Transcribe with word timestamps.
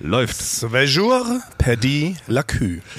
Läuft. 0.00 0.36
Zwei 0.40 0.84
jours 0.84 1.42
perdi 1.58 2.16
la 2.26 2.42
cul. 2.42 2.80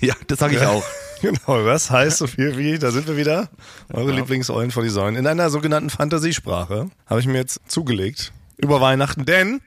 Ja, 0.00 0.14
das 0.26 0.40
sage 0.40 0.56
ich 0.56 0.62
auch. 0.62 0.82
Genau, 1.22 1.64
das 1.64 1.90
heißt 1.90 2.18
so 2.18 2.26
viel 2.26 2.58
wie, 2.58 2.78
da 2.78 2.90
sind 2.90 3.06
wir 3.08 3.16
wieder, 3.16 3.48
eure 3.90 4.12
Lieblingseulen 4.12 4.70
vor 4.70 4.82
die 4.82 4.90
Säulen. 4.90 5.16
In 5.16 5.26
einer 5.26 5.48
sogenannten 5.48 5.88
Fantasiesprache 5.88 6.90
habe 7.06 7.20
ich 7.20 7.26
mir 7.26 7.38
jetzt 7.38 7.58
zugelegt 7.68 8.32
über 8.58 8.82
Weihnachten, 8.82 9.24
denn 9.24 9.62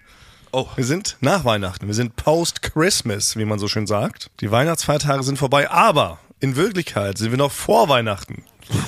Oh. 0.51 0.67
wir 0.75 0.85
sind 0.85 1.17
nach 1.21 1.45
Weihnachten, 1.45 1.87
wir 1.87 1.95
sind 1.95 2.15
post-Christmas, 2.15 3.35
wie 3.35 3.45
man 3.45 3.57
so 3.57 3.67
schön 3.67 3.87
sagt. 3.87 4.29
Die 4.41 4.51
Weihnachtsfeiertage 4.51 5.23
sind 5.23 5.39
vorbei, 5.39 5.71
aber 5.71 6.19
in 6.39 6.55
Wirklichkeit 6.55 7.17
sind 7.17 7.31
wir 7.31 7.39
noch 7.39 7.51
vor 7.51 7.89
Weihnachten. 7.89 8.43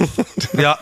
Ja. 0.53 0.77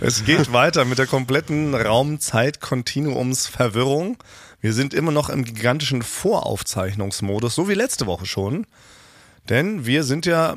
Es 0.00 0.24
geht 0.24 0.52
weiter 0.52 0.84
mit 0.84 0.98
der 0.98 1.06
kompletten 1.06 1.72
Raum-Zeit-Kontinuums-Verwirrung. 1.74 4.16
Wir 4.66 4.72
sind 4.72 4.94
immer 4.94 5.12
noch 5.12 5.28
im 5.28 5.44
gigantischen 5.44 6.02
Voraufzeichnungsmodus, 6.02 7.54
so 7.54 7.68
wie 7.68 7.74
letzte 7.74 8.06
Woche 8.06 8.26
schon. 8.26 8.66
Denn 9.48 9.86
wir 9.86 10.02
sind 10.02 10.26
ja, 10.26 10.56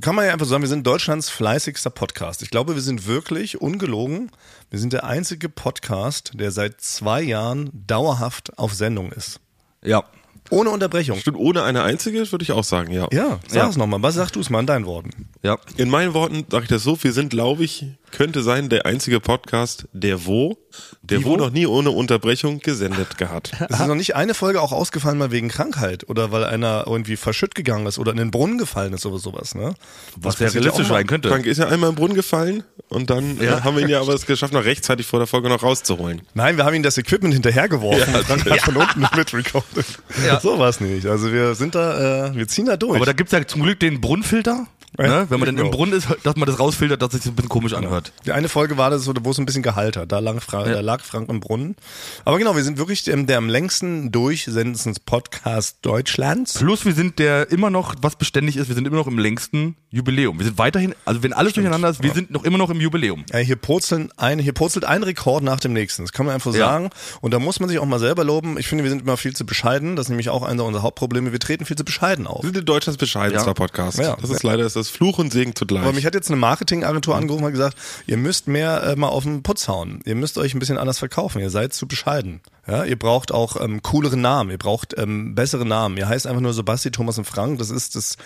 kann 0.00 0.14
man 0.14 0.26
ja 0.26 0.32
einfach 0.32 0.46
sagen, 0.46 0.62
wir 0.62 0.68
sind 0.68 0.86
Deutschlands 0.86 1.28
fleißigster 1.28 1.90
Podcast. 1.90 2.40
Ich 2.42 2.50
glaube, 2.50 2.76
wir 2.76 2.82
sind 2.82 3.08
wirklich 3.08 3.60
ungelogen. 3.60 4.30
Wir 4.70 4.78
sind 4.78 4.92
der 4.92 5.02
einzige 5.02 5.48
Podcast, 5.48 6.30
der 6.34 6.52
seit 6.52 6.80
zwei 6.80 7.20
Jahren 7.20 7.70
dauerhaft 7.72 8.56
auf 8.60 8.74
Sendung 8.74 9.10
ist. 9.10 9.40
Ja. 9.82 10.04
Ohne 10.50 10.70
Unterbrechung. 10.70 11.18
Stimmt, 11.18 11.38
ohne 11.38 11.64
eine 11.64 11.82
einzige, 11.82 12.30
würde 12.30 12.44
ich 12.44 12.52
auch 12.52 12.62
sagen, 12.62 12.92
ja. 12.92 13.08
Ja, 13.12 13.40
sag 13.48 13.56
Ja. 13.56 13.68
es 13.68 13.76
nochmal. 13.76 14.00
Was 14.02 14.14
sagst 14.14 14.36
du 14.36 14.40
es 14.40 14.50
mal 14.50 14.60
in 14.60 14.66
deinen 14.66 14.86
Worten? 14.86 15.28
Ja. 15.42 15.58
In 15.76 15.90
meinen 15.90 16.14
Worten 16.14 16.46
sage 16.48 16.62
ich 16.62 16.70
das 16.70 16.84
so, 16.84 17.02
wir 17.02 17.12
sind, 17.12 17.30
glaube 17.30 17.64
ich, 17.64 17.86
könnte 18.12 18.42
sein, 18.42 18.68
der 18.68 18.86
einzige 18.86 19.20
Podcast, 19.20 19.86
der 19.92 20.26
wo, 20.26 20.58
der 21.02 21.24
wo 21.24 21.36
noch 21.36 21.50
nie 21.50 21.66
ohne 21.66 21.90
Unterbrechung 21.90 22.60
gesendet 22.60 23.18
gehabt. 23.18 23.52
Es 23.68 23.80
ist 23.80 23.86
noch 23.86 23.94
nicht 23.94 24.16
eine 24.16 24.34
Folge 24.34 24.60
auch 24.60 24.72
ausgefallen, 24.72 25.18
mal 25.18 25.30
wegen 25.30 25.48
Krankheit 25.48 26.08
oder 26.08 26.30
weil 26.32 26.44
einer 26.44 26.84
irgendwie 26.86 27.16
verschütt 27.16 27.54
gegangen 27.54 27.86
ist 27.86 27.98
oder 27.98 28.12
in 28.12 28.16
den 28.18 28.30
Brunnen 28.30 28.58
gefallen 28.58 28.92
ist 28.92 29.04
oder 29.06 29.18
sowas, 29.18 29.54
ne? 29.54 29.74
Was 30.16 30.38
ja 30.38 30.46
passiert 30.46 30.54
ja 30.54 30.60
realistisch 30.70 30.88
sein 30.88 31.06
könnte. 31.06 31.28
Frank 31.28 31.46
ist 31.46 31.58
ja 31.58 31.68
einmal 31.68 31.90
im 31.90 31.96
Brunnen 31.96 32.14
gefallen 32.14 32.62
und 32.88 33.10
dann 33.10 33.38
Ja. 33.40 33.58
äh, 33.58 33.60
haben 33.62 33.76
wir 33.76 33.82
ihn 33.82 33.88
ja 33.88 34.00
aber 34.00 34.14
es 34.14 34.26
geschafft, 34.26 34.52
noch 34.52 34.64
rechtzeitig 34.64 35.06
vor 35.06 35.18
der 35.18 35.26
Folge 35.26 35.48
noch 35.48 35.62
rauszuholen. 35.62 36.22
Nein, 36.34 36.56
wir 36.56 36.64
haben 36.64 36.74
ihm 36.74 36.82
das 36.82 36.98
Equipment 36.98 37.34
hinterhergeworfen 37.34 38.14
und 38.14 38.24
Frank 38.24 38.48
hat 38.50 38.60
von 38.60 38.76
unten 38.76 39.00
mitrecorded. 39.16 39.86
Ja. 40.26 40.40
So 40.40 40.58
war 40.58 40.68
es 40.68 40.80
nicht. 40.80 41.06
Also 41.06 41.32
wir 41.32 41.54
sind 41.54 41.74
da, 41.74 42.28
äh, 42.28 42.34
wir 42.34 42.48
ziehen 42.48 42.66
da 42.66 42.76
durch. 42.76 42.96
Aber 42.96 43.06
da 43.06 43.12
gibt's 43.12 43.32
ja 43.32 43.46
zum 43.46 43.62
Glück 43.62 43.80
den 43.80 44.00
Brunnenfilter. 44.00 44.66
Ja, 44.98 45.06
Ne? 45.06 45.26
Wenn 45.30 45.38
man 45.40 45.46
dann 45.46 45.56
im 45.56 45.64
genau. 45.64 45.70
Brunnen 45.76 45.94
ist, 45.94 46.08
dass 46.24 46.36
man 46.36 46.46
das 46.48 46.58
rausfiltert, 46.58 47.00
dass 47.00 47.12
sich 47.12 47.20
das 47.22 47.28
ein 47.30 47.36
bisschen 47.36 47.48
komisch 47.48 47.72
anhört. 47.74 48.12
Die 48.26 48.32
eine 48.32 48.48
Folge 48.48 48.76
war 48.76 48.90
das, 48.90 49.04
so, 49.04 49.14
wo 49.22 49.30
es 49.30 49.38
ein 49.38 49.46
bisschen 49.46 49.62
Gehalt 49.62 49.96
hat. 49.96 50.10
Da 50.12 50.18
lag, 50.18 50.40
Fra 50.42 50.64
da 50.64 50.80
lag 50.80 51.02
Frank 51.04 51.28
im 51.28 51.40
Brunnen. 51.40 51.76
Aber 52.24 52.36
genau, 52.38 52.56
wir 52.56 52.64
sind 52.64 52.78
wirklich 52.78 53.04
der, 53.04 53.16
der 53.16 53.38
am 53.38 53.48
längsten 53.48 54.10
durchsendendsten 54.10 54.96
Podcast 55.06 55.78
Deutschlands. 55.82 56.54
Plus 56.58 56.84
wir 56.84 56.94
sind 56.94 57.18
der 57.18 57.50
immer 57.50 57.70
noch, 57.70 57.94
was 58.02 58.16
beständig 58.16 58.56
ist, 58.56 58.68
wir 58.68 58.74
sind 58.74 58.86
immer 58.86 58.96
noch 58.96 59.06
im 59.06 59.18
längsten 59.18 59.76
Jubiläum. 59.90 60.38
Wir 60.38 60.46
sind 60.46 60.58
weiterhin, 60.58 60.94
also 61.04 61.22
wenn 61.22 61.32
alles 61.32 61.52
durcheinander 61.54 61.88
ist, 61.90 62.02
wir 62.02 62.12
sind 62.12 62.30
noch 62.30 62.44
immer 62.44 62.58
noch 62.58 62.68
im 62.70 62.80
Jubiläum. 62.80 63.24
Ja, 63.32 63.38
hier, 63.38 63.56
purzeln 63.56 64.10
ein, 64.16 64.38
hier 64.38 64.52
purzelt 64.52 64.84
ein 64.84 65.02
Rekord 65.02 65.42
nach 65.44 65.60
dem 65.60 65.72
nächsten. 65.72 66.02
Das 66.02 66.12
kann 66.12 66.26
man 66.26 66.34
einfach 66.34 66.52
Ja. 66.52 66.58
sagen. 66.66 66.90
Und 67.20 67.32
da 67.32 67.38
muss 67.38 67.60
man 67.60 67.68
sich 67.68 67.78
auch 67.78 67.86
mal 67.86 67.98
selber 68.00 68.24
loben. 68.24 68.58
Ich 68.58 68.66
finde, 68.68 68.84
wir 68.84 68.90
sind 68.90 69.02
immer 69.02 69.16
viel 69.16 69.34
zu 69.34 69.46
bescheiden. 69.46 69.96
Das 69.96 70.06
ist 70.06 70.10
nämlich 70.10 70.28
auch 70.28 70.42
einer 70.42 70.64
unserer 70.64 70.82
Hauptprobleme. 70.82 71.32
Wir 71.32 71.38
treten 71.40 71.64
viel 71.64 71.76
zu 71.76 71.84
bescheiden 71.84 72.26
auf. 72.26 72.42
Wir 72.44 72.52
sind 72.52 72.68
Deutschlands 72.68 72.98
bescheidenster 72.98 73.48
Ja. 73.48 73.54
Podcast. 73.54 73.98
Ja. 73.98 74.16
Das 74.20 74.30
ist 74.30 74.42
leider 74.42 74.64
ist 74.66 74.76
das 74.76 74.87
Fluch 74.90 75.18
und 75.18 75.32
Segen 75.32 75.54
zugleich. 75.54 75.82
Aber 75.82 75.92
mich 75.92 76.06
hat 76.06 76.14
jetzt 76.14 76.30
eine 76.30 76.36
Marketingagentur 76.36 77.16
angerufen 77.16 77.44
und 77.44 77.52
gesagt, 77.52 77.76
ihr 78.06 78.16
müsst 78.16 78.48
mehr 78.48 78.82
äh, 78.82 78.96
mal 78.96 79.08
auf 79.08 79.24
den 79.24 79.42
Putz 79.42 79.68
hauen. 79.68 80.00
Ihr 80.04 80.14
müsst 80.14 80.38
euch 80.38 80.54
ein 80.54 80.58
bisschen 80.58 80.78
anders 80.78 80.98
verkaufen. 80.98 81.40
Ihr 81.40 81.50
seid 81.50 81.72
zu 81.72 81.86
bescheiden. 81.86 82.40
Ja, 82.68 82.84
ihr 82.84 82.98
braucht 82.98 83.32
auch 83.32 83.58
ähm, 83.60 83.82
coolere 83.82 84.16
Namen. 84.16 84.50
Ihr 84.50 84.58
braucht 84.58 84.96
ähm, 84.98 85.34
bessere 85.34 85.64
Namen. 85.64 85.96
Ihr 85.96 86.06
heißt 86.06 86.26
einfach 86.26 86.42
nur 86.42 86.52
Sebasti, 86.52 86.90
Thomas 86.90 87.16
und 87.16 87.24
Frank. 87.24 87.58
Das 87.58 87.70
ist, 87.70 87.96
das 87.96 88.16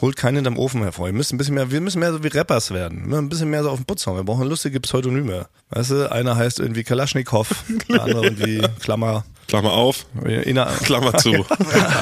holt 0.00 0.14
keinen 0.14 0.36
hinterm 0.36 0.56
Ofen 0.56 0.82
hervor. 0.82 1.08
Ihr 1.08 1.12
müsst 1.12 1.32
ein 1.32 1.38
bisschen 1.38 1.54
mehr, 1.54 1.72
wir 1.72 1.80
müssen 1.80 1.98
mehr 1.98 2.12
so 2.12 2.22
wie 2.22 2.28
Rappers 2.28 2.70
werden. 2.70 3.08
Ne? 3.08 3.18
Ein 3.18 3.28
bisschen 3.28 3.50
mehr 3.50 3.64
so 3.64 3.70
auf 3.70 3.80
den 3.80 3.86
Putz 3.86 4.06
hauen. 4.06 4.16
Wir 4.16 4.22
brauchen 4.22 4.48
lustige 4.48 4.78
Pseudonyme. 4.78 5.46
Weißt 5.70 5.90
du, 5.90 6.12
einer 6.12 6.36
heißt 6.36 6.60
irgendwie 6.60 6.84
Kalaschnikow, 6.84 7.48
der 7.88 8.02
andere 8.02 8.24
irgendwie 8.24 8.62
Klammer, 8.80 9.24
Klammer 9.48 9.72
auf, 9.72 10.06
Ina, 10.24 10.66
Klammer 10.84 11.16
zu. 11.16 11.32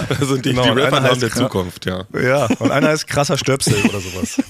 Das 0.09 0.29
sind 0.29 0.45
die, 0.45 0.51
Genau, 0.51 0.65
die 0.65 0.81
Rapper 0.81 1.03
heißt 1.03 1.23
der 1.23 1.31
Zukunft, 1.31 1.87
ja. 1.87 2.05
ja, 2.13 2.47
und 2.59 2.71
einer 2.71 2.89
heißt 2.89 3.07
krasser 3.07 3.39
Stöpsel 3.39 3.75
oder 3.89 4.01
sowas. 4.01 4.43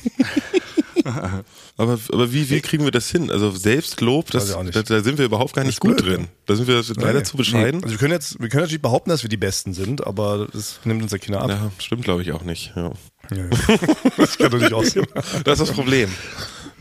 Aber, 1.79 1.99
aber 2.11 2.33
wie, 2.33 2.49
wie 2.51 2.61
kriegen 2.61 2.85
wir 2.85 2.91
das 2.91 3.11
hin? 3.11 3.31
Also 3.31 3.51
Selbstlob, 3.51 4.31
das, 4.31 4.49
da, 4.51 4.63
da 4.83 5.03
sind 5.03 5.19
wir 5.19 5.27
überhaupt 5.27 5.53
gar 5.55 5.65
nicht 5.65 5.79
gut 5.81 5.99
blöd, 5.99 6.19
drin. 6.19 6.29
Da 6.47 6.57
sind 6.57 6.67
wir 6.69 6.83
leider 6.97 7.19
Nee. 7.19 7.25
zu 7.25 7.37
bescheiden. 7.37 7.83
Also 7.83 7.95
wir 7.95 7.99
können 7.99 8.13
jetzt, 8.13 8.41
wir 8.41 8.49
können 8.49 8.63
natürlich 8.63 8.81
behaupten, 8.83 9.11
dass 9.11 9.23
wir 9.23 9.29
die 9.29 9.37
Besten 9.37 9.75
sind, 9.75 10.07
aber 10.07 10.49
das 10.53 10.81
nimmt 10.85 11.03
uns 11.03 11.13
ja 11.13 11.19
keiner 11.19 11.43
ab. 11.43 11.51
Ja, 11.51 11.71
stimmt 11.79 12.05
glaube 12.05 12.23
ich 12.23 12.33
auch 12.33 12.43
nicht. 12.43 12.73
Ja. 12.77 12.93
Ja. 13.35 13.45
Das 14.17 14.39
kann 14.39 14.51
doch 14.51 14.59
nicht 14.61 14.73
aussehen. 14.73 15.07
Das 15.45 15.61
ist 15.61 15.69
das 15.69 15.73
Problem. 15.73 16.09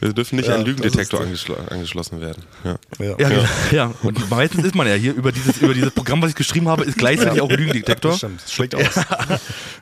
Wir 0.01 0.13
dürfen 0.13 0.35
nicht 0.35 0.49
Ja, 0.49 0.55
an 0.55 0.65
Lügendetektor 0.65 1.21
ist 1.21 1.25
angeschlo 1.25 1.55
angeschlossen 1.69 2.19
werden. 2.19 2.43
Ja. 2.63 2.77
Ja. 2.99 3.15
Ja, 3.17 3.29
ja. 3.29 3.47
ja. 3.71 3.93
Und 4.03 4.29
meistens 4.29 4.65
ist 4.65 4.75
man 4.75 4.87
ja 4.87 4.93
hier 4.93 5.13
über 5.13 5.31
dieses, 5.31 5.57
über 5.57 5.73
dieses 5.73 5.91
Programm, 5.91 6.21
was 6.21 6.31
ich 6.31 6.35
geschrieben 6.35 6.67
habe, 6.67 6.83
ist 6.83 6.97
gleichzeitig 6.97 7.41
auch 7.41 7.49
ein 7.49 7.57
Lügendetektor. 7.57 8.11
Das 8.11 8.17
stimmt, 8.19 8.41
das 8.43 8.51
schlägt 8.51 8.75
aus. 8.75 8.95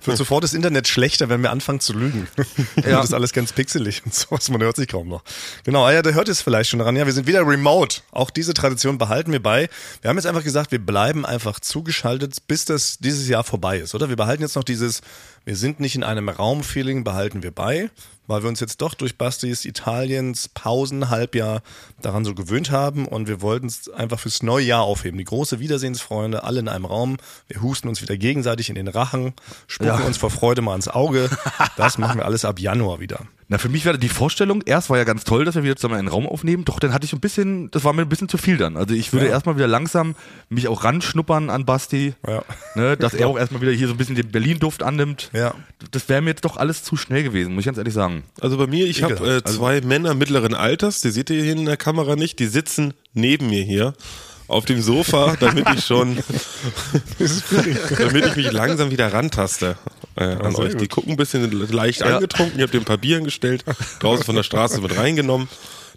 Wird 0.04 0.18
sofort 0.18 0.44
das 0.44 0.54
Internet 0.54 0.88
schlechter, 0.88 1.30
wenn 1.30 1.42
wir 1.42 1.52
anfangen 1.52 1.80
zu 1.80 1.94
lügen. 1.94 2.28
Ja. 2.76 2.98
Das 2.98 3.06
ist 3.06 3.14
alles 3.14 3.34
ganz 3.34 3.54
pixelig 3.54 4.04
und 4.06 4.14
sowas, 4.14 4.50
man 4.50 4.62
hört 4.62 4.76
sich 4.76 4.88
kaum 4.88 5.08
noch. 5.08 5.24
Genau, 5.64 5.86
ah 5.86 5.92
ja, 5.92 6.02
der 6.02 6.14
hört 6.14 6.30
es 6.30 6.42
vielleicht 6.42 6.70
schon 6.70 6.80
daran. 6.80 6.96
Ja, 6.96 7.06
wir 7.06 7.14
sind 7.14 7.28
wieder 7.28 7.48
remote. 7.48 8.02
Auch 8.12 8.30
diese 8.30 8.54
Tradition 8.54 8.98
behalten 8.98 9.32
wir 9.32 9.42
bei. 9.42 9.70
Wir 10.02 10.10
haben 10.10 10.18
jetzt 10.18 10.28
einfach 10.28 10.44
gesagt, 10.44 10.72
wir 10.72 10.80
bleiben 10.80 11.26
einfach 11.26 11.60
zugeschaltet, 11.60 12.48
bis 12.48 12.66
das 12.66 13.00
dieses 13.00 13.28
Jahr 13.28 13.44
vorbei 13.44 13.80
ist, 13.80 13.96
oder? 13.96 14.10
Wir 14.10 14.16
behalten 14.16 14.44
jetzt 14.44 14.56
noch 14.56 14.64
dieses, 14.64 15.02
wir 15.46 15.56
sind 15.56 15.80
nicht 15.80 15.96
in 15.96 16.04
einem 16.04 16.30
Raumfeeling, 16.30 17.04
behalten 17.04 17.44
wir 17.44 17.52
bei, 17.52 17.90
weil 18.28 18.42
wir 18.44 18.50
uns 18.50 18.60
jetzt 18.60 18.82
doch 18.82 18.94
durch 18.94 19.18
Bastis 19.18 19.66
Italiens 19.66 20.48
Pausenhalbjahr 20.50 21.62
daran 22.02 22.26
so 22.26 22.34
gewöhnt 22.36 22.72
haben 22.72 23.08
und 23.08 23.28
wir 23.28 23.42
wollten 23.42 23.68
es 23.68 23.90
einfach 23.90 24.20
fürs 24.20 24.44
neue 24.44 24.66
Jahr 24.66 24.82
aufheben. 24.84 25.18
Die 25.18 25.24
große 25.24 25.60
Wiedersehensfreunde, 25.60 26.44
alle 26.44 26.60
in 26.60 26.68
einem 26.68 26.86
Raum. 26.86 27.18
Wir 27.48 27.62
husten 27.62 27.88
uns 27.88 28.02
wieder 28.02 28.18
gegenseitig 28.18 28.70
in 28.70 28.76
den 28.76 28.88
Rachen, 28.88 29.34
spucken 29.68 30.00
Ja. 30.00 30.06
uns 30.06 30.18
vor 30.18 30.30
Freude 30.30 30.62
mal 30.62 30.76
ins 30.76 30.88
Auge. 30.88 31.30
Das 31.78 31.98
machen 31.98 32.20
wir 32.20 32.26
alles 32.26 32.46
ab 32.46 32.60
Januar 32.60 33.00
wieder. 33.00 33.20
Na, 33.50 33.58
für 33.58 33.70
mich 33.70 33.86
war 33.86 33.98
die 33.98 34.10
Vorstellung, 34.10 34.62
erst 34.66 34.90
war 34.90 34.98
ja 34.98 35.04
ganz 35.04 35.26
toll, 35.26 35.44
dass 35.46 35.56
wir 35.56 35.64
wieder 35.64 35.76
zusammen 35.76 36.00
einen 36.00 36.08
Raum 36.08 36.26
aufnehmen, 36.26 36.64
doch 36.66 36.80
dann 36.80 36.94
hatte 36.94 37.06
ich 37.06 37.14
ein 37.14 37.20
bisschen, 37.20 37.70
das 37.72 37.84
war 37.84 37.92
mir 37.94 38.02
ein 38.04 38.10
bisschen 38.10 38.30
zu 38.30 38.38
viel 38.38 38.58
dann. 38.58 38.78
Also 38.78 38.96
ich 38.96 39.12
würde 39.14 39.26
Ja. 39.28 39.34
erstmal 39.34 39.58
wieder 39.58 39.68
langsam 39.68 40.16
mich 40.50 40.68
auch 40.70 40.84
ranschnuppern 40.86 41.50
an 41.50 41.66
Basti, 41.66 42.14
Ja. 42.26 42.44
ne, 42.76 42.96
dass 42.98 43.14
er 43.14 43.28
auch 43.28 43.38
erstmal 43.38 43.62
wieder 43.62 43.72
hier 43.74 43.88
so 43.88 43.94
ein 43.94 43.98
bisschen 43.98 44.16
den 44.16 44.32
Berlin-Duft 44.32 44.82
annimmt. 44.82 45.30
Ja. 45.34 45.54
Das 45.92 46.08
wäre 46.10 46.22
mir 46.22 46.30
jetzt 46.32 46.46
doch 46.46 46.58
alles 46.58 46.84
zu 46.84 46.96
schnell 46.96 47.24
gewesen, 47.24 47.54
muss 47.54 47.62
ich 47.62 47.66
ganz 47.66 47.78
ehrlich 47.78 47.94
sagen. 47.94 48.13
Also 48.42 48.58
bei 48.58 48.68
mir, 48.68 48.86
ich 48.88 49.04
habe 49.04 49.14
äh, 49.16 49.18
Ekelhaft. 49.38 49.48
zwei 49.50 49.82
Männer 49.82 50.14
mittleren 50.14 50.54
Alters, 50.54 51.02
die 51.02 51.10
seht 51.12 51.30
ihr 51.30 51.42
hier 51.44 51.54
in 51.54 51.66
der 51.66 51.78
Kamera 51.78 52.16
nicht, 52.16 52.40
die 52.40 52.48
sitzen 52.48 52.94
neben 53.14 53.50
mir 53.50 53.64
hier 53.64 53.94
auf 54.48 54.66
dem 54.66 54.82
Sofa, 54.82 55.36
damit 55.40 55.66
ich 55.76 55.86
schon, 55.86 56.18
damit 57.98 58.26
ich 58.26 58.36
mich 58.36 58.52
langsam 58.52 58.92
wieder 58.92 59.12
rantaste 59.14 59.78
äh, 60.16 60.24
an 60.24 60.56
sehr 60.56 60.66
euch. 60.66 60.76
Die 60.78 60.88
gucken 60.88 61.12
ein 61.14 61.18
bisschen 61.18 61.50
leicht 61.72 62.02
Ja. 62.02 62.16
angetrunken, 62.16 62.60
ihr 62.60 62.66
habt 62.66 62.76
ein 62.76 62.86
paar 62.86 62.98
Bieren 62.98 63.24
gestellt, 63.24 63.64
draußen 64.00 64.26
von 64.26 64.36
der 64.36 64.44
Straße 64.44 64.82
mit 64.82 64.96
reingenommen. 64.98 65.48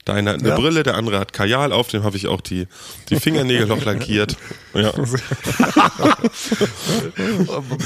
Der 0.07 0.15
eine 0.15 0.31
hat 0.31 0.41
eine 0.41 0.51
Ja. 0.51 0.55
Brille, 0.57 0.83
der 0.85 0.95
andere 0.95 1.19
hat 1.19 1.33
Kajal 1.33 1.73
auf, 1.73 1.89
dem 1.89 2.05
habe 2.05 2.17
ich 2.17 2.29
auch 2.29 2.41
die, 2.41 2.69
die 3.11 3.17
Fingernägel 3.19 3.67
noch 3.67 3.85
lackiert. 3.85 4.37
Ja. 4.75 4.93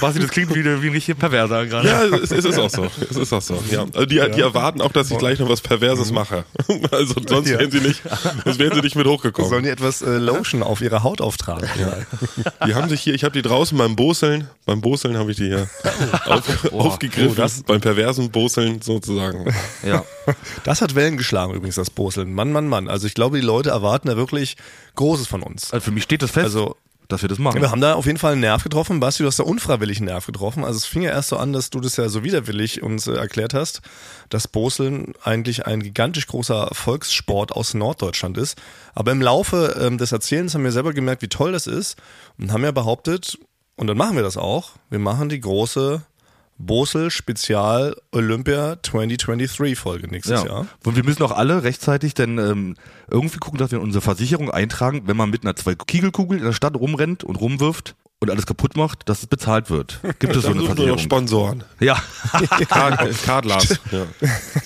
Basti, 0.01 0.21
das 0.21 0.31
klingt 0.31 0.55
wie, 0.55 0.65
wie 0.65 0.87
ein 0.89 0.93
richtiger 0.93 1.19
Perverser 1.19 1.67
gerade. 1.67 1.89
Ja, 1.89 2.03
es, 2.05 2.31
es 2.31 2.45
ist 2.45 2.59
auch 2.59 2.71
so. 2.71 2.89
Es 3.11 3.17
ist 3.17 3.33
auch 3.33 3.43
so. 3.43 3.63
Ja. 3.71 3.83
Also 3.95 4.07
die, 4.07 4.17
die 4.35 4.41
erwarten 4.41 4.81
auch, 4.81 4.93
dass 4.93 5.11
ich 5.11 5.19
gleich 5.19 5.39
noch 5.39 5.49
was 5.49 5.61
Perverses 5.61 6.13
mache. 6.13 6.45
Also 6.93 7.15
sonst 7.27 7.49
Ja. 7.49 7.59
wären 7.59 7.71
sie 7.71 7.81
nicht, 7.81 8.03
sonst 8.45 8.59
wären 8.59 8.75
sie 8.75 8.81
nicht 8.81 8.97
mit 8.97 9.05
Sollen 9.07 9.17
hochgekommen. 9.19 9.63
die 9.63 9.69
etwas 9.69 10.03
äh, 10.03 10.17
Lotion 10.19 10.63
auf 10.63 10.81
ihre 10.81 11.03
Haut 11.03 11.21
auftragen? 11.21 11.69
Die 12.67 12.75
haben 12.75 12.89
sich 12.89 13.01
hier, 13.01 13.15
ich 13.15 13.23
habe 13.25 13.33
die 13.33 13.43
draußen 13.43 13.77
beim 13.79 13.97
Boseln, 13.97 14.49
beim 14.67 14.81
Boseln 14.81 15.17
habe 15.17 15.31
ich 15.31 15.37
die 15.37 15.47
hier 15.47 15.69
auf, 16.27 16.73
aufgegriffen, 16.73 17.31
Oh, 17.33 17.35
das- 17.35 17.63
beim 17.63 17.81
perversen 17.81 18.31
Boseln 18.31 18.83
sozusagen. 18.83 19.53
ja. 19.87 20.05
Das 20.65 20.81
hat 20.81 20.95
Wellen 20.95 21.17
geschlagen 21.17 21.55
übrigens, 21.55 21.77
das 21.77 21.91
Boseln. 21.91 22.10
Mann, 22.17 22.53
Mann, 22.53 22.69
Mann. 22.69 22.89
Also 22.89 23.07
ich 23.07 23.15
glaube, 23.15 23.39
die 23.41 23.47
Leute 23.47 23.71
erwarten 23.71 24.09
da 24.09 24.17
wirklich 24.17 24.57
Großes 24.97 25.27
von 25.27 25.43
uns. 25.43 25.73
Also 25.73 25.85
für 25.85 25.91
mich 25.91 26.05
steht 26.05 26.23
das 26.23 26.31
fest, 26.31 26.45
Also- 26.47 26.77
dass 27.09 27.23
wir 27.23 27.29
das 27.29 27.39
machen. 27.41 27.61
Wir 27.61 27.73
haben 27.73 27.81
da 27.81 27.95
auf 27.95 28.07
jeden 28.07 28.19
Fall 28.19 28.33
einen 28.35 28.41
Nerv 28.43 28.63
getroffen. 28.63 29.01
Basti, 29.01 29.25
du 29.25 29.27
hast 29.27 29.41
da 29.41 29.43
unfreiwillig 29.43 29.97
einen 29.99 30.07
Nerv 30.07 30.27
getroffen. 30.27 30.63
Also 30.65 30.77
es 30.77 30.87
fing 30.87 31.03
ja 31.03 31.11
erst 31.11 31.31
so 31.31 31.39
an, 31.39 31.53
dass 31.53 31.69
du 31.71 31.81
das 31.81 31.97
ja 31.97 32.09
so 32.09 32.23
widerwillig 32.23 32.85
uns 32.85 33.09
äh, 33.09 33.15
erklärt 33.15 33.53
hast, 33.53 33.81
dass 34.29 34.47
Boseln 34.47 35.13
eigentlich 35.25 35.67
ein 35.67 35.83
gigantisch 35.83 36.29
großer 36.29 36.69
Volkssport 36.73 37.51
aus 37.51 37.75
Norddeutschland 37.75 38.39
ist. 38.39 38.57
Aber 38.95 39.11
im 39.11 39.21
Laufe 39.21 39.77
ähm, 39.81 39.99
des 39.99 40.13
Erzählens 40.13 40.55
haben 40.55 40.63
wir 40.63 40.71
selber 40.71 40.93
gemerkt, 40.93 41.23
wie 41.23 41.29
toll 41.29 41.51
das 41.51 41.67
ist 41.67 41.97
und 42.39 42.53
haben 42.53 42.63
ja 42.63 42.71
behauptet, 42.71 43.39
und 43.75 43.87
dann 43.89 43.97
machen 43.97 44.15
wir 44.15 44.23
das 44.23 44.37
auch, 44.37 44.73
wir 44.91 44.99
machen 45.01 45.31
die 45.31 45.41
große 45.41 46.03
Bosel 46.67 47.11
Spezial 47.11 47.97
Olympia 48.13 48.77
2023 48.83 49.79
Folge 49.79 50.09
nächstes 50.09 50.45
Ja. 50.45 50.47
Jahr. 50.47 50.67
Und 50.85 50.97
wir 50.97 51.05
müssen 51.05 51.23
auch 51.23 51.33
alle 51.33 51.63
rechtzeitig 51.63 52.15
dann 52.15 52.39
ähm, 52.39 52.77
irgendwie 53.11 53.39
gucken, 53.39 53.59
dass 53.59 53.71
wir 53.71 53.79
in 53.79 53.85
unsere 53.85 54.03
Versicherung 54.03 54.51
eintragen, 54.51 55.03
wenn 55.07 55.17
man 55.17 55.31
mit 55.31 55.43
einer 55.45 55.57
zwei 55.57 55.75
Kiegelkugel 55.75 56.39
in 56.39 56.45
der 56.45 56.53
Stadt 56.53 56.77
rumrennt 56.77 57.25
und 57.25 57.37
rumwirft 57.37 57.97
und 58.21 58.31
alles 58.31 58.45
kaputt 58.45 58.77
macht, 58.77 59.09
dass 59.09 59.21
es 59.21 59.27
bezahlt 59.27 59.71
wird. 59.71 60.01
Gibt 60.19 60.37
es 60.37 60.43
so 60.43 60.51
eine 60.51 60.61
suchen 60.61 60.69
wir 60.69 60.75
Versicherung? 60.75 60.99
Sponsoren. 60.99 61.65
Ja. 61.81 61.95
Card, 62.69 63.23
Cardlars. 63.23 63.81
Ja. 63.91 64.07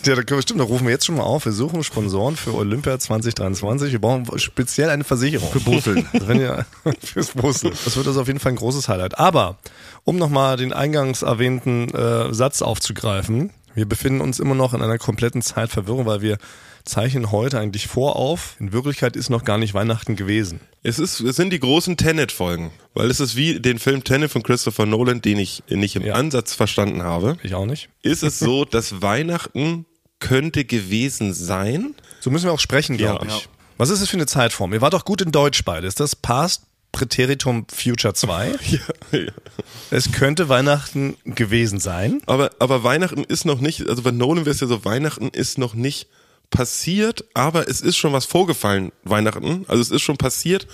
Ja, 0.05 0.17
da 0.17 0.23
können 0.23 0.39
wir, 0.39 0.43
stimmt, 0.43 0.61
da 0.61 0.65
rufen 0.65 0.87
wir 0.87 0.91
jetzt 0.91 1.07
schon 1.07 1.17
mal 1.17 1.23
auf. 1.23 1.45
Wir 1.45 1.53
suchen 1.53 1.85
Sponsoren 1.85 2.37
für 2.37 2.53
Olympia 2.53 2.99
2023. 2.99 3.93
Wir 3.93 4.01
brauchen 4.01 4.27
speziell 4.41 4.91
eine 4.91 5.05
Versicherung. 5.05 5.51
Für 5.51 5.61
Boseln. 5.61 6.07
Wenn 6.13 6.41
ihr, 6.41 6.67
fürs 7.01 7.31
Brüssel. 7.31 7.71
Das 7.85 7.97
wird 7.97 8.09
also 8.09 8.21
auf 8.21 8.27
jeden 8.27 8.41
Fall 8.41 8.53
ein 8.53 8.57
großes 8.57 8.89
Highlight. 8.89 9.19
Aber, 9.19 9.57
um 10.03 10.17
nochmal 10.17 10.57
den 10.57 10.73
eingangs 10.73 11.23
erwähnten 11.23 11.95
äh, 11.95 12.35
Satz 12.35 12.61
aufzugreifen, 12.61 13.53
wir 13.75 13.87
befinden 13.87 14.21
uns 14.21 14.41
immer 14.41 14.57
noch 14.57 14.75
in 14.75 14.83
einer 14.83 14.99
kompletten 14.99 15.43
Zeitverwirrung, 15.43 16.07
weil 16.07 16.23
wir 16.23 16.39
zeichnen 16.85 17.31
heute 17.31 17.61
eigentlich 17.61 17.87
vor 17.87 18.17
auf. 18.17 18.57
In 18.59 18.73
Wirklichkeit 18.73 19.15
ist 19.15 19.31
noch 19.31 19.45
gar 19.45 19.59
nicht 19.59 19.75
Weihnachten 19.75 20.17
gewesen. 20.17 20.61
Es, 20.87 20.99
ist, 20.99 21.19
es 21.21 21.37
sind 21.37 21.51
die 21.51 21.59
großen 21.61 21.97
Tenet-Folgen, 21.97 22.71
weil 22.93 23.11
es 23.11 23.19
ist 23.19 23.37
wie 23.37 23.59
den 23.59 23.79
Film 23.79 24.05
Tenet 24.05 24.31
von 24.31 24.43
Christopher 24.43 24.85
Nolan, 24.85 25.23
den 25.23 25.39
ich 25.39 25.63
nicht 25.71 25.97
im 25.97 26.03
Ja. 26.03 26.15
Ansatz 26.15 26.55
verstanden 26.55 27.03
habe. 27.03 27.39
Ich 27.43 27.55
auch 27.55 27.65
nicht. 27.65 27.89
Ist 28.03 28.23
es 28.23 28.39
so, 28.39 28.65
dass 28.71 29.01
Weihnachten 29.01 29.87
könnte 30.21 30.65
gewesen 30.67 31.33
sein? 31.33 31.95
So 32.21 32.31
müssen 32.31 32.45
wir 32.45 32.53
auch 32.53 32.61
sprechen, 32.61 32.99
glaube 32.99 33.27
Ja. 33.27 33.35
ich. 33.37 33.49
Was 33.79 33.89
ist 33.89 34.03
das 34.03 34.11
für 34.11 34.17
eine 34.19 34.27
Zeitform? 34.27 34.75
Ihr 34.75 34.83
wart 34.83 34.93
doch 34.93 35.07
gut 35.07 35.23
in 35.23 35.33
Deutsch 35.33 35.65
beide. 35.65 35.87
Ist 35.87 36.01
das 36.01 36.15
Past 36.15 36.65
Präteritum 36.93 37.67
Future 37.75 38.13
2? 38.15 38.55
Ja, 38.71 39.19
ja. 39.19 39.33
Es 39.91 40.13
könnte 40.13 40.51
Weihnachten 40.51 41.17
gewesen 41.25 41.81
sein. 41.81 42.21
Aber, 42.27 42.51
aber 42.59 42.85
Weihnachten 42.85 43.25
ist 43.25 43.47
noch 43.47 43.61
nicht, 43.61 43.89
also 43.89 44.03
bei 44.03 44.11
Nolan 44.11 44.45
wäre 44.45 44.55
es 44.55 44.61
ja 44.61 44.67
so, 44.67 44.85
Weihnachten 44.85 45.29
ist 45.29 45.57
noch 45.57 45.73
nicht 45.75 46.09
passiert, 46.55 47.25
aber 47.35 47.69
es 47.69 47.81
ist 47.83 47.97
schon 47.97 48.13
was 48.15 48.25
vorgefallen, 48.25 48.93
Weihnachten. 49.03 49.65
Also 49.69 49.83
es 49.83 49.91
ist 49.91 50.03
schon 50.03 50.17
passiert, 50.17 50.67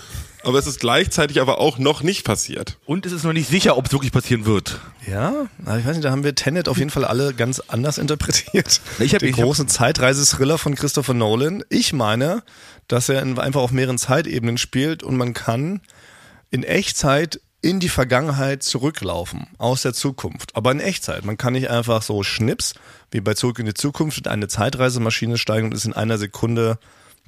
aber 0.43 0.57
es 0.59 0.67
ist 0.67 0.79
gleichzeitig 0.79 1.41
aber 1.41 1.59
auch 1.59 1.77
noch 1.79 2.03
nicht 2.03 2.23
passiert. 2.23 2.77
Und 2.85 3.05
es 3.05 3.11
ist 3.11 3.23
noch 3.23 3.33
nicht 3.33 3.49
sicher, 3.49 3.75
ob 3.77 3.87
es 3.87 3.91
wirklich 3.91 4.11
passieren 4.11 4.45
wird. 4.45 4.79
Ja, 5.09 5.47
aber 5.65 5.79
ich 5.79 5.85
weiß 5.85 5.95
nicht, 5.97 6.05
da 6.05 6.11
haben 6.11 6.23
wir 6.23 6.35
Tenet 6.35 6.69
auf 6.69 6.77
jeden 6.77 6.91
Fall 6.91 7.03
alle 7.03 7.33
ganz 7.33 7.59
anders 7.67 7.97
interpretiert. 7.97 8.79
Ich 8.99 9.13
hab- 9.13 9.19
Den 9.19 9.33
großen 9.33 9.67
Zeitreisethriller 9.67 10.57
von 10.57 10.75
Christopher 10.75 11.13
Nolan. 11.15 11.63
Ich 11.69 11.91
meine, 11.93 12.43
dass 12.87 13.09
er 13.09 13.21
in- 13.21 13.37
einfach 13.39 13.61
auf 13.61 13.71
mehreren 13.71 13.97
Zeitebenen 13.97 14.57
spielt 14.57 15.01
und 15.03 15.17
man 15.17 15.33
kann 15.33 15.81
in 16.51 16.63
Echtzeit 16.63 17.41
in 17.61 17.79
die 17.79 17.89
Vergangenheit 17.89 18.63
zurücklaufen, 18.63 19.47
aus 19.57 19.83
der 19.83 19.93
Zukunft. 19.93 20.55
Aber 20.55 20.71
in 20.71 20.79
Echtzeit. 20.79 21.25
Man 21.25 21.37
kann 21.37 21.53
nicht 21.53 21.69
einfach 21.69 22.01
so 22.01 22.23
schnips, 22.23 22.73
wie 23.11 23.21
bei 23.21 23.35
Zurück 23.35 23.59
in 23.59 23.67
die 23.67 23.73
Zukunft, 23.73 24.19
in 24.19 24.27
eine 24.27 24.47
Zeitreisemaschine 24.47 25.37
steigen 25.37 25.67
und 25.67 25.73
ist 25.73 25.85
in 25.85 25.93
einer 25.93 26.17
Sekunde 26.17 26.79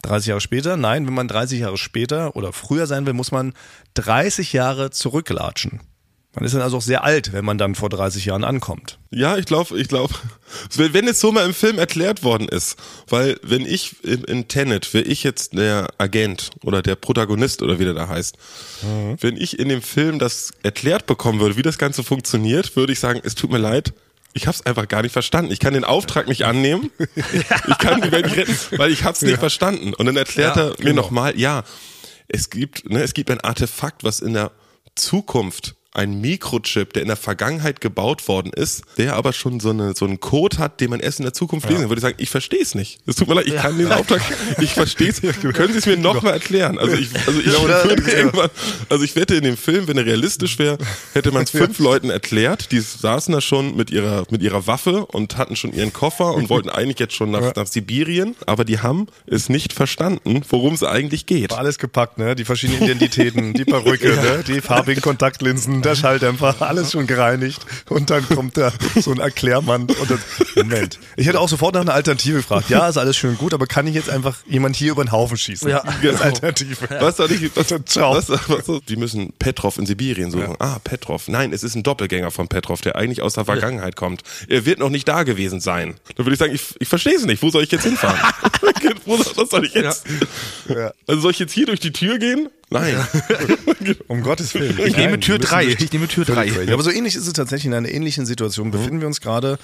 30 0.01 0.29
Jahre 0.29 0.41
später. 0.41 0.75
Nein, 0.75 1.05
wenn 1.05 1.13
man 1.13 1.27
30 1.27 1.59
Jahre 1.59 1.77
später 1.77 2.35
oder 2.35 2.51
früher 2.51 2.87
sein 2.87 3.05
will, 3.05 3.13
muss 3.13 3.31
man 3.31 3.53
30 3.93 4.53
Jahre 4.53 4.89
zurücklatschen. 4.89 5.81
Man 6.35 6.45
ist 6.45 6.55
dann 6.55 6.61
also 6.63 6.77
auch 6.77 6.81
sehr 6.81 7.03
alt, 7.03 7.31
wenn 7.31 7.45
man 7.45 7.59
dann 7.59 7.75
vor 7.75 7.89
30 7.89 8.25
Jahren 8.25 8.43
ankommt. 8.43 8.97
Ja, 9.11 9.37
ich 9.37 9.45
glaube, 9.45 9.77
ich 9.79 9.87
glaube, 9.87 10.13
wenn 10.75 11.07
es 11.07 11.19
so 11.19 11.31
mal 11.31 11.45
im 11.45 11.53
Film 11.53 11.77
erklärt 11.77 12.23
worden 12.23 12.47
ist, 12.49 12.75
weil 13.07 13.37
wenn 13.43 13.65
ich 13.65 14.03
in, 14.03 14.23
in 14.23 14.47
Tenet, 14.47 14.91
wäre 14.95 15.03
ich 15.05 15.23
jetzt 15.23 15.53
der 15.53 15.89
Agent 15.99 16.49
oder 16.63 16.81
der 16.81 16.95
Protagonist 16.95 17.61
oder 17.61 17.77
wie 17.77 17.83
der 17.85 17.93
da 17.93 18.07
heißt, 18.07 18.35
wenn 19.21 19.37
ich 19.37 19.59
in 19.59 19.69
dem 19.69 19.83
Film 19.83 20.17
das 20.17 20.51
erklärt 20.63 21.05
bekommen 21.05 21.39
würde, 21.39 21.55
wie 21.55 21.61
das 21.61 21.77
Ganze 21.77 22.03
funktioniert, 22.03 22.75
würde 22.75 22.93
ich 22.93 22.99
sagen, 22.99 23.21
es 23.23 23.35
tut 23.35 23.51
mir 23.51 23.59
leid, 23.59 23.93
ich 24.33 24.47
habe 24.47 24.55
es 24.55 24.65
einfach 24.65 24.87
gar 24.87 25.03
nicht 25.03 25.11
verstanden. 25.11 25.51
Ich 25.51 25.59
kann 25.59 25.75
den 25.75 25.83
Auftrag 25.83 26.27
nicht 26.27 26.45
annehmen. 26.45 26.89
Ich 27.67 27.77
kann 27.77 28.01
die 28.01 28.11
Welt 28.11 28.25
nicht 28.25 28.37
retten, 28.37 28.57
weil 28.79 28.91
ich 28.91 29.03
habe 29.03 29.13
es 29.13 29.21
nicht 29.21 29.37
verstanden. 29.37 29.93
Und 29.93 30.07
dann 30.07 30.17
erklärt 30.17 30.55
Ja, 30.55 30.63
er 30.63 30.69
mir 30.69 30.75
genau. 30.77 31.03
nochmal, 31.03 31.37
ja, 31.39 31.63
es 32.27 32.49
gibt, 32.49 32.89
ne, 32.89 33.03
es 33.03 33.13
gibt 33.13 33.29
ein 33.29 33.39
Artefakt, 33.41 34.03
was 34.03 34.19
in 34.21 34.33
der 34.33 34.49
Zukunft 34.95 35.75
ein 35.93 36.21
Mikrochip, 36.21 36.93
der 36.93 37.01
in 37.01 37.07
der 37.07 37.17
Vergangenheit 37.17 37.81
gebaut 37.81 38.27
worden 38.27 38.51
ist, 38.53 38.83
der 38.97 39.15
aber 39.15 39.33
schon 39.33 39.59
so, 39.59 39.69
eine, 39.69 39.93
so 39.95 40.05
einen 40.05 40.19
Code 40.19 40.57
hat, 40.57 40.81
den 40.81 40.89
man 40.89 40.99
erst 40.99 41.19
in 41.19 41.23
der 41.23 41.33
Zukunft 41.33 41.69
lesen 41.69 41.81
kann, 41.81 41.89
würde 41.89 41.99
ich 41.99 42.03
sagen, 42.03 42.15
ich 42.17 42.29
verstehe 42.29 42.61
es 42.61 42.75
nicht. 42.75 42.99
Es 43.05 43.15
tut 43.15 43.27
mir 43.27 43.35
leid, 43.35 43.47
ich 43.47 43.55
kann 43.55 43.77
den 43.77 43.91
Auftrag, 43.91 44.21
ich 44.61 44.71
verstehe 44.71 45.09
es. 45.09 45.21
Können 45.21 45.71
Sie 45.73 45.79
es 45.79 45.85
mir 45.85 45.97
noch 45.97 46.21
mal 46.23 46.31
erklären? 46.31 46.79
Also 46.79 46.95
ich, 46.95 47.09
also 47.27 47.39
ich 47.39 47.45
Ja, 47.45 47.83
würde 47.85 48.03
ja. 48.11 48.17
irgendwann, 48.17 48.49
also 48.89 49.03
ich 49.03 49.15
wette 49.15 49.35
in 49.35 49.43
dem 49.43 49.57
Film, 49.57 49.87
wenn 49.87 49.97
er 49.97 50.05
realistisch 50.05 50.57
wäre, 50.59 50.77
hätte 51.13 51.31
man 51.31 51.43
es 51.43 51.49
fünf 51.51 51.79
Leuten 51.79 52.09
erklärt, 52.09 52.71
die 52.71 52.79
saßen 52.79 53.33
da 53.33 53.41
schon 53.41 53.75
mit 53.75 53.91
ihrer, 53.91 54.25
mit 54.31 54.41
ihrer 54.41 54.65
Waffe 54.65 55.05
und 55.05 55.37
hatten 55.37 55.55
schon 55.55 55.73
ihren 55.73 55.93
Koffer 55.93 56.33
und 56.33 56.49
wollten 56.49 56.69
eigentlich 56.69 56.99
jetzt 56.99 57.13
schon 57.13 57.31
nach, 57.31 57.55
nach 57.55 57.67
Sibirien, 57.67 58.35
aber 58.47 58.65
die 58.65 58.79
haben 58.79 59.07
es 59.27 59.49
nicht 59.49 59.73
verstanden, 59.73 60.41
worum 60.49 60.73
es 60.73 60.83
eigentlich 60.83 61.25
geht. 61.27 61.51
War 61.51 61.59
alles 61.59 61.77
gepackt, 61.77 62.17
ne? 62.17 62.35
Die 62.35 62.45
verschiedenen 62.45 62.83
Identitäten, 62.83 63.53
die 63.53 63.65
Perücke, 63.65 64.15
ne? 64.15 64.43
die 64.47 64.61
farbigen 64.61 65.01
Kontaktlinsen, 65.01 65.82
der 65.85 65.95
Schalldämpfer, 65.95 66.55
alles 66.59 66.91
schon 66.91 67.07
gereinigt. 67.07 67.65
Und 67.89 68.09
dann 68.09 68.27
kommt 68.27 68.57
da 68.57 68.71
so 68.99 69.11
ein 69.11 69.19
Erklärmann 69.19 69.83
und 69.83 70.09
das, 70.09 70.19
Moment. 70.55 70.99
Ich 71.15 71.27
hätte 71.27 71.39
auch 71.39 71.49
sofort 71.49 71.75
nach 71.75 71.81
einer 71.81 71.93
Alternative 71.93 72.37
gefragt. 72.37 72.69
Ja, 72.69 72.87
ist 72.87 72.97
alles 72.97 73.17
schön 73.17 73.37
gut, 73.37 73.53
aber 73.53 73.67
kann 73.67 73.87
ich 73.87 73.95
jetzt 73.95 74.09
einfach 74.09 74.37
jemand 74.47 74.75
hier 74.75 74.91
über 74.91 75.03
den 75.03 75.11
Haufen 75.11 75.37
schießen? 75.37 75.69
Ja. 75.69 75.83
Das 76.01 76.15
ist 76.15 76.21
Alternative. 76.21 76.77
Was 76.99 77.17
soll 77.17 77.31
ich, 77.31 77.55
was, 77.55 77.67
Ciao. 77.85 78.15
was, 78.15 78.29
was, 78.29 78.81
die 78.87 78.95
müssen 78.95 79.33
Petrov 79.39 79.77
in 79.77 79.85
Sibirien 79.85 80.31
suchen. 80.31 80.55
Ah, 80.59 80.79
Petrov. 80.83 81.27
Nein, 81.27 81.53
es 81.53 81.63
ist 81.63 81.75
ein 81.75 81.83
Doppelgänger 81.83 82.31
von 82.31 82.47
Petrov, 82.47 82.81
der 82.81 82.95
eigentlich 82.95 83.21
aus 83.21 83.33
der 83.33 83.45
Vergangenheit 83.45 83.95
kommt. 83.95 84.23
Er 84.47 84.65
wird 84.65 84.79
noch 84.79 84.89
nicht 84.89 85.07
da 85.07 85.23
gewesen 85.23 85.59
sein. 85.59 85.95
Dann 86.15 86.25
würde 86.25 86.33
ich 86.33 86.39
sagen, 86.39 86.53
ich, 86.53 86.75
ich 86.79 86.87
verstehe 86.87 87.15
es 87.15 87.25
nicht. 87.25 87.41
Wo 87.41 87.49
soll 87.49 87.63
ich 87.63 87.71
jetzt 87.71 87.83
hinfahren? 87.83 88.19
Wo 89.05 89.17
soll, 89.17 89.33
was 89.35 89.49
soll 89.49 89.65
ich 89.65 89.73
jetzt? 89.73 90.05
Ja. 90.67 90.91
Also 91.07 91.21
soll 91.21 91.31
ich 91.31 91.39
jetzt 91.39 91.53
hier 91.53 91.65
durch 91.65 91.79
die 91.79 91.91
Tür 91.91 92.17
gehen? 92.17 92.49
Nein. 92.69 92.95
Um 94.07 94.21
Gottes 94.23 94.53
Willen. 94.55 94.79
Ich 94.85 94.95
nehme 94.97 95.19
Tür 95.19 95.35
wir 95.35 95.39
müssen 95.39 95.49
drei. 95.51 95.63
durch 95.65 95.77
die- 95.77 95.83
Ich 95.85 95.91
nehme 95.93 96.07
Tür 96.07 96.25
Völlig 96.25 96.51
drei. 96.53 96.59
crazy. 96.59 96.73
Aber 96.73 96.83
so 96.83 96.89
ähnlich 96.91 97.15
ist 97.15 97.27
es 97.27 97.33
tatsächlich 97.33 97.65
in 97.67 97.73
einer 97.73 97.89
ähnlichen 97.89 98.25
Situation. 98.25 98.71
Befinden 98.71 98.99
wir 99.01 99.07
uns 99.07 99.21
gerade. 99.21 99.59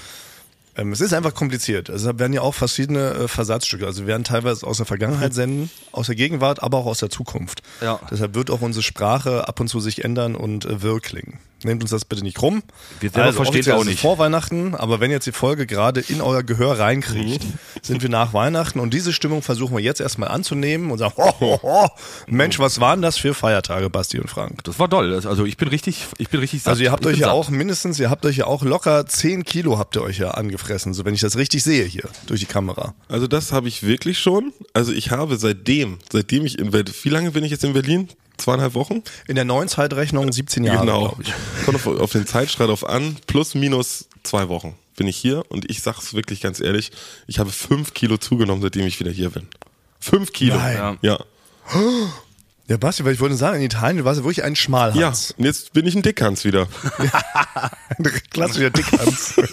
Ähm, 0.76 0.92
es 0.92 1.02
ist 1.02 1.14
einfach 1.14 1.34
kompliziert. 1.34 1.90
Also 1.90 2.10
es 2.12 2.20
werden 2.20 2.34
ja 2.34 2.42
auch 2.42 2.54
verschiedene 2.54 3.12
äh, 3.12 3.28
Versatzstücke. 3.28 3.86
Also 3.86 4.02
wir 4.02 4.08
werden 4.08 4.24
teilweise 4.24 4.66
aus 4.68 4.78
der 4.78 4.86
Vergangenheit 4.86 5.34
senden, 5.34 5.70
aus 5.92 6.06
der 6.08 6.16
Gegenwart, 6.16 6.62
aber 6.62 6.78
auch 6.78 6.86
aus 6.86 7.00
der 7.00 7.10
Zukunft. 7.10 7.62
Ja. 7.82 8.00
Deshalb 8.12 8.36
wird 8.36 8.52
auch 8.52 8.62
unsere 8.62 8.84
Sprache 8.84 9.48
ab 9.48 9.60
und 9.60 9.68
zu 9.70 9.80
sich 9.80 10.04
ändern 10.04 10.36
und 10.36 10.66
äh, 10.66 10.82
wirr 10.82 11.00
klingen. 11.00 11.40
Nehmt 11.64 11.82
uns 11.82 11.92
das 11.92 12.06
bitte 12.06 12.24
nicht 12.24 12.38
krumm. 12.38 12.64
Wir 13.02 13.10
selber 13.10 13.34
verstehen 13.34 13.56
offiziell 13.60 13.76
auch 13.76 13.84
nicht. 13.84 14.00
vor 14.00 14.18
Weihnachten, 14.18 14.76
aber 14.76 15.00
wenn 15.00 15.12
jetzt 15.12 15.28
die 15.28 15.32
Folge 15.32 15.66
gerade 15.68 16.00
in 16.00 16.22
euer 16.22 16.42
Gehör 16.44 16.80
reinkriegt, 16.80 17.44
sind 17.82 18.02
wir 18.02 18.10
nach 18.10 18.34
Weihnachten 18.34 18.80
und 18.80 18.94
diese 18.94 19.12
Stimmung 19.14 19.42
versuchen 19.42 19.76
wir 19.76 19.84
jetzt 19.84 20.00
erstmal 20.00 20.30
anzunehmen 20.30 20.90
und 20.92 20.98
sagen, 21.00 21.14
ho, 21.18 21.34
ho, 21.40 21.60
ho, 21.62 21.90
Mensch, 22.28 22.60
was 22.60 22.80
waren 22.80 23.02
das 23.02 23.18
für 23.18 23.34
Feiertage, 23.34 23.90
Basti 23.90 24.20
und 24.20 24.30
Frank? 24.30 24.64
Das 24.64 24.80
war 24.80 24.88
doll. 24.88 25.10
Das- 25.12 25.26
Also 25.26 25.46
ich 25.46 25.58
bin 25.58 25.68
richtig, 25.68 26.06
ich 26.18 26.30
bin 26.30 26.40
richtig 26.40 26.62
satt. 26.64 26.72
Also 26.72 26.84
ihr 26.84 26.92
habt 26.92 27.04
Ich 27.06 27.12
euch 27.14 27.18
ja 27.20 27.28
satt. 27.28 27.36
auch 27.36 27.50
mindestens, 27.50 28.00
ihr 28.00 28.10
habt 28.10 28.26
euch 28.26 28.38
ja 28.38 28.48
auch 28.48 28.64
locker 28.64 29.06
10 29.06 29.44
Kilo 29.44 29.78
habt 29.78 29.96
ihr 29.98 30.02
euch 30.02 30.18
ja 30.20 30.32
angefressen, 30.32 30.94
so 30.94 31.04
wenn 31.06 31.14
ich 31.14 31.22
das 31.22 31.36
richtig 31.38 31.64
sehe 31.64 31.84
hier 31.86 32.04
durch 32.28 32.40
die 32.40 32.46
Kamera. 32.46 32.94
Also 33.10 33.28
das 33.28 33.52
habe 33.52 33.68
ich 33.68 33.84
wirklich 33.84 34.18
schon. 34.20 34.54
Also 34.74 34.92
ich 34.94 35.12
habe 35.12 35.38
seitdem, 35.38 36.00
seitdem 36.12 36.46
ich 36.46 36.58
in 36.58 36.72
Berlin, 36.72 36.94
wie 37.04 37.10
lange 37.10 37.32
bin 37.32 37.44
ich 37.44 37.52
jetzt 37.52 37.64
in 37.64 37.74
Berlin? 37.74 38.08
Zweieinhalb 38.40 38.74
Wochen? 38.74 39.04
In 39.28 39.36
der 39.36 39.46
neuen 39.46 39.68
Zeitrechnung 39.68 40.32
17 40.32 40.64
Jahre, 40.64 40.80
genau. 40.80 41.00
glaube 41.10 41.24
ich. 41.24 41.34
Kommt 41.66 41.76
auf, 41.76 41.88
auf 41.88 42.12
den 42.12 42.26
Zeitstreit 42.26 42.70
auf 42.70 42.88
an. 42.88 43.18
Plus, 43.28 43.56
minus 43.56 44.08
zwei 44.24 44.50
Wochen 44.50 44.76
bin 44.96 45.08
ich 45.08 45.18
hier. 45.18 45.44
Und 45.50 45.70
ich 45.70 45.82
sag's 45.82 46.14
wirklich 46.14 46.42
ganz 46.42 46.60
ehrlich, 46.60 46.92
ich 47.28 47.40
habe 47.40 47.52
fünf 47.52 47.94
Kilo 47.94 48.18
zugenommen, 48.18 48.62
seitdem 48.62 48.86
ich 48.86 49.00
wieder 49.00 49.12
hier 49.12 49.30
bin. 49.30 49.48
Fünf 50.00 50.34
Kilo. 50.34 50.56
Nein. 50.56 50.98
Ja. 51.02 51.20
Ja, 52.70 52.78
Basti, 52.78 53.04
weil 53.04 53.14
ich 53.16 53.20
wollte 53.20 53.36
sagen, 53.36 53.58
in 53.58 53.64
Italien 53.64 54.06
war 54.06 54.12
es 54.12 54.20
ja 54.20 54.24
wirklich 54.24 54.44
ein 54.44 54.52
Ja, 54.54 54.56
Schmalhans. 54.56 55.34
und 55.38 55.44
jetzt 55.44 55.74
bin 55.74 55.88
ich 55.88 55.96
ein 55.96 56.04
Dickhans 56.04 56.46
wieder. 56.46 56.68
Ein 57.98 58.04
klassischer 58.30 58.70
Dickhans. 58.70 59.34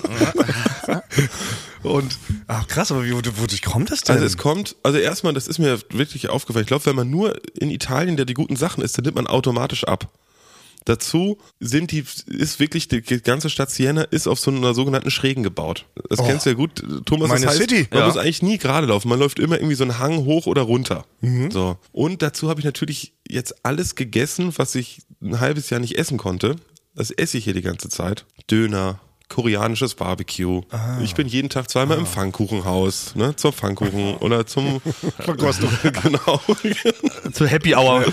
Und, 1.82 2.18
ach 2.48 2.66
krass, 2.66 2.90
aber 2.90 3.04
wie, 3.04 3.12
wodurch 3.14 3.62
kommt 3.62 3.90
das 3.90 4.00
denn? 4.02 4.16
Also 4.16 4.26
es 4.26 4.36
kommt, 4.36 4.76
also 4.82 4.98
erstmal, 4.98 5.32
das 5.32 5.46
ist 5.46 5.58
mir 5.58 5.78
wirklich 5.90 6.28
aufgefallen. 6.28 6.64
Ich 6.64 6.68
glaube, 6.68 6.84
wenn 6.86 6.96
man 6.96 7.08
nur 7.08 7.40
in 7.54 7.70
Italien 7.70 8.16
der 8.16 8.26
die 8.26 8.34
guten 8.34 8.56
Sachen 8.56 8.82
isst, 8.82 8.98
dann 8.98 9.04
nimmt 9.04 9.16
man 9.16 9.26
automatisch 9.28 9.84
ab. 9.84 10.08
Dazu 10.86 11.36
sind 11.60 11.90
die, 11.90 12.04
ist 12.26 12.60
wirklich, 12.60 12.86
die 12.88 13.02
ganze 13.02 13.50
Stadt 13.50 13.70
Siena 13.70 14.02
ist 14.02 14.26
auf 14.28 14.38
so 14.38 14.50
einer 14.52 14.72
sogenannten 14.72 15.10
Schrägen 15.10 15.42
gebaut. 15.42 15.84
Das 16.08 16.20
kennst 16.24 16.46
du 16.46 16.50
ja 16.50 16.56
gut, 16.56 16.82
Thomas. 17.04 17.28
Meine 17.28 17.44
das 17.44 17.58
heißt, 17.58 17.70
City. 17.70 17.88
Man 17.90 18.00
Ja. 18.00 18.06
muss 18.06 18.16
eigentlich 18.16 18.42
nie 18.42 18.56
gerade 18.56 18.86
laufen. 18.86 19.08
Man 19.08 19.18
läuft 19.18 19.38
immer 19.40 19.56
irgendwie 19.56 19.74
so 19.74 19.82
einen 19.82 19.98
Hang 19.98 20.24
hoch 20.24 20.46
oder 20.46 20.62
runter. 20.62 21.04
Mhm. 21.20 21.50
So. 21.50 21.76
Und 21.92 22.22
dazu 22.22 22.48
habe 22.48 22.60
ich 22.60 22.64
natürlich 22.64 23.12
jetzt 23.28 23.64
alles 23.64 23.96
gegessen, 23.96 24.52
was 24.56 24.76
ich 24.76 25.00
ein 25.20 25.40
halbes 25.40 25.70
Jahr 25.70 25.80
nicht 25.80 25.98
essen 25.98 26.18
konnte. 26.18 26.56
Das 26.94 27.10
esse 27.10 27.36
ich 27.36 27.44
hier 27.44 27.54
die 27.54 27.62
ganze 27.62 27.88
Zeit. 27.88 28.24
Döner, 28.50 29.00
koreanisches 29.28 29.94
Barbecue. 29.94 30.62
Ah. 30.70 30.98
Ich 31.02 31.14
bin 31.14 31.26
jeden 31.26 31.48
Tag 31.48 31.68
zweimal 31.68 31.98
im 31.98 32.06
Pfannkuchenhaus, 32.06 33.14
ne, 33.16 33.34
zum 33.36 33.52
Pfannkuchen 33.52 34.16
oder 34.20 34.46
zum 34.46 34.80
Verkostung. 35.18 35.68
genau, 36.02 36.40
Zur 37.32 37.48
Happy 37.48 37.74
Hour. 37.74 38.04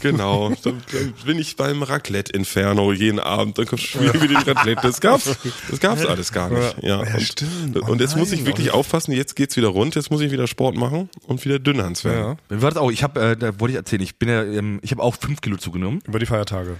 genau. 0.00 0.50
Dann, 0.62 0.82
dann 0.92 1.14
bin 1.24 1.38
ich 1.38 1.56
beim 1.56 1.82
Raclette 1.82 2.32
Inferno 2.32 2.92
jeden 2.92 3.18
Abend. 3.20 3.58
Dann 3.58 3.66
kommt 3.66 3.80
schon 3.80 4.02
wieder 4.02 4.26
die 4.26 4.34
Raclette. 4.34 4.82
Das 4.82 5.00
gab's, 5.00 5.30
das 5.70 5.80
gab's 5.80 6.04
alles 6.04 6.32
gar 6.32 6.50
nicht. 6.50 6.76
Ja, 6.82 7.02
Ja, 7.04 7.14
und, 7.14 7.22
stimmt. 7.22 7.78
Oh 7.82 7.90
und 7.90 8.00
jetzt 8.00 8.16
muss 8.16 8.32
ich 8.32 8.40
nein. 8.40 8.46
wirklich 8.48 8.70
aufpassen. 8.70 9.12
Jetzt 9.12 9.36
geht's 9.36 9.56
wieder 9.56 9.68
rund. 9.68 9.94
Jetzt 9.94 10.10
muss 10.10 10.20
ich 10.20 10.30
wieder 10.30 10.46
Sport 10.46 10.76
machen 10.76 11.08
und 11.26 11.44
wieder 11.44 11.58
Dünnhans 11.58 12.04
werden. 12.04 12.36
Ja, 12.50 12.54
Mir 12.56 12.62
war 12.62 12.70
das 12.70 12.78
auch, 12.78 12.90
ich 12.90 13.02
habe, 13.02 13.20
äh, 13.20 13.36
da 13.36 13.58
wollte 13.60 13.72
ich 13.72 13.76
erzählen, 13.76 14.02
ich 14.02 14.16
bin 14.16 14.28
ja, 14.28 14.42
ähm, 14.42 14.78
ich 14.82 14.90
habe 14.90 15.02
auch 15.02 15.16
fünf 15.16 15.40
Kilo 15.40 15.56
zugenommen. 15.56 16.00
über 16.06 16.18
die 16.18 16.26
Feiertage. 16.26 16.76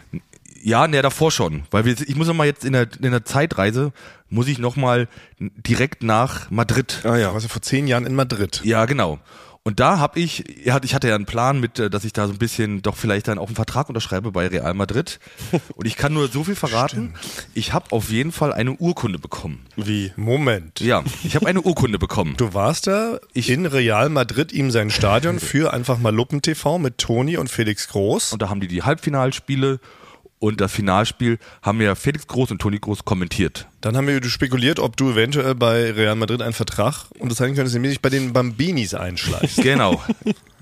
Ja, 0.63 0.87
ne, 0.87 1.03
davor 1.03 1.31
schon, 1.31 1.63
weil 1.71 1.85
wir, 1.85 1.95
ich 2.01 2.17
muss 2.17 2.27
noch 2.27 2.35
mal 2.35 2.47
jetzt 2.47 2.65
in 2.65 2.73
der, 2.73 2.89
in 3.01 3.11
der 3.11 3.25
Zeitreise 3.25 3.93
muss 4.29 4.47
ich 4.47 4.59
noch 4.59 4.77
mal 4.77 5.09
direkt 5.39 6.03
nach 6.03 6.51
Madrid. 6.51 7.01
Ah 7.05 7.17
ja, 7.17 7.33
warst 7.33 7.47
du 7.47 7.49
vor 7.49 7.63
zehn 7.63 7.87
Jahren 7.87 8.07
in 8.07 8.15
Madrid. 8.15 8.61
Ja, 8.65 8.85
genau. 8.85 9.19
Und 9.63 9.79
da 9.79 9.99
habe 9.99 10.19
ich, 10.19 10.45
ja, 10.65 10.81
ich 10.83 10.95
hatte 10.95 11.09
ja 11.09 11.15
einen 11.15 11.27
Plan 11.27 11.61
mit, 11.61 11.79
äh, 11.79 11.91
dass 11.91 12.05
ich 12.05 12.15
da 12.15 12.27
so 12.27 12.33
ein 12.33 12.39
bisschen 12.39 12.81
doch 12.81 12.97
vielleicht 12.97 13.29
dann 13.29 13.39
auch 13.39 13.49
einen 13.49 13.57
Vertrag 13.57 13.91
unterschreibe 13.91 14.33
bei 14.33 14.47
Real 14.47 14.73
Madrid. 14.73 15.21
Und 15.75 15.87
ich 15.87 15.97
kann 15.97 16.15
nur 16.15 16.29
so 16.29 16.45
viel 16.45 16.55
verraten. 16.55 17.13
Ich 17.53 17.75
habe 17.75 17.93
auf 17.93 18.11
jeden 18.11 18.33
Fall 18.33 18.55
eine 18.55 18.73
Urkunde 18.73 19.19
bekommen. 19.19 19.67
Wie? 19.77 20.13
Moment. 20.17 20.81
Ja, 20.81 21.05
ich 21.25 21.37
habe 21.37 21.47
eine 21.47 21.61
Urkunde 21.61 21.99
bekommen. 21.99 22.35
Du 22.39 22.55
warst 22.55 22.87
da 22.87 23.19
in 23.35 23.67
Real 23.67 24.09
Madrid, 24.09 24.53
ihm 24.53 24.71
sein 24.71 24.91
Stadion 24.91 25.39
für 25.41 25.75
einfach 25.75 25.99
mal 25.99 26.15
Luppen 26.15 26.41
TV 26.41 26.79
mit 26.79 26.97
Toni 26.97 27.37
und 27.37 27.51
Felix 27.51 27.89
Groß. 27.89 28.33
Und 28.33 28.41
da 28.41 28.49
haben 28.49 28.61
die 28.61 28.69
die 28.69 28.83
Halbfinalspiele 28.83 29.79
und 30.41 30.61
das 30.61 30.73
Finalspiel 30.73 31.39
haben 31.63 31.81
ja 31.81 31.95
Felix 31.95 32.27
Groß 32.27 32.51
und 32.51 32.61
Toni 32.61 32.79
Groß 32.79 33.05
kommentiert. 33.05 33.69
Dann 33.83 33.97
haben 33.97 34.09
wir 34.09 34.23
spekuliert, 34.25 34.81
ob 34.81 34.97
du 34.97 35.11
eventuell 35.11 35.55
bei 35.55 35.93
Real 35.93 36.17
Madrid 36.17 36.43
einen 36.43 36.55
Vertrag 36.55 37.05
unterzeichnen 37.19 37.55
könntest, 37.55 37.75
nämlich 37.75 38.01
bei 38.01 38.09
den 38.09 38.33
Bambinis 38.33 38.95
einschleichst. 38.95 39.63
Genau, 39.63 40.03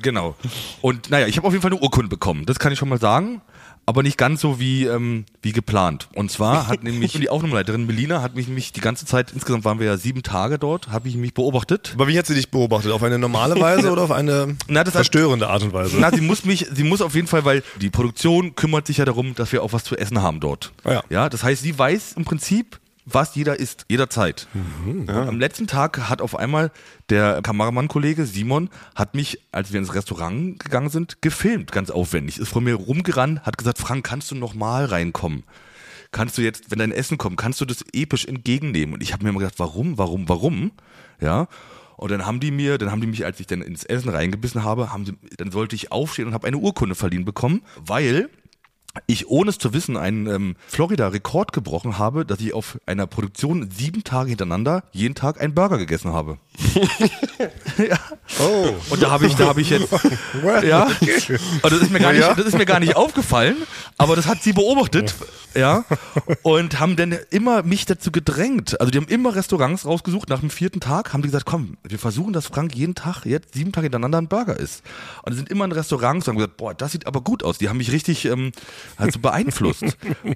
genau. 0.02 0.36
Und 0.82 1.10
naja, 1.10 1.26
ich 1.26 1.36
habe 1.36 1.46
auf 1.46 1.52
jeden 1.52 1.62
Fall 1.62 1.72
eine 1.72 1.80
Urkunde 1.80 2.08
bekommen, 2.08 2.44
das 2.44 2.58
kann 2.58 2.72
ich 2.72 2.78
schon 2.78 2.88
mal 2.88 3.00
sagen. 3.00 3.40
Aber 3.88 4.02
nicht 4.02 4.18
ganz 4.18 4.42
so 4.42 4.60
wie, 4.60 4.84
ähm, 4.84 5.24
wie 5.40 5.52
geplant. 5.52 6.10
Und 6.14 6.30
zwar 6.30 6.66
hat 6.68 6.82
nämlich 6.82 7.12
die 7.12 7.30
Aufnahmeleiterin 7.30 7.86
Melina 7.86 8.20
hat 8.20 8.34
mich, 8.36 8.46
mich 8.46 8.70
die 8.70 8.82
ganze 8.82 9.06
Zeit, 9.06 9.32
insgesamt 9.32 9.64
waren 9.64 9.78
wir 9.80 9.86
ja 9.86 9.96
sieben 9.96 10.22
Tage 10.22 10.58
dort, 10.58 10.88
habe 10.88 11.08
ich 11.08 11.16
mich 11.16 11.32
beobachtet. 11.32 11.92
Aber 11.94 12.06
wie 12.06 12.18
hat 12.18 12.26
sie 12.26 12.34
dich 12.34 12.50
beobachtet? 12.50 12.92
Auf 12.92 13.02
eine 13.02 13.18
normale 13.18 13.58
Weise 13.58 13.90
oder 13.92 14.02
auf 14.02 14.10
eine 14.10 14.56
Na, 14.66 14.84
das 14.84 14.92
hat- 14.92 14.98
verstörende 14.98 15.48
Art 15.48 15.62
und 15.62 15.72
Weise? 15.72 15.96
Na, 15.98 16.10
sie 16.10 16.20
muss 16.20 16.44
mich, 16.44 16.66
sie 16.70 16.84
muss 16.84 17.00
auf 17.00 17.14
jeden 17.14 17.28
Fall, 17.28 17.46
weil 17.46 17.62
die 17.80 17.88
Produktion 17.88 18.54
kümmert 18.56 18.86
sich 18.86 18.98
ja 18.98 19.06
darum, 19.06 19.34
dass 19.34 19.52
wir 19.52 19.62
auch 19.62 19.72
was 19.72 19.84
zu 19.84 19.96
essen 19.96 20.20
haben 20.20 20.40
dort. 20.40 20.70
Ah 20.84 20.92
ja. 20.92 21.02
ja 21.08 21.28
das 21.30 21.42
heißt, 21.42 21.62
sie 21.62 21.78
weiß 21.78 22.12
im 22.18 22.26
Prinzip, 22.26 22.78
was 23.12 23.34
jeder 23.34 23.58
isst, 23.58 23.86
jederzeit. 23.88 24.46
Und 24.84 25.28
am 25.28 25.38
letzten 25.38 25.66
Tag 25.66 26.08
hat 26.08 26.20
auf 26.20 26.36
einmal 26.36 26.70
der 27.08 27.40
Kameramann-Kollege 27.42 28.26
Simon 28.26 28.68
hat 28.94 29.14
mich, 29.14 29.40
als 29.52 29.72
wir 29.72 29.80
ins 29.80 29.94
Restaurant 29.94 30.58
gegangen 30.58 30.90
sind, 30.90 31.22
gefilmt, 31.22 31.72
ganz 31.72 31.90
aufwendig. 31.90 32.38
Ist 32.38 32.48
vor 32.48 32.62
mir 32.62 32.74
rumgerannt, 32.74 33.42
hat 33.42 33.58
gesagt, 33.58 33.78
Frank, 33.78 34.04
kannst 34.04 34.30
du 34.30 34.34
noch 34.34 34.54
mal 34.54 34.84
reinkommen? 34.84 35.44
Kannst 36.10 36.38
du 36.38 36.42
jetzt, 36.42 36.70
wenn 36.70 36.78
dein 36.78 36.92
Essen 36.92 37.18
kommt, 37.18 37.36
kannst 37.36 37.60
du 37.60 37.64
das 37.64 37.84
episch 37.92 38.24
entgegennehmen? 38.24 38.94
Und 38.94 39.02
ich 39.02 39.12
habe 39.12 39.24
mir 39.24 39.30
immer 39.30 39.40
gedacht, 39.40 39.58
warum, 39.58 39.98
warum, 39.98 40.28
warum? 40.28 40.72
Ja. 41.20 41.48
Und 41.96 42.10
dann 42.10 42.24
haben 42.26 42.40
die 42.40 42.50
mir, 42.50 42.78
dann 42.78 42.90
haben 42.90 43.00
die 43.00 43.06
mich, 43.06 43.24
als 43.24 43.40
ich 43.40 43.46
dann 43.46 43.60
ins 43.60 43.84
Essen 43.84 44.08
reingebissen 44.08 44.62
habe, 44.62 44.92
haben 44.92 45.04
sie, 45.04 45.14
dann 45.36 45.50
sollte 45.50 45.74
ich 45.74 45.92
aufstehen 45.92 46.28
und 46.28 46.34
habe 46.34 46.46
eine 46.46 46.56
Urkunde 46.56 46.94
verliehen 46.94 47.24
bekommen, 47.24 47.62
weil 47.84 48.30
ich 49.06 49.28
ohne 49.28 49.50
es 49.50 49.58
zu 49.58 49.72
wissen 49.72 49.96
einen 49.96 50.26
ähm, 50.26 50.56
Florida-Rekord 50.66 51.52
gebrochen 51.52 51.98
habe, 51.98 52.24
dass 52.24 52.40
ich 52.40 52.52
auf 52.52 52.78
einer 52.86 53.06
Produktion 53.06 53.70
sieben 53.70 54.04
Tage 54.04 54.30
hintereinander 54.30 54.82
jeden 54.92 55.14
Tag 55.14 55.40
einen 55.40 55.54
Burger 55.54 55.78
gegessen 55.78 56.12
habe. 56.12 56.38
ja. 57.78 57.98
Oh. 58.40 58.74
Und 58.90 59.02
da 59.02 59.10
habe 59.10 59.26
ich, 59.26 59.36
da 59.36 59.46
habe 59.46 59.60
ich 59.60 59.70
jetzt, 59.70 59.92
ja. 60.64 60.86
Und 60.86 61.72
das 61.72 61.80
ist 61.80 61.90
mir 61.90 62.00
gar 62.00 62.12
nicht, 62.12 62.26
das 62.26 62.46
ist 62.46 62.58
mir 62.58 62.66
gar 62.66 62.80
nicht 62.80 62.96
aufgefallen, 62.96 63.56
aber 63.96 64.16
das 64.16 64.26
hat 64.26 64.42
sie 64.42 64.52
beobachtet, 64.52 65.14
ja. 65.54 65.84
Und 66.42 66.80
haben 66.80 66.96
dann 66.96 67.16
immer 67.30 67.62
mich 67.62 67.86
dazu 67.86 68.10
gedrängt. 68.10 68.80
Also 68.80 68.90
die 68.90 68.98
haben 68.98 69.08
immer 69.08 69.34
Restaurants 69.34 69.86
rausgesucht. 69.86 70.28
Nach 70.28 70.40
dem 70.40 70.50
vierten 70.50 70.80
Tag 70.80 71.12
haben 71.12 71.22
die 71.22 71.28
gesagt, 71.28 71.46
komm, 71.46 71.76
wir 71.82 71.98
versuchen, 71.98 72.32
dass 72.32 72.46
Frank 72.46 72.74
jeden 72.74 72.94
Tag 72.94 73.24
jetzt 73.24 73.54
sieben 73.54 73.72
Tage 73.72 73.86
hintereinander 73.86 74.18
einen 74.18 74.28
Burger 74.28 74.56
isst. 74.56 74.82
Und 75.22 75.32
die 75.32 75.36
sind 75.36 75.48
immer 75.48 75.64
in 75.64 75.72
Restaurants 75.72 76.26
und 76.26 76.32
haben 76.32 76.38
gesagt, 76.38 76.56
boah, 76.56 76.74
das 76.74 76.92
sieht 76.92 77.06
aber 77.06 77.20
gut 77.20 77.44
aus. 77.44 77.58
Die 77.58 77.68
haben 77.68 77.78
mich 77.78 77.92
richtig 77.92 78.24
ähm, 78.24 78.52
halt 78.98 79.12
so 79.12 79.18
beeinflusst. 79.18 79.84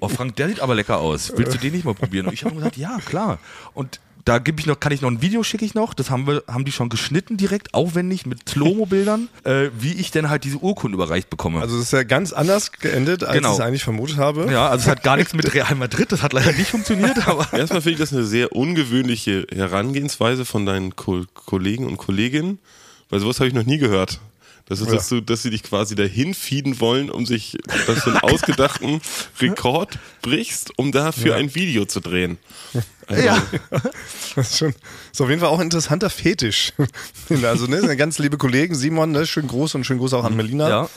Oh, 0.01 0.07
Frank, 0.09 0.35
der 0.35 0.49
sieht 0.49 0.59
aber 0.59 0.75
lecker 0.75 0.99
aus. 0.99 1.33
Willst 1.35 1.53
du 1.53 1.57
den 1.57 1.73
nicht 1.73 1.85
mal 1.85 1.93
probieren? 1.93 2.27
Und 2.27 2.33
ich 2.33 2.43
habe 2.45 2.55
gesagt, 2.55 2.77
ja, 2.77 2.97
klar. 3.05 3.39
Und 3.73 3.99
da 4.25 4.39
gebe 4.39 4.61
ich 4.61 4.65
noch, 4.67 4.79
kann 4.79 4.93
ich 4.93 5.01
noch 5.01 5.11
ein 5.11 5.21
Video 5.21 5.43
schicke 5.43 5.65
ich 5.65 5.73
noch. 5.73 5.93
Das 5.93 6.09
haben 6.09 6.25
wir, 6.27 6.43
haben 6.47 6.63
die 6.63 6.71
schon 6.71 6.87
geschnitten 6.87 7.35
direkt, 7.35 7.73
aufwendig 7.73 8.25
mit 8.25 8.47
Slow-Mo-Bildern, 8.47 9.27
äh, 9.43 9.67
wie 9.77 9.91
ich 9.95 10.11
denn 10.11 10.29
halt 10.29 10.45
diese 10.45 10.59
Urkunde 10.59 10.95
überreicht 10.95 11.29
bekomme. 11.29 11.59
Also 11.59 11.75
es 11.75 11.83
ist 11.83 11.91
ja 11.91 12.03
ganz 12.03 12.31
anders 12.31 12.71
geendet, 12.71 13.25
als 13.25 13.35
Genau. 13.35 13.49
ich 13.49 13.55
es 13.55 13.59
eigentlich 13.59 13.83
vermutet 13.83 14.15
habe. 14.17 14.49
ja, 14.49 14.69
also 14.69 14.83
es 14.83 14.87
hat 14.89 15.03
gar 15.03 15.17
nichts 15.17 15.33
mit 15.33 15.53
Real 15.53 15.75
Madrid, 15.75 16.09
das 16.09 16.21
hat 16.21 16.31
leider 16.31 16.53
nicht 16.53 16.69
funktioniert, 16.69 17.27
aber 17.27 17.51
Erstmal 17.51 17.81
finde 17.81 17.95
ich 17.95 17.99
das 17.99 18.13
eine 18.13 18.23
sehr 18.23 18.53
ungewöhnliche 18.53 19.45
Herangehensweise 19.53 20.45
von 20.45 20.65
deinen 20.65 20.95
Ko 20.95 21.25
Kollegen 21.33 21.85
und 21.85 21.97
Kolleginnen, 21.97 22.59
weil 23.09 23.19
sowas 23.19 23.39
habe 23.41 23.49
ich 23.49 23.53
noch 23.53 23.65
nie 23.65 23.77
gehört. 23.77 24.21
Das 24.65 24.79
ist, 24.79 24.91
dass, 24.91 25.09
du, 25.09 25.19
dass 25.19 25.43
sie 25.43 25.49
dich 25.49 25.63
quasi 25.63 25.93
dahin 25.95 26.33
feeden 26.33 26.79
wollen, 26.79 27.09
um 27.09 27.25
sich, 27.25 27.57
dass 27.85 28.05
du 28.05 28.11
einen 28.11 28.19
ausgedachten 28.19 29.01
Rekord 29.41 29.99
brichst, 30.21 30.77
um 30.77 30.91
dafür 30.91 31.35
ein 31.35 31.53
Video 31.53 31.85
zu 31.85 31.99
drehen. 31.99 32.37
Also, 33.07 33.23
ja. 33.23 33.41
Das 34.35 34.49
ist, 34.51 34.57
schon, 34.57 34.73
ist 35.11 35.21
auf 35.21 35.29
jeden 35.29 35.41
Fall 35.41 35.49
auch 35.49 35.59
ein 35.59 35.65
interessanter 35.65 36.09
Fetisch. 36.09 36.73
Also, 37.43 37.67
ne, 37.67 37.95
ganz 37.97 38.19
liebe 38.19 38.37
Kollegen, 38.37 38.75
Simon, 38.75 39.11
ne, 39.11 39.25
schön 39.25 39.47
groß 39.47 39.75
und 39.75 39.85
schön 39.85 39.97
groß 39.97 40.13
auch 40.13 40.23
an 40.23 40.35
Melina. 40.35 40.69
Ja. 40.69 40.89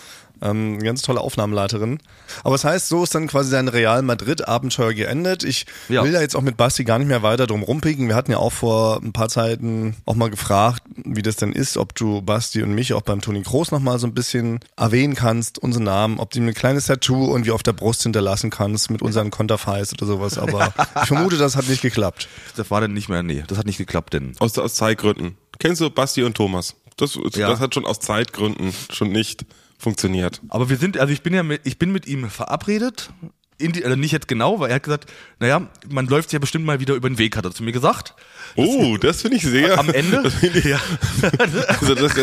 Ähm, 0.42 0.80
ganz 0.82 1.00
tolle 1.00 1.22
Aufnahmeleiterin. 1.22 1.98
Aber 2.44 2.52
das 2.56 2.64
heißt, 2.64 2.88
so 2.88 3.02
ist 3.04 3.14
dann 3.14 3.26
quasi 3.26 3.50
dein 3.50 3.68
Real 3.68 4.02
Madrid-Abenteuer 4.02 4.92
geendet. 4.92 5.44
Ich 5.44 5.64
Ja. 5.88 6.04
will 6.04 6.12
da 6.12 6.20
jetzt 6.20 6.36
auch 6.36 6.42
mit 6.42 6.58
Basti 6.58 6.84
gar 6.84 6.98
nicht 6.98 7.08
mehr 7.08 7.22
weiter 7.22 7.46
drum 7.46 7.62
rumpicken. 7.62 8.06
Wir 8.08 8.14
hatten 8.14 8.32
ja 8.32 8.36
auch 8.36 8.52
vor 8.52 9.00
ein 9.02 9.14
paar 9.14 9.30
Zeiten 9.30 9.96
auch 10.04 10.14
mal 10.14 10.28
gefragt, 10.28 10.82
wie 10.94 11.22
das 11.22 11.36
denn 11.36 11.52
ist, 11.52 11.78
ob 11.78 11.94
du 11.94 12.20
Basti 12.20 12.62
und 12.62 12.74
mich 12.74 12.92
auch 12.92 13.00
beim 13.00 13.22
Toni 13.22 13.40
Groß 13.40 13.70
noch 13.70 13.80
mal 13.80 13.98
so 13.98 14.06
ein 14.06 14.12
bisschen 14.12 14.60
erwähnen 14.76 15.14
kannst, 15.14 15.58
unseren 15.58 15.84
Namen, 15.84 16.18
ob 16.20 16.32
du 16.32 16.38
ihm 16.40 16.48
ein 16.48 16.52
kleines 16.54 16.84
Tattoo 16.84 17.30
irgendwie 17.30 17.52
auf 17.52 17.62
der 17.62 17.72
Brust 17.72 18.02
hinterlassen 18.02 18.50
kannst 18.50 18.90
mit 18.90 19.00
unseren 19.00 19.30
Konterfeis 19.30 19.94
oder 19.94 20.04
sowas. 20.04 20.36
Aber 20.36 20.70
ich 21.00 21.08
vermute, 21.08 21.38
das 21.38 21.56
hat 21.56 21.66
nicht 21.66 21.80
geklappt. 21.80 22.05
Das 22.56 22.70
war 22.70 22.80
dann 22.80 22.92
nicht 22.92 23.08
mehr, 23.08 23.22
nee, 23.22 23.44
das 23.46 23.58
hat 23.58 23.66
nicht 23.66 23.78
geklappt, 23.78 24.12
denn. 24.12 24.32
aus, 24.38 24.56
aus 24.58 24.74
Zeitgründen. 24.74 25.36
Kennst 25.58 25.80
du 25.80 25.90
Basti 25.90 26.22
und 26.22 26.36
Thomas? 26.36 26.76
Das, 26.96 27.18
Ja. 27.34 27.48
das 27.48 27.60
hat 27.60 27.74
schon 27.74 27.84
aus 27.86 28.00
Zeitgründen 28.00 28.72
schon 28.90 29.10
nicht 29.10 29.44
funktioniert. 29.78 30.40
Aber 30.48 30.70
wir 30.70 30.76
sind, 30.78 30.98
also 30.98 31.12
ich 31.12 31.22
bin 31.22 31.34
ja 31.34 31.42
mit, 31.42 31.60
ich 31.64 31.78
bin 31.78 31.92
mit 31.92 32.06
ihm 32.06 32.30
verabredet. 32.30 33.10
In 33.58 33.72
die, 33.72 33.84
also 33.84 33.96
nicht 33.96 34.12
jetzt 34.12 34.28
genau, 34.28 34.60
weil 34.60 34.68
er 34.68 34.76
hat 34.76 34.82
gesagt, 34.82 35.10
naja, 35.38 35.66
man 35.88 36.06
läuft 36.06 36.30
ja 36.32 36.38
bestimmt 36.38 36.66
mal 36.66 36.78
wieder 36.78 36.94
über 36.94 37.08
den 37.08 37.16
Weg, 37.16 37.36
hat 37.38 37.44
er 37.46 37.52
zu 37.52 37.62
mir 37.62 37.72
gesagt. 37.72 38.14
Oh, 38.54 38.98
das 38.98 39.22
finde 39.22 39.38
ich 39.38 39.44
sehr. 39.44 39.78
Am 39.78 39.88
Ende? 39.88 40.20
Das 40.24 40.34
finde 40.34 40.58
ich, 40.58 40.64
Ja. 40.66 40.80
Also 41.80 41.94
das, 41.94 42.14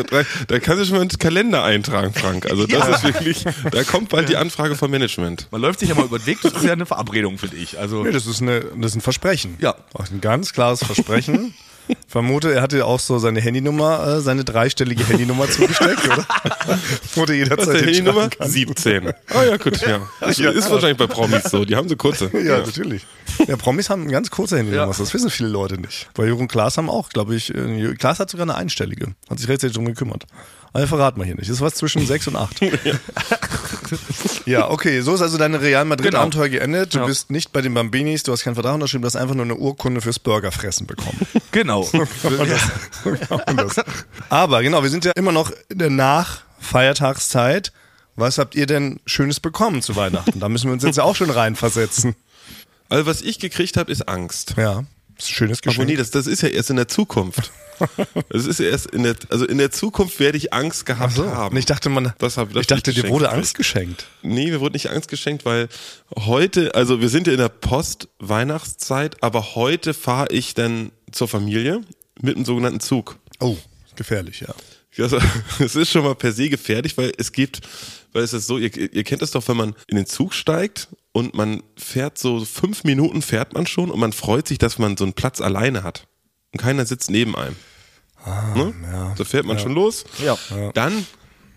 da, 0.48 0.60
kannst 0.60 0.82
du 0.82 0.86
schon 0.86 0.96
mal 0.96 1.02
einen 1.02 1.10
Kalender 1.10 1.63
eintragen, 1.63 2.13
Frank. 2.13 2.46
Also 2.46 2.68
das 2.68 2.88
ist 2.88 3.04
wirklich, 3.04 3.46
da 3.72 3.84
kommt 3.84 4.10
bald 4.10 4.30
die 4.30 4.38
Anfrage 4.38 4.75
vom 4.75 4.92
Management. 4.92 5.48
Man 5.52 5.62
läuft 5.62 5.80
sich 5.80 5.90
ja 5.90 5.96
mal 5.96 6.06
über 6.06 6.20
den 6.20 6.28
Weg, 6.28 6.40
das 6.42 6.54
ist 6.54 6.63
ja 6.63 6.74
eine 6.74 6.86
Verabredung, 6.86 7.38
finde 7.38 7.58
ich. 7.58 7.80
Also 7.80 8.04
Nee, 8.04 8.12
das 8.12 8.28
ist, 8.28 8.42
eine, 8.42 8.62
das 8.62 8.92
ist 8.92 8.96
ein 8.98 9.02
Versprechen. 9.02 9.56
Ja. 9.60 9.75
Auch 9.94 10.10
ein 10.10 10.22
ganz 10.22 10.54
klares 10.54 10.84
Versprechen. 10.84 11.54
Vermute, 12.08 12.54
er 12.54 12.62
hatte 12.62 12.86
auch 12.86 13.00
so 13.00 13.18
seine 13.20 13.42
Handynummer, 13.42 14.08
äh, 14.18 14.22
seine 14.22 14.44
dreistellige 14.44 15.06
Handynummer 15.08 15.50
zugesteckt, 15.50 16.06
oder? 16.06 16.25
Wurde 17.16 17.34
Was 17.34 17.38
jederzeit 17.38 17.68
ist 17.68 17.74
der 17.74 17.82
Handynummer? 17.88 18.22
hinschreiben 18.22 18.38
kann. 18.40 18.50
17. 18.50 19.08
Ah 19.30 19.44
ja, 19.44 19.58
gut, 19.58 19.82
ja. 19.82 20.00
Das 20.20 20.38
Ja. 20.44 20.52
ist 20.52 20.70
wahrscheinlich 20.72 20.98
bei 20.98 21.08
Promis 21.08 21.44
so. 21.44 21.66
Die 21.66 21.75
haben 21.75 21.90
so 21.90 21.96
kurze. 21.96 22.30
Ja, 22.44 22.60
natürlich. 22.60 23.06
Ja, 23.48 23.58
Promis 23.58 23.90
haben 23.90 24.08
ganz 24.10 24.30
kurze 24.30 24.58
Handynummern. 24.58 24.92
Ja. 24.92 24.96
Das 24.98 25.13
wissen 25.13 25.30
viele 25.30 25.50
Leute 25.50 25.80
nicht. 25.80 26.10
Bei 26.13 26.25
Jürgen 26.25 26.48
Klaas 26.48 26.78
haben 26.78 26.90
auch, 26.90 27.10
glaube 27.10 27.36
ich, 27.36 27.54
äh, 27.54 27.94
Klaas 27.96 28.20
hat 28.20 28.30
sogar 28.30 28.46
eine 28.46 28.56
einstellige. 28.56 29.16
Hat 29.30 29.40
sich 29.40 29.48
rechtzeitig 29.50 29.75
drum 29.75 29.86
gekümmert. 29.86 30.24
Aber 30.74 30.88
verraten 30.88 31.20
wir 31.20 31.25
hier 31.25 31.36
nicht. 31.36 31.50
Das 31.50 31.58
ist 31.58 31.62
was 31.62 31.75
zwischen 31.75 32.06
sechs 32.08 32.27
und 32.27 32.36
acht. 32.36 32.60
ja, 34.46 34.70
okay. 34.72 35.01
So 35.01 35.13
ist 35.13 35.22
also 35.22 35.38
deine 35.38 35.62
Real 35.62 35.86
Madrid-Abenteuer 35.86 36.50
geendet. 36.50 36.96
Du 36.96 37.00
Ja. 37.00 37.06
bist 37.06 37.30
nicht 37.30 37.53
bei 37.53 37.62
den 37.62 37.74
Bambinis, 37.75 38.24
du 38.24 38.32
hast 38.32 38.44
keinen 38.44 38.56
Vertrag 38.56 38.74
unterschrieben, 38.74 39.03
du 39.03 39.06
hast 39.06 39.15
einfach 39.15 39.36
nur 39.36 39.46
eine 39.46 39.56
Urkunde 39.56 40.01
fürs 40.01 40.18
Burgerfressen 40.20 40.88
bekommen. 40.88 41.20
genau. 41.51 41.88
Aber 44.30 44.63
genau, 44.63 44.84
wir 44.84 44.89
sind 44.89 45.06
ja 45.06 45.12
immer 45.12 45.32
noch 45.32 45.51
in 45.70 45.77
der 45.80 45.89
Nach-Feiertagszeit. 45.89 47.72
Was 48.15 48.38
habt 48.38 48.56
ihr 48.56 48.65
denn 48.68 49.00
Schönes 49.06 49.39
bekommen 49.39 49.82
zu 49.82 49.96
Weihnachten? 49.96 50.39
Da 50.39 50.48
müssen 50.50 50.68
wir 50.68 50.74
uns 50.74 50.84
jetzt 50.84 50.98
ja 50.98 51.03
auch 51.03 51.15
schon 51.15 51.30
reinversetzen. 51.32 52.15
Also 52.89 53.06
was 53.08 53.22
ich 53.22 53.39
gekriegt 53.39 53.75
habe, 53.77 53.92
ist 53.92 54.08
Angst. 54.08 54.53
Ja, 54.58 54.84
schönes 55.22 55.60
Aber 55.63 55.72
Geschenk. 55.72 55.89
nee, 55.89 55.96
das, 55.96 56.12
das 56.12 56.27
ist 56.27 56.41
ja 56.41 56.50
erst 56.50 56.70
in 56.70 56.75
der 56.77 56.88
Zukunft. 56.88 57.51
Das 58.29 58.46
ist 58.46 58.60
ja 58.60 58.67
erst 58.67 58.86
in 58.91 59.03
der, 59.03 59.15
also 59.29 59.46
in 59.46 59.58
der 59.58 59.72
Zukunft 59.72 60.20
werde 60.20 60.38
ich 60.38 60.53
Angst 60.53 60.86
gehabt 60.86 61.15
so. 61.15 61.25
haben. 61.25 61.58
Ich 61.58 61.65
dachte, 61.65 61.89
man, 61.89 62.13
Das 62.20 62.38
hab- 62.38 62.53
das 62.53 62.62
ich 62.62 62.67
dachte, 62.67 62.93
dir 62.93 63.10
wurde. 63.10 63.29
Angst 63.32 63.55
geschenkt. 63.58 64.05
Nee, 64.22 64.51
mir 64.51 64.62
wurde 64.62 64.74
nicht 64.74 64.89
Angst 64.91 65.10
geschenkt, 65.10 65.43
weil 65.43 65.67
heute, 66.15 66.75
also 66.75 67.01
wir 67.01 67.10
sind 67.10 67.25
ja 67.27 67.34
in 67.34 67.39
der 67.39 67.50
Post-Weihnachtszeit, 67.50 69.22
aber 69.22 69.55
heute 69.55 69.93
fahre 69.93 70.32
ich 70.32 70.53
dann 70.53 70.91
zur 71.12 71.27
Familie 71.27 71.82
mit 72.22 72.36
einem 72.36 72.46
sogenannten 72.46 72.79
Zug. 72.79 73.17
Oh, 73.39 73.58
gefährlich, 73.96 74.41
ja. 74.41 74.53
Also, 74.97 75.17
es 75.59 75.75
ist 75.75 75.91
schon 75.91 76.03
mal 76.03 76.15
per 76.15 76.31
se 76.31 76.50
gefährlich, 76.50 76.97
weil 76.97 77.12
es 77.17 77.31
gibt, 77.31 77.62
weil 78.12 78.23
es 78.23 78.33
ist 78.33 78.47
so, 78.47 78.57
ihr, 78.57 78.75
ihr 78.93 79.03
kennt 79.03 79.21
das 79.21 79.31
doch, 79.31 79.47
wenn 79.47 79.57
man 79.57 79.75
in 79.88 79.95
den 79.95 80.05
Zug 80.05 80.33
steigt 80.33 80.88
und 81.12 81.33
man 81.33 81.63
fährt 81.77 82.17
so 82.17 82.43
fünf 82.45 82.83
Minuten 82.83 83.21
fährt 83.21 83.53
man 83.53 83.67
schon 83.67 83.89
und 83.91 84.00
man 84.00 84.13
freut 84.13 84.47
sich, 84.47 84.57
dass 84.57 84.77
man 84.77 84.97
so 84.97 85.03
einen 85.03 85.13
Platz 85.13 85.41
alleine 85.41 85.83
hat. 85.83 86.07
Und 86.51 86.59
keiner 86.59 86.85
sitzt 86.85 87.09
neben 87.09 87.35
einem. 87.35 87.55
ne? 88.55 88.73
Da 89.17 89.23
fährt 89.23 89.45
man 89.45 89.59
schon 89.59 89.73
los. 89.73 90.05
Ja. 90.23 90.38
Dann 90.73 91.05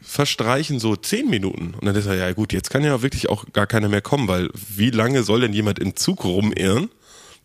verstreichen 0.02 0.78
so 0.78 0.96
zehn 0.96 1.28
Minuten. 1.28 1.74
Und 1.74 1.84
dann 1.84 1.94
ist 1.96 2.06
er, 2.06 2.14
ja 2.14 2.32
gut, 2.32 2.52
jetzt 2.52 2.70
kann 2.70 2.84
ja 2.84 3.02
wirklich 3.02 3.28
auch 3.28 3.44
gar 3.52 3.66
keiner 3.66 3.88
mehr 3.88 4.00
kommen, 4.02 4.28
weil 4.28 4.50
wie 4.54 4.90
lange 4.90 5.22
soll 5.22 5.40
denn 5.40 5.52
jemand 5.52 5.78
im 5.78 5.96
Zug 5.96 6.24
rumirren, 6.24 6.90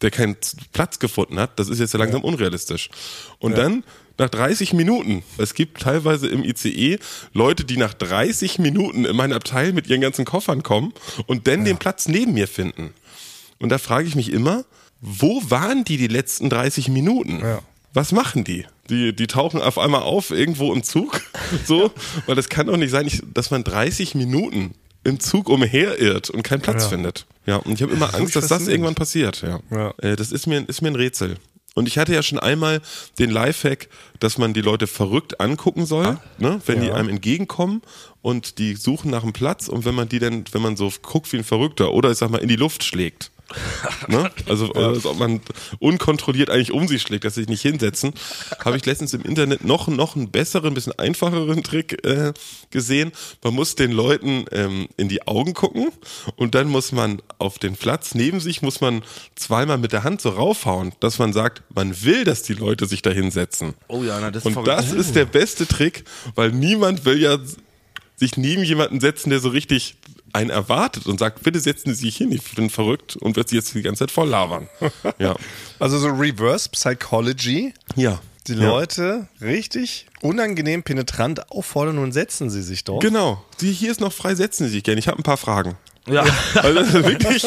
der 0.01 0.11
keinen 0.11 0.37
Platz 0.71 0.99
gefunden 0.99 1.39
hat? 1.39 1.59
Das 1.59 1.69
ist 1.69 1.79
jetzt 1.79 1.93
ja 1.93 1.99
langsam 1.99 2.23
unrealistisch. 2.23 2.89
Und 3.39 3.57
dann 3.57 3.83
nach 4.21 4.29
30 4.29 4.73
Minuten, 4.73 5.23
es 5.37 5.53
gibt 5.53 5.81
teilweise 5.81 6.27
im 6.27 6.43
ICE 6.43 6.97
Leute, 7.33 7.65
die 7.65 7.77
nach 7.77 7.93
30 7.93 8.59
Minuten 8.59 9.03
in 9.05 9.15
mein 9.15 9.33
Abteil 9.33 9.73
mit 9.73 9.87
ihren 9.87 9.99
ganzen 10.01 10.23
Koffern 10.25 10.63
kommen 10.63 10.93
und 11.27 11.47
dann 11.47 11.65
den 11.65 11.77
Platz 11.77 12.07
neben 12.07 12.33
mir 12.33 12.47
finden. 12.47 12.93
Und 13.59 13.69
da 13.69 13.77
frage 13.77 14.07
ich 14.07 14.15
mich 14.15 14.31
immer, 14.31 14.63
wo 15.01 15.41
waren 15.49 15.83
die 15.83 15.97
die 15.97 16.07
letzten 16.07 16.49
30 16.49 16.87
Minuten? 16.87 17.39
Ja. 17.39 17.59
Was 17.93 18.11
machen 18.11 18.43
die? 18.43 18.65
Die, 18.89 19.13
die 19.15 19.27
tauchen 19.27 19.61
auf 19.61 19.77
einmal 19.77 20.01
auf 20.03 20.31
irgendwo 20.31 20.71
im 20.73 20.83
Zug, 20.83 21.21
so, 21.65 21.91
weil 22.25 22.35
das 22.35 22.47
kann 22.49 22.67
doch 22.67 22.77
nicht 22.77 22.91
sein, 22.91 23.09
dass 23.33 23.51
man 23.51 23.63
30 23.63 24.15
Minuten 24.15 24.73
im 25.03 25.19
Zug 25.19 25.49
umherirrt 25.49 26.29
und 26.29 26.43
keinen 26.43 26.61
Platz 26.61 26.83
Ja. 26.83 26.89
findet. 26.89 27.25
Ja, 27.47 27.55
und 27.57 27.73
ich 27.73 27.81
habe 27.81 27.91
immer 27.93 28.13
Angst, 28.13 28.35
dass 28.35 28.47
das 28.47 28.67
irgendwann 28.67 28.93
passiert. 28.95 29.41
Ja, 29.41 29.59
Ja. 29.71 29.93
Äh, 29.97 30.15
das 30.15 30.31
ist 30.31 30.45
mir 30.45 30.63
ist 30.67 30.81
mir 30.81 30.89
ein 30.89 30.95
Rätsel. 30.95 31.37
Und 31.73 31.87
ich 31.87 31.97
hatte 31.97 32.13
ja 32.13 32.21
schon 32.21 32.37
einmal 32.39 32.81
den 33.17 33.29
Lifehack, 33.29 33.87
dass 34.19 34.37
man 34.37 34.53
die 34.53 34.61
Leute 34.61 34.87
verrückt 34.87 35.39
angucken 35.39 35.85
soll, 35.85 36.17
ne, 36.37 36.59
wenn 36.65 36.81
die 36.81 36.87
Ja. 36.87 36.95
einem 36.95 37.09
entgegenkommen 37.09 37.81
und 38.21 38.57
die 38.57 38.75
suchen 38.75 39.09
nach 39.11 39.23
einem 39.23 39.33
Platz 39.33 39.67
und 39.69 39.85
wenn 39.85 39.95
man 39.95 40.09
die 40.09 40.19
dann, 40.19 40.43
wenn 40.51 40.61
man 40.61 40.75
so 40.75 40.91
guckt 41.01 41.31
wie 41.31 41.37
ein 41.37 41.43
Verrückter 41.45 41.93
oder 41.93 42.11
ich 42.11 42.17
sag 42.17 42.29
mal 42.29 42.39
in 42.39 42.49
die 42.49 42.57
Luft 42.57 42.83
schlägt. 42.83 43.31
Ne? 44.07 44.29
Also, 44.47 44.69
oder 44.71 44.89
als 44.89 45.05
ob 45.05 45.17
man 45.17 45.39
unkontrolliert 45.79 46.49
eigentlich 46.49 46.71
um 46.71 46.87
sie 46.87 46.99
schlägt, 46.99 47.23
dass 47.23 47.35
sie 47.35 47.41
sich 47.41 47.49
nicht 47.49 47.61
hinsetzen. 47.61 48.13
Habe 48.63 48.75
ich 48.75 48.85
letztens 48.85 49.13
im 49.13 49.21
Internet 49.21 49.63
noch, 49.63 49.87
noch 49.87 50.15
einen 50.15 50.29
besseren, 50.29 50.73
bisschen 50.73 50.97
einfacheren 50.97 51.63
Trick 51.63 52.05
äh, 52.05 52.33
gesehen. 52.69 53.11
Man 53.43 53.53
muss 53.53 53.75
den 53.75 53.91
Leuten 53.91 54.45
ähm, 54.51 54.87
in 54.97 55.07
die 55.09 55.27
Augen 55.27 55.53
gucken 55.53 55.91
und 56.35 56.55
dann 56.55 56.67
muss 56.67 56.91
man 56.91 57.21
auf 57.37 57.59
den 57.59 57.75
Platz 57.75 58.15
neben 58.15 58.39
sich, 58.39 58.61
muss 58.61 58.81
man 58.81 59.03
zweimal 59.35 59.77
mit 59.77 59.93
der 59.93 60.03
Hand 60.03 60.21
so 60.21 60.29
raufhauen, 60.29 60.93
dass 60.99 61.19
man 61.19 61.33
sagt, 61.33 61.63
man 61.73 62.03
will, 62.03 62.23
dass 62.23 62.43
die 62.43 62.53
Leute 62.53 62.85
sich 62.85 63.01
da 63.01 63.11
hinsetzen. 63.11 63.73
Oh 63.87 64.03
ja, 64.03 64.19
na, 64.19 64.31
das 64.31 64.45
ist 64.45 64.57
Und 64.57 64.67
das 64.67 64.91
ist 64.91 65.15
der 65.15 65.25
beste 65.25 65.67
Trick, 65.67 66.03
weil 66.35 66.51
niemand 66.51 67.05
will 67.05 67.21
ja 67.21 67.37
sich 68.15 68.37
neben 68.37 68.63
jemanden 68.63 68.99
setzen, 68.99 69.31
der 69.31 69.39
so 69.39 69.49
richtig 69.49 69.95
einen 70.33 70.49
erwartet 70.49 71.05
und 71.07 71.19
sagt, 71.19 71.43
bitte 71.43 71.59
setzen 71.59 71.93
Sie 71.93 72.05
sich 72.05 72.17
hin, 72.17 72.31
ich 72.31 72.43
bin 72.55 72.69
verrückt 72.69 73.15
und 73.17 73.35
wird 73.35 73.49
sie 73.49 73.55
jetzt 73.55 73.73
die 73.73 73.81
ganze 73.81 73.99
Zeit 73.99 74.11
voll 74.11 74.29
labern. 74.29 74.67
Ja. 75.19 75.35
Also 75.79 75.97
so 75.97 76.07
Reverse 76.09 76.69
Psychology. 76.69 77.73
Ja. 77.95 78.19
Die 78.47 78.53
Ja. 78.53 78.69
Leute 78.69 79.27
richtig 79.39 80.07
unangenehm 80.21 80.81
penetrant 80.83 81.51
auffordern 81.51 81.97
und 81.99 82.11
setzen 82.11 82.49
sie 82.49 82.63
sich 82.63 82.83
doch. 82.83 82.99
Genau. 82.99 83.43
Die, 83.61 83.71
hier 83.71 83.91
ist 83.91 83.99
noch 84.01 84.11
frei, 84.13 84.33
setzen 84.35 84.65
Sie 84.65 84.71
sich 84.73 84.83
gerne. 84.83 84.99
Ich 84.99 85.07
habe 85.07 85.19
ein 85.19 85.23
paar 85.23 85.37
Fragen. 85.37 85.77
ja. 86.07 86.25
Also 86.55 86.79
das 86.79 86.87
ist 86.93 87.05
wirklich, 87.05 87.43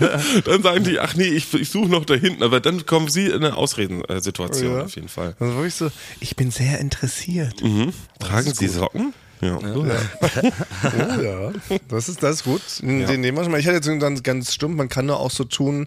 dann 0.44 0.62
sagen 0.62 0.84
die, 0.84 1.00
ach 1.00 1.14
nee, 1.16 1.24
ich, 1.28 1.52
ich 1.54 1.68
suche 1.68 1.88
noch 1.88 2.04
da 2.04 2.14
hinten, 2.14 2.42
aber 2.44 2.60
dann 2.60 2.86
kommen 2.86 3.08
sie 3.08 3.26
in 3.26 3.44
eine 3.44 3.56
Ausredensituation 3.56 4.72
Ja. 4.76 4.84
auf 4.84 4.94
jeden 4.94 5.08
Fall. 5.08 5.34
Also 5.40 5.54
wirklich 5.56 5.74
so, 5.74 5.90
ich 6.20 6.36
bin 6.36 6.50
sehr 6.52 6.78
interessiert. 6.78 7.62
Mhm. 7.62 7.92
Tragen 8.20 8.54
Sie 8.54 8.68
Socken? 8.68 9.12
Ja. 9.40 9.58
Oh 10.82 11.20
ja, 11.22 11.52
das 11.88 12.08
ist, 12.08 12.22
das 12.22 12.36
ist 12.36 12.44
gut. 12.44 12.62
Den 12.80 13.06
den 13.06 13.20
nehmen 13.20 13.38
wir 13.38 13.44
schon 13.44 13.52
mal. 13.52 13.60
Ich 13.60 13.66
hatte 13.66 13.76
jetzt 13.76 14.00
ganz, 14.00 14.22
ganz 14.22 14.54
stumpf, 14.54 14.76
man 14.76 14.88
kann 14.88 15.06
nur 15.06 15.18
auch 15.18 15.30
so 15.30 15.44
tun, 15.44 15.86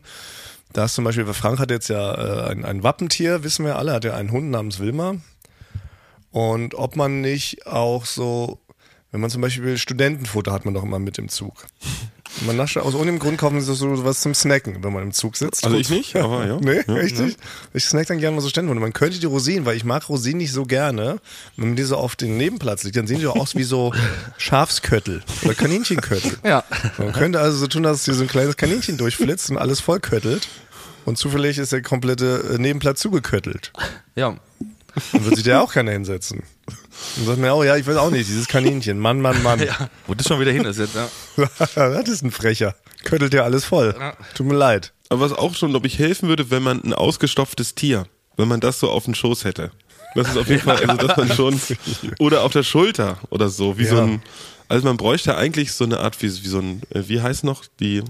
dass 0.71 0.93
zum 0.93 1.03
Beispiel, 1.03 1.25
Frank 1.33 1.59
hat 1.59 1.69
jetzt 1.71 1.89
ja 1.89 2.47
äh, 2.47 2.51
ein, 2.51 2.65
ein 2.65 2.83
Wappentier, 2.83 3.43
wissen 3.43 3.65
wir 3.65 3.77
alle, 3.77 3.93
hat 3.93 4.03
ja 4.03 4.15
einen 4.15 4.31
Hund 4.31 4.49
namens 4.49 4.79
Wilma. 4.79 5.15
Und 6.31 6.73
ob 6.73 6.95
man 6.95 7.21
nicht 7.21 7.67
auch 7.67 8.05
so, 8.05 8.59
wenn 9.13 9.21
man 9.21 9.29
zum 9.29 9.41
Beispiel 9.41 9.77
Studentenfutter 9.77 10.51
hat 10.51 10.65
man 10.65 10.73
doch 10.73 10.81
immer 10.81 10.97
mit 10.97 11.19
im 11.19 11.29
Zug. 11.29 11.67
Und 12.39 12.47
man 12.47 12.57
nascht, 12.57 12.77
aus 12.77 12.93
irgendeinem 12.93 13.19
Grund 13.19 13.37
kaufen 13.37 13.61
sie 13.61 13.75
so, 13.75 13.95
so 13.95 14.03
was 14.03 14.21
zum 14.21 14.33
Snacken, 14.33 14.83
wenn 14.83 14.91
man 14.91 15.03
im 15.03 15.11
Zug 15.11 15.37
sitzt. 15.37 15.63
Also 15.63 15.77
ich 15.77 15.91
nicht, 15.91 16.15
aber 16.15 16.47
ja. 16.47 16.57
Nee, 16.59 16.81
ja, 16.87 16.97
echt 16.97 17.19
nicht? 17.19 17.37
Ich 17.75 17.85
snack 17.85 18.07
dann 18.07 18.17
gerne 18.17 18.35
mal 18.35 18.41
so 18.41 18.49
Studentenfutter. 18.49 18.81
Man 18.81 18.91
könnte 18.91 19.19
die 19.19 19.27
Rosinen, 19.27 19.67
weil 19.67 19.77
ich 19.77 19.83
mag 19.83 20.09
Rosinen 20.09 20.39
nicht 20.39 20.51
so 20.51 20.63
gerne. 20.63 21.19
Wenn 21.57 21.67
man 21.67 21.75
die 21.75 21.83
so 21.83 21.95
auf 21.95 22.15
den 22.15 22.37
Nebenplatz 22.37 22.83
legt, 22.85 22.95
dann 22.95 23.05
sehen 23.05 23.19
die 23.19 23.25
doch 23.25 23.35
aus 23.35 23.55
wie 23.55 23.61
so 23.61 23.93
Schafsköttel 24.39 25.21
oder 25.43 25.53
Kaninchenköttel. 25.53 26.39
Ja. 26.43 26.63
Man 26.97 27.13
könnte 27.13 27.39
also 27.39 27.55
so 27.55 27.67
tun, 27.67 27.83
dass 27.83 28.05
hier 28.05 28.15
so 28.15 28.23
ein 28.23 28.27
kleines 28.27 28.57
Kaninchen 28.57 28.97
durchflitzt 28.97 29.51
und 29.51 29.59
alles 29.59 29.79
vollköttelt. 29.79 30.47
Und 31.05 31.19
zufällig 31.19 31.59
ist 31.59 31.71
der 31.71 31.83
komplette 31.83 32.55
äh, 32.55 32.57
Nebenplatz 32.57 32.99
zugeköttelt. 33.01 33.71
ja. 34.15 34.37
Dann 35.11 35.25
wird 35.25 35.35
sich 35.35 35.43
der 35.43 35.61
auch 35.61 35.73
keiner 35.73 35.91
hinsetzen. 35.91 36.43
Und 37.17 37.25
sagt 37.25 37.39
mir 37.39 37.51
auch, 37.53 37.63
ja, 37.63 37.75
ich 37.75 37.85
weiß 37.85 37.97
auch 37.97 38.09
nicht, 38.11 38.27
dieses 38.29 38.47
Kaninchen. 38.47 38.97
Mann, 38.99 39.19
Mann, 39.21 39.41
Mann. 39.43 39.59
ja. 39.65 39.89
Wo 40.07 40.13
das 40.13 40.27
schon 40.27 40.39
wieder 40.39 40.51
hin 40.51 40.65
ist 40.65 40.79
jetzt, 40.79 40.95
ja. 40.95 41.09
das 41.75 42.09
ist 42.09 42.23
ein 42.23 42.31
Frecher. 42.31 42.75
Köttelt 43.03 43.33
ja 43.33 43.43
alles 43.43 43.65
voll. 43.65 43.93
Tut 44.35 44.47
mir 44.47 44.55
leid. 44.55 44.93
Aber 45.09 45.21
was 45.21 45.33
auch 45.33 45.53
schon, 45.55 45.71
glaube 45.71 45.87
ich, 45.87 45.99
helfen 45.99 46.29
würde, 46.29 46.49
wenn 46.49 46.63
man 46.63 46.81
ein 46.83 46.93
ausgestopftes 46.93 47.75
Tier, 47.75 48.05
wenn 48.37 48.47
man 48.47 48.59
das 48.61 48.79
so 48.79 48.89
auf 48.89 49.05
dem 49.05 49.13
Schoß 49.13 49.43
hätte. 49.43 49.71
Das 50.15 50.29
ist 50.29 50.37
auf 50.37 50.47
jeden 50.47 50.61
Fall, 50.61 50.77
also 50.85 51.07
dass 51.07 51.17
man 51.17 51.27
schon, 51.35 51.59
oder 52.19 52.43
auf 52.43 52.53
der 52.53 52.63
Schulter 52.63 53.17
oder 53.29 53.49
so, 53.49 53.77
wie 53.77 53.85
so 53.85 53.97
Ja. 53.97 54.03
ein, 54.03 54.21
also 54.69 54.87
man 54.87 54.97
bräuchte 54.97 55.35
eigentlich 55.35 55.73
so 55.73 55.83
eine 55.83 55.99
Art, 55.99 56.21
wie, 56.21 56.27
wie 56.27 56.47
so 56.47 56.59
ein, 56.59 56.81
äh, 56.91 57.03
wie 57.07 57.21
heißt 57.21 57.43
noch, 57.43 57.63
die 57.79 58.03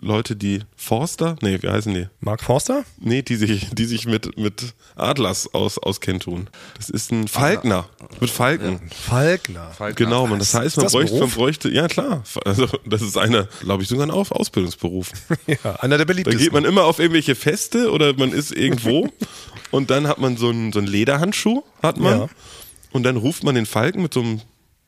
Leute, 0.00 0.36
die 0.36 0.60
Forster? 0.76 1.36
Nee, 1.42 1.58
wie 1.62 1.68
heißen 1.68 1.92
die? 1.94 2.08
Mark 2.20 2.42
Forster? 2.42 2.84
Nee, 2.98 3.22
die 3.22 3.36
sich, 3.36 3.68
die 3.72 3.84
sich 3.84 4.06
mit, 4.06 4.38
mit 4.38 4.74
Adlers 4.96 5.52
aus, 5.54 5.78
auskennen 5.78 6.20
tun. 6.20 6.48
Das 6.76 6.88
ist 6.90 7.12
ein 7.12 7.28
Falkner. 7.28 7.88
Mit 8.20 8.30
Falken. 8.30 8.80
Falkner. 8.90 9.70
Genau, 9.94 10.26
man. 10.26 10.38
Das 10.38 10.54
heißt, 10.54 10.76
man 10.76 10.84
das 10.86 10.92
bräuchte, 10.92 11.18
man 11.20 11.30
bräuchte, 11.30 11.68
ja 11.70 11.88
klar. 11.88 12.22
Also, 12.44 12.66
das 12.84 13.02
ist 13.02 13.16
einer, 13.18 13.48
glaube 13.60 13.82
ich, 13.82 13.88
sogar 13.88 14.06
ein 14.06 14.10
Auf- 14.10 14.32
Ausbildungsberuf. 14.32 15.10
Ja, 15.46 15.76
einer 15.76 15.96
der 15.96 16.06
Da 16.06 16.12
beliebtesten. 16.12 16.42
geht 16.42 16.52
man 16.52 16.64
immer 16.64 16.84
auf 16.84 16.98
irgendwelche 16.98 17.34
Feste 17.34 17.90
oder 17.92 18.14
man 18.14 18.32
ist 18.32 18.52
irgendwo 18.52 19.08
und 19.70 19.90
dann 19.90 20.06
hat 20.08 20.18
man 20.18 20.36
so 20.36 20.48
einen, 20.48 20.72
so 20.72 20.78
einen 20.80 20.88
Lederhandschuh, 20.88 21.62
hat 21.82 21.98
man. 21.98 22.20
Ja. 22.20 22.28
Und 22.92 23.02
dann 23.04 23.16
ruft 23.16 23.44
man 23.44 23.54
den 23.54 23.66
Falken 23.66 24.02
mit 24.02 24.12
so 24.14 24.20
einem, 24.20 24.40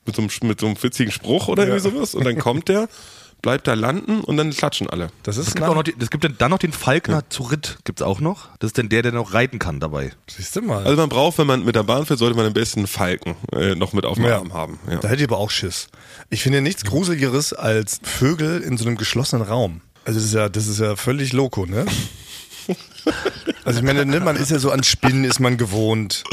mit 0.06 0.16
so 0.16 0.22
einem, 0.22 0.30
mit 0.42 0.60
so 0.60 0.66
einem 0.66 0.82
witzigen 0.82 1.12
Spruch 1.12 1.48
oder 1.48 1.64
irgendwie 1.66 1.86
Ja. 1.88 1.94
sowas 1.94 2.14
und 2.14 2.24
dann 2.24 2.38
kommt 2.38 2.68
der, 2.68 2.88
bleibt 3.42 3.66
da 3.66 3.74
landen 3.74 4.20
und 4.20 4.36
dann 4.36 4.50
klatschen 4.50 4.88
alle. 4.90 5.10
Das 5.22 5.36
ist 5.36 5.48
Es 5.48 5.54
gibt, 5.54 5.66
auch 5.66 5.74
noch 5.74 5.82
die, 5.82 5.94
es 5.98 6.10
gibt 6.10 6.40
dann, 6.40 6.50
noch 6.50 6.58
den 6.58 6.72
Falkner 6.72 7.28
zu 7.30 7.44
Ritt, 7.44 7.78
gibt's 7.84 8.02
auch 8.02 8.20
noch. 8.20 8.48
Das 8.58 8.68
ist 8.68 8.78
dann 8.78 8.88
der, 8.88 9.02
der 9.02 9.12
noch 9.12 9.32
reiten 9.32 9.58
kann 9.58 9.80
dabei. 9.80 10.12
Siehst 10.26 10.56
du 10.56 10.62
mal. 10.62 10.84
Also 10.84 10.96
man 10.96 11.08
braucht, 11.08 11.38
wenn 11.38 11.46
man 11.46 11.64
mit 11.64 11.76
der 11.76 11.84
Bahn 11.84 12.04
fährt, 12.06 12.18
sollte 12.18 12.36
man 12.36 12.46
am 12.46 12.52
besten 12.52 12.80
einen 12.80 12.86
Falken 12.88 13.36
äh, 13.52 13.74
noch 13.74 13.92
mit 13.92 14.04
auf 14.04 14.16
dem 14.16 14.24
Ja. 14.24 14.38
Arm 14.38 14.52
haben. 14.54 14.78
Ja. 14.90 14.96
Da 14.96 15.08
hätte 15.08 15.22
ich 15.22 15.28
aber 15.28 15.38
auch 15.38 15.50
Schiss. 15.50 15.88
Ich 16.30 16.42
finde 16.42 16.60
nichts 16.60 16.84
Gruseligeres 16.84 17.52
als 17.52 18.00
Vögel 18.02 18.60
in 18.60 18.76
so 18.76 18.86
einem 18.86 18.96
geschlossenen 18.96 19.46
Raum. 19.46 19.80
Also 20.04 20.18
das 20.18 20.28
ist 20.28 20.34
ja, 20.34 20.48
das 20.48 20.66
ist 20.66 20.80
ja 20.80 20.96
völlig 20.96 21.32
loco, 21.32 21.66
ne? 21.66 21.86
Also 23.64 23.80
ich 23.80 23.84
meine, 23.86 24.04
ne, 24.04 24.20
man 24.20 24.36
ist 24.36 24.50
ja 24.50 24.58
so 24.58 24.70
an 24.70 24.82
Spinnen 24.82 25.24
ist 25.24 25.40
man 25.40 25.56
gewohnt. 25.56 26.24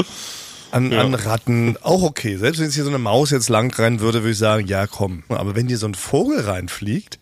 An, 0.76 0.92
an 0.92 1.14
Ratten, 1.14 1.76
auch 1.82 2.02
okay. 2.02 2.36
Selbst 2.36 2.58
wenn 2.58 2.66
jetzt 2.66 2.74
hier 2.74 2.84
so 2.84 2.90
eine 2.90 2.98
Maus 2.98 3.30
jetzt 3.30 3.48
lang 3.48 3.72
rennen 3.74 4.00
würde, 4.00 4.20
würde 4.22 4.32
ich 4.32 4.38
sagen, 4.38 4.66
ja 4.66 4.86
komm. 4.86 5.22
Aber 5.28 5.54
wenn 5.54 5.66
dir 5.68 5.78
so 5.78 5.86
ein 5.86 5.94
Vogel 5.94 6.40
reinfliegt, 6.40 7.18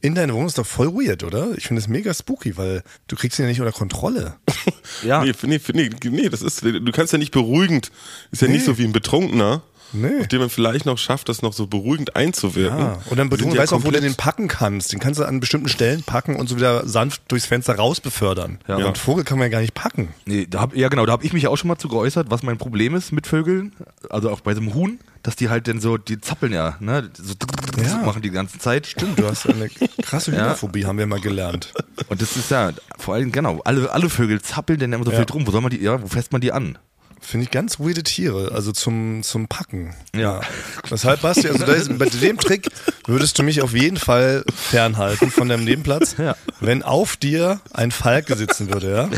in 0.00 0.14
deine 0.14 0.34
Wohnung 0.34 0.48
ist 0.48 0.58
doch 0.58 0.66
voll 0.66 0.92
weird, 0.94 1.24
oder? 1.24 1.52
Ich 1.56 1.66
finde 1.66 1.80
es 1.80 1.88
mega 1.88 2.12
spooky, 2.12 2.56
weil 2.58 2.82
du 3.06 3.16
kriegst 3.16 3.38
ihn 3.38 3.44
ja 3.44 3.48
nicht 3.48 3.60
unter 3.60 3.72
Kontrolle. 3.72 4.36
Ja. 5.02 5.24
Nee, 5.24 5.32
nee, 5.42 5.60
nee, 5.72 5.90
nee, 6.04 6.28
das 6.28 6.40
ist, 6.42 6.62
du 6.62 6.92
kannst 6.92 7.12
ja 7.12 7.18
nicht 7.18 7.32
beruhigend, 7.32 7.90
ist 8.30 8.42
ja 8.42 8.48
nicht 8.48 8.60
Nee. 8.60 8.66
so 8.66 8.78
wie 8.78 8.84
ein 8.84 8.92
Betrunkener, 8.92 9.62
Nee. 9.92 10.20
auf 10.20 10.28
den 10.28 10.40
man 10.40 10.50
vielleicht 10.50 10.86
noch 10.86 10.98
schafft, 10.98 11.28
das 11.28 11.42
noch 11.42 11.52
so 11.52 11.66
beruhigend 11.66 12.16
einzuwirken. 12.16 12.78
Ja. 12.78 12.98
Und 13.10 13.16
dann 13.18 13.30
du 13.30 13.36
ja 13.36 13.56
weißt 13.62 13.72
auch, 13.72 13.84
wo 13.84 13.90
du 13.90 14.00
den 14.00 14.14
packen 14.16 14.48
kannst. 14.48 14.92
Den 14.92 14.98
kannst 15.00 15.20
du 15.20 15.24
an 15.24 15.40
bestimmten 15.40 15.68
Stellen 15.68 16.02
packen 16.02 16.36
und 16.36 16.48
so 16.48 16.56
wieder 16.56 16.86
sanft 16.88 17.22
durchs 17.28 17.46
Fenster 17.46 17.76
raus 17.76 18.00
befördern. 18.00 18.58
Ja. 18.66 18.76
Und 18.76 18.98
Vogel 18.98 19.24
kann 19.24 19.38
man 19.38 19.46
ja 19.46 19.52
gar 19.52 19.60
nicht 19.60 19.74
packen. 19.74 20.14
Nee, 20.26 20.46
da 20.48 20.60
hab, 20.60 20.74
ja 20.76 20.88
genau, 20.88 21.06
da 21.06 21.12
habe 21.12 21.24
ich 21.24 21.32
mich 21.32 21.46
auch 21.46 21.56
schon 21.56 21.68
mal 21.68 21.78
zu 21.78 21.88
geäußert, 21.88 22.30
was 22.30 22.42
mein 22.42 22.58
Problem 22.58 22.94
ist 22.94 23.12
mit 23.12 23.26
Vögeln, 23.26 23.72
also 24.10 24.30
auch 24.30 24.40
bei 24.40 24.54
so 24.54 24.60
einem 24.60 24.74
Huhn, 24.74 24.98
dass 25.22 25.36
die 25.36 25.48
halt 25.48 25.68
dann 25.68 25.80
so, 25.80 25.96
die 25.96 26.20
zappeln 26.20 26.52
ja, 26.52 26.76
ne, 26.80 27.08
so 27.14 27.34
Ja. 27.82 27.98
machen 28.04 28.20
die 28.22 28.30
ganze 28.30 28.58
Zeit. 28.58 28.86
Stimmt, 28.86 29.18
du 29.18 29.26
hast 29.26 29.48
eine 29.48 29.68
krasse 30.02 30.32
Ja. 30.32 30.38
Hühnerphobie, 30.38 30.84
haben 30.84 30.98
wir 30.98 31.06
mal 31.06 31.20
gelernt. 31.20 31.72
Und 32.08 32.20
das 32.20 32.36
ist 32.36 32.50
ja, 32.50 32.72
vor 32.98 33.14
allem, 33.14 33.32
genau, 33.32 33.60
alle, 33.64 33.90
alle 33.90 34.10
Vögel 34.10 34.42
zappeln 34.42 34.78
denn 34.78 34.92
immer 34.92 35.04
so 35.04 35.10
Ja. 35.12 35.16
viel 35.18 35.26
drum. 35.26 35.46
Wo 35.46 35.50
soll 35.50 35.60
man 35.62 35.70
die, 35.70 35.80
ja, 35.80 36.02
wo 36.02 36.06
fässt 36.08 36.32
man 36.32 36.40
die 36.40 36.52
an? 36.52 36.78
Finde 37.26 37.44
ich 37.44 37.50
ganz 37.50 37.80
weirde 37.80 38.02
Tiere, 38.02 38.52
also 38.52 38.70
zum, 38.72 39.22
zum 39.22 39.48
Packen. 39.48 39.94
Ja. 40.14 40.42
Deshalb, 40.90 41.22
Basti, 41.22 41.48
also 41.48 41.64
ist, 41.64 41.98
bei 41.98 42.04
dem 42.06 42.36
Trick 42.38 42.68
würdest 43.06 43.38
du 43.38 43.42
mich 43.42 43.62
auf 43.62 43.72
jeden 43.74 43.96
Fall 43.96 44.44
fernhalten 44.54 45.30
von 45.30 45.48
deinem 45.48 45.64
Nebenplatz, 45.64 46.16
Ja. 46.18 46.36
wenn 46.60 46.82
auf 46.82 47.16
dir 47.16 47.60
ein 47.72 47.90
Falke 47.90 48.36
sitzen 48.36 48.72
würde, 48.72 48.92
ja? 48.94 49.08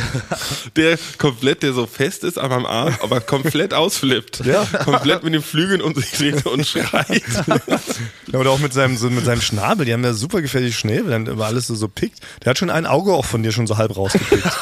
Der 0.77 0.99
komplett, 1.19 1.62
der 1.62 1.73
so 1.73 1.87
fest 1.87 2.23
ist 2.25 2.38
am 2.38 2.64
Arm, 2.64 2.97
aber 3.03 3.21
komplett 3.21 3.75
ausflippt. 3.75 4.45
Ja. 4.47 4.64
Komplett 4.85 5.25
mit 5.25 5.35
den 5.35 5.42
Flügeln 5.42 5.81
und 5.83 5.97
sich 5.97 6.12
dreht 6.12 6.47
und 6.47 6.66
schreit. 6.66 7.23
Ja, 8.33 8.38
oder 8.38 8.51
auch 8.51 8.59
mit 8.61 8.73
seinem, 8.73 8.97
so 8.97 9.11
mit 9.11 9.25
seinem 9.25 9.40
Schnabel, 9.42 9.85
die 9.85 9.92
haben 9.92 10.05
ja 10.05 10.12
super 10.12 10.40
gefährliche 10.42 10.77
Schnäbel, 10.79 11.11
dann 11.11 11.27
immer 11.27 11.47
alles 11.47 11.66
so, 11.66 11.75
so 11.75 11.88
pickt. 11.88 12.21
Der 12.45 12.51
hat 12.51 12.59
schon 12.59 12.71
ein 12.71 12.87
Auge 12.87 13.12
auch 13.12 13.25
von 13.25 13.42
dir 13.42 13.53
schon 13.53 13.66
so 13.66 13.77
halb 13.77 13.97
rausgepickt. 13.97 14.45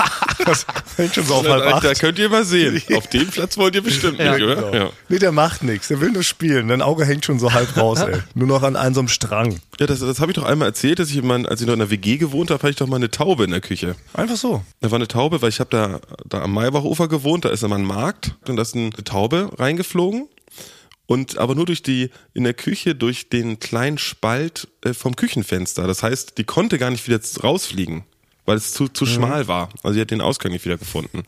Das 0.45 0.67
hängt 0.97 1.15
schon 1.15 1.25
so 1.25 1.37
auf 1.37 1.49
halb 1.49 1.65
Da, 1.65 1.75
acht. 1.77 1.85
da 1.85 1.95
könnt 1.95 2.19
ihr 2.19 2.29
mal 2.29 2.45
sehen. 2.45 2.83
Auf 2.97 3.07
dem 3.07 3.31
Platz 3.35 3.57
wollt 3.57 3.75
ihr 3.75 3.83
bestimmt 3.83 4.19
nicht, 4.19 4.43
oder? 4.43 4.57
Genau. 4.57 4.75
Ja. 4.75 4.91
Nee, 5.09 5.19
der 5.19 5.33
macht 5.33 5.63
nichts. 5.63 5.89
Der 5.89 6.01
will 6.01 6.11
nur 6.11 6.23
spielen. 6.23 6.69
Dein 6.69 6.83
Auge 6.83 7.05
hängt 7.05 7.25
schon 7.25 7.39
so 7.39 7.53
halb 7.53 7.77
raus, 7.77 8.01
ey. 8.01 8.21
Nur 8.35 8.49
noch 8.49 8.63
an 8.63 8.77
einem 8.77 8.95
so 8.95 9.01
einem 9.01 9.09
Strang. 9.09 9.61
Ja, 9.79 9.87
das, 9.87 10.01
das 10.01 10.21
habe 10.21 10.33
ich 10.33 10.37
doch 10.37 10.45
einmal 10.45 10.69
erzählt, 10.69 10.99
dass 10.99 11.11
ich 11.11 11.23
mal, 11.23 11.47
als 11.47 11.61
ich 11.61 11.67
noch 11.67 11.75
in 11.75 11.81
der 11.81 11.91
WG 11.91 12.17
gewohnt 12.17 12.51
habe, 12.51 12.63
hatte 12.63 12.71
ich 12.71 12.77
doch 12.77 12.87
mal 12.87 12.97
eine 12.97 13.11
Taube 13.11 13.45
in 13.45 13.51
der 13.51 13.61
Küche. 13.61 13.97
Einfach 14.13 14.37
so. 14.37 14.65
Da 14.81 14.91
war 14.91 14.97
eine 14.97 15.09
Taube, 15.09 15.43
weil 15.43 15.49
ich 15.49 15.61
habe 15.61 15.71
da, 15.71 16.01
da 16.29 16.43
am 16.43 16.53
Maibachufer 16.53 17.09
gewohnt, 17.09 17.45
da 17.45 17.51
ist 17.51 17.63
immer 17.63 17.77
ein 17.77 17.85
Markt 17.85 18.35
und 18.49 18.57
da 18.57 18.63
ist 18.63 18.75
eine 18.75 18.91
Taube 18.91 19.51
reingeflogen. 19.59 20.29
Und 21.07 21.39
aber 21.39 21.55
nur 21.55 21.67
durch 21.67 21.83
die, 21.83 22.11
in 22.33 22.45
der 22.45 22.55
Küche, 22.55 22.95
durch 22.95 23.29
den 23.29 23.61
kleinen 23.61 23.99
Spalt 23.99 24.69
äh, 24.83 24.95
vom 24.95 25.17
Küchenfenster. 25.17 25.87
Das 25.87 26.03
heißt, 26.03 26.39
die 26.39 26.45
konnte 26.45 26.79
gar 26.79 26.91
nicht 26.91 27.07
wieder 27.07 27.21
rausfliegen, 27.43 28.05
weil 28.47 28.57
es 28.57 28.73
zu, 28.73 28.89
zu 28.89 29.05
schmal 29.05 29.47
war. 29.47 29.69
Also 29.83 29.95
sie 29.95 30.01
hat 30.01 30.11
den 30.11 30.23
Ausgang 30.23 30.53
nicht 30.53 30.65
wieder 30.65 30.79
gefunden. 30.79 31.25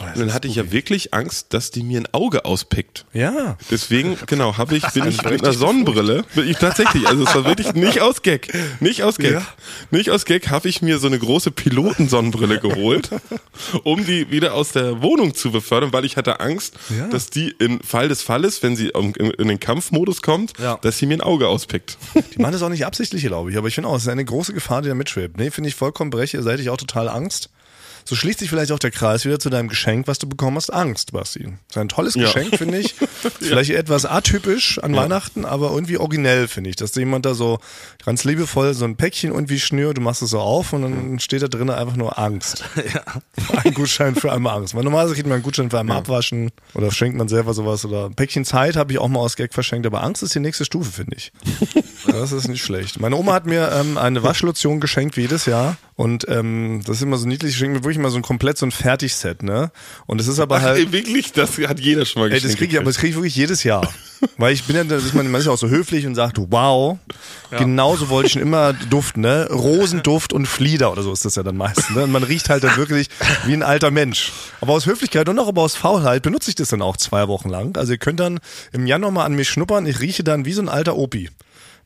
Und 0.00 0.18
dann 0.18 0.32
hatte 0.34 0.48
ich 0.48 0.56
ja 0.56 0.72
wirklich 0.72 1.12
Angst, 1.14 1.48
dass 1.54 1.70
die 1.70 1.82
mir 1.82 2.00
ein 2.00 2.08
Auge 2.12 2.44
auspickt. 2.44 3.04
Ja. 3.12 3.56
Deswegen, 3.70 4.16
genau, 4.26 4.56
habe 4.56 4.76
ich, 4.76 4.86
bin 4.92 5.06
ich 5.06 5.22
mit 5.22 5.42
einer 5.44 5.52
Sonnenbrille, 5.52 6.24
bin 6.34 6.48
ich 6.48 6.56
tatsächlich, 6.58 7.06
also 7.06 7.24
es 7.24 7.34
war 7.34 7.44
wirklich 7.44 7.74
nicht 7.74 8.00
aus 8.00 8.22
Gag, 8.22 8.52
nicht 8.80 9.02
aus 9.02 9.18
Gag, 9.18 9.32
Ja. 9.32 9.46
nicht 9.90 10.10
aus 10.10 10.24
Gag, 10.24 10.48
habe 10.50 10.68
ich 10.68 10.82
mir 10.82 10.98
so 10.98 11.06
eine 11.06 11.18
große 11.18 11.50
Pilotensonnenbrille 11.50 12.60
geholt, 12.60 13.10
um 13.84 14.04
die 14.04 14.30
wieder 14.30 14.54
aus 14.54 14.72
der 14.72 15.02
Wohnung 15.02 15.34
zu 15.34 15.50
befördern, 15.50 15.92
weil 15.92 16.04
ich 16.04 16.16
hatte 16.16 16.40
Angst, 16.40 16.74
Ja. 16.96 17.08
dass 17.08 17.30
die 17.30 17.50
im 17.58 17.80
Fall 17.80 18.08
des 18.08 18.22
Falles, 18.22 18.62
wenn 18.62 18.76
sie 18.76 18.88
in 18.90 19.48
den 19.48 19.60
Kampfmodus 19.60 20.22
kommt, 20.22 20.52
Ja. 20.58 20.78
dass 20.82 20.98
sie 20.98 21.06
mir 21.06 21.14
ein 21.14 21.20
Auge 21.20 21.48
auspickt. 21.48 21.98
Die 22.34 22.40
machen 22.40 22.52
das 22.52 22.62
auch 22.62 22.68
nicht 22.68 22.86
absichtlich, 22.86 23.22
glaube 23.24 23.50
ich. 23.50 23.56
Aber 23.56 23.68
ich 23.68 23.74
finde 23.74 23.88
auch, 23.88 23.96
es 23.96 24.02
ist 24.02 24.08
eine 24.08 24.24
große 24.24 24.52
Gefahr, 24.54 24.82
die 24.82 24.88
da 24.88 24.94
mitschwebt. 24.94 25.36
Nee, 25.38 25.50
finde 25.50 25.68
ich 25.68 25.74
vollkommen 25.74 26.10
breche. 26.10 26.42
Seid 26.42 26.60
ich 26.60 26.70
auch 26.70 26.76
total 26.76 27.08
Angst. 27.08 27.50
So 28.04 28.16
schließt 28.16 28.38
sich 28.40 28.50
vielleicht 28.50 28.72
auch 28.72 28.78
der 28.78 28.90
Kreis 28.90 29.24
wieder 29.24 29.38
zu 29.38 29.50
deinem 29.50 29.68
Geschenk, 29.68 30.08
was 30.08 30.18
du 30.18 30.28
bekommen 30.28 30.56
hast. 30.56 30.70
Angst, 30.72 31.12
Basti. 31.12 31.44
Das 31.44 31.52
ist 31.70 31.76
ein 31.78 31.88
tolles 31.88 32.14
Ja. 32.14 32.22
Geschenk, 32.24 32.56
finde 32.56 32.78
ich. 32.78 32.94
Vielleicht 33.40 33.70
etwas 33.70 34.06
atypisch 34.06 34.78
an 34.78 34.94
Weihnachten, 34.96 35.44
aber 35.44 35.70
irgendwie 35.70 35.98
originell, 35.98 36.48
finde 36.48 36.70
ich. 36.70 36.76
Dass 36.76 36.94
jemand 36.94 37.26
da 37.26 37.34
so 37.34 37.58
ganz 38.04 38.24
liebevoll 38.24 38.74
so 38.74 38.84
ein 38.84 38.96
Päckchen 38.96 39.30
irgendwie 39.32 39.60
schnürt, 39.60 39.98
du 39.98 40.00
machst 40.00 40.22
es 40.22 40.30
so 40.30 40.40
auf 40.40 40.72
und 40.72 40.82
dann 40.82 41.18
steht 41.20 41.42
da 41.42 41.48
drin 41.48 41.70
einfach 41.70 41.96
nur 41.96 42.18
Angst. 42.18 42.64
Ein 43.64 43.74
Gutschein 43.74 44.14
für 44.14 44.32
einmal 44.32 44.56
Angst. 44.56 44.74
Weil 44.74 44.84
normalerweise 44.84 45.14
kriegt 45.14 45.26
man 45.26 45.34
einen 45.34 45.42
Gutschein 45.42 45.70
für 45.70 45.78
einmal 45.78 45.98
abwaschen 45.98 46.50
oder 46.74 46.90
schenkt 46.90 47.16
man 47.16 47.28
selber 47.28 47.54
sowas 47.54 47.84
oder 47.84 48.06
ein 48.06 48.14
Päckchen 48.14 48.44
Zeit 48.44 48.76
habe 48.76 48.92
ich 48.92 48.98
auch 48.98 49.08
mal 49.08 49.20
aus 49.20 49.36
Gag 49.36 49.52
verschenkt, 49.54 49.86
aber 49.86 50.02
Angst 50.02 50.22
ist 50.22 50.34
die 50.34 50.40
nächste 50.40 50.64
Stufe, 50.64 50.90
finde 50.90 51.16
ich. 51.16 51.32
Das 52.06 52.32
ist 52.32 52.48
nicht 52.48 52.64
schlecht. 52.64 52.98
Meine 52.98 53.14
Oma 53.16 53.34
hat 53.34 53.46
mir 53.46 53.70
ähm, 53.72 53.98
eine 53.98 54.22
Waschlotion 54.22 54.80
geschenkt 54.80 55.16
wie 55.18 55.22
jedes 55.22 55.44
Jahr 55.44 55.76
und 56.00 56.26
ähm, 56.30 56.80
das 56.86 56.96
ist 56.96 57.02
immer 57.02 57.18
so 57.18 57.28
niedlich. 57.28 57.52
Ich 57.52 57.58
schenke 57.58 57.76
mir 57.76 57.84
wirklich 57.84 57.98
mal 57.98 58.08
so 58.08 58.16
ein 58.16 58.22
komplett 58.22 58.56
so 58.56 58.64
ein 58.64 58.70
Fertigset, 58.70 59.42
ne? 59.42 59.70
Und 60.06 60.18
es 60.18 60.28
ist 60.28 60.40
aber 60.40 60.56
Ach, 60.56 60.62
halt. 60.62 60.78
ey, 60.78 60.92
wirklich, 60.92 61.34
das 61.34 61.58
hat 61.58 61.78
jeder 61.78 62.06
schon 62.06 62.22
mal 62.22 62.28
Ey, 62.28 62.36
das 62.36 62.40
geschenkt 62.40 62.58
kriege 62.58 62.72
ich, 62.72 62.78
aber 62.78 62.86
das 62.86 62.96
kriege 62.96 63.10
ich 63.10 63.16
wirklich 63.16 63.36
jedes 63.36 63.64
Jahr. 63.64 63.86
Weil 64.38 64.54
ich 64.54 64.64
bin 64.64 64.76
ja, 64.76 64.84
das 64.84 65.04
ist 65.04 65.12
man, 65.12 65.30
man 65.30 65.42
ist 65.42 65.46
ja 65.46 65.52
auch 65.52 65.58
so 65.58 65.68
höflich 65.68 66.06
und 66.06 66.14
sagt, 66.14 66.38
wow, 66.38 66.96
genauso 67.50 68.08
wollte 68.08 68.28
ich 68.28 68.32
schon 68.32 68.40
immer 68.40 68.72
duften, 68.72 69.20
ne? 69.20 69.46
Rosenduft 69.50 70.32
und 70.32 70.46
Flieder 70.46 70.90
oder 70.90 71.02
so 71.02 71.12
ist 71.12 71.26
das 71.26 71.34
ja 71.34 71.42
dann 71.42 71.58
meistens, 71.58 71.90
ne? 71.90 72.04
Und 72.04 72.12
man 72.12 72.22
riecht 72.22 72.48
halt 72.48 72.64
dann 72.64 72.78
wirklich 72.78 73.10
wie 73.44 73.52
ein 73.52 73.62
alter 73.62 73.90
Mensch. 73.90 74.32
Aber 74.62 74.72
aus 74.72 74.86
Höflichkeit 74.86 75.28
und 75.28 75.38
auch 75.38 75.48
aber 75.48 75.60
aus 75.60 75.74
Faulheit 75.74 76.22
benutze 76.22 76.48
ich 76.48 76.54
das 76.54 76.70
dann 76.70 76.80
auch 76.80 76.96
zwei 76.96 77.28
Wochen 77.28 77.50
lang. 77.50 77.76
Also 77.76 77.92
ihr 77.92 77.98
könnt 77.98 78.20
dann 78.20 78.40
im 78.72 78.86
Januar 78.86 79.12
mal 79.12 79.26
an 79.26 79.34
mich 79.34 79.50
schnuppern, 79.50 79.84
ich 79.84 80.00
rieche 80.00 80.24
dann 80.24 80.46
wie 80.46 80.54
so 80.54 80.62
ein 80.62 80.70
alter 80.70 80.96
Opi. 80.96 81.28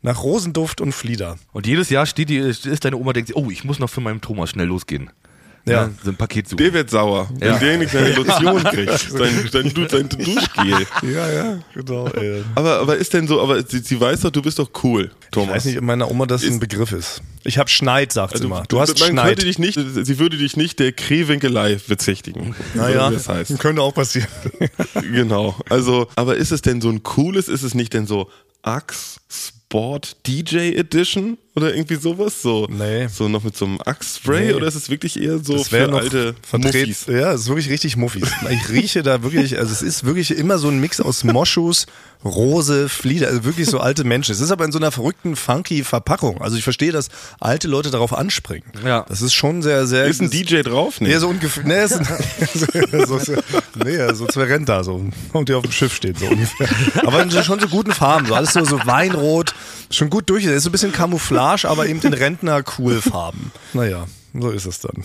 Nach 0.05 0.23
Rosenduft 0.23 0.81
und 0.83 0.93
Flieder. 0.93 1.37
Und 1.53 1.67
jedes 1.67 1.89
Jahr 1.89 2.05
steht 2.05 2.29
die, 2.29 2.37
ist 2.37 2.85
deine 2.85 2.97
Oma 2.99 3.13
denkt, 3.15 3.29
sich, 3.29 3.37
oh, 3.37 3.51
ich 3.51 3.65
muss 3.65 3.79
noch 3.79 3.89
für 3.91 4.01
meinen 4.03 4.21
Thomas 4.21 4.51
schnell 4.51 4.67
losgehen. 4.67 5.11
Ja. 5.67 5.89
So 6.05 6.11
ein 6.11 6.17
Paket 6.17 6.47
suchen. 6.47 6.59
Der 6.59 6.75
wird 6.75 6.91
sauer, 6.91 7.31
wenn 7.39 7.49
Ja. 7.49 7.59
der 7.59 7.79
nicht 7.79 7.91
seine 7.91 8.13
Lotion 8.15 8.63
kriegt, 8.65 8.99
sein, 8.99 9.49
sein, 9.51 9.73
Du- 9.73 9.89
sein 9.89 10.11
Duschgel. 10.11 10.87
Ja, 11.11 11.33
ja, 11.33 11.59
genau. 11.73 12.07
Ey. 12.09 12.45
Aber, 12.55 12.81
aber 12.81 12.97
ist 12.99 13.15
denn 13.15 13.27
so, 13.27 13.41
aber 13.41 13.63
sie, 13.67 13.79
sie 13.79 13.99
weiß 13.99 14.21
doch, 14.21 14.31
du 14.31 14.43
bist 14.43 14.59
doch 14.59 14.69
cool, 14.83 15.11
Thomas. 15.31 15.49
Ich 15.49 15.55
weiß 15.55 15.65
nicht, 15.65 15.79
ob 15.79 15.85
meiner 15.85 16.11
Oma 16.11 16.27
das 16.27 16.45
ein 16.45 16.61
Begriff 16.61 16.93
ist. 16.93 17.23
Ich 17.45 17.57
habe 17.57 17.71
Schneid, 17.71 18.13
sagt 18.13 18.33
sie 18.33 18.43
Also, 18.43 18.47
immer. 18.47 18.65
Du 18.69 18.79
hast 18.79 19.01
man 19.01 19.09
Schneid. 19.13 19.27
könnte 19.29 19.47
dich 19.47 19.59
nicht, 19.59 19.79
sie 19.79 20.19
würde 20.19 20.37
dich 20.37 20.59
nicht 20.59 20.81
der 20.81 20.93
Krehwinkelei 20.93 21.81
bezichtigen. 21.89 22.55
Naja, 22.75 23.09
das 23.11 23.31
heißt. 23.31 23.59
könnte 23.59 23.81
auch 23.81 23.95
passieren. 23.95 24.29
Genau. 25.01 25.57
Also, 25.71 26.09
aber 26.15 26.37
ist 26.37 26.53
es 26.53 26.61
denn 26.61 26.83
so 26.83 26.91
ein 26.91 27.03
cooles, 27.03 27.49
ist 27.49 27.63
es 27.63 27.73
nicht 27.75 27.95
denn 27.95 28.07
so 28.07 28.29
Axe 28.61 29.19
Sport 29.75 30.15
DJ 30.25 30.79
Edition 30.79 31.37
oder 31.57 31.75
irgendwie 31.75 31.97
sowas? 31.97 32.43
So, 32.43 32.67
Nee. 32.71 33.07
so 33.09 33.29
noch 33.29 33.43
mit 33.45 33.57
so 33.57 33.65
einem 33.65 33.81
Axe-Spray 33.85 34.47
Nee. 34.49 34.53
oder 34.55 34.67
ist 34.67 34.75
es 34.75 34.91
wirklich 34.91 35.21
eher 35.21 35.39
so 35.39 35.55
Das 35.59 35.69
für 35.69 35.93
alte 35.93 36.35
vertreten. 36.43 36.79
Muffis? 36.89 37.07
Ja, 37.09 37.33
es 37.33 37.43
ist 37.43 37.49
wirklich 37.49 37.71
richtig 37.71 37.97
Muffis. 37.97 38.29
Ich 38.51 38.69
rieche 38.71 39.03
da 39.03 39.23
wirklich, 39.23 39.59
also 39.59 39.73
es 39.73 39.83
ist 39.83 40.05
wirklich 40.05 40.37
immer 40.37 40.59
so 40.59 40.69
ein 40.69 40.81
Mix 40.81 41.01
aus 41.01 41.23
Moschus, 41.25 41.87
Rose, 42.25 42.89
Flieder, 42.89 43.29
also 43.29 43.45
wirklich 43.45 43.69
so 43.69 43.79
alte 43.81 44.03
Menschen. 44.03 44.33
Es 44.33 44.41
ist 44.41 44.51
aber 44.51 44.65
in 44.65 44.73
so 44.73 44.79
einer 44.79 44.91
verrückten, 44.91 45.37
funky 45.37 45.85
Verpackung. 45.85 46.41
Also 46.41 46.57
ich 46.57 46.65
verstehe, 46.65 46.91
dass 46.91 47.09
alte 47.39 47.69
Leute 47.69 47.91
darauf 47.91 48.15
anspringen. 48.15 48.65
Ja. 48.85 49.05
Das 49.09 49.21
ist 49.21 49.35
schon 49.35 49.61
sehr, 49.63 49.87
sehr. 49.87 50.07
Ist 50.07 50.23
ein 50.23 50.31
DJ 50.31 50.63
drauf? 50.63 51.01
Nee, 51.03 51.17
so 51.19 51.29
ungefähr. 51.29 51.65
Nee, 51.65 51.85
ist 51.85 51.93
ein, 52.01 52.07
so, 53.07 53.19
so, 53.19 53.35
nee, 53.85 53.99
so 54.15 54.27
zwei 54.27 54.45
Renter, 54.45 54.83
so. 54.85 55.05
Und 55.35 55.49
die 55.51 55.53
auf 55.53 55.63
dem 55.63 55.73
Schiff 55.73 55.95
steht, 55.95 56.19
so 56.19 56.27
ungefähr. 56.27 56.67
Aber 57.07 57.23
in 57.23 57.31
schon 57.31 57.61
so 57.61 57.69
guten 57.69 57.93
Farben, 57.93 58.27
so 58.27 58.35
alles 58.35 58.55
so, 58.55 58.65
so 58.65 58.79
Weinrot, 58.87 59.55
schon 59.91 60.09
gut 60.09 60.31
durch. 60.31 60.45
Ist 60.47 60.63
so 60.63 60.71
ein 60.71 60.73
bisschen 60.73 60.93
Camouflage, 60.93 61.44
aber 61.65 61.87
eben 61.87 62.01
in 62.01 62.15
Rentner-Cool-Farben. 62.15 63.53
Naja, 63.75 64.07
so 64.33 64.51
ist 64.51 64.67
es 64.67 64.81
dann. 64.81 65.05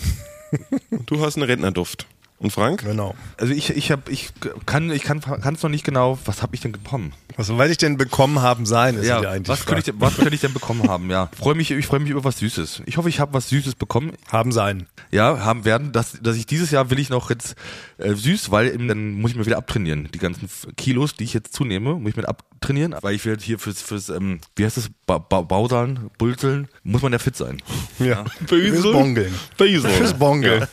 Du 1.06 1.24
hast 1.24 1.36
einen 1.36 1.44
Rentnerduft. 1.44 2.06
Und 2.40 2.50
Frank? 2.52 2.82
Genau. 2.84 3.14
Also 3.36 3.52
ich, 3.52 3.68
ich 3.76 3.90
habe, 3.92 4.10
ich 4.10 4.30
kann, 4.64 4.90
ich 4.90 5.02
kann, 5.02 5.18
es 5.54 5.62
noch 5.62 5.68
nicht 5.68 5.84
genau. 5.84 6.18
Was 6.24 6.40
habe 6.42 6.54
ich 6.54 6.62
denn 6.62 6.72
bekommen? 6.72 7.12
Was 7.36 7.50
werde 7.56 7.70
ich 7.70 7.76
denn 7.76 7.98
bekommen 7.98 8.40
haben 8.40 8.64
sein, 8.64 8.96
ist 8.96 9.06
ja, 9.06 9.22
Ja, 9.22 9.30
eigentlich. 9.30 9.48
was 9.48 9.66
könnte 9.66 9.80
ich, 9.80 9.84
denn- 9.84 10.00
was 10.00 10.16
könnte 10.16 10.34
ich 10.34 10.40
denn 10.40 10.54
bekommen 10.54 10.88
haben? 10.88 11.10
Ja, 11.10 11.28
freue 11.38 11.54
mich, 11.54 11.70
ich 11.70 11.86
freue 11.86 12.00
mich 12.00 12.08
über 12.10 12.24
was 12.24 12.38
Süßes. 12.38 12.82
Ich 12.86 12.96
hoffe, 12.96 13.10
ich 13.10 13.20
habe 13.20 13.34
was 13.34 13.50
Süßes 13.50 13.74
bekommen. 13.74 14.12
haben 14.32 14.52
sein. 14.52 14.86
Ja, 15.10 15.40
haben 15.44 15.66
werden, 15.66 15.92
dass, 15.92 16.18
dass 16.22 16.36
ich 16.36 16.46
dieses 16.46 16.70
Jahr 16.70 16.88
will 16.90 16.98
ich 16.98 17.10
noch 17.10 17.28
jetzt 17.28 17.56
äh, 17.98 18.14
süß, 18.14 18.50
weil 18.50 18.76
dann 18.88 19.12
muss 19.12 19.32
ich 19.32 19.36
mir 19.36 19.44
wieder 19.44 19.58
abtrainieren. 19.58 20.08
Die 20.12 20.18
ganzen 20.18 20.48
Kilos, 20.78 21.14
die 21.14 21.24
ich 21.24 21.34
jetzt 21.34 21.52
zunehme, 21.52 21.94
muss 21.94 22.10
ich 22.10 22.16
mir 22.16 22.26
abtrainieren, 22.26 22.94
weil 23.02 23.14
ich 23.14 23.24
werde 23.26 23.42
hier 23.44 23.58
fürs, 23.58 23.82
fürs 23.82 24.08
ähm, 24.08 24.40
wie 24.56 24.64
heißt 24.64 24.78
das, 24.78 24.88
ba 25.06 25.18
ba 25.18 25.42
Bauseln, 25.42 26.10
Bulzeln, 26.18 26.68
muss 26.84 27.02
man 27.02 27.12
ja 27.12 27.18
fit 27.18 27.36
sein. 27.36 27.60
Ja. 27.98 28.24
Bösel? 28.48 28.80
Fürs 28.80 28.92
Bongeln. 28.92 29.34
Fürs. 29.58 30.14
Bongeln. 30.14 30.66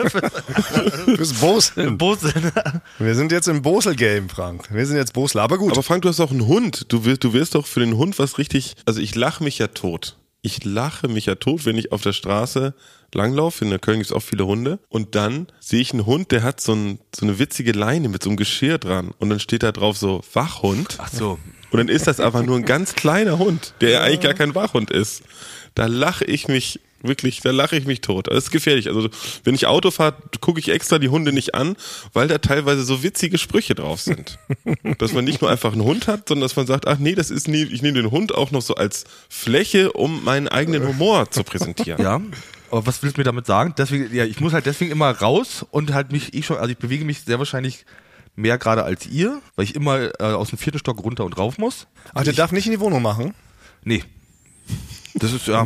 Fürs 1.15 1.33
Boseln. 1.57 1.97
Bulzeln. 1.97 2.51
Wir 2.99 3.15
sind 3.15 3.31
jetzt 3.31 3.47
im 3.47 3.61
Bosel-Game, 3.61 4.29
Frank. 4.29 4.69
Wir 4.71 4.85
sind 4.85 4.97
jetzt 4.97 5.13
Bosler. 5.13 5.41
Aber 5.41 5.57
gut. 5.57 5.71
Aber 5.71 5.83
Frank, 5.83 6.03
du 6.03 6.09
hast 6.09 6.19
auch 6.19 6.31
einen 6.31 6.45
Hund. 6.45 6.85
Du 6.91 7.03
wirst, 7.03 7.23
du 7.23 7.33
wirst 7.33 7.55
doch 7.55 7.65
für 7.65 7.79
den 7.79 7.97
Hund 7.97 8.19
was 8.19 8.37
richtig. 8.37 8.75
Also 8.85 9.01
ich 9.01 9.15
lache 9.15 9.43
mich 9.43 9.57
ja 9.57 9.67
tot. 9.67 10.17
Ich 10.41 10.63
lache 10.63 11.07
mich 11.07 11.25
ja 11.25 11.35
tot, 11.35 11.65
wenn 11.65 11.77
ich 11.77 11.91
auf 11.91 12.01
der 12.01 12.13
Straße 12.13 12.73
langlaufe. 13.13 13.65
In 13.65 13.71
der 13.71 13.79
Köln 13.79 13.97
gibt 13.97 14.11
es 14.11 14.15
auch 14.15 14.21
viele 14.21 14.45
Hunde. 14.45 14.79
Und 14.87 15.15
dann 15.15 15.47
sehe 15.59 15.81
ich 15.81 15.93
einen 15.93 16.05
Hund, 16.05 16.31
der 16.31 16.43
hat 16.43 16.61
so, 16.61 16.73
ein, 16.73 16.99
so 17.15 17.25
eine 17.25 17.39
witzige 17.39 17.71
Leine 17.71 18.07
mit 18.07 18.23
so 18.23 18.29
einem 18.29 18.37
Geschirr 18.37 18.77
dran. 18.77 19.11
Und 19.17 19.29
dann 19.29 19.39
steht 19.39 19.63
da 19.63 19.71
drauf 19.71 19.97
so 19.97 20.21
Wachhund. 20.33 20.97
Ach 20.99 21.09
so. 21.11 21.39
Und 21.71 21.79
dann 21.79 21.89
ist 21.89 22.07
das 22.07 22.19
aber 22.19 22.43
nur 22.43 22.55
ein 22.55 22.65
ganz 22.65 22.93
kleiner 22.93 23.39
Hund, 23.39 23.73
der 23.81 23.89
ja 23.89 24.01
eigentlich 24.01 24.21
gar 24.21 24.33
kein 24.33 24.55
Wachhund 24.55 24.91
ist. 24.91 25.23
Da 25.75 25.87
lache 25.87 26.23
ich 26.23 26.47
mich 26.47 26.79
wirklich, 27.01 27.41
da 27.41 27.51
lache 27.51 27.75
ich 27.75 27.85
mich 27.85 28.01
tot. 28.01 28.27
Das 28.27 28.45
ist 28.45 28.51
gefährlich. 28.51 28.87
Also 28.87 29.09
wenn 29.43 29.55
ich 29.55 29.67
Auto 29.67 29.91
fahre, 29.91 30.15
gucke 30.41 30.59
ich 30.59 30.69
extra 30.69 30.99
die 30.99 31.09
Hunde 31.09 31.31
nicht 31.31 31.55
an, 31.55 31.75
weil 32.13 32.27
da 32.27 32.37
teilweise 32.37 32.83
so 32.83 33.03
witzige 33.03 33.37
Sprüche 33.37 33.75
drauf 33.75 34.01
sind. 34.01 34.37
dass 34.97 35.13
man 35.13 35.25
nicht 35.25 35.41
nur 35.41 35.49
einfach 35.49 35.73
einen 35.73 35.83
Hund 35.83 36.07
hat, 36.07 36.27
sondern 36.27 36.43
dass 36.43 36.55
man 36.55 36.67
sagt, 36.67 36.87
ach 36.87 36.97
nee, 36.99 37.15
das 37.15 37.31
ist 37.31 37.47
nie, 37.47 37.63
ich 37.63 37.81
nehme 37.81 38.01
den 38.01 38.11
Hund 38.11 38.33
auch 38.33 38.51
noch 38.51 38.61
so 38.61 38.75
als 38.75 39.05
Fläche, 39.29 39.93
um 39.93 40.23
meinen 40.23 40.47
eigenen 40.47 40.87
Humor 40.87 41.29
zu 41.31 41.43
präsentieren. 41.43 42.01
Ja. 42.01 42.21
Aber 42.69 42.85
was 42.85 43.01
willst 43.01 43.17
du 43.17 43.21
mir 43.21 43.25
damit 43.25 43.45
sagen? 43.45 43.73
Deswegen, 43.77 44.13
ja, 44.13 44.25
ich 44.25 44.39
muss 44.39 44.53
halt 44.53 44.65
deswegen 44.65 44.91
immer 44.91 45.09
raus 45.11 45.65
und 45.71 45.93
halt 45.93 46.11
mich, 46.11 46.33
ich 46.33 46.45
schon, 46.45 46.57
also 46.57 46.69
ich 46.69 46.77
bewege 46.77 47.05
mich 47.05 47.21
sehr 47.21 47.39
wahrscheinlich 47.39 47.85
mehr 48.35 48.57
gerade 48.57 48.83
als 48.83 49.07
ihr, 49.07 49.41
weil 49.55 49.65
ich 49.65 49.75
immer 49.75 50.19
äh, 50.19 50.33
aus 50.33 50.49
dem 50.49 50.57
vierten 50.57 50.79
Stock 50.79 51.03
runter 51.03 51.25
und 51.25 51.37
rauf 51.37 51.57
muss. 51.57 51.87
Ach, 52.13 52.23
der 52.23 52.33
darf 52.33 52.51
nicht 52.51 52.65
in 52.65 52.71
die 52.71 52.79
Wohnung 52.79 53.01
machen. 53.01 53.33
Nee. 53.83 54.03
Das 55.15 55.33
ist 55.33 55.47
ja. 55.47 55.65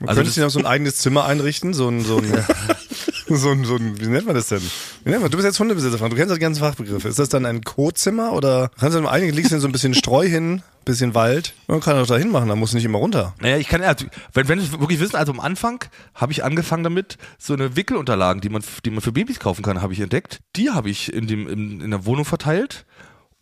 Man 0.00 0.08
Also 0.08 0.18
könnte 0.18 0.28
das, 0.28 0.34
sich 0.34 0.42
noch 0.42 0.50
so 0.50 0.58
ein 0.58 0.66
eigenes 0.66 0.96
Zimmer 0.96 1.24
einrichten, 1.24 1.74
so 1.74 1.88
ein, 1.88 2.04
so 2.04 2.18
ein, 2.18 2.26
so 3.28 3.50
ein, 3.50 3.64
so 3.64 3.76
ein, 3.76 4.00
wie 4.00 4.06
nennt 4.06 4.26
man 4.26 4.34
das 4.34 4.48
denn? 4.48 4.62
Wie 5.04 5.10
nennt 5.10 5.22
man? 5.22 5.30
Du 5.30 5.36
bist 5.36 5.46
jetzt 5.46 5.58
Hundebesitzer, 5.58 5.98
Frank. 5.98 6.10
Du 6.10 6.16
kennst 6.16 6.34
die 6.34 6.38
ganzen 6.38 6.60
Fachbegriffe. 6.60 7.08
Ist 7.08 7.18
das 7.18 7.28
dann 7.28 7.46
ein 7.46 7.62
Co-Zimmer 7.62 8.32
oder 8.32 8.70
kannst 8.78 8.94
du 8.94 8.98
im 8.98 9.06
eigenen 9.06 9.34
legst 9.34 9.52
du 9.52 9.60
so 9.60 9.68
ein 9.68 9.72
bisschen 9.72 9.94
Streu 9.94 10.28
hin, 10.28 10.62
bisschen 10.84 11.14
Wald? 11.14 11.54
Man 11.66 11.80
kann 11.80 11.96
doch 11.96 12.06
da 12.06 12.16
hinmachen, 12.16 12.48
da 12.48 12.56
musst 12.56 12.72
du 12.72 12.76
nicht 12.76 12.84
immer 12.84 12.98
runter. 12.98 13.34
naja, 13.40 13.56
ich 13.56 13.68
kann 13.68 13.82
ja, 13.82 13.94
wenn, 14.32 14.48
wenn 14.48 14.60
wir 14.60 14.80
wirklich 14.80 15.00
wissen, 15.00 15.16
also 15.16 15.32
am 15.32 15.40
Anfang 15.40 15.84
habe 16.14 16.32
ich 16.32 16.44
angefangen 16.44 16.84
damit, 16.84 17.18
so 17.38 17.54
eine 17.54 17.76
Wickelunterlagen, 17.76 18.40
die 18.40 18.48
man, 18.48 18.62
die 18.84 18.90
man 18.90 19.00
für 19.00 19.12
Babys 19.12 19.40
kaufen 19.40 19.62
kann, 19.62 19.82
habe 19.82 19.92
ich 19.92 20.00
entdeckt. 20.00 20.40
Die 20.56 20.70
habe 20.70 20.90
ich 20.90 21.12
in 21.12 21.26
dem, 21.26 21.48
in, 21.48 21.80
in 21.80 21.90
der 21.90 22.06
Wohnung 22.06 22.24
verteilt. 22.24 22.86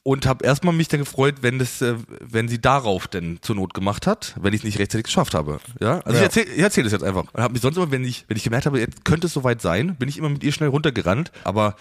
Und 0.04 0.26
habe 0.26 0.44
erstmal 0.44 0.74
mich 0.74 0.88
dann 0.88 1.00
gefreut, 1.00 1.36
wenn 1.40 1.58
das, 1.58 1.80
äh, 1.82 1.96
wenn 2.20 2.46
sie 2.46 2.60
darauf 2.60 3.08
denn 3.08 3.38
zur 3.40 3.56
Not 3.56 3.72
gemacht 3.74 4.06
hat, 4.06 4.34
wenn 4.38 4.52
ich 4.52 4.60
es 4.60 4.64
nicht 4.64 4.78
rechtzeitig 4.78 5.06
geschafft 5.06 5.34
habe. 5.34 5.58
Ja, 5.80 6.00
also 6.00 6.10
Ja. 6.10 6.16
ich 6.18 6.22
erzähle 6.22 6.46
ich 6.54 6.62
erzähl 6.62 6.84
das 6.84 6.92
jetzt 6.92 7.02
einfach. 7.02 7.24
Und 7.32 7.42
habe 7.42 7.52
mich 7.54 7.62
sonst 7.62 7.78
immer, 7.78 7.90
wenn 7.90 8.04
ich, 8.04 8.26
wenn 8.28 8.36
ich 8.36 8.44
gemerkt 8.44 8.66
habe, 8.66 8.78
jetzt 8.78 9.04
könnte 9.04 9.26
es 9.26 9.32
soweit 9.32 9.60
sein, 9.62 9.96
bin 9.96 10.08
ich 10.08 10.18
immer 10.18 10.28
mit 10.28 10.44
ihr 10.44 10.52
schnell 10.52 10.68
runtergerannt. 10.68 11.32
Aber 11.42 11.74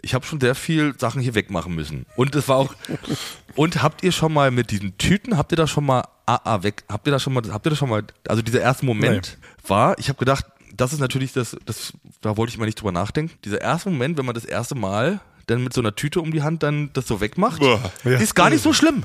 ich 0.00 0.14
habe 0.14 0.24
schon 0.24 0.40
sehr 0.40 0.54
viel 0.54 0.94
Sachen 0.98 1.20
hier 1.20 1.34
wegmachen 1.34 1.74
müssen. 1.74 2.06
Und 2.16 2.34
es 2.34 2.48
war 2.48 2.56
auch. 2.56 2.74
und 3.56 3.82
habt 3.82 4.02
ihr 4.02 4.12
schon 4.12 4.32
mal 4.32 4.50
mit 4.50 4.70
diesen 4.70 4.96
Tüten, 4.96 5.36
habt 5.36 5.52
ihr 5.52 5.56
da 5.56 5.66
schon 5.66 5.84
mal 5.84 6.02
AA 6.24 6.62
weg? 6.62 6.84
Habt 6.88 7.06
ihr 7.06 7.10
da 7.12 7.18
schon 7.18 7.34
mal, 7.34 7.42
habt 7.52 7.66
ihr 7.66 7.70
da 7.70 7.76
schon 7.76 7.90
mal? 7.90 8.04
Also 8.26 8.40
dieser 8.40 8.62
erste 8.62 8.86
Moment 8.86 9.36
war, 9.66 9.98
ich 9.98 10.08
habe 10.08 10.18
gedacht, 10.18 10.46
das 10.74 10.94
ist 10.94 10.98
natürlich 10.98 11.34
das, 11.34 11.56
das, 11.66 11.92
da 12.22 12.38
wollte 12.38 12.50
ich 12.52 12.58
mal 12.58 12.64
nicht 12.64 12.80
drüber 12.80 12.92
nachdenken. 12.92 13.34
Dieser 13.44 13.60
erste 13.60 13.90
Moment, 13.90 14.16
wenn 14.16 14.24
man 14.24 14.34
das 14.34 14.44
erste 14.46 14.74
Mal 14.74 15.20
dann 15.46 15.62
mit 15.62 15.72
so 15.72 15.80
einer 15.80 15.94
Tüte 15.94 16.20
um 16.20 16.32
die 16.32 16.42
Hand 16.42 16.62
dann 16.62 16.90
das 16.92 17.06
so 17.06 17.20
wegmacht. 17.20 17.62
Ja. 17.62 17.80
ist 18.04 18.34
gar 18.34 18.50
nicht 18.50 18.62
so 18.62 18.72
schlimm. 18.72 19.04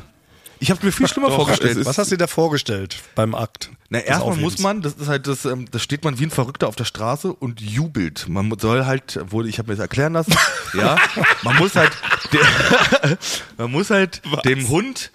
Ich 0.62 0.70
habe 0.70 0.86
mir 0.86 0.92
viel 0.92 1.08
schlimmer 1.08 1.30
Doch, 1.30 1.38
vorgestellt. 1.38 1.84
Was 1.86 1.98
hast 1.98 2.12
du 2.12 2.16
dir 2.16 2.20
da 2.20 2.28
vorgestellt 2.28 2.98
beim 3.16 3.34
Akt? 3.34 3.72
Na, 3.90 3.98
erstmal 4.00 4.38
muss 4.38 4.60
man, 4.60 4.84
das 4.84 4.94
ist 4.94 5.08
halt 5.08 5.26
das, 5.26 5.46
ähm, 5.46 5.66
das 5.72 5.82
steht 5.82 6.04
man 6.04 6.20
wie 6.20 6.26
ein 6.26 6.30
Verrückter 6.30 6.68
auf 6.68 6.76
der 6.76 6.86
Straße 6.86 7.34
und 7.34 7.60
jubelt. 7.60 8.30
Man 8.30 8.54
soll 8.60 8.86
halt, 8.86 9.20
wurde, 9.32 9.50
ich 9.50 9.58
habe 9.58 9.70
mir 9.70 9.76
das 9.76 9.82
erklären 9.82 10.14
lassen, 10.14 10.36
ja, 10.76 10.98
man 11.42 11.58
muss 11.58 11.76
halt, 11.76 11.92
der, 12.32 13.18
man 13.58 13.72
muss 13.72 13.90
halt 13.90 14.22
dem 14.46 14.70
Hund, 14.70 15.12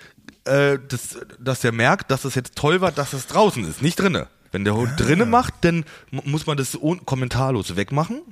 äh, 0.47 0.79
das, 0.89 1.19
dass 1.39 1.61
der 1.61 1.71
merkt, 1.71 2.11
dass 2.11 2.25
es 2.25 2.35
jetzt 2.35 2.57
toll 2.57 2.81
war, 2.81 2.91
dass 2.91 3.13
es 3.13 3.29
draußen 3.29 3.65
ist, 3.69 3.83
nicht 3.83 4.01
drinne. 4.01 4.27
Wenn 4.57 4.65
der 4.65 4.75
Hund 4.75 4.93
drinnen 4.97 5.29
macht, 5.29 5.53
dann 5.61 5.85
mu- 6.11 6.23
muss 6.25 6.47
man 6.47 6.57
das 6.57 6.79
kommentarlos 7.05 7.77
wegmachen. 7.77 8.23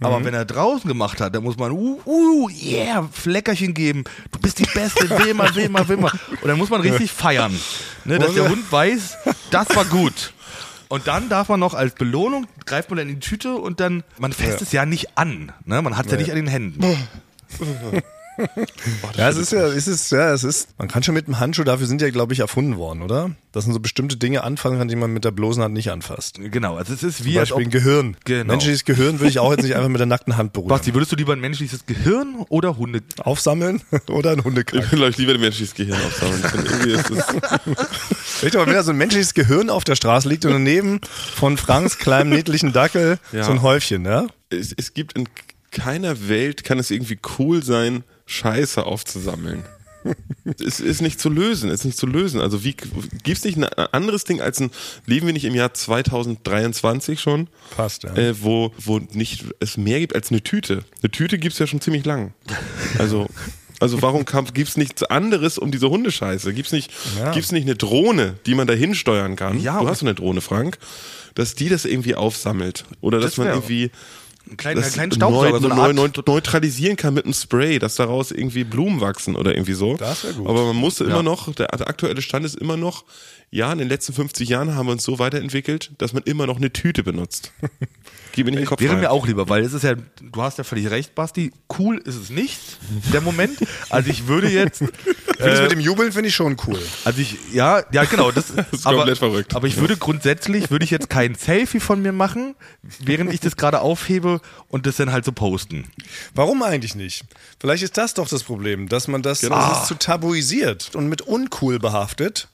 Aber 0.00 0.24
wenn 0.24 0.34
er 0.34 0.44
draußen 0.44 0.88
gemacht 0.88 1.20
hat, 1.20 1.36
dann 1.36 1.44
muss 1.44 1.56
man, 1.56 1.70
uh, 1.70 2.00
uh, 2.04 2.48
yeah, 2.48 3.08
Fleckerchen 3.12 3.74
geben. 3.74 4.02
Du 4.32 4.40
bist 4.40 4.58
die 4.58 4.66
Beste, 4.74 5.08
will 5.08 5.34
mal, 5.34 5.54
will 5.54 5.68
mal, 5.68 5.86
will 5.86 5.98
mal. 5.98 6.10
Und 6.42 6.48
dann 6.48 6.58
muss 6.58 6.68
man 6.68 6.80
richtig 6.80 7.12
feiern. 7.12 7.56
Ne, 8.04 8.18
dass 8.18 8.34
der 8.34 8.48
Hund 8.50 8.72
weiß, 8.72 9.18
das 9.52 9.68
war 9.76 9.84
gut. 9.84 10.32
Und 10.88 11.06
dann 11.06 11.28
darf 11.28 11.48
man 11.48 11.60
noch 11.60 11.74
als 11.74 11.94
Belohnung, 11.94 12.48
greift 12.66 12.90
man 12.90 12.96
dann 12.96 13.08
in 13.08 13.20
die 13.20 13.28
Tüte 13.28 13.54
und 13.54 13.78
dann, 13.78 14.02
man 14.18 14.32
fässt 14.32 14.60
es 14.62 14.72
ja 14.72 14.84
nicht 14.84 15.16
an. 15.16 15.52
Ne? 15.64 15.80
Man 15.80 15.96
hat 15.96 16.06
es 16.06 16.10
ja 16.12 16.18
nicht 16.18 16.30
an 16.30 16.36
den 16.38 16.48
Händen. 16.48 16.80
Ja, 19.16 19.28
es 19.28 19.36
ist 19.36 19.52
ja, 19.52 19.66
es 19.66 19.88
ist, 19.88 20.10
ja, 20.12 20.32
es 20.32 20.44
ist, 20.44 20.68
man 20.78 20.88
kann 20.88 21.02
schon 21.02 21.14
mit 21.14 21.26
dem 21.26 21.40
Handschuh, 21.40 21.64
dafür 21.64 21.86
sind 21.86 22.00
ja, 22.00 22.10
glaube 22.10 22.32
ich, 22.32 22.40
erfunden 22.40 22.76
worden, 22.76 23.02
oder? 23.02 23.32
Dass 23.52 23.66
man 23.66 23.74
so 23.74 23.80
bestimmte 23.80 24.16
Dinge 24.16 24.44
anfangen 24.44 24.78
kann, 24.78 24.88
die 24.88 24.96
man 24.96 25.12
mit 25.12 25.24
der 25.24 25.30
bloßen 25.32 25.62
Hand 25.62 25.74
nicht 25.74 25.90
anfasst. 25.90 26.38
Genau, 26.40 26.76
also 26.76 26.92
es 26.94 27.02
ist 27.02 27.24
wie 27.24 27.32
Zum 27.32 27.40
Beispiel 27.40 27.54
ob, 27.56 27.60
ein 27.62 27.70
Gehirn. 27.70 28.16
Genau. 28.24 28.52
Menschliches 28.52 28.84
Gehirn 28.84 29.18
würde 29.18 29.30
ich 29.30 29.38
auch 29.38 29.50
jetzt 29.52 29.62
nicht 29.64 29.74
einfach 29.74 29.88
mit 29.88 29.98
der 29.98 30.06
nackten 30.06 30.36
Hand 30.36 30.52
berühren. 30.52 30.68
Basti, 30.68 30.94
würdest 30.94 31.10
du 31.12 31.16
lieber 31.16 31.32
ein 31.32 31.40
menschliches 31.40 31.84
Gehirn 31.86 32.44
oder 32.48 32.76
Hunde? 32.76 33.02
Aufsammeln 33.18 33.80
oder 34.08 34.30
ein 34.32 34.38
Ich 34.38 34.44
Hundekack. 34.44 34.92
will 34.92 35.02
euch 35.02 35.16
lieber 35.18 35.32
ein 35.34 35.40
menschliches 35.40 35.74
Gehirn 35.74 35.98
aufsammeln. 36.00 36.42
Ich 36.86 36.98
Richtig, 38.42 38.54
aber 38.60 38.66
wenn 38.66 38.74
da 38.74 38.82
so 38.82 38.90
ein 38.92 38.96
menschliches 38.98 39.34
Gehirn 39.34 39.70
auf 39.70 39.84
der 39.84 39.96
Straße 39.96 40.28
liegt 40.28 40.44
und 40.44 40.52
daneben 40.52 41.00
von 41.34 41.56
Franks 41.56 41.98
kleinem 41.98 42.30
niedlichen 42.30 42.72
Dackel 42.72 43.18
Ja. 43.32 43.42
so 43.44 43.50
ein 43.50 43.62
Häufchen, 43.62 44.04
ja? 44.04 44.26
es, 44.50 44.72
es 44.76 44.94
gibt 44.94 45.14
in 45.14 45.28
keiner 45.70 46.28
Welt 46.28 46.64
kann 46.64 46.78
es 46.78 46.90
irgendwie 46.90 47.18
cool 47.38 47.62
sein, 47.62 48.02
Scheiße 48.28 48.84
aufzusammeln. 48.86 49.64
es 50.64 50.78
ist 50.78 51.02
nicht 51.02 51.18
zu 51.20 51.28
lösen, 51.28 51.70
es 51.70 51.80
ist 51.80 51.84
nicht 51.86 51.98
zu 51.98 52.06
lösen. 52.06 52.40
Also 52.40 52.62
wie 52.62 52.74
gibt's 53.24 53.42
nicht 53.44 53.58
ein 53.58 53.64
anderes 53.64 54.22
Ding 54.24 54.40
als 54.40 54.60
ein 54.60 54.70
leben 55.06 55.26
wir 55.26 55.32
nicht 55.32 55.44
im 55.44 55.54
Jahr 55.56 55.74
2023 55.74 57.20
schon, 57.20 57.48
Passt, 57.76 58.04
ja. 58.04 58.14
äh, 58.14 58.34
wo 58.42 58.72
wo 58.78 58.98
nicht 59.12 59.46
es 59.60 59.76
mehr 59.76 59.98
gibt 59.98 60.14
als 60.14 60.30
eine 60.30 60.42
Tüte. 60.42 60.84
Eine 61.02 61.10
Tüte 61.10 61.36
gibt's 61.38 61.58
ja 61.58 61.66
schon 61.66 61.80
ziemlich 61.80 62.04
lang. 62.04 62.32
Also 62.98 63.26
also 63.80 64.00
warum 64.02 64.24
kam, 64.24 64.44
gibt's 64.52 64.76
nichts 64.76 65.02
anderes 65.04 65.56
um 65.58 65.70
diese 65.70 65.88
Hundescheiße? 65.90 66.52
Gibt's 66.54 66.72
nicht 66.72 66.90
Ja. 67.18 67.32
gibt's 67.32 67.52
nicht 67.52 67.64
eine 67.64 67.76
Drohne, 67.76 68.34
die 68.46 68.54
man 68.54 68.66
dahin 68.66 68.94
steuern 68.94 69.36
kann? 69.36 69.60
Ja, 69.60 69.80
du 69.80 69.88
hast 69.88 70.00
so 70.00 70.06
eine 70.06 70.14
Drohne, 70.14 70.40
Frank, 70.40 70.78
dass 71.34 71.54
die 71.54 71.68
das 71.68 71.84
irgendwie 71.84 72.14
aufsammelt 72.14 72.84
oder 73.00 73.18
dass 73.20 73.32
Das 73.32 73.38
man 73.38 73.46
wär- 73.48 73.54
irgendwie 73.54 73.90
Einen 74.48 74.56
kleinen, 74.56 74.76
einen 74.78 74.84
das 74.84 74.92
kleinen 74.94 75.12
Staubsauger, 75.12 75.50
neu, 75.50 75.60
so 75.60 75.68
neu, 75.68 75.92
neu, 75.92 76.08
neutralisieren 76.26 76.96
kann 76.96 77.14
mit 77.14 77.24
einem 77.24 77.34
Spray, 77.34 77.78
dass 77.78 77.96
daraus 77.96 78.30
irgendwie 78.30 78.64
Blumen 78.64 79.00
wachsen 79.00 79.36
oder 79.36 79.52
irgendwie 79.54 79.74
so. 79.74 79.96
Das 79.96 80.24
wär 80.24 80.32
gut. 80.32 80.48
Aber 80.48 80.66
man 80.66 80.76
muss 80.76 81.00
immer 81.00 81.16
Ja. 81.16 81.22
noch, 81.22 81.52
der, 81.54 81.68
der 81.68 81.88
aktuelle 81.88 82.22
Stand 82.22 82.44
ist 82.46 82.56
immer 82.56 82.76
noch, 82.76 83.04
ja, 83.50 83.72
in 83.72 83.78
den 83.78 83.88
letzten 83.88 84.12
50 84.12 84.48
Jahren 84.48 84.74
haben 84.74 84.86
wir 84.86 84.92
uns 84.92 85.04
so 85.04 85.18
weiterentwickelt, 85.18 85.92
dass 85.98 86.12
man 86.12 86.22
immer 86.24 86.46
noch 86.46 86.56
eine 86.58 86.72
Tüte 86.72 87.02
benutzt. 87.02 87.52
Gib 88.32 88.44
mir 88.46 88.50
nicht 88.52 88.60
den 88.62 88.66
Kopf 88.66 88.80
Wäre 88.80 88.92
rein. 88.92 89.00
mir 89.00 89.10
auch 89.10 89.26
lieber, 89.26 89.48
weil 89.48 89.64
es 89.64 89.72
ist 89.72 89.84
ja, 89.84 89.94
du 89.94 90.42
hast 90.42 90.58
ja 90.58 90.64
völlig 90.64 90.90
recht, 90.90 91.14
Basti, 91.14 91.52
cool 91.78 91.96
ist 91.98 92.16
es 92.16 92.30
nicht, 92.30 92.58
der 93.12 93.20
Moment. 93.22 93.58
Also 93.90 94.10
ich 94.10 94.26
würde 94.28 94.48
jetzt, 94.48 94.84
Ich 95.38 95.44
finde 95.44 95.52
das 95.54 95.62
mit 95.62 95.72
dem 95.72 95.80
Jubeln 95.80 96.10
finde 96.10 96.28
ich 96.30 96.34
schon 96.34 96.56
cool. 96.66 96.80
also 97.04 97.20
ich, 97.20 97.36
ja, 97.52 97.84
ja 97.92 98.04
genau, 98.04 98.32
das, 98.32 98.50
ist 98.72 98.86
aber, 98.86 98.96
komplett 98.96 99.18
verrückt. 99.18 99.54
Aber 99.54 99.68
ich 99.68 99.76
würde 99.76 99.96
grundsätzlich, 99.96 100.70
würde 100.70 100.84
ich 100.84 100.90
jetzt 100.90 101.08
kein 101.08 101.36
Selfie 101.36 101.78
von 101.78 102.02
mir 102.02 102.10
machen, 102.12 102.56
während 102.98 103.32
ich 103.32 103.38
das 103.38 103.56
gerade 103.56 103.80
aufhebe 103.80 104.40
und 104.68 104.86
das 104.86 104.96
dann 104.96 105.12
halt 105.12 105.24
so 105.24 105.30
posten. 105.30 105.84
Warum 106.34 106.62
eigentlich 106.64 106.96
nicht? 106.96 107.24
Vielleicht 107.60 107.84
ist 107.84 107.96
das 107.96 108.14
doch 108.14 108.26
das 108.28 108.42
Problem, 108.42 108.88
dass 108.88 109.06
man 109.06 109.22
das, 109.22 109.40
Genau. 109.40 109.56
das 109.56 109.82
ist 109.82 109.86
zu 109.88 109.94
tabuisiert 109.94 110.90
und 110.96 111.08
mit 111.08 111.22
uncool 111.22 111.78
behaftet. 111.78 112.48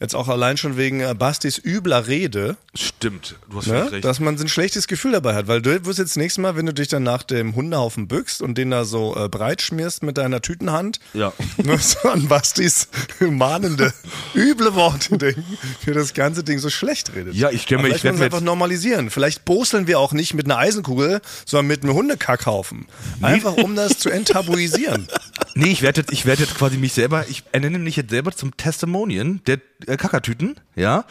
Jetzt 0.00 0.14
auch 0.16 0.28
allein 0.28 0.56
schon 0.56 0.78
wegen 0.78 1.00
äh, 1.00 1.14
Bastis 1.14 1.60
übler 1.62 2.06
Rede, 2.06 2.56
Stimmt, 2.74 3.36
du 3.50 3.58
hast 3.58 3.66
ne? 3.66 3.92
recht. 3.92 4.04
dass 4.04 4.18
man 4.18 4.38
so 4.38 4.44
ein 4.44 4.48
schlechtes 4.48 4.86
Gefühl 4.88 5.12
dabei 5.12 5.34
hat. 5.34 5.46
Weil 5.46 5.60
du 5.60 5.84
wirst 5.84 5.98
jetzt 5.98 6.16
nächstes 6.16 6.40
Mal, 6.40 6.56
wenn 6.56 6.64
du 6.64 6.72
dich 6.72 6.88
dann 6.88 7.02
nach 7.02 7.22
dem 7.22 7.54
Hundehaufen 7.54 8.08
bückst 8.08 8.40
und 8.40 8.56
den 8.56 8.70
da 8.70 8.84
so 8.86 9.14
äh, 9.14 9.28
breit 9.28 9.60
schmierst 9.60 10.02
mit 10.02 10.16
deiner 10.16 10.40
Tütenhand, 10.40 11.00
Ja. 11.12 11.32
nur 11.62 11.76
so 11.78 12.08
an 12.08 12.28
Bastis 12.28 12.88
mahnende, 13.20 13.92
üble 14.34 14.74
Worte 14.74 15.18
denken, 15.18 15.44
für 15.84 15.92
das 15.92 16.14
ganze 16.14 16.44
Ding 16.44 16.58
so 16.60 16.70
schlecht 16.70 17.14
redet. 17.14 17.34
Ja, 17.34 17.50
ich 17.50 17.62
stell 17.62 17.76
mir- 17.78 17.84
ich 17.84 17.88
vielleicht 18.00 18.04
werd 18.04 18.12
müssen 18.14 18.20
mir 18.20 18.30
wir 18.30 18.34
einfach 18.36 18.40
normalisieren. 18.44 19.10
Vielleicht 19.10 19.44
boseln 19.44 19.86
wir 19.86 19.98
auch 19.98 20.12
nicht 20.14 20.32
mit 20.32 20.46
einer 20.46 20.56
Eisenkugel, 20.56 21.20
sondern 21.44 21.66
mit 21.66 21.82
einem 21.82 21.92
Hundekackhaufen. 21.92 22.86
Einfach 23.20 23.54
um 23.58 23.76
das 23.76 23.98
zu 23.98 24.08
enttabuisieren. 24.10 25.08
Nee, 25.56 25.72
ich 25.72 25.82
werde 25.82 26.02
jetzt, 26.02 26.12
ich 26.12 26.26
werde 26.26 26.42
jetzt 26.44 26.54
quasi 26.54 26.76
mich 26.78 26.92
selber, 26.92 27.24
ich 27.28 27.42
ernenne 27.50 27.80
mich 27.80 27.96
jetzt 27.96 28.10
selber 28.10 28.30
zum 28.30 28.56
Testimonian 28.56 29.40
der 29.48 29.58
äh, 29.86 29.96
Kakatüten, 29.96 30.58
ja. 30.74 31.04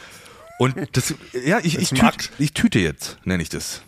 Und 0.59 0.75
das, 0.91 1.13
ja, 1.45 1.59
ich, 1.63 1.77
ich, 1.77 2.03
Akt. 2.03 2.31
ich 2.37 2.53
tüte 2.53 2.79
jetzt, 2.79 3.17
nenne 3.23 3.41
ich 3.41 3.49
das. 3.49 3.81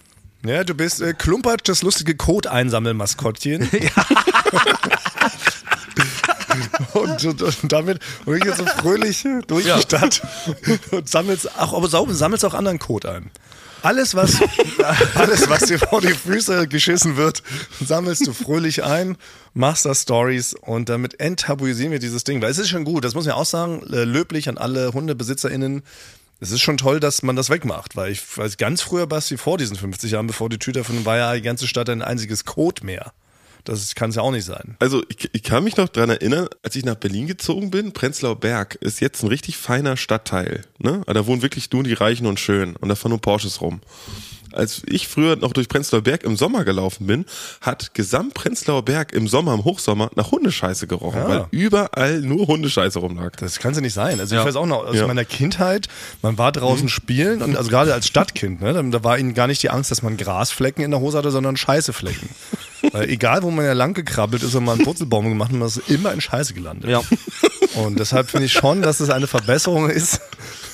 Ja, 0.45 0.63
du 0.63 0.73
bist 0.73 1.01
äh, 1.01 1.13
Klumpert, 1.13 1.67
das 1.67 1.83
lustige 1.83 2.15
Code-Einsammelmaskottchen. 2.15 3.69
und, 6.93 7.25
und, 7.25 7.41
und 7.41 7.71
damit 7.71 7.99
und 8.25 8.37
ich 8.37 8.43
jetzt 8.45 8.57
so 8.57 8.65
fröhlich 8.65 9.25
durch 9.47 9.65
die 9.65 9.81
Stadt 9.81 10.21
und 10.91 11.07
sammelst, 11.07 11.49
ach, 11.57 11.73
aber 11.73 11.87
sammelst 11.87 12.45
auch 12.45 12.53
anderen 12.53 12.79
Code 12.79 13.11
ein. 13.11 13.31
Alles, 13.83 14.13
was, 14.13 14.39
alles, 15.15 15.49
was 15.49 15.63
dir 15.63 15.79
vor 15.79 16.01
die 16.01 16.13
Füße 16.13 16.67
geschissen 16.67 17.17
wird, 17.17 17.41
sammelst 17.83 18.27
du 18.27 18.33
fröhlich 18.33 18.83
ein, 18.83 19.17
machst 19.53 19.85
da 19.85 19.95
Stories 19.95 20.53
und 20.53 20.89
damit 20.89 21.19
enttabuisieren 21.19 21.91
wir 21.91 21.99
dieses 21.99 22.23
Ding. 22.23 22.41
Weil 22.41 22.51
es 22.51 22.59
ist 22.59 22.69
schon 22.69 22.83
gut, 22.83 23.03
das 23.03 23.15
muss 23.15 23.25
man 23.25 23.35
ja 23.35 23.41
auch 23.41 23.45
sagen, 23.45 23.81
äh, 23.91 24.03
löblich 24.03 24.49
an 24.49 24.57
alle 24.57 24.93
HundebesitzerInnen. 24.93 25.83
Es 26.39 26.51
ist 26.51 26.61
schon 26.61 26.77
toll, 26.77 26.99
dass 26.99 27.23
man 27.23 27.35
das 27.35 27.49
wegmacht, 27.49 27.95
weil 27.95 28.11
ich 28.11 28.37
weiß 28.37 28.57
ganz 28.57 28.81
früher, 28.81 29.07
Basti, 29.07 29.37
vor 29.37 29.57
diesen 29.57 29.75
50 29.75 30.11
Jahren, 30.11 30.27
bevor 30.27 30.49
die 30.49 30.57
Tüte 30.59 30.79
davon 30.79 31.05
war 31.05 31.17
ja 31.17 31.33
die 31.33 31.41
ganze 31.41 31.67
Stadt 31.67 31.89
ein 31.89 32.01
einziges 32.01 32.45
Code-Meer. 32.45 33.13
Das 33.63 33.93
kann 33.95 34.09
es 34.09 34.15
ja 34.15 34.21
auch 34.21 34.31
nicht 34.31 34.45
sein. 34.45 34.75
Also 34.79 35.03
ich, 35.09 35.29
ich 35.33 35.43
kann 35.43 35.63
mich 35.63 35.77
noch 35.77 35.89
dran 35.89 36.09
erinnern, 36.09 36.47
als 36.63 36.75
ich 36.75 36.85
nach 36.85 36.95
Berlin 36.95 37.27
gezogen 37.27 37.71
bin, 37.71 37.91
Prenzlauer 37.93 38.39
Berg 38.39 38.75
ist 38.75 39.01
jetzt 39.01 39.23
ein 39.23 39.27
richtig 39.27 39.57
feiner 39.57 39.97
Stadtteil. 39.97 40.61
Ne? 40.79 41.01
Da 41.05 41.25
wohnen 41.27 41.41
wirklich 41.41 41.71
nur 41.71 41.83
die 41.83 41.93
Reichen 41.93 42.25
und 42.25 42.39
Schönen 42.39 42.75
und 42.75 42.89
da 42.89 42.95
fahren 42.95 43.11
nur 43.11 43.21
Porsches 43.21 43.61
rum. 43.61 43.81
Als 44.53 44.81
ich 44.85 45.07
früher 45.07 45.37
noch 45.37 45.53
durch 45.53 45.69
Prenzlauer 45.69 46.01
Berg 46.01 46.23
im 46.25 46.35
Sommer 46.35 46.65
gelaufen 46.65 47.07
bin, 47.07 47.23
hat 47.61 47.93
gesamt 47.93 48.33
Prenzlauer 48.33 48.83
Berg 48.83 49.13
im 49.13 49.29
Sommer, 49.29 49.53
im 49.53 49.63
Hochsommer 49.63 50.11
nach 50.15 50.31
Hundescheiße 50.31 50.87
gerochen, 50.87 51.19
Ja. 51.21 51.29
weil 51.29 51.45
überall 51.51 52.19
nur 52.19 52.47
Hundescheiße 52.47 52.99
rumlag. 52.99 53.37
Das 53.37 53.59
kann 53.59 53.73
ja 53.73 53.79
nicht 53.79 53.93
sein. 53.93 54.19
Also 54.19 54.35
Ja. 54.35 54.41
ich 54.41 54.47
weiß 54.47 54.57
auch 54.57 54.65
noch 54.65 54.85
aus 54.87 54.95
Ja. 54.97 55.07
meiner 55.07 55.23
Kindheit, 55.23 55.87
man 56.21 56.37
war 56.37 56.51
draußen 56.51 56.89
spielen 56.89 57.41
und 57.41 57.55
also 57.55 57.69
gerade 57.69 57.93
als 57.93 58.07
Stadtkind, 58.07 58.59
ne, 58.61 58.73
da- 58.73 58.81
da 58.83 59.03
war 59.05 59.17
ihnen 59.17 59.33
gar 59.33 59.47
nicht 59.47 59.63
die 59.63 59.69
Angst, 59.69 59.89
dass 59.89 60.01
man 60.01 60.17
Grasflecken 60.17 60.83
in 60.83 60.91
der 60.91 60.99
Hose 60.99 61.17
hatte, 61.17 61.31
sondern 61.31 61.55
Scheißeflecken. 61.55 62.27
Weil 62.91 63.09
egal, 63.09 63.43
wo 63.43 63.51
man 63.51 63.65
ja 63.65 63.73
lang 63.73 63.93
gekrabbelt 63.93 64.43
ist 64.43 64.55
und 64.55 64.65
mal 64.65 64.73
einen 64.73 64.83
Purzelbaum 64.83 65.29
gemacht 65.29 65.51
hat, 65.51 65.57
man 65.57 65.67
ist 65.67 65.89
immer 65.89 66.11
in 66.13 66.21
Scheiße 66.21 66.53
gelandet. 66.53 66.89
Ja. 66.89 67.01
Und 67.75 67.99
deshalb 67.99 68.29
finde 68.29 68.47
ich 68.47 68.53
schon, 68.53 68.81
dass 68.81 68.99
es 68.99 69.09
eine 69.09 69.27
Verbesserung 69.27 69.89
ist. 69.89 70.19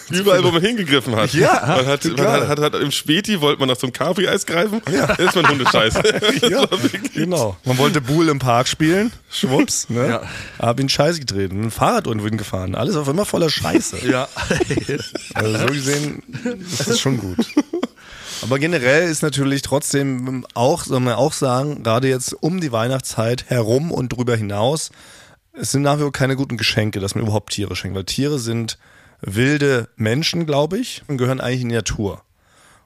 Überall, 0.10 0.44
wo 0.44 0.52
man 0.52 0.62
hingegriffen 0.62 1.16
hat. 1.16 1.34
Ja, 1.34 1.62
man 1.66 1.86
hat, 1.86 2.06
man 2.06 2.16
klar. 2.16 2.48
hat, 2.48 2.60
hat, 2.60 2.74
hat 2.74 2.82
im 2.82 2.92
Späti 2.92 3.42
wollte 3.42 3.60
man 3.60 3.68
nach 3.68 3.76
so 3.76 3.88
einem 3.88 3.94
Capri-Eis 3.94 4.46
greifen, 4.46 4.82
ja. 4.90 5.06
ist 5.16 5.36
man 5.36 5.50
Hundescheiße. 5.50 6.02
Ja, 6.50 6.66
genau. 7.14 7.58
Man 7.66 7.78
wollte 7.78 8.00
Buhl 8.00 8.30
im 8.30 8.40
Park 8.40 8.68
spielen, 8.68 9.12
schwupps, 9.30 9.90
ne? 9.90 10.08
Ja. 10.08 10.22
Hab 10.60 10.80
ihn 10.80 10.88
Scheiße 10.88 11.20
getreten, 11.20 11.66
ein 11.66 11.72
Fahrrad 11.72 12.08
irgendwo 12.08 12.30
gefahren, 12.30 12.76
alles 12.76 12.96
auf 12.96 13.08
immer 13.08 13.26
voller 13.26 13.50
Scheiße. 13.50 14.08
Ja. 14.08 14.28
Also 15.34 15.58
so 15.58 15.66
gesehen 15.66 16.24
ist 16.72 16.88
das 16.88 17.00
schon 17.00 17.18
gut. 17.18 17.38
Aber 18.44 18.60
generell 18.60 19.10
ist 19.10 19.24
natürlich 19.24 19.62
trotzdem 19.62 20.46
auch, 20.54 20.84
soll 20.84 21.00
man 21.00 21.16
auch 21.16 21.34
sagen, 21.34 21.84
gerade 21.84 22.08
jetzt 22.08 22.34
um 22.34 22.62
die 22.62 22.72
Weihnachtszeit 22.72 23.50
herum 23.50 23.92
und 23.92 24.10
drüber 24.10 24.36
hinaus, 24.36 24.92
es 25.54 25.72
sind 25.72 25.82
nach 25.82 25.98
wie 25.98 26.02
vor 26.04 26.12
keine 26.12 26.36
guten 26.36 26.58
Geschenke, 26.58 27.00
dass 27.00 27.16
man 27.16 27.24
überhaupt 27.24 27.54
Tiere 27.54 27.76
schenkt, 27.76 27.96
weil 27.98 28.04
Tiere 28.06 28.38
sind 28.40 28.78
wilde 29.22 29.90
Menschen, 29.96 30.46
glaube 30.46 30.78
ich, 30.78 31.02
und 31.08 31.18
gehören 31.18 31.42
eigentlich 31.42 31.62
in 31.62 31.70
die 31.70 31.76
Natur 31.76 32.22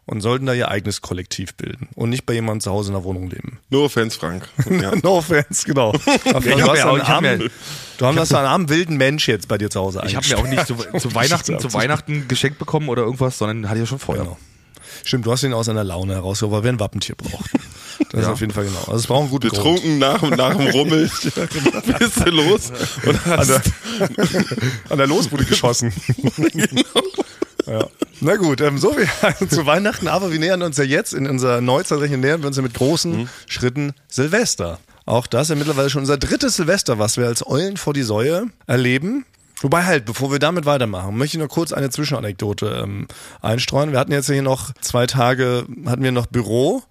und 0.05 0.21
sollten 0.21 0.45
da 0.45 0.53
ihr 0.53 0.69
eigenes 0.69 1.01
Kollektiv 1.01 1.53
bilden 1.55 1.89
und 1.95 2.09
nicht 2.09 2.25
bei 2.25 2.33
jemandem 2.33 2.61
zu 2.61 2.71
Hause 2.71 2.89
in 2.89 2.93
der 2.95 3.03
Wohnung 3.03 3.29
leben. 3.29 3.59
No 3.69 3.83
offense, 3.85 4.17
Frank. 4.17 4.47
Ja. 4.69 4.93
no 5.03 5.17
offense, 5.17 5.65
genau. 5.65 5.93
ich 5.95 6.01
hab 6.33 6.45
hast 6.45 6.83
auch- 6.85 6.93
einen 6.93 7.01
ich 7.01 7.03
hab 7.03 7.09
armen, 7.17 7.37
mir- 7.39 7.51
du 7.97 8.05
hast 8.05 8.33
einen 8.33 8.47
armen 8.47 8.69
wilden 8.69 8.95
Mensch 8.95 9.27
jetzt 9.27 9.49
bei 9.49 9.57
dir 9.57 9.69
zu 9.69 9.81
Hause 9.81 10.01
Ich 10.05 10.15
habe 10.15 10.25
mir 10.27 10.37
auch 10.37 10.47
nicht 10.47 10.65
zu, 10.65 10.75
zu 10.97 11.13
Weihnachten 11.13 11.59
zu 11.59 11.73
Weihnachten. 11.73 11.73
Weihnachten 11.73 12.27
geschenkt 12.29 12.57
bekommen 12.57 12.87
oder 12.87 13.03
irgendwas, 13.03 13.37
sondern 13.37 13.67
hatte 13.69 13.79
ich 13.79 13.83
ja 13.83 13.87
schon 13.87 13.99
vorher. 13.99 14.23
Genau. 14.23 14.37
Stimmt, 15.03 15.25
du 15.25 15.31
hast 15.31 15.43
ihn 15.43 15.53
aus 15.53 15.67
einer 15.69 15.83
Laune 15.83 16.13
herausgeholt, 16.13 16.53
weil 16.57 16.63
wir 16.63 16.69
ein 16.71 16.79
Wappentier 16.79 17.15
brauchen. 17.15 17.49
Das 18.11 18.21
ist 18.21 18.25
Ja. 18.27 18.33
auf 18.33 18.39
jeden 18.41 18.51
Fall 18.53 18.65
genau. 18.65 18.79
Also 18.79 18.95
es 18.95 19.07
braucht 19.07 19.21
einen 19.21 19.29
guten 19.29 19.49
Grund. 19.49 19.63
Betrunken 19.81 19.99
nach, 19.99 20.21
nach 20.21 20.55
dem 20.55 20.67
Rummel 20.67 21.09
bist 21.99 22.19
du 22.25 22.29
los 22.31 22.71
und 23.05 23.27
An 23.27 23.37
hast 23.39 23.49
der, 23.49 23.61
an 24.89 24.97
der 24.97 25.07
Losbude 25.07 25.45
geschossen. 25.45 25.93
Ja. 27.67 27.87
Na 28.21 28.35
gut, 28.37 28.59
ähm, 28.61 28.77
so 28.77 28.93
viel 28.93 29.07
zu 29.49 29.65
Weihnachten, 29.65 30.07
aber 30.07 30.31
wir 30.31 30.39
nähern 30.39 30.61
uns 30.63 30.77
ja 30.77 30.83
jetzt 30.83 31.13
in 31.13 31.27
unserer 31.27 31.61
Neuzeitrechnung 31.61 32.19
nähern 32.21 32.41
wir 32.41 32.47
uns 32.47 32.57
ja 32.57 32.63
mit 32.63 32.73
großen 32.73 33.29
Schritten 33.47 33.93
Silvester. 34.07 34.79
Auch 35.05 35.27
das 35.27 35.43
ist 35.43 35.49
ja 35.49 35.55
mittlerweile 35.55 35.89
schon 35.89 36.01
unser 36.01 36.17
drittes 36.17 36.55
Silvester, 36.55 36.99
was 36.99 37.17
wir 37.17 37.27
als 37.27 37.45
Eulen 37.45 37.77
vor 37.77 37.93
die 37.93 38.03
Säue 38.03 38.47
erleben. 38.67 39.25
Wobei 39.61 39.83
halt, 39.83 40.05
bevor 40.05 40.31
wir 40.31 40.39
damit 40.39 40.65
weitermachen, 40.65 41.17
möchte 41.17 41.37
ich 41.37 41.43
noch 41.43 41.49
kurz 41.49 41.71
eine 41.71 41.89
Zwischenanekdote 41.89 42.81
ähm, 42.83 43.07
einstreuen. 43.41 43.91
Wir 43.91 43.99
hatten 43.99 44.11
jetzt 44.11 44.27
hier 44.27 44.41
noch 44.41 44.73
zwei 44.81 45.07
Tage, 45.07 45.65
hatten 45.85 46.03
wir 46.03 46.11
noch 46.11 46.25
Büro 46.25 46.83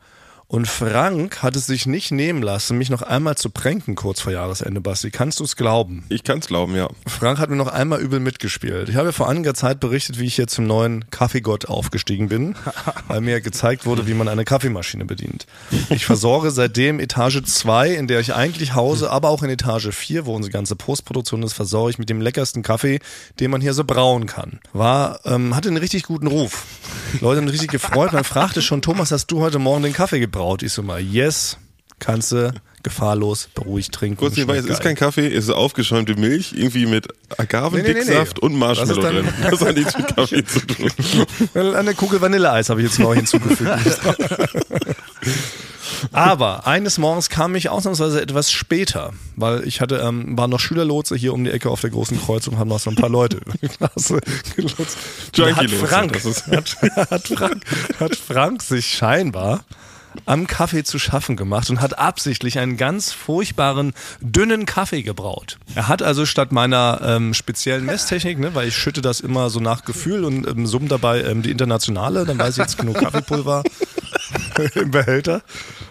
und 0.51 0.67
Frank 0.67 1.45
hat 1.45 1.55
es 1.55 1.67
sich 1.67 1.87
nicht 1.87 2.11
nehmen 2.11 2.43
lassen, 2.43 2.77
mich 2.77 2.91
noch 2.91 3.03
einmal 3.03 3.37
zu 3.37 3.51
pränken 3.51 3.95
kurz 3.95 4.21
vor 4.21 4.33
Jahresende, 4.33 4.81
Basti. 4.81 5.13
Kannst 5.13 5.39
du 5.39 5.45
es 5.45 5.55
glauben? 5.55 6.03
Ich 6.09 6.25
kann's 6.25 6.49
glauben, 6.49 6.75
ja. 6.75 6.89
Frank 7.07 7.39
hat 7.39 7.51
mir 7.51 7.57
noch 7.57 7.69
einmal 7.69 8.01
übel 8.01 8.19
mitgespielt. 8.19 8.89
Ich 8.89 8.97
habe 8.97 9.07
ja 9.07 9.13
vor 9.13 9.29
einiger 9.29 9.55
Zeit 9.55 9.79
berichtet, 9.79 10.19
wie 10.19 10.25
ich 10.25 10.35
hier 10.35 10.49
zum 10.49 10.67
neuen 10.67 11.09
Kaffeegott 11.11 11.67
aufgestiegen 11.67 12.29
bin, 12.29 12.57
weil 13.07 13.21
mir 13.21 13.41
gezeigt 13.41 13.87
wurde, 13.87 14.09
wie 14.09 14.15
man 14.15 14.27
eine 14.27 14.45
Kaffeemaschine 14.45 15.05
bedient. 15.05 15.47
Ich 15.89 16.05
versorge 16.05 16.51
seitdem 16.51 16.99
Etage 16.99 17.45
2, 17.45 17.91
in 17.91 18.09
der 18.09 18.19
ich 18.19 18.35
eigentlich 18.35 18.75
hause, 18.75 19.09
aber 19.09 19.29
auch 19.29 19.45
in 19.45 19.51
Etage 19.51 19.91
4, 19.93 20.27
wo 20.27 20.35
unsere 20.35 20.51
ganze 20.51 20.75
Postproduktion 20.75 21.45
ist, 21.45 21.53
versorge 21.53 21.93
ich 21.93 21.99
mit 21.99 22.11
dem 22.11 22.21
leckersten 22.21 22.65
Kaffee, 22.65 22.99
den 23.39 23.53
man 23.53 23.61
hier 23.61 23.73
so 23.73 23.85
brauen 23.85 24.27
kann. 24.27 24.59
War, 24.73 25.21
ähm, 25.27 25.55
hatte 25.55 25.69
einen 25.69 25.77
richtig 25.77 26.03
guten 26.03 26.27
Ruf. 26.27 26.65
Leute 27.21 27.41
haben 27.41 27.49
richtig 27.49 27.71
gefreut. 27.71 28.13
Man 28.13 28.25
fragte 28.25 28.63
schon, 28.63 28.83
Thomas, 28.83 29.13
hast 29.13 29.29
du 29.29 29.41
heute 29.41 29.61
Morgen 29.61 29.85
den 29.85 29.93
Kaffee 29.93 30.19
gebraut? 30.41 30.63
Ich 30.63 30.73
so 30.73 30.83
mal, 30.83 31.01
yes, 31.01 31.59
kannst 31.99 32.33
du 32.33 32.53
gefahrlos, 32.83 33.51
beruhig 33.55 33.91
trinken. 33.91 34.17
Kurz 34.17 34.37
nebenbei, 34.37 34.57
es 34.57 34.65
ist 34.65 34.81
kein 34.81 34.97
Kaffee, 34.97 35.27
es 35.27 35.45
ist 35.45 35.51
aufgeschäumte 35.51 36.17
Milch, 36.17 36.55
irgendwie 36.57 36.87
mit 36.87 37.09
Agavendicksaft 37.37 38.09
Nee, 38.09 38.15
nee, 38.15 38.25
nee, 38.25 38.47
und 38.47 38.55
Marshmallow 38.59 39.03
drin. 39.03 39.29
Das 39.43 39.61
hat 39.61 39.77
nichts 39.77 39.99
mit 39.99 40.17
Kaffee 40.17 40.45
zu 40.45 40.61
tun. 40.61 40.91
Eine 41.75 41.93
Kugel 41.93 42.23
Vanilleeis 42.23 42.71
habe 42.71 42.81
ich 42.81 42.89
jetzt 42.89 42.99
neu 42.99 43.17
hinzugefügt. 43.17 43.71
Aber 46.13 46.67
eines 46.67 46.97
Morgens 46.97 47.29
kam 47.29 47.55
ich 47.55 47.69
ausnahmsweise 47.69 48.23
etwas 48.23 48.51
später, 48.51 49.13
weil 49.37 49.67
ich 49.67 49.83
hatte, 49.83 49.97
ähm, 49.97 50.39
war 50.39 50.49
noch 50.49 50.59
Schülerlotse 50.59 51.17
hier 51.17 51.35
um 51.35 51.45
die 51.45 51.51
Ecke 51.51 51.69
auf 51.69 51.83
der 51.83 51.91
großen 51.91 52.19
Kreuzung, 52.19 52.59
haben 52.59 52.69
noch 52.69 52.81
so 52.81 52.89
ein 52.89 52.97
paar 52.97 53.11
Leute 53.11 53.41
die 53.61 53.69
Klasse 53.69 54.21
gelotst. 54.57 54.97
Hat 55.39 55.71
Frank, 55.71 56.25
hat, 56.51 56.77
hat, 57.11 57.29
Frank, 57.29 57.65
hat 57.99 58.17
Frank 58.17 58.63
sich 58.63 58.87
scheinbar 58.87 59.65
am 60.27 60.47
Kaffee 60.47 60.85
zu 60.85 60.99
schaffen 60.99 61.37
gemacht 61.37 61.71
und 61.71 61.81
hat 61.81 61.99
absichtlich 61.99 62.59
einen 62.59 62.77
ganz 62.77 63.13
furchtbaren, 63.13 63.93
dünnen 64.21 64.67
Kaffee 64.67 65.03
gebraut. 65.03 65.59
Er 65.75 65.89
hat 65.89 66.03
also 66.03 66.27
statt 66.27 66.53
meiner 66.53 67.01
ähm, 67.03 67.35
speziellen 67.35 67.87
Messtechnik, 67.87 68.39
ne, 68.39 68.55
weil 68.55 68.69
ich 68.69 68.77
schütte 68.77 69.01
das 69.01 69.21
immer 69.21 69.51
so 69.51 69.61
nach 69.61 69.85
Gefühl 69.85 70.25
und 70.25 70.47
ähm, 70.47 70.67
summe 70.67 70.89
dabei 70.89 71.23
ähm, 71.23 71.43
die 71.43 71.51
internationale, 71.51 72.25
dann 72.25 72.39
weiß 72.39 72.55
ich 72.55 72.59
jetzt 72.59 72.79
genug 72.79 72.99
Kaffeepulver 72.99 73.63
im 74.75 74.91
Behälter. 74.91 75.43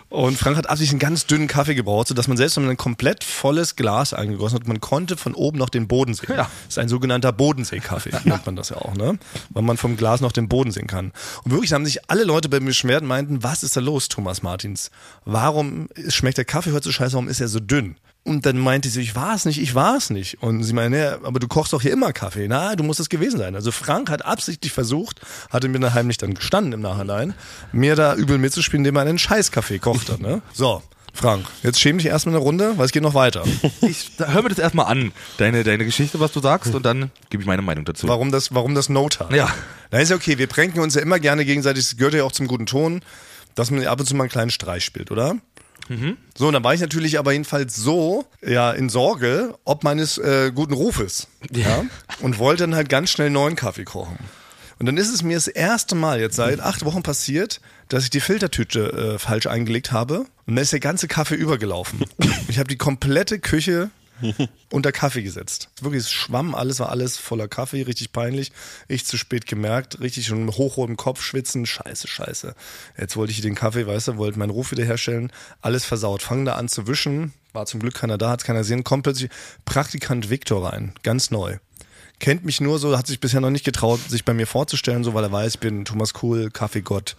Und 0.09 0.37
Frank 0.37 0.57
hat 0.57 0.67
absichtlich 0.67 0.93
einen 0.93 0.99
ganz 0.99 1.27
dünnen 1.27 1.47
Kaffee 1.47 1.75
gebraut, 1.75 2.07
sodass 2.07 2.27
man 2.27 2.35
selbst 2.35 2.57
wenn 2.57 2.63
man 2.63 2.71
ein 2.71 2.77
komplett 2.77 3.23
volles 3.23 3.75
Glas 3.75 4.13
eingegossen 4.13 4.59
hat, 4.59 4.67
man 4.67 4.81
konnte 4.81 5.17
von 5.17 5.35
oben 5.35 5.59
noch 5.59 5.69
den 5.69 5.87
Boden 5.87 6.15
sehen. 6.15 6.29
Ja. 6.29 6.35
Das 6.37 6.49
ist 6.69 6.79
ein 6.79 6.89
sogenannter 6.89 7.31
Bodensee-Kaffee, 7.31 8.11
nennt 8.23 8.45
man 8.45 8.55
das 8.55 8.69
ja 8.69 8.77
auch, 8.77 8.95
ne? 8.95 9.19
Weil 9.51 9.63
man 9.63 9.77
vom 9.77 9.97
Glas 9.97 10.21
noch 10.21 10.31
den 10.31 10.49
Boden 10.49 10.71
sehen 10.71 10.87
kann. 10.87 11.11
Und 11.43 11.51
wirklich 11.51 11.73
haben 11.73 11.85
sich 11.85 12.09
alle 12.09 12.23
Leute 12.23 12.49
bei 12.49 12.59
mir 12.59 12.67
beschwert 12.67 13.03
und 13.03 13.07
meinten, 13.07 13.43
was 13.43 13.61
ist 13.61 13.77
da 13.77 13.81
los, 13.81 14.09
Thomas 14.09 14.41
Martins? 14.41 14.89
Warum 15.25 15.89
schmeckt 16.07 16.37
der 16.37 16.45
Kaffee 16.45 16.71
heute 16.71 16.85
so 16.85 16.91
scheiße, 16.91 17.13
warum 17.13 17.27
ist 17.27 17.39
er 17.39 17.47
so 17.47 17.59
dünn? 17.59 17.95
Und 18.23 18.45
dann 18.45 18.57
meinte 18.59 18.89
sie, 18.89 19.01
ich 19.01 19.15
war 19.15 19.33
es 19.33 19.45
nicht, 19.45 19.59
ich 19.61 19.73
war 19.75 19.95
es 19.97 20.09
nicht. 20.09 20.43
Und 20.43 20.61
sie 20.63 20.73
meinte, 20.73 20.97
ja, 20.97 21.17
aber 21.23 21.39
du 21.39 21.47
kochst 21.47 21.73
doch 21.73 21.81
hier 21.81 21.91
immer 21.93 22.13
Kaffee. 22.13 22.47
Na, 22.47 22.75
du 22.75 22.83
musst 22.83 22.99
es 22.99 23.09
gewesen 23.09 23.39
sein. 23.39 23.55
Also 23.55 23.71
Frank 23.71 24.09
hat 24.09 24.23
absichtlich 24.25 24.71
versucht, 24.73 25.21
hatte 25.49 25.67
mir 25.69 25.79
dann 25.79 25.93
heimlich 25.93 26.17
dann 26.17 26.33
gestanden 26.33 26.73
im 26.73 26.81
Nachhinein, 26.81 27.33
mir 27.71 27.95
da 27.95 28.13
übel 28.15 28.37
mitzuspielen, 28.37 28.81
indem 28.85 28.97
er 28.97 29.01
einen 29.03 29.17
Scheißkaffee 29.17 29.79
kochte. 29.79 30.21
Ne? 30.21 30.41
So, 30.53 30.83
Frank, 31.13 31.47
jetzt 31.63 31.79
schäm 31.79 31.97
dich 31.97 32.07
erstmal 32.07 32.35
eine 32.35 32.43
Runde, 32.43 32.73
weil 32.77 32.85
es 32.85 32.91
geht 32.91 33.01
noch 33.03 33.15
weiter. 33.15 33.43
Ich 33.81 34.15
da- 34.17 34.27
hör 34.27 34.43
mir 34.43 34.49
das 34.49 34.59
erstmal 34.59 34.85
an, 34.87 35.11
deine, 35.37 35.63
deine 35.63 35.85
Geschichte, 35.85 36.19
was 36.19 36.31
du 36.31 36.39
sagst, 36.41 36.75
und 36.75 36.85
dann 36.85 37.11
gebe 37.29 37.41
ich 37.41 37.47
meine 37.47 37.61
Meinung 37.63 37.85
dazu. 37.85 38.07
Warum 38.07 38.31
das, 38.31 38.53
warum 38.53 38.75
das 38.75 38.89
Note 38.89 39.19
hat. 39.19 39.33
Ja. 39.33 39.49
Na 39.91 39.99
ist 39.99 40.09
ja 40.09 40.15
okay, 40.17 40.37
wir 40.37 40.47
pränken 40.47 40.81
uns 40.81 40.93
ja 40.93 41.01
immer 41.01 41.19
gerne 41.19 41.45
gegenseitig, 41.45 41.83
das 41.85 41.97
gehört 41.97 42.13
ja 42.13 42.23
auch 42.25 42.31
zum 42.31 42.47
guten 42.47 42.67
Ton, 42.67 43.01
dass 43.55 43.71
man 43.71 43.85
ab 43.87 43.99
und 43.99 44.05
zu 44.05 44.15
mal 44.15 44.23
einen 44.25 44.29
kleinen 44.29 44.51
Streich 44.51 44.85
spielt, 44.85 45.09
oder? 45.09 45.35
So, 46.37 46.47
und 46.47 46.53
dann 46.53 46.63
war 46.63 46.73
ich 46.73 46.81
natürlich 46.81 47.17
aber 47.17 47.31
jedenfalls 47.31 47.75
so 47.75 48.25
ja 48.45 48.71
in 48.71 48.89
Sorge, 48.89 49.55
ob 49.65 49.83
meines 49.83 50.17
äh, 50.17 50.51
guten 50.53 50.73
Rufes. 50.73 51.27
Ja. 51.51 51.83
Und 52.21 52.37
wollte 52.37 52.63
dann 52.63 52.75
halt 52.75 52.89
ganz 52.89 53.09
schnell 53.09 53.29
neuen 53.29 53.55
Kaffee 53.55 53.85
kochen. 53.85 54.17
Und 54.79 54.85
dann 54.85 54.95
ist 54.95 55.09
es 55.09 55.23
mir 55.23 55.35
das 55.35 55.47
erste 55.47 55.95
Mal 55.95 56.21
jetzt 56.21 56.37
seit 56.37 56.61
acht 56.61 56.85
Wochen 56.85 57.03
passiert, 57.03 57.59
dass 57.89 58.05
ich 58.05 58.09
die 58.11 58.21
Filtertüte 58.21 59.15
äh, 59.15 59.19
falsch 59.19 59.47
eingelegt 59.47 59.91
habe. 59.91 60.19
Und 60.19 60.55
dann 60.55 60.57
ist 60.57 60.71
der 60.71 60.79
ganze 60.79 61.07
Kaffee 61.07 61.35
übergelaufen. 61.35 62.05
Ich 62.47 62.57
habe 62.57 62.67
die 62.67 62.77
komplette 62.77 63.39
Küche 63.39 63.91
unter 64.71 64.91
Kaffee 64.91 65.23
gesetzt. 65.23 65.69
Wirklich, 65.81 66.03
es 66.03 66.11
schwamm 66.11 66.55
alles, 66.55 66.79
war 66.79 66.89
alles 66.89 67.17
voller 67.17 67.47
Kaffee, 67.47 67.81
richtig 67.83 68.11
peinlich. 68.11 68.51
Ich 68.87 69.05
zu 69.05 69.17
spät 69.17 69.45
gemerkt, 69.45 69.99
richtig 69.99 70.27
schon 70.27 70.49
im 70.49 70.97
Kopf 70.97 71.21
schwitzen, 71.21 71.65
scheiße, 71.65 72.07
scheiße. 72.07 72.55
Jetzt 72.97 73.15
wollte 73.15 73.31
ich 73.31 73.41
den 73.41 73.55
Kaffee, 73.55 73.87
weißt 73.87 74.09
du, 74.09 74.17
wollte 74.17 74.39
meinen 74.39 74.49
Ruf 74.49 74.71
wiederherstellen, 74.71 75.31
alles 75.61 75.85
versaut. 75.85 76.21
Fang 76.21 76.45
da 76.45 76.55
an 76.55 76.67
zu 76.67 76.87
wischen, 76.87 77.33
war 77.53 77.65
zum 77.65 77.79
Glück 77.79 77.95
keiner 77.95 78.17
da, 78.17 78.31
hat 78.31 78.43
keiner 78.43 78.59
gesehen, 78.59 78.83
kommt 78.83 79.03
plötzlich 79.03 79.29
Praktikant 79.65 80.29
Viktor 80.29 80.71
rein, 80.71 80.93
ganz 81.03 81.31
neu. 81.31 81.57
Kennt 82.19 82.43
mich 82.43 82.59
nur 82.59 82.79
so, 82.79 82.97
hat 82.97 83.07
sich 83.07 83.21
bisher 83.21 83.39
noch 83.39 83.49
nicht 83.49 83.63
getraut, 83.63 84.01
sich 84.09 84.25
bei 84.25 84.33
mir 84.33 84.45
vorzustellen, 84.45 85.05
so 85.05 85.13
weil 85.13 85.23
er 85.23 85.31
weiß, 85.31 85.55
ich 85.55 85.59
bin 85.59 85.85
Thomas 85.85 86.13
Kuhl, 86.13 86.51
Kaffeegott. 86.51 87.15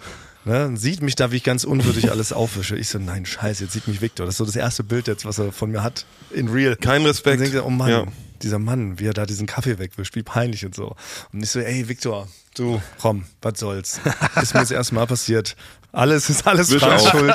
Ne, 0.47 0.75
sieht 0.77 1.03
mich 1.03 1.17
da, 1.17 1.31
wie 1.33 1.37
ich 1.37 1.45
ganz 1.45 1.65
unwürdig 1.65 2.11
alles 2.11 2.33
aufwische. 2.33 2.75
Ich 2.77 2.89
so, 2.89 2.99
nein, 2.99 3.27
scheiße, 3.27 3.65
jetzt 3.65 3.75
sieht 3.75 3.87
mich 3.89 4.01
Victor. 4.01 4.25
Das 4.25 4.35
ist 4.35 4.39
so 4.39 4.47
das 4.47 4.57
erste 4.57 4.83
Bild 4.83 5.07
jetzt, 5.07 5.27
was 5.27 5.39
er 5.39 5.53
von 5.53 5.71
mir 5.71 5.83
hat, 5.83 6.07
in 6.31 6.49
real. 6.49 6.77
Kein 6.77 7.05
Respekt. 7.05 7.35
Dann 7.35 7.43
denkt 7.43 7.55
er, 7.57 7.67
oh 7.67 7.71
Mann, 7.71 7.91
Ja. 7.91 8.07
dieser 8.43 8.59
Mann, 8.59 8.99
wie 8.99 9.05
er 9.07 9.13
da 9.13 9.27
diesen 9.27 9.47
Kaffee 9.47 9.79
wegwischt, 9.79 10.15
wie 10.17 10.23
peinlich 10.23 10.65
und 10.65 10.75
so. 10.75 10.97
Und 11.33 11.43
ich 11.43 11.51
so, 11.51 11.61
ey, 11.61 11.89
Victor, 11.89 12.27
du, 12.55 12.81
komm, 12.99 13.27
was 13.43 13.59
soll's. 13.61 14.01
Ist 14.41 14.55
mir 14.55 14.61
das 14.61 14.71
erste 14.71 14.95
Mal 14.95 15.07
passiert. 15.07 15.57
Alles 15.93 16.31
ist 16.31 16.47
alles 16.47 16.71
Wisch 16.71 16.83
auf. 16.83 17.09
Schuld. 17.09 17.35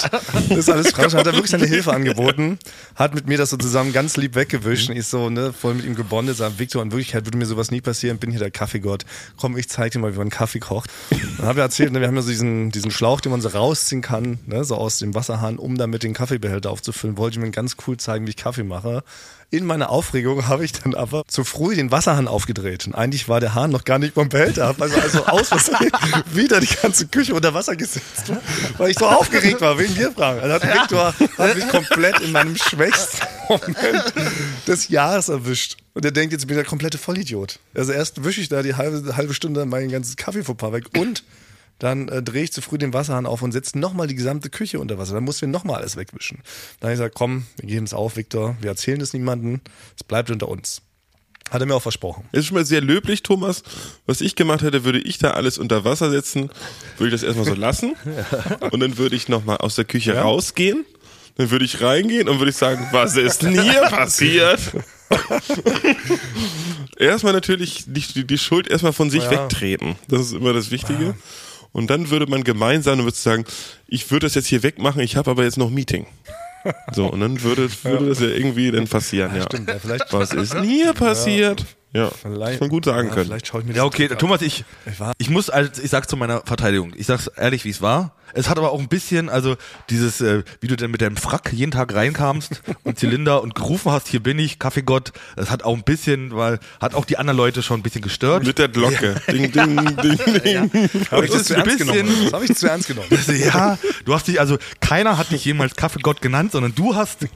Ist 0.50 0.70
alles 0.70 0.91
Franks 0.91 1.12
Schuld. 1.12 1.15
Hat 1.15 1.28
er 1.28 1.34
wirklich 1.34 1.52
seine 1.52 1.65
Hilfe 1.65 1.94
angeboten, 1.94 2.58
hat 2.96 3.13
mit 3.13 3.28
mir 3.28 3.38
das 3.38 3.50
so 3.50 3.58
zusammen 3.58 3.91
ganz 3.91 4.15
lieb 4.15 4.36
weggewischt. 4.36 4.89
Und 4.89 4.96
ich 4.96 5.08
so, 5.08 5.30
ne, 5.30 5.52
voll 5.52 5.74
mit 5.74 5.86
ihm 5.86 5.96
gebondet, 5.96 6.38
sag, 6.38 6.58
Victor, 6.58 6.82
in 6.82 6.91
Wirklichkeit 6.91 7.26
würde 7.26 7.38
mir 7.38 7.46
sowas 7.46 7.70
nie 7.72 7.82
passieren, 7.82 8.18
bin 8.18 8.30
hier 8.32 8.39
der 8.39 8.52
Kaffeegott. 8.52 9.04
Komm, 9.38 9.58
ich 9.58 9.68
zeig 9.68 9.91
dir 9.91 10.00
mal, 10.00 10.13
wie 10.13 10.18
man 10.18 10.30
Kaffee 10.30 10.60
kocht. 10.60 10.89
Dann 11.38 11.48
habe 11.48 11.60
ich 11.60 11.63
erzählt, 11.63 11.91
ne, 11.91 12.00
wir 12.00 12.08
haben 12.08 12.15
ja 12.15 12.22
so 12.22 12.30
diesen, 12.30 12.72
diesen 12.72 12.91
Schlauch, 12.91 13.20
den 13.20 13.32
man 13.32 13.41
so 13.41 13.50
rausziehen 13.50 14.02
kann, 14.02 14.39
ne, 14.46 14.63
so 14.63 14.76
aus 14.76 15.00
dem 15.00 15.15
Wasserhahn, 15.15 15.58
um 15.58 15.78
damit 15.78 16.04
den 16.04 16.13
Kaffeebehälter 16.13 16.72
aufzufüllen. 16.72 17.18
Wollte 17.18 17.38
ich 17.38 17.44
mir 17.44 17.52
ganz 17.52 17.76
cool 17.88 17.98
zeigen, 17.98 18.26
wie 18.26 18.30
ich 18.30 18.38
Kaffee 18.38 18.63
mache. 18.63 19.04
In 19.51 19.65
meiner 19.65 19.89
Aufregung 19.89 20.47
habe 20.47 20.65
ich 20.65 20.73
dann 20.73 20.95
aber 20.95 21.23
zu 21.27 21.43
früh 21.43 21.75
den 21.75 21.91
Wasserhahn 21.91 22.27
aufgedreht. 22.27 22.88
Und 22.88 22.95
eigentlich 22.95 23.29
war 23.29 23.39
der 23.39 23.53
Hahn 23.53 23.71
noch 23.71 23.86
gar 23.86 23.99
nicht 23.99 24.15
beim 24.15 24.27
Behälter. 24.27 24.67
Hab 24.67 24.81
also, 24.81 24.99
also 24.99 25.25
aus 25.27 25.49
Versehen 25.49 25.91
wieder 26.34 26.60
die 26.60 26.75
ganze 26.81 27.08
Küche 27.08 27.34
unter 27.34 27.53
Wasser 27.53 27.75
gesetzt, 27.75 28.31
weil 28.77 28.91
ich 28.91 28.97
so 28.97 29.05
aufgeregt 29.05 29.62
war 29.62 29.77
wegen 29.77 29.93
dir, 29.95 30.12
Frank. 30.12 30.41
Also 30.41 30.55
hat 30.55 30.63
Viktor 30.63 31.13
hat 31.38 31.55
mich 31.55 31.67
komplett 31.69 32.19
in 32.21 32.31
meinem 32.31 32.55
schwächsten 32.55 33.25
Moment 33.47 34.13
des 34.67 34.89
Jahres 34.89 35.29
erwischt. 35.29 35.78
Und 35.93 36.03
er 36.03 36.11
denkt, 36.11 36.34
jetzt 36.34 36.47
bin 36.47 36.57
ich 36.57 36.63
der 36.63 36.70
komplette 36.70 36.97
Vollidiot. 36.97 37.59
Also 37.74 37.93
erst 37.93 38.24
wische 38.24 38.41
ich 38.41 38.49
da 38.49 38.61
die 38.61 38.76
halbe, 38.76 39.15
halbe 39.15 39.34
Stunde 39.34 39.65
mein 39.65 39.89
ganzes 39.89 40.17
Kaffeefauxpas 40.17 40.74
weg 40.74 40.86
und 40.97 41.24
dann 41.80 42.07
äh, 42.07 42.23
drehe 42.23 42.43
ich 42.43 42.53
zu 42.53 42.61
früh 42.61 42.78
den 42.78 42.93
Wasserhahn 42.93 43.26
auf 43.26 43.41
und 43.41 43.51
setze 43.51 43.78
nochmal 43.78 44.07
die 44.07 44.15
gesamte 44.15 44.49
Küche 44.49 44.80
unter 44.80 44.97
Wasser. 44.97 45.13
Dann 45.13 45.23
mussten 45.23 45.41
wir 45.41 45.49
nochmal 45.49 45.78
alles 45.82 45.95
wegwischen. 45.97 46.38
Dann 46.80 46.88
habe 46.89 46.93
ich 46.93 46.99
gesagt, 46.99 47.15
komm, 47.15 47.45
wir 47.57 47.67
geben 47.67 47.86
es 47.86 47.93
auf, 47.93 48.15
Viktor. 48.15 48.55
Wir 48.61 48.69
erzählen 48.69 49.01
es 49.01 49.13
niemandem. 49.13 49.59
Es 49.97 50.03
bleibt 50.03 50.32
unter 50.32 50.47
uns. 50.47 50.82
Hat 51.51 51.61
er 51.61 51.67
mir 51.67 51.76
auch 51.76 51.82
versprochen. 51.82 52.28
Ist 52.32 52.47
schon 52.47 52.55
mal 52.55 52.65
sehr 52.65 52.82
löblich, 52.82 53.21
Thomas. 53.21 53.61
Was 54.07 54.21
ich 54.21 54.36
gemacht 54.36 54.63
hätte, 54.63 54.84
würde 54.84 54.99
ich 54.99 55.19
da 55.19 55.32
alles 55.32 55.57
unter 55.59 55.84
Wasser 55.86 56.09
setzen, 56.09 56.49
würde 56.97 57.13
ich 57.13 57.21
das 57.21 57.23
erstmal 57.23 57.45
so 57.45 57.53
lassen 57.53 57.95
und 58.71 58.80
dann 58.80 58.97
würde 58.97 59.15
ich 59.15 59.28
nochmal 59.30 59.57
aus 59.57 59.76
der 59.76 59.86
Küche 59.86 60.17
rausgehen, 60.17 60.86
dann 61.36 61.51
würde 61.51 61.65
ich 61.65 61.82
reingehen 61.82 62.30
und 62.30 62.39
würde 62.39 62.49
ich 62.49 62.57
sagen, 62.57 62.88
was 62.91 63.15
ist 63.15 63.43
denn 63.43 63.61
hier 63.61 63.82
passiert? 63.91 64.59
erstmal 66.97 67.34
natürlich 67.34 67.84
die, 67.88 68.26
die 68.26 68.38
Schuld 68.38 68.67
erstmal 68.67 68.93
von 68.93 69.09
sich 69.09 69.23
Ja. 69.26 69.32
wegtreten. 69.32 69.95
Das 70.07 70.21
ist 70.21 70.34
immer 70.34 70.53
das 70.53 70.71
Wichtige. 70.71 71.15
Und 71.76 71.89
dann 71.89 72.09
würde 72.09 72.26
man 72.28 72.45
gemeinsam 72.45 72.99
und 72.99 73.05
würde 73.05 73.17
sagen, 73.17 73.43
ich 73.86 74.09
würde 74.09 74.28
das 74.28 74.36
jetzt 74.36 74.47
hier 74.47 74.63
wegmachen, 74.63 75.01
ich 75.01 75.17
habe 75.17 75.30
aber 75.32 75.43
jetzt 75.43 75.57
noch 75.57 75.69
Meeting. 75.69 76.07
So, 76.93 77.07
und 77.07 77.19
dann 77.19 77.41
würde, 77.41 77.69
würde 77.84 78.05
das 78.09 78.21
ja 78.21 78.28
irgendwie 78.28 78.71
dann 78.71 78.88
passieren, 78.88 79.36
ja. 79.36 79.43
Stimmt, 79.43 79.67
ja, 79.67 79.78
vielleicht, 79.78 80.13
Was 80.13 80.32
ist 80.34 80.53
denn 80.53 80.63
hier 80.63 80.93
passiert? 80.93 81.65
Ja, 81.96 82.10
vielleicht, 82.10 82.54
das 82.56 82.60
man 82.62 82.70
gut 82.70 82.86
sagen 82.86 83.08
ja, 83.08 83.14
können. 83.14 83.28
Vielleicht 83.28 83.48
schaue 83.48 83.62
ich 83.62 83.68
mir 83.68 83.74
das 83.74 83.78
Ja, 83.78 83.86
okay, 83.86 84.10
an. 84.12 84.18
Thomas, 84.18 84.41
ich, 84.41 84.66
Ich 84.86 85.00
war- 85.00 85.14
ich 85.18 85.30
muss, 85.30 85.50
also 85.50 85.82
ich 85.82 85.89
sag's 85.89 86.08
zu 86.08 86.18
meiner 86.18 86.41
Verteidigung, 86.46 86.93
ich 86.96 87.06
sag's 87.08 87.28
ehrlich, 87.28 87.64
wie 87.66 87.70
es 87.70 87.82
war. 87.82 88.14
Es 88.34 88.50
hat 88.50 88.58
aber 88.58 88.72
auch 88.74 88.80
ein 88.80 88.89
bisschen, 88.89 89.30
also 89.30 89.56
dieses, 89.89 90.20
äh, 90.20 90.43
wie 90.60 90.68
du 90.68 90.76
denn 90.76 90.91
mit 90.91 91.00
deinem 91.02 91.16
Frack 91.16 91.54
jeden 91.54 91.72
Tag 91.72 91.93
reinkamst 91.93 92.62
und 92.84 93.00
Zylinder 93.00 93.41
und 93.41 93.56
gerufen 93.56 93.91
hast, 93.93 94.10
hier 94.10 94.22
bin 94.22 94.39
ich, 94.39 94.60
Kaffeegott, 94.60 95.14
das 95.38 95.50
hat 95.52 95.64
auch 95.64 95.74
ein 95.74 95.84
bisschen, 95.84 96.36
weil, 96.36 96.60
hat 96.82 96.96
auch 96.96 97.06
die 97.06 97.18
anderen 97.18 97.38
Leute 97.38 97.64
schon 97.64 97.80
ein 97.80 97.84
bisschen 97.84 98.02
gestört. 98.02 98.43
Mit 98.46 98.58
der 98.58 98.68
Glocke. 98.68 99.22
Ding, 99.32 99.54
ding, 99.54 99.76
ding, 100.02 100.18
ding. 100.43 100.72
Habe 101.12 101.24
ich 101.26 101.32
Das 101.32 101.39
das 101.39 101.43
zu 101.46 101.54
ernst 101.56 101.78
bisschen- 101.78 101.88
genommen? 101.88 102.24
Das 102.26 102.34
habe 102.34 102.46
ich 102.46 102.56
zu 102.56 102.68
ernst 102.68 102.88
genommen. 102.89 103.08
Also, 103.10 103.32
ja, 103.32 103.78
du 104.04 104.14
hast 104.14 104.28
dich, 104.28 104.39
also 104.41 104.58
keiner 104.82 105.18
hat 105.18 105.32
dich 105.32 105.46
jemals 105.46 105.76
Kaffeegott 105.78 106.22
genannt, 106.22 106.52
sondern 106.52 106.76
du 106.76 106.93
hast 106.96 107.28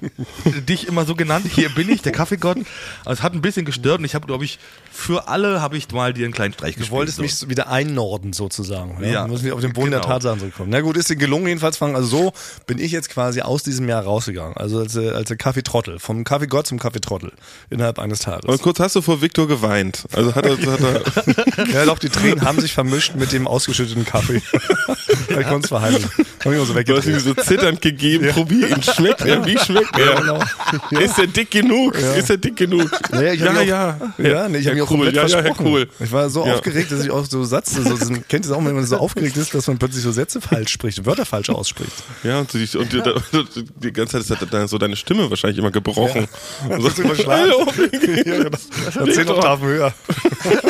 dich 0.67 0.87
immer 0.87 1.05
so 1.05 1.15
genannt, 1.15 1.45
hier 1.53 1.69
bin 1.69 1.87
ich, 1.87 2.01
der 2.01 2.11
Kaffeegott. 2.11 2.57
Also, 3.05 3.19
es 3.19 3.23
hat 3.23 3.33
ein 3.33 3.41
bisschen 3.41 3.63
gestört 3.63 3.99
und 3.99 4.05
ich 4.05 4.15
habe, 4.15 4.25
glaube 4.27 4.43
ich, 4.43 4.48
natürlich 4.49 4.59
für 4.99 5.27
alle 5.27 5.61
habe 5.61 5.77
ich 5.77 5.89
mal 5.91 6.13
dir 6.13 6.25
einen 6.25 6.33
kleinen 6.33 6.53
Streich 6.53 6.73
Du 6.75 6.79
gespielt. 6.79 6.91
wolltest 6.97 7.17
so. 7.17 7.23
mich 7.23 7.49
wieder 7.49 7.69
einnorden 7.69 8.33
sozusagen. 8.33 8.97
Ja, 9.01 9.07
Ja, 9.07 9.23
Wir 9.25 9.31
müssen 9.31 9.45
wir 9.45 9.55
auf 9.55 9.61
den 9.61 9.73
Boden 9.73 9.91
der 9.91 10.01
genau. 10.01 10.13
Tatsachen 10.13 10.39
zurückkommen. 10.39 10.69
Na 10.69 10.81
gut, 10.81 10.97
ist 10.97 11.09
dir 11.09 11.15
gelungen 11.15 11.47
jedenfalls, 11.47 11.77
Frank. 11.77 11.95
Also 11.95 12.07
so 12.07 12.33
bin 12.67 12.79
ich 12.79 12.91
jetzt 12.91 13.09
quasi 13.09 13.41
aus 13.41 13.63
diesem 13.63 13.87
Jahr 13.87 14.03
rausgegangen. 14.03 14.57
Also 14.57 14.79
als, 14.79 14.95
äh, 14.95 15.09
als 15.11 15.29
der 15.29 15.37
Kaffeetrottel. 15.37 15.99
Vom 15.99 16.23
Kaffeegott 16.23 16.67
zum 16.67 16.79
Kaffeetrottel. 16.79 17.31
Innerhalb 17.69 17.97
eines 17.99 18.19
Tages. 18.19 18.61
kurz 18.61 18.79
hast 18.79 18.95
du 18.95 19.01
vor 19.01 19.21
Victor 19.21 19.47
geweint. 19.47 20.05
Also 20.13 20.35
hat 20.35 20.45
er, 20.45 20.57
hat 20.57 20.79
er 20.81 21.67
Ja 21.73 21.85
doch, 21.85 21.99
die 21.99 22.09
Tränen 22.09 22.41
haben 22.41 22.59
sich 22.59 22.73
vermischt 22.73 23.15
mit 23.15 23.31
dem 23.31 23.47
ausgeschütteten 23.47 24.05
Kaffee. 24.05 24.41
ich 25.29 25.47
konnte 25.47 25.59
es 25.63 25.67
verheimlichen. 25.67 26.09
Hab 26.43 26.53
ich 26.53 26.67
so 26.67 26.73
du 26.73 26.97
hast 26.97 27.05
ihm 27.05 27.19
so 27.19 27.33
zitternd 27.33 27.81
gegeben, 27.81 28.29
probier 28.29 28.69
ihn, 28.69 28.83
schmeckt 28.83 29.21
er, 29.21 29.45
wie 29.45 29.57
schmeckt 29.57 29.97
er? 29.97 30.15
genau. 30.15 30.43
Ist 30.91 31.19
er 31.19 31.27
dick 31.27 31.51
genug? 31.51 31.95
Ist 31.95 32.29
er 32.29 32.37
dick 32.37 32.55
genug? 32.55 32.89
Naja, 33.11 33.33
ja, 33.33 33.61
ja, 33.61 33.97
auch, 33.99 34.19
ja, 34.23 34.49
nee, 34.49 34.59
ich 34.59 34.67
habe 34.67 34.75
mich 34.75 34.88
komplett 34.89 35.15
ja, 35.15 35.21
ja, 35.25 35.41
versprochen. 35.43 35.67
cool. 35.67 35.89
Ich 35.99 36.11
war 36.11 36.29
so 36.29 36.45
Ja. 36.45 36.53
aufgeregt, 36.55 36.91
dass 36.91 37.03
ich 37.03 37.11
auch 37.11 37.25
so 37.25 37.43
Satz, 37.43 37.73
so, 37.73 37.83
so, 37.83 37.95
kennt 38.05 38.31
ihr 38.33 38.39
das 38.39 38.51
auch, 38.51 38.63
wenn 38.63 38.75
man 38.75 38.85
so 38.85 38.97
aufgeregt 38.97 39.37
ist, 39.37 39.53
dass 39.53 39.67
man 39.67 39.77
plötzlich 39.77 40.03
so 40.03 40.11
Sätze 40.11 40.41
falsch 40.41 40.71
spricht, 40.71 41.05
Wörter 41.05 41.25
falsch 41.25 41.49
ausspricht. 41.49 41.91
Ja, 42.23 42.39
und, 42.39 42.53
die, 42.53 42.67
und 42.77 42.91
die, 42.93 43.63
die 43.77 43.93
ganze 43.93 44.13
Zeit 44.13 44.21
ist 44.21 44.41
halt 44.41 44.53
dann 44.53 44.67
so 44.67 44.77
deine 44.77 44.95
Stimme 44.95 45.29
wahrscheinlich 45.29 45.57
immer 45.59 45.71
gebrochen. 45.71 46.27
Und 46.69 46.83
Das 46.83 46.93
ist 46.93 46.99
überschlagen. 46.99 47.51
Hallo. 47.51 47.65
ja, 47.91 48.43
genau. 48.43 49.11
Zehn 49.13 49.29
Oktaven 49.29 49.67
höher. 49.67 49.93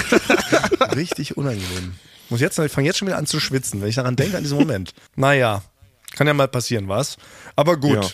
Richtig 0.95 1.37
unangenehm. 1.37 1.93
Muss 2.29 2.41
jetzt, 2.41 2.59
ich 2.59 2.71
fange 2.71 2.87
jetzt 2.87 2.97
schon 2.97 3.07
wieder 3.07 3.17
an 3.17 3.25
zu 3.25 3.39
schwitzen, 3.39 3.81
wenn 3.81 3.89
ich 3.89 3.95
daran 3.95 4.15
denke, 4.15 4.37
an 4.37 4.43
diesen 4.43 4.57
Moment. 4.59 4.93
Naja, 5.15 5.63
kann 6.15 6.27
ja 6.27 6.33
mal 6.33 6.47
passieren, 6.47 6.87
was? 6.87 7.17
Aber 7.55 7.77
gut, 7.77 7.95
Ja. 8.03 8.09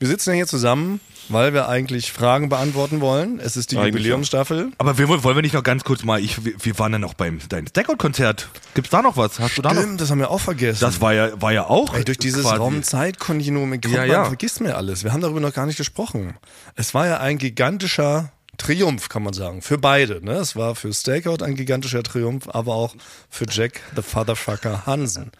Wir 0.00 0.08
sitzen 0.08 0.30
ja 0.30 0.36
hier 0.36 0.46
zusammen, 0.48 0.98
weil 1.28 1.52
wir 1.54 1.68
eigentlich 1.68 2.10
Fragen 2.10 2.48
beantworten 2.48 3.00
wollen. 3.00 3.38
Es 3.38 3.56
ist 3.56 3.70
die 3.70 3.76
Eigentlich 3.76 3.94
Jubiläumsstaffel. 3.96 4.72
Aber 4.78 4.98
wir, 4.98 5.08
wollen 5.08 5.22
wir 5.36 5.42
nicht 5.42 5.54
noch 5.54 5.62
ganz 5.62 5.84
kurz 5.84 6.02
mal, 6.02 6.18
ich, 6.20 6.44
wir- 6.44 6.54
wir 6.58 6.78
waren 6.80 6.92
ja 6.92 6.98
noch 6.98 7.14
beim 7.14 7.38
dein 7.48 7.68
Stackout-Konzert. 7.68 8.48
Gibt's 8.74 8.90
da 8.90 9.02
noch 9.02 9.16
was? 9.16 9.38
Hast 9.38 9.56
du 9.58 9.62
da 9.62 9.72
noch? 9.72 9.80
Stimmt, 9.82 10.00
das 10.00 10.10
haben 10.10 10.18
wir 10.18 10.30
auch 10.30 10.40
vergessen. 10.40 10.80
Das 10.80 11.00
war 11.00 11.12
ja, 11.14 11.40
war 11.40 11.52
ja 11.52 11.66
auch. 11.66 11.94
Ey, 11.94 12.04
durch 12.04 12.18
dieses 12.18 12.44
Raum-Zeit-Kontinuum 12.46 13.78
Ja, 13.88 14.04
ja. 14.04 14.24
vergisst 14.24 14.60
mir 14.60 14.76
alles. 14.76 15.04
Wir 15.04 15.12
haben 15.12 15.20
darüber 15.20 15.40
noch 15.40 15.52
gar 15.52 15.66
nicht 15.66 15.76
gesprochen. 15.76 16.34
Es 16.74 16.94
war 16.94 17.06
ja 17.06 17.18
ein 17.20 17.38
gigantischer 17.38 18.32
Triumph, 18.58 19.08
kann 19.08 19.22
man 19.22 19.32
sagen. 19.32 19.62
Für 19.62 19.78
beide. 19.78 20.24
Ne? 20.24 20.32
Es 20.32 20.56
war 20.56 20.74
für 20.74 20.92
Stakeout 20.92 21.42
ein 21.44 21.54
gigantischer 21.54 22.02
Triumph, 22.02 22.48
aber 22.48 22.74
auch 22.74 22.94
für 23.30 23.46
Jack 23.48 23.80
the 23.96 24.02
Fatherfucker 24.02 24.84
Hansen. 24.86 25.30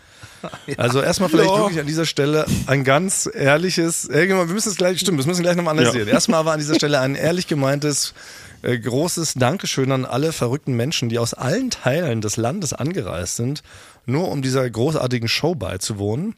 Also 0.77 1.01
erstmal 1.03 1.29
vielleicht 1.29 1.51
Ja. 1.51 1.59
wirklich 1.59 1.81
an 1.81 1.87
dieser 1.87 2.07
Stelle 2.07 2.47
ein 2.67 2.85
ganz 2.85 3.29
ehrliches, 3.33 4.05
irgendwann, 4.07 4.49
wir 4.49 4.55
müssen 4.55 4.71
es 4.71 4.77
gleich, 4.77 5.01
stimmt, 5.01 5.19
das 5.19 5.27
müssen 5.27 5.39
wir 5.41 5.45
gleich 5.45 5.57
nochmal 5.57 5.79
analysieren. 5.79 6.09
Erstmal 6.09 6.41
aber 6.41 6.53
an 6.53 6.59
dieser 6.59 6.75
Stelle 6.75 7.01
ein 7.01 7.15
ehrlich 7.17 7.47
gemeintes, 7.47 8.15
äh, 8.63 8.79
großes 8.79 9.35
Dankeschön 9.35 9.91
an 9.93 10.05
alle 10.05 10.33
verrückten 10.33 10.75
Menschen, 10.75 11.09
die 11.09 11.19
aus 11.19 11.35
allen 11.35 11.71
Teilen 11.71 12.21
des 12.21 12.37
Landes 12.37 12.73
angereist 12.73 13.37
sind, 13.37 13.63
nur 14.07 14.29
um 14.31 14.43
dieser 14.43 14.69
großartigen 14.69 15.29
Show 15.29 15.55
beizuwohnen. 15.55 16.35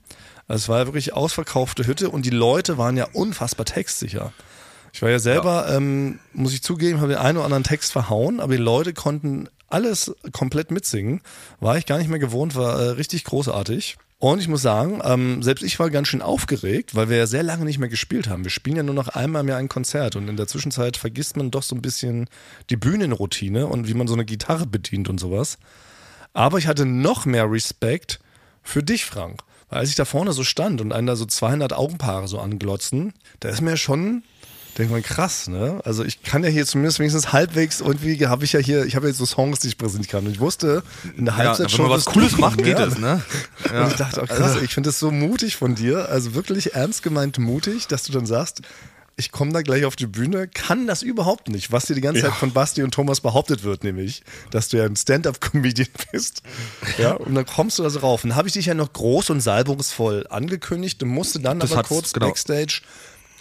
Also 0.48 0.62
Es 0.64 0.68
war 0.68 0.78
ja 0.80 0.86
wirklich 0.86 1.14
ausverkaufte 1.14 1.86
Hütte 1.86 2.10
und 2.10 2.26
die 2.26 2.30
Leute 2.30 2.76
waren 2.78 2.96
ja 2.96 3.06
unfassbar 3.12 3.64
textsicher. 3.66 4.32
Ich 4.92 5.00
war 5.00 5.08
ja 5.08 5.18
selber, 5.18 5.68
Ähm, 5.70 6.18
muss 6.34 6.52
ich 6.52 6.62
zugeben, 6.62 7.00
habe 7.00 7.12
den 7.12 7.18
einen 7.18 7.38
oder 7.38 7.46
anderen 7.46 7.64
Text 7.64 7.92
verhauen, 7.92 8.40
aber 8.40 8.52
die 8.56 8.62
Leute 8.62 8.92
konnten 8.92 9.48
alles 9.72 10.14
komplett 10.32 10.70
mitsingen. 10.70 11.20
War 11.60 11.78
ich 11.78 11.86
gar 11.86 11.98
nicht 11.98 12.08
mehr 12.08 12.18
gewohnt, 12.18 12.54
war 12.54 12.80
äh, 12.80 12.88
richtig 12.90 13.24
großartig. 13.24 13.96
Und 14.18 14.38
ich 14.38 14.46
muss 14.46 14.62
sagen, 14.62 15.00
ähm, 15.02 15.42
selbst 15.42 15.64
ich 15.64 15.80
war 15.80 15.90
ganz 15.90 16.06
schön 16.06 16.22
aufgeregt, 16.22 16.94
weil 16.94 17.08
wir 17.08 17.16
ja 17.16 17.26
sehr 17.26 17.42
lange 17.42 17.64
nicht 17.64 17.80
mehr 17.80 17.88
gespielt 17.88 18.28
haben. 18.28 18.44
Wir 18.44 18.52
spielen 18.52 18.76
ja 18.76 18.84
nur 18.84 18.94
noch 18.94 19.08
einmal 19.08 19.42
im 19.42 19.48
Jahr 19.48 19.58
ein 19.58 19.68
Konzert 19.68 20.14
und 20.14 20.28
in 20.28 20.36
der 20.36 20.46
Zwischenzeit 20.46 20.96
vergisst 20.96 21.36
man 21.36 21.50
doch 21.50 21.64
so 21.64 21.74
ein 21.74 21.82
bisschen 21.82 22.28
die 22.70 22.76
Bühnenroutine 22.76 23.66
und 23.66 23.88
wie 23.88 23.94
man 23.94 24.06
so 24.06 24.14
eine 24.14 24.24
Gitarre 24.24 24.66
bedient 24.66 25.08
und 25.08 25.18
sowas. 25.18 25.58
Aber 26.34 26.58
ich 26.58 26.68
hatte 26.68 26.86
noch 26.86 27.26
mehr 27.26 27.50
Respekt 27.50 28.20
für 28.62 28.84
dich, 28.84 29.04
Frank. 29.04 29.40
Weil 29.68 29.80
als 29.80 29.88
ich 29.88 29.96
da 29.96 30.04
vorne 30.04 30.32
so 30.32 30.44
stand 30.44 30.80
und 30.80 30.92
einen 30.92 31.08
da 31.08 31.16
so 31.16 31.26
200 31.26 31.72
Augenpaare 31.72 32.28
so 32.28 32.38
anglotzen, 32.38 33.14
da 33.40 33.48
ist 33.48 33.60
mir 33.60 33.76
schon, 33.76 34.22
denkt 34.78 34.92
man, 34.92 35.02
krass, 35.02 35.48
ne? 35.48 35.80
Also 35.84 36.04
ich 36.04 36.22
kann 36.22 36.42
ja 36.44 36.50
hier 36.50 36.66
zumindest 36.66 36.98
wenigstens 36.98 37.32
halbwegs 37.32 37.80
irgendwie, 37.80 38.26
habe 38.26 38.44
ich 38.44 38.52
ja 38.52 38.60
hier, 38.60 38.84
ich 38.84 38.96
habe 38.96 39.08
jetzt 39.08 39.18
so 39.18 39.26
Songs, 39.26 39.60
die 39.60 39.68
ich 39.68 39.78
präsentieren 39.78 40.22
kann. 40.22 40.26
Und 40.26 40.32
ich 40.32 40.40
wusste, 40.40 40.82
in 41.16 41.24
der 41.24 41.34
Ja, 41.34 41.38
Halbzeit 41.38 41.64
wenn 41.64 41.68
schon 41.70 41.88
man 41.88 41.96
was 41.96 42.04
Cooles 42.06 42.38
macht, 42.38 42.62
geht 42.62 42.78
es, 42.78 42.98
ne? 42.98 43.22
Und 43.70 43.88
ich 43.88 43.94
dachte, 43.96 44.22
oh, 44.22 44.26
krass, 44.26 44.56
ich 44.62 44.74
finde 44.74 44.88
das 44.88 44.98
so 44.98 45.10
mutig 45.10 45.56
von 45.56 45.74
dir, 45.74 46.08
also 46.08 46.34
wirklich 46.34 46.74
ernst 46.74 47.02
gemeint 47.02 47.38
mutig, 47.38 47.86
dass 47.86 48.04
du 48.04 48.12
dann 48.12 48.26
sagst, 48.26 48.62
ich 49.16 49.30
komme 49.30 49.52
da 49.52 49.62
gleich 49.62 49.84
auf 49.84 49.94
die 49.94 50.06
Bühne, 50.06 50.48
kann 50.48 50.86
das 50.86 51.02
überhaupt 51.02 51.48
nicht, 51.48 51.70
was 51.70 51.84
dir 51.84 51.94
die 51.94 52.00
ganze 52.00 52.22
Zeit 52.22 52.32
von 52.32 52.52
Basti 52.52 52.82
und 52.82 52.92
Thomas 52.94 53.20
behauptet 53.20 53.62
wird, 53.62 53.84
nämlich, 53.84 54.22
dass 54.50 54.68
du 54.68 54.78
ja 54.78 54.84
ein 54.84 54.96
Stand-up-Comedian 54.96 55.88
bist. 56.12 56.42
Ja, 56.98 57.12
und 57.12 57.34
dann 57.34 57.46
kommst 57.46 57.78
du 57.78 57.82
da 57.82 57.90
so 57.90 58.00
rauf. 58.00 58.24
Und 58.24 58.30
dann 58.30 58.38
habe 58.38 58.48
ich 58.48 58.54
dich 58.54 58.66
ja 58.66 58.74
noch 58.74 58.92
groß 58.92 59.30
und 59.30 59.40
salbungsvoll 59.40 60.26
angekündigt 60.30 61.02
und 61.02 61.10
musste 61.10 61.40
dann 61.40 61.60
Das 61.60 61.72
aber 61.72 61.82
kurz 61.82 62.12
genau. 62.12 62.26
Backstage 62.26 62.80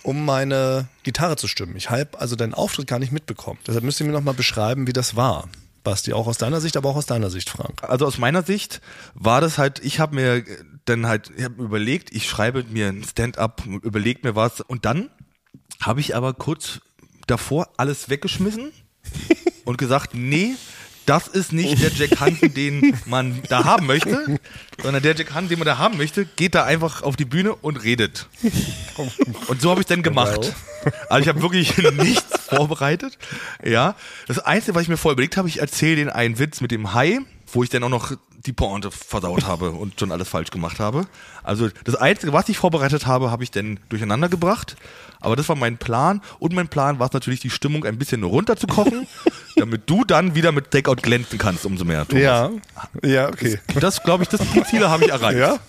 um 0.03 0.25
meine 0.25 0.87
Gitarre 1.03 1.35
zu 1.35 1.47
stimmen. 1.47 1.75
Ich 1.75 1.89
habe 1.89 2.19
also 2.19 2.35
deinen 2.35 2.53
Auftritt 2.53 2.87
gar 2.87 2.99
nicht 2.99 3.11
mitbekommen. 3.11 3.59
Deshalb 3.67 3.83
müsst 3.83 3.99
ihr 3.99 4.05
mir 4.05 4.11
noch 4.13 4.21
mal 4.21 4.33
beschreiben, 4.33 4.87
wie 4.87 4.93
das 4.93 5.15
war. 5.15 5.47
Basti, 5.83 6.13
auch 6.13 6.27
aus 6.27 6.37
deiner 6.37 6.61
Sicht, 6.61 6.77
aber 6.77 6.89
auch 6.89 6.95
aus 6.95 7.07
deiner 7.07 7.29
Sicht, 7.29 7.49
Frank. 7.49 7.83
Also 7.83 8.05
aus 8.05 8.17
meiner 8.17 8.43
Sicht 8.43 8.81
war 9.15 9.41
das 9.41 9.57
halt, 9.57 9.79
ich 9.83 9.99
habe 9.99 10.15
mir 10.15 10.43
dann 10.85 11.07
halt, 11.07 11.31
ich 11.35 11.43
habe 11.43 11.63
überlegt, 11.63 12.13
ich 12.13 12.29
schreibe 12.29 12.63
mir 12.65 12.89
ein 12.89 13.03
Stand-up, 13.03 13.63
überleg 13.65 14.23
mir 14.23 14.35
was 14.35 14.61
und 14.61 14.85
dann 14.85 15.09
habe 15.79 15.99
ich 15.99 16.15
aber 16.15 16.33
kurz 16.33 16.81
davor 17.27 17.69
alles 17.77 18.09
weggeschmissen 18.09 18.71
und 19.65 19.77
gesagt, 19.77 20.13
nee, 20.13 20.55
das 21.05 21.27
ist 21.27 21.51
nicht 21.51 21.81
der 21.81 21.91
Jack 21.91 22.19
Hansen, 22.19 22.53
den 22.55 22.97
man 23.05 23.41
da 23.49 23.63
haben 23.65 23.87
möchte, 23.87 24.39
sondern 24.81 25.03
der 25.03 25.15
Jack 25.15 25.33
Hansen, 25.33 25.49
den 25.49 25.59
man 25.59 25.65
da 25.65 25.77
haben 25.77 25.97
möchte, 25.97 26.25
geht 26.25 26.55
da 26.55 26.63
einfach 26.63 27.01
auf 27.01 27.15
die 27.15 27.25
Bühne 27.25 27.55
und 27.55 27.77
redet. 27.83 28.27
Und 29.47 29.61
so 29.61 29.69
habe 29.69 29.81
ich 29.81 29.87
dann 29.87 30.03
gemacht. 30.03 30.53
Also 31.09 31.21
ich 31.21 31.27
habe 31.27 31.41
wirklich 31.41 31.77
nichts 31.93 32.39
vorbereitet. 32.47 33.17
Ja, 33.63 33.95
das 34.27 34.39
Einzige, 34.39 34.75
was 34.75 34.83
ich 34.83 34.89
mir 34.89 34.97
vorher 34.97 35.13
überlegt 35.13 35.37
habe, 35.37 35.47
ich 35.47 35.59
erzähle 35.59 35.97
den 35.97 36.09
einen 36.09 36.39
Witz 36.39 36.61
mit 36.61 36.71
dem 36.71 36.93
Hai, 36.93 37.19
wo 37.51 37.63
ich 37.63 37.69
dann 37.69 37.83
auch 37.83 37.89
noch 37.89 38.13
die 38.45 38.53
Pointe 38.53 38.89
versaut 38.91 39.45
habe 39.45 39.71
und 39.71 39.99
schon 39.99 40.11
alles 40.11 40.27
falsch 40.27 40.49
gemacht 40.49 40.79
habe. 40.79 41.05
Also 41.43 41.69
das 41.83 41.95
Einzige, 41.95 42.33
was 42.33 42.49
ich 42.49 42.57
vorbereitet 42.57 43.05
habe, 43.05 43.31
habe 43.31 43.43
ich 43.43 43.51
dann 43.51 43.79
durcheinander 43.89 44.29
gebracht. 44.29 44.75
Aber 45.19 45.35
das 45.35 45.47
war 45.49 45.55
mein 45.55 45.77
Plan. 45.77 46.21
Und 46.39 46.53
mein 46.53 46.67
Plan 46.67 46.97
war 46.97 47.07
es 47.07 47.13
natürlich, 47.13 47.39
die 47.39 47.51
Stimmung 47.51 47.85
ein 47.85 47.97
bisschen 47.99 48.23
runterzukochen, 48.23 49.07
damit 49.55 49.89
du 49.89 50.03
dann 50.03 50.33
wieder 50.33 50.51
mit 50.51 50.71
Takeout 50.71 50.95
glänzen 50.95 51.37
kannst, 51.37 51.65
umso 51.65 51.85
mehr. 51.85 52.07
Thomas. 52.07 52.23
Ja, 52.23 52.49
ja, 53.03 53.27
okay. 53.29 53.59
Das 53.79 54.01
glaube 54.01 54.23
ich, 54.23 54.29
das, 54.29 54.41
die 54.41 54.63
Ziele 54.63 54.89
habe 54.89 55.05
ich 55.05 55.11
erreicht. 55.11 55.37
Ja? 55.37 55.59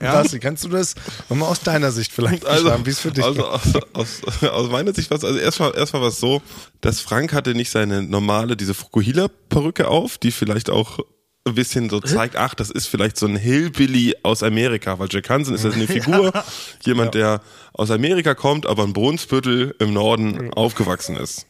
Basti, 0.00 0.40
kannst 0.40 0.64
du 0.64 0.68
das 0.68 0.94
nochmal 1.28 1.50
aus 1.50 1.60
deiner 1.60 1.92
Sicht 1.92 2.12
vielleicht 2.12 2.44
Also, 2.44 2.64
beschreiben, 2.64 2.86
wie 2.86 2.90
es 2.90 3.00
für 3.00 3.12
dich 3.12 3.24
also 3.24 3.46
aus, 3.46 3.62
aus, 3.92 4.20
aus 4.42 4.70
meiner 4.70 4.92
Sicht 4.92 5.10
war 5.10 5.18
es, 5.18 5.24
also 5.24 5.38
erstmal 5.38 5.74
erstmal 5.76 6.02
war 6.02 6.08
es 6.08 6.20
so, 6.20 6.42
dass 6.80 7.00
Frank 7.00 7.32
hatte 7.32 7.54
nicht 7.54 7.70
seine 7.70 8.02
normale, 8.02 8.56
diese 8.56 8.74
Fukuhila-Perücke 8.74 9.88
auf, 9.88 10.18
die 10.18 10.32
vielleicht 10.32 10.70
auch 10.70 10.98
ein 11.46 11.54
bisschen 11.54 11.90
so 11.90 12.00
zeigt, 12.00 12.36
ach, 12.36 12.54
das 12.54 12.70
ist 12.70 12.86
vielleicht 12.86 13.18
so 13.18 13.26
ein 13.26 13.36
Hillbilly 13.36 14.14
aus 14.22 14.42
Amerika, 14.42 14.98
weil 14.98 15.08
Jack 15.10 15.28
Hansen 15.28 15.54
ist 15.54 15.64
ja 15.64 15.70
eine 15.70 15.86
Figur, 15.86 16.32
jemand, 16.84 17.14
der 17.14 17.42
aus 17.74 17.90
Amerika 17.90 18.34
kommt, 18.34 18.66
aber 18.66 18.84
in 18.84 18.92
Brunsbüttel 18.92 19.74
im 19.78 19.92
Norden 19.92 20.52
aufgewachsen 20.54 21.16
ist. 21.16 21.46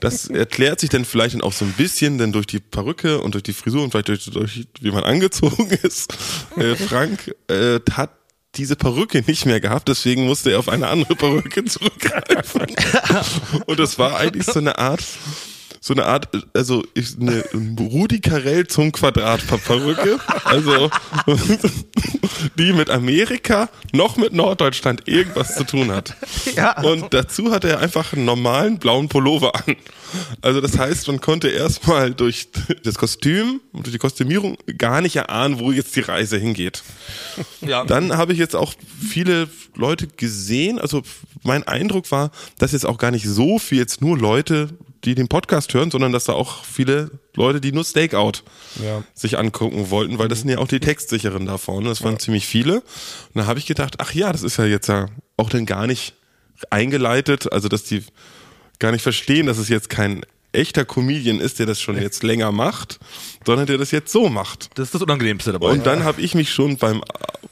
Das 0.00 0.26
erklärt 0.26 0.80
sich 0.80 0.90
dann 0.90 1.04
vielleicht 1.04 1.40
auch 1.42 1.52
so 1.52 1.64
ein 1.64 1.72
bisschen, 1.72 2.18
denn 2.18 2.32
durch 2.32 2.46
die 2.46 2.58
Perücke 2.60 3.20
und 3.20 3.34
durch 3.34 3.44
die 3.44 3.52
Frisur 3.52 3.84
und 3.84 3.92
vielleicht 3.92 4.08
durch, 4.08 4.24
durch 4.24 4.66
wie 4.80 4.90
man 4.90 5.04
angezogen 5.04 5.70
ist. 5.82 6.12
Äh, 6.56 6.74
Frank 6.74 7.34
äh, 7.48 7.78
hat 7.92 8.10
diese 8.56 8.76
Perücke 8.76 9.22
nicht 9.26 9.46
mehr 9.46 9.60
gehabt, 9.60 9.88
deswegen 9.88 10.26
musste 10.26 10.52
er 10.52 10.58
auf 10.58 10.68
eine 10.68 10.88
andere 10.88 11.16
Perücke 11.16 11.64
zurückgreifen. 11.64 12.66
Und 13.66 13.78
das 13.80 13.98
war 13.98 14.16
eigentlich 14.16 14.46
so 14.46 14.60
eine 14.60 14.78
Art 14.78 15.02
so 15.84 15.92
eine 15.92 16.06
Art, 16.06 16.28
also 16.54 16.82
ich, 16.94 17.18
eine 17.20 17.44
Rudi 17.78 18.18
Carell 18.18 18.66
zum 18.66 18.90
Quadrat 18.90 19.46
Perücke, 19.46 20.18
also 20.44 20.90
die 22.58 22.72
mit 22.72 22.88
Amerika 22.88 23.68
noch 23.92 24.16
mit 24.16 24.32
Norddeutschland 24.32 25.06
irgendwas 25.06 25.56
zu 25.56 25.64
tun 25.64 25.92
hat. 25.92 26.16
Ja. 26.56 26.80
Und 26.80 27.12
dazu 27.12 27.52
hat 27.52 27.64
er 27.64 27.80
einfach 27.80 28.14
einen 28.14 28.24
normalen 28.24 28.78
blauen 28.78 29.10
Pullover 29.10 29.54
an. 29.54 29.76
Also 30.40 30.62
das 30.62 30.78
heißt, 30.78 31.06
man 31.08 31.20
konnte 31.20 31.48
erstmal 31.48 32.14
durch 32.14 32.48
das 32.82 32.94
Kostüm 32.94 33.60
und 33.72 33.84
durch 33.84 33.92
die 33.92 33.98
Kostümierung 33.98 34.56
gar 34.78 35.02
nicht 35.02 35.16
erahnen, 35.16 35.58
wo 35.58 35.70
jetzt 35.70 35.96
die 35.96 36.00
Reise 36.00 36.38
hingeht. 36.38 36.82
Ja. 37.60 37.84
Dann 37.84 38.16
habe 38.16 38.32
ich 38.32 38.38
jetzt 38.38 38.56
auch 38.56 38.72
viele 39.06 39.50
Leute 39.74 40.06
gesehen. 40.06 40.78
Also 40.78 41.02
mein 41.42 41.64
Eindruck 41.64 42.10
war, 42.10 42.30
dass 42.58 42.72
jetzt 42.72 42.86
auch 42.86 42.96
gar 42.96 43.10
nicht 43.10 43.26
so 43.26 43.58
viel 43.58 43.76
jetzt 43.76 44.00
nur 44.00 44.16
Leute 44.16 44.70
die 45.04 45.14
den 45.14 45.28
Podcast 45.28 45.72
hören, 45.74 45.90
sondern 45.90 46.12
dass 46.12 46.24
da 46.24 46.32
auch 46.32 46.64
viele 46.64 47.10
Leute, 47.34 47.60
die 47.60 47.72
nur 47.72 47.84
Stakeout 47.84 48.42
ja. 48.82 49.02
sich 49.14 49.38
angucken 49.38 49.90
wollten, 49.90 50.18
weil 50.18 50.28
das 50.28 50.40
sind 50.40 50.48
ja 50.48 50.58
auch 50.58 50.68
die 50.68 50.80
Textsicheren 50.80 51.46
da 51.46 51.58
vorne. 51.58 51.88
Das 51.88 52.02
waren 52.02 52.14
ja. 52.14 52.18
ziemlich 52.18 52.46
viele. 52.46 52.76
Und 52.80 52.84
da 53.34 53.46
habe 53.46 53.58
ich 53.58 53.66
gedacht, 53.66 53.96
ach 53.98 54.12
ja, 54.12 54.32
das 54.32 54.42
ist 54.42 54.56
ja 54.56 54.64
jetzt 54.64 54.88
ja 54.88 55.06
auch 55.36 55.50
dann 55.50 55.66
gar 55.66 55.86
nicht 55.86 56.14
eingeleitet, 56.70 57.52
also 57.52 57.68
dass 57.68 57.84
die 57.84 58.04
gar 58.78 58.92
nicht 58.92 59.02
verstehen, 59.02 59.46
dass 59.46 59.58
es 59.58 59.68
jetzt 59.68 59.90
kein 59.90 60.24
echter 60.54 60.84
Comedian 60.84 61.40
ist, 61.40 61.58
der 61.58 61.66
das 61.66 61.80
schon 61.80 62.00
jetzt 62.00 62.22
länger 62.22 62.52
macht, 62.52 62.98
sondern 63.44 63.66
der 63.66 63.78
das 63.78 63.90
jetzt 63.90 64.12
so 64.12 64.28
macht. 64.28 64.70
Das 64.74 64.88
ist 64.88 64.94
das 64.94 65.02
Unangenehmste 65.02 65.52
dabei. 65.52 65.68
Und 65.68 65.86
dann 65.86 66.04
habe 66.04 66.20
ich 66.20 66.34
mich 66.34 66.50
schon 66.52 66.76
beim 66.76 67.02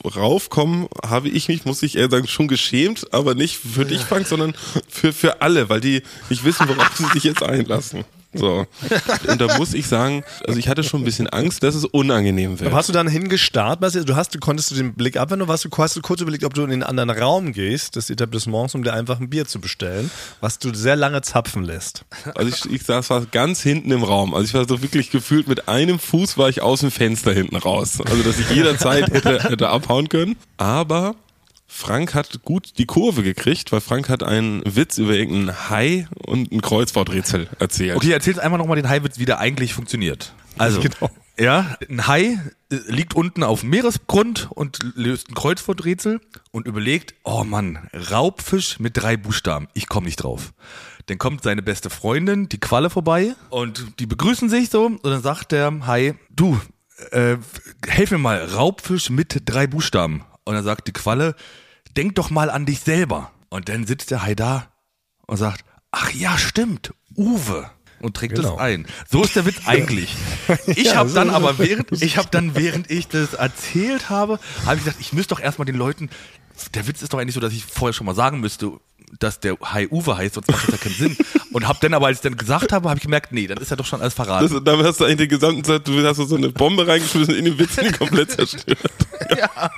Raufkommen, 0.03 0.87
habe 1.05 1.29
ich 1.29 1.47
mich, 1.47 1.65
muss 1.65 1.83
ich 1.83 1.97
eher 1.97 2.09
sagen, 2.09 2.27
schon 2.27 2.47
geschämt, 2.47 3.13
aber 3.13 3.35
nicht 3.35 3.57
für 3.57 3.85
dich, 3.85 4.01
Frank, 4.01 4.27
sondern 4.27 4.53
für, 4.87 5.13
für 5.13 5.41
alle, 5.41 5.69
weil 5.69 5.81
die 5.81 6.01
nicht 6.29 6.43
wissen, 6.43 6.67
worauf 6.67 6.95
sie 6.97 7.05
sich 7.13 7.23
jetzt 7.23 7.43
einlassen. 7.43 8.03
So. 8.33 8.65
Und 9.27 9.41
da 9.41 9.57
muss 9.57 9.73
ich 9.73 9.87
sagen, 9.87 10.23
also 10.47 10.59
ich 10.59 10.67
hatte 10.67 10.83
schon 10.83 11.01
ein 11.01 11.05
bisschen 11.05 11.27
Angst, 11.27 11.63
dass 11.63 11.75
es 11.75 11.85
unangenehm 11.85 12.59
wird. 12.59 12.69
Aber 12.69 12.77
hast 12.77 12.89
du 12.89 12.93
dann 12.93 13.07
hingestarrt? 13.07 13.79
Du 13.81 14.15
hast, 14.15 14.33
du 14.33 14.39
konntest 14.39 14.71
du 14.71 14.75
den 14.75 14.93
Blick 14.93 15.17
abwenden, 15.17 15.47
warst 15.47 15.65
du, 15.65 15.69
hast 15.77 15.95
du 15.95 16.01
kurz 16.01 16.21
überlegt, 16.21 16.43
ob 16.43 16.53
du 16.53 16.63
in 16.63 16.71
einen 16.71 16.83
anderen 16.83 17.09
Raum 17.09 17.53
gehst, 17.53 17.95
des 17.95 18.09
Etablissements, 18.09 18.75
um 18.75 18.83
dir 18.83 18.93
einfach 18.93 19.19
ein 19.19 19.29
Bier 19.29 19.45
zu 19.45 19.59
bestellen, 19.59 20.09
was 20.41 20.59
du 20.59 20.73
sehr 20.73 20.95
lange 20.95 21.21
zapfen 21.21 21.63
lässt. 21.63 22.05
Also 22.35 22.49
ich, 22.49 22.73
ich 22.73 22.83
saß 22.83 23.07
fast 23.07 23.31
ganz 23.31 23.61
hinten 23.61 23.91
im 23.91 24.03
Raum. 24.03 24.33
Also 24.33 24.45
ich 24.45 24.53
war 24.53 24.67
so 24.67 24.81
wirklich 24.81 25.11
gefühlt 25.11 25.47
mit 25.47 25.67
einem 25.67 25.99
Fuß 25.99 26.37
war 26.37 26.49
ich 26.49 26.61
aus 26.61 26.81
dem 26.81 26.91
Fenster 26.91 27.33
hinten 27.33 27.55
raus. 27.55 27.99
Also 28.03 28.23
dass 28.23 28.39
ich 28.39 28.49
jederzeit 28.49 29.11
hätte, 29.11 29.43
hätte 29.43 29.69
abhauen 29.69 30.09
können. 30.09 30.35
Aber 30.57 31.15
Frank 31.75 32.13
hat 32.13 32.43
gut 32.43 32.77
die 32.77 32.85
Kurve 32.85 33.23
gekriegt, 33.23 33.71
weil 33.71 33.81
Frank 33.81 34.07
hat 34.07 34.21
einen 34.21 34.61
Witz 34.63 34.99
über 34.99 35.13
irgendeinen 35.13 35.71
Hai 35.71 36.07
und 36.25 36.51
ein 36.51 36.61
Kreuzworträtsel 36.61 37.49
erzählt. 37.57 37.97
Okay, 37.97 38.11
erzähl 38.11 38.39
einmal 38.39 38.59
nochmal 38.59 38.75
den 38.75 38.87
Haiwitz, 38.87 39.17
wie 39.17 39.25
der 39.25 39.39
eigentlich 39.39 39.73
funktioniert. 39.73 40.33
Also, 40.59 40.79
genau. 40.81 41.09
ja, 41.37 41.75
ein 41.89 42.05
Hai 42.05 42.39
äh, 42.69 42.75
liegt 42.87 43.15
unten 43.15 43.43
auf 43.43 43.61
dem 43.61 43.71
Meeresgrund 43.71 44.49
und 44.51 44.79
löst 44.95 45.29
ein 45.29 45.33
Kreuzworträtsel 45.33 46.21
und 46.51 46.67
überlegt, 46.67 47.15
oh 47.23 47.43
Mann, 47.43 47.89
Raubfisch 48.11 48.79
mit 48.79 48.95
drei 48.95 49.17
Buchstaben, 49.17 49.67
ich 49.73 49.89
komme 49.89 50.05
nicht 50.05 50.17
drauf. 50.17 50.53
Dann 51.07 51.17
kommt 51.17 51.41
seine 51.41 51.63
beste 51.63 51.89
Freundin, 51.89 52.49
die 52.49 52.59
Qualle, 52.59 52.91
vorbei 52.91 53.35
und 53.49 53.99
die 53.99 54.05
begrüßen 54.05 54.47
sich 54.47 54.69
so 54.69 54.85
und 54.85 55.03
dann 55.03 55.23
sagt 55.23 55.51
der 55.51 55.73
Hai, 55.87 56.13
du, 56.29 56.61
äh, 57.09 57.37
helf 57.87 58.11
mir 58.11 58.19
mal, 58.19 58.45
Raubfisch 58.45 59.09
mit 59.09 59.41
drei 59.45 59.65
Buchstaben. 59.65 60.23
Und 60.45 60.55
dann 60.55 60.63
sagt 60.63 60.87
die 60.87 60.93
Qualle, 60.93 61.35
denk 61.97 62.15
doch 62.15 62.29
mal 62.29 62.49
an 62.49 62.65
dich 62.65 62.81
selber. 62.81 63.31
Und 63.49 63.69
dann 63.69 63.85
sitzt 63.85 64.11
der 64.11 64.23
Hai 64.23 64.35
da 64.35 64.71
und 65.27 65.37
sagt, 65.37 65.63
ach 65.91 66.11
ja, 66.11 66.37
stimmt, 66.37 66.93
Uwe. 67.15 67.69
Und 67.99 68.17
trägt 68.17 68.35
genau. 68.35 68.53
das 68.53 68.59
ein. 68.59 68.85
So 69.09 69.23
ist 69.23 69.35
der 69.35 69.45
Witz 69.45 69.61
eigentlich. 69.65 70.13
Ich 70.67 70.87
ja, 70.87 70.95
habe 70.95 71.11
dann 71.11 71.29
aber 71.29 71.57
während 71.57 71.89
ich 72.01 72.17
habe 72.17 72.27
dann 72.29 72.53
während 72.55 72.91
ich 72.91 73.07
das 73.07 73.33
erzählt 73.33 74.09
habe, 74.09 74.39
habe 74.65 74.75
ich 74.75 74.83
gesagt, 74.83 74.99
ich 74.99 75.13
müsste 75.13 75.35
doch 75.35 75.41
erstmal 75.41 75.65
den 75.65 75.75
Leuten 75.77 76.09
der 76.73 76.87
Witz 76.87 77.01
ist 77.01 77.13
doch 77.13 77.19
eigentlich 77.19 77.33
so, 77.33 77.39
dass 77.39 77.53
ich 77.53 77.65
vorher 77.65 77.93
schon 77.93 78.05
mal 78.05 78.15
sagen 78.15 78.39
müsste, 78.39 78.73
dass 79.19 79.39
der 79.39 79.57
Hai 79.61 79.87
Uwe 79.89 80.17
heißt, 80.17 80.35
sonst 80.35 80.49
macht 80.51 80.67
das 80.67 80.71
ja 80.71 80.77
keinen 80.77 80.95
Sinn. 80.95 81.17
Und 81.51 81.67
hab 81.67 81.79
dann 81.81 81.93
aber, 81.93 82.07
als 82.07 82.17
ich 82.19 82.21
dann 82.21 82.37
gesagt 82.37 82.71
habe, 82.71 82.89
habe 82.89 82.97
ich 82.97 83.03
gemerkt, 83.03 83.31
nee, 83.31 83.47
dann 83.47 83.57
ist 83.57 83.69
ja 83.69 83.75
doch 83.75 83.85
schon 83.85 84.01
alles 84.01 84.13
verraten. 84.13 84.51
Das, 84.51 84.63
damit 84.63 84.85
hast 84.85 84.99
du 84.99 85.05
eigentlich 85.05 85.17
die 85.17 85.27
gesamte 85.27 85.63
Zeit, 85.63 85.87
du 85.87 86.05
hast 86.05 86.17
so 86.17 86.35
eine 86.35 86.49
Bombe 86.49 86.87
reingeschmissen 86.87 87.35
in 87.35 87.45
den 87.45 87.59
Witz 87.59 87.77
und 87.77 87.97
komplett 87.97 88.31
zerstört. 88.31 88.79
ja. 89.37 89.71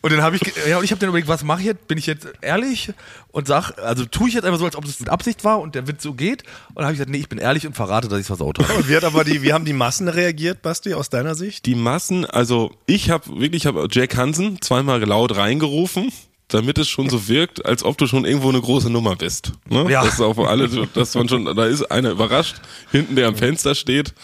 Und 0.00 0.12
dann 0.12 0.22
habe 0.22 0.36
ich, 0.36 0.42
ja, 0.68 0.78
und 0.78 0.84
ich 0.84 0.90
habe 0.90 1.00
dann 1.00 1.08
überlegt, 1.08 1.28
was 1.28 1.44
mache 1.44 1.60
ich 1.60 1.66
jetzt? 1.66 1.88
Bin 1.88 1.98
ich 1.98 2.06
jetzt 2.06 2.28
ehrlich 2.40 2.92
und 3.30 3.46
sag, 3.46 3.72
also 3.78 4.04
tue 4.04 4.28
ich 4.28 4.34
jetzt 4.34 4.44
einfach 4.44 4.58
so, 4.58 4.64
als 4.64 4.76
ob 4.76 4.84
es 4.84 5.00
mit 5.00 5.08
Absicht 5.08 5.44
war 5.44 5.60
und 5.60 5.74
der 5.74 5.86
Witz 5.86 6.02
so 6.02 6.14
geht? 6.14 6.42
Und 6.68 6.76
dann 6.76 6.84
habe 6.84 6.92
ich 6.94 6.98
gesagt, 6.98 7.10
nee, 7.10 7.18
ich 7.18 7.28
bin 7.28 7.38
ehrlich 7.38 7.66
und 7.66 7.74
verrate, 7.74 8.08
dass 8.08 8.18
ich 8.18 8.22
es 8.22 8.26
versaut 8.28 8.58
habe. 8.58 8.72
Und 8.72 8.88
wie 8.88 8.96
hat 8.96 9.04
aber 9.04 9.24
die, 9.24 9.42
wie 9.42 9.52
haben 9.52 9.64
die 9.64 9.72
Massen 9.72 10.08
reagiert, 10.08 10.62
Basti, 10.62 10.94
aus 10.94 11.10
deiner 11.10 11.34
Sicht? 11.34 11.66
Die 11.66 11.74
Massen, 11.74 12.24
also 12.24 12.72
ich 12.86 13.10
habe 13.10 13.28
wirklich, 13.40 13.62
ich 13.62 13.66
habe 13.66 13.86
Jack 13.90 14.16
Hansen 14.16 14.60
zweimal 14.60 15.00
laut 15.02 15.36
reingerufen 15.36 16.12
damit 16.50 16.78
es 16.78 16.88
schon 16.88 17.10
so 17.10 17.28
wirkt, 17.28 17.66
als 17.66 17.84
ob 17.84 17.98
du 17.98 18.06
schon 18.06 18.24
irgendwo 18.24 18.48
eine 18.48 18.60
große 18.60 18.88
Nummer 18.88 19.16
bist. 19.16 19.52
Ne? 19.68 19.84
Ja. 19.90 20.02
Das 20.02 20.14
ist 20.14 20.20
auch 20.20 20.32
für 20.32 20.48
alle, 20.48 20.68
dass 20.94 21.14
man 21.14 21.28
schon, 21.28 21.44
da 21.44 21.66
ist 21.66 21.82
einer 21.90 22.10
überrascht, 22.10 22.56
hinten 22.90 23.16
der 23.16 23.28
am 23.28 23.36
Fenster 23.36 23.74
steht 23.74 24.14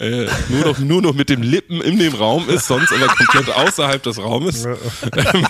äh, 0.00 0.28
nur, 0.48 0.64
noch, 0.64 0.78
nur 0.78 1.02
noch 1.02 1.14
mit 1.14 1.28
dem 1.28 1.42
Lippen 1.42 1.80
in 1.80 1.98
dem 1.98 2.14
Raum 2.14 2.48
ist, 2.48 2.66
sonst 2.66 2.92
aber 2.92 3.08
komplett 3.08 3.50
außerhalb 3.50 4.02
des 4.02 4.18
Raumes. 4.18 4.64
Ähm, 4.64 5.46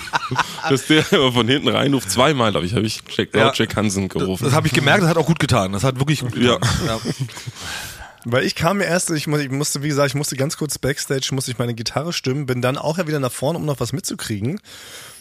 dass 0.68 0.86
der 0.86 1.03
von 1.05 1.49
hinten 1.49 1.68
reinruft, 1.68 2.11
zweimal, 2.11 2.51
glaube 2.51 2.66
ich, 2.66 2.74
habe 2.74 2.86
ich 2.86 3.03
Jack, 3.09 3.34
ja, 3.34 3.53
Jack 3.55 3.76
Hansen 3.76 4.09
gerufen. 4.09 4.44
Das, 4.44 4.51
das 4.51 4.57
habe 4.57 4.66
ich 4.66 4.72
gemerkt, 4.72 5.03
das 5.03 5.11
hat 5.11 5.16
auch 5.16 5.26
gut 5.26 5.38
getan. 5.38 5.72
Das 5.72 5.84
hat 5.84 5.99
wirklich 5.99 6.20
gut 6.20 6.32
getan. 6.32 6.59
Ja. 6.86 6.94
ja. 6.94 7.01
Weil 8.24 8.44
ich 8.44 8.55
kam 8.55 8.78
mir 8.78 8.84
erst, 8.84 9.11
ich, 9.11 9.26
ich 9.26 9.51
musste, 9.51 9.82
wie 9.82 9.88
gesagt, 9.88 10.09
ich 10.09 10.14
musste 10.14 10.36
ganz 10.36 10.57
kurz 10.57 10.78
Backstage, 10.78 11.28
musste 11.32 11.51
ich 11.51 11.59
meine 11.59 11.74
Gitarre 11.74 12.12
stimmen, 12.12 12.46
bin 12.46 12.61
dann 12.61 12.76
auch 12.76 12.99
ja 12.99 13.07
wieder 13.07 13.20
nach 13.20 13.32
vorne, 13.32 13.59
um 13.59 13.64
noch 13.64 13.80
was 13.80 13.92
mitzukriegen. 13.92 14.61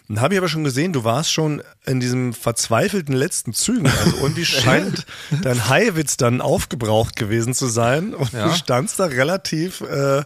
Dann 0.07 0.21
habe 0.21 0.33
ich 0.33 0.37
aber 0.37 0.47
schon 0.47 0.63
gesehen, 0.63 0.93
du 0.93 1.03
warst 1.03 1.31
schon 1.31 1.61
in 1.85 1.99
diesem 1.99 2.33
verzweifelten 2.33 3.13
letzten 3.13 3.53
Zügen. 3.53 3.87
Also 3.87 4.17
irgendwie 4.21 4.45
scheint 4.45 5.05
dein 5.41 5.67
Haiwitz 5.67 6.17
dann 6.17 6.39
aufgebraucht 6.41 7.15
gewesen 7.15 7.53
zu 7.53 7.67
sein 7.67 8.13
und 8.13 8.31
ja. 8.31 8.47
du 8.47 8.53
standst 8.53 8.99
da 8.99 9.05
relativ 9.05 9.81
äh, 9.81 10.23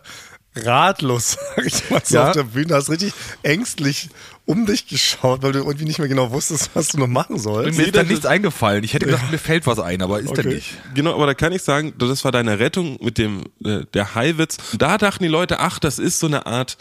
ratlos, 0.55 1.37
sag 1.55 1.65
ich 1.65 1.89
mal 1.89 2.01
so 2.03 2.15
ja. 2.15 2.27
auf 2.27 2.33
der 2.33 2.43
Bühne, 2.43 2.75
hast 2.75 2.89
richtig 2.89 3.13
ängstlich 3.41 4.09
um 4.45 4.65
dich 4.65 4.87
geschaut, 4.87 5.43
weil 5.43 5.53
du 5.53 5.59
irgendwie 5.59 5.85
nicht 5.85 5.99
mehr 5.99 6.07
genau 6.07 6.31
wusstest, 6.31 6.71
was 6.73 6.89
du 6.89 6.97
noch 6.97 7.07
machen 7.07 7.39
sollst. 7.39 7.77
Mir 7.77 7.85
ist 7.85 7.95
dann 7.95 8.07
nichts 8.07 8.25
eingefallen. 8.25 8.83
Ich 8.83 8.93
hätte 8.93 9.05
gedacht, 9.05 9.31
mir 9.31 9.37
fällt 9.37 9.65
was 9.65 9.79
ein, 9.79 10.01
aber 10.01 10.19
ist 10.19 10.29
okay. 10.29 10.41
dann 10.41 10.53
nicht. 10.53 10.77
Genau, 10.93 11.13
aber 11.13 11.27
da 11.27 11.33
kann 11.33 11.53
ich 11.53 11.61
sagen, 11.61 11.93
das 11.97 12.23
war 12.25 12.31
deine 12.31 12.59
Rettung 12.59 12.97
mit 13.01 13.17
dem 13.17 13.45
äh, 13.63 13.85
der 13.93 14.13
Haiwitz. 14.15 14.57
Da 14.77 14.97
dachten 14.97 15.23
die 15.23 15.29
Leute, 15.29 15.59
ach, 15.59 15.79
das 15.79 15.99
ist 15.99 16.19
so 16.19 16.27
eine 16.27 16.45
Art 16.45 16.77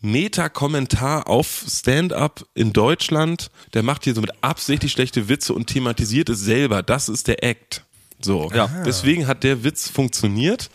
Meta-Kommentar 0.00 1.28
auf 1.28 1.64
Stand-up 1.68 2.44
in 2.54 2.72
Deutschland. 2.72 3.50
Der 3.74 3.82
macht 3.82 4.04
hier 4.04 4.14
so 4.14 4.20
mit 4.20 4.32
absichtlich 4.42 4.92
schlechte 4.92 5.28
Witze 5.28 5.52
und 5.52 5.66
thematisiert 5.66 6.28
es 6.28 6.40
selber. 6.40 6.82
Das 6.82 7.08
ist 7.08 7.28
der 7.28 7.44
Act. 7.44 7.84
So. 8.20 8.50
Ja. 8.54 8.68
Deswegen 8.84 9.26
hat 9.26 9.44
der 9.44 9.64
Witz 9.64 9.88
funktioniert. 9.88 10.70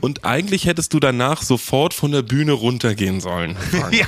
Und 0.00 0.24
eigentlich 0.24 0.66
hättest 0.66 0.94
du 0.94 1.00
danach 1.00 1.42
sofort 1.42 1.92
von 1.92 2.12
der 2.12 2.22
Bühne 2.22 2.52
runtergehen 2.52 3.20
sollen. 3.20 3.56
ja, 3.90 4.06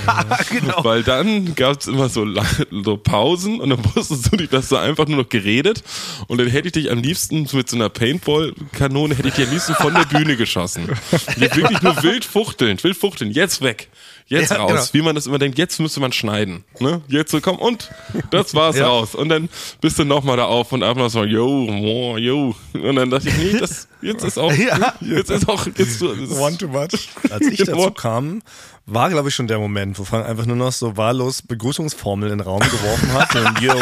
genau. 0.48 0.84
Weil 0.84 1.03
dann 1.03 1.55
gab 1.55 1.80
es 1.80 1.88
immer 1.88 2.09
so, 2.09 2.26
so, 2.70 2.96
Pausen 2.96 3.61
und 3.61 3.70
dann 3.70 3.84
wusstest 3.94 4.32
du 4.32 4.36
nicht, 4.36 4.53
dass 4.53 4.68
du 4.68 4.76
einfach 4.76 5.09
nur 5.09 5.22
noch 5.22 5.28
geredet. 5.28 5.82
Und 6.28 6.38
dann 6.38 6.46
hätte 6.46 6.68
ich 6.68 6.72
dich 6.72 6.90
am 6.90 7.01
liebsten 7.01 7.48
mit 7.53 7.68
so 7.68 7.76
einer 7.76 7.88
Paintball-Kanone, 7.88 9.16
hätte 9.16 9.28
ich 9.28 9.34
dich 9.34 9.46
am 9.46 9.53
liebsten 9.53 9.74
von 9.74 9.94
der 9.94 10.05
Bühne 10.05 10.36
geschossen. 10.36 10.88
Wirklich 11.36 11.82
nur 11.82 12.03
wild 12.03 12.24
fuchteln, 12.24 12.80
wild 12.82 12.96
fuchteln, 12.96 13.32
jetzt 13.32 13.61
weg 13.61 13.88
jetzt 14.31 14.51
ja, 14.51 14.57
raus. 14.57 14.70
Genau. 14.70 14.89
Wie 14.93 15.03
man 15.03 15.14
das 15.14 15.26
immer 15.26 15.39
denkt, 15.39 15.59
jetzt 15.59 15.78
müsste 15.81 16.01
man 16.01 16.12
schneiden. 16.12 16.64
Ne? 16.78 17.03
Jetzt 17.09 17.33
so, 17.33 17.41
komm, 17.41 17.59
und 17.59 17.91
das 18.31 18.55
war's 18.55 18.76
ja. 18.78 18.87
raus. 18.87 19.14
Und 19.14 19.28
dann 19.28 19.49
bist 19.81 19.99
du 19.99 20.05
nochmal 20.05 20.37
da 20.37 20.45
auf 20.45 20.72
und 20.72 20.83
ab 20.83 20.97
und 20.97 21.11
so, 21.11 21.24
yo, 21.24 21.47
oh, 21.47 22.16
yo. 22.16 22.55
Und 22.72 22.97
dann 22.97 23.11
dachte 23.11 23.28
ich, 23.28 23.37
nee, 23.37 23.59
das, 23.59 23.89
jetzt 24.01 24.24
ist 24.24 24.39
auch, 24.39 24.53
ja. 24.57 24.95
jetzt 25.01 25.31
ist 25.31 25.49
auch, 25.49 25.66
jetzt, 25.66 26.01
ist 26.01 26.03
One 26.03 26.57
too 26.57 26.68
much. 26.68 27.09
Als 27.31 27.47
ich 27.47 27.59
dazu 27.64 27.91
kam, 27.91 28.43
war, 28.87 29.11
glaube 29.11 29.28
ich, 29.28 29.35
schon 29.35 29.49
der 29.49 29.59
Moment, 29.59 29.99
wo 29.99 30.05
Frank 30.05 30.26
einfach 30.26 30.47
nur 30.47 30.57
noch 30.57 30.72
so 30.72 30.97
wahllos 30.97 31.43
Begrüßungsformeln 31.43 32.33
in 32.33 32.39
den 32.39 32.47
Raum 32.47 32.61
geworfen 32.61 33.12
hat. 33.12 33.35
Und 33.35 33.61
yo, 33.61 33.74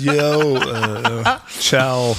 yo, 0.00 0.56
äh, 0.56 1.24
ciao. 1.60 2.16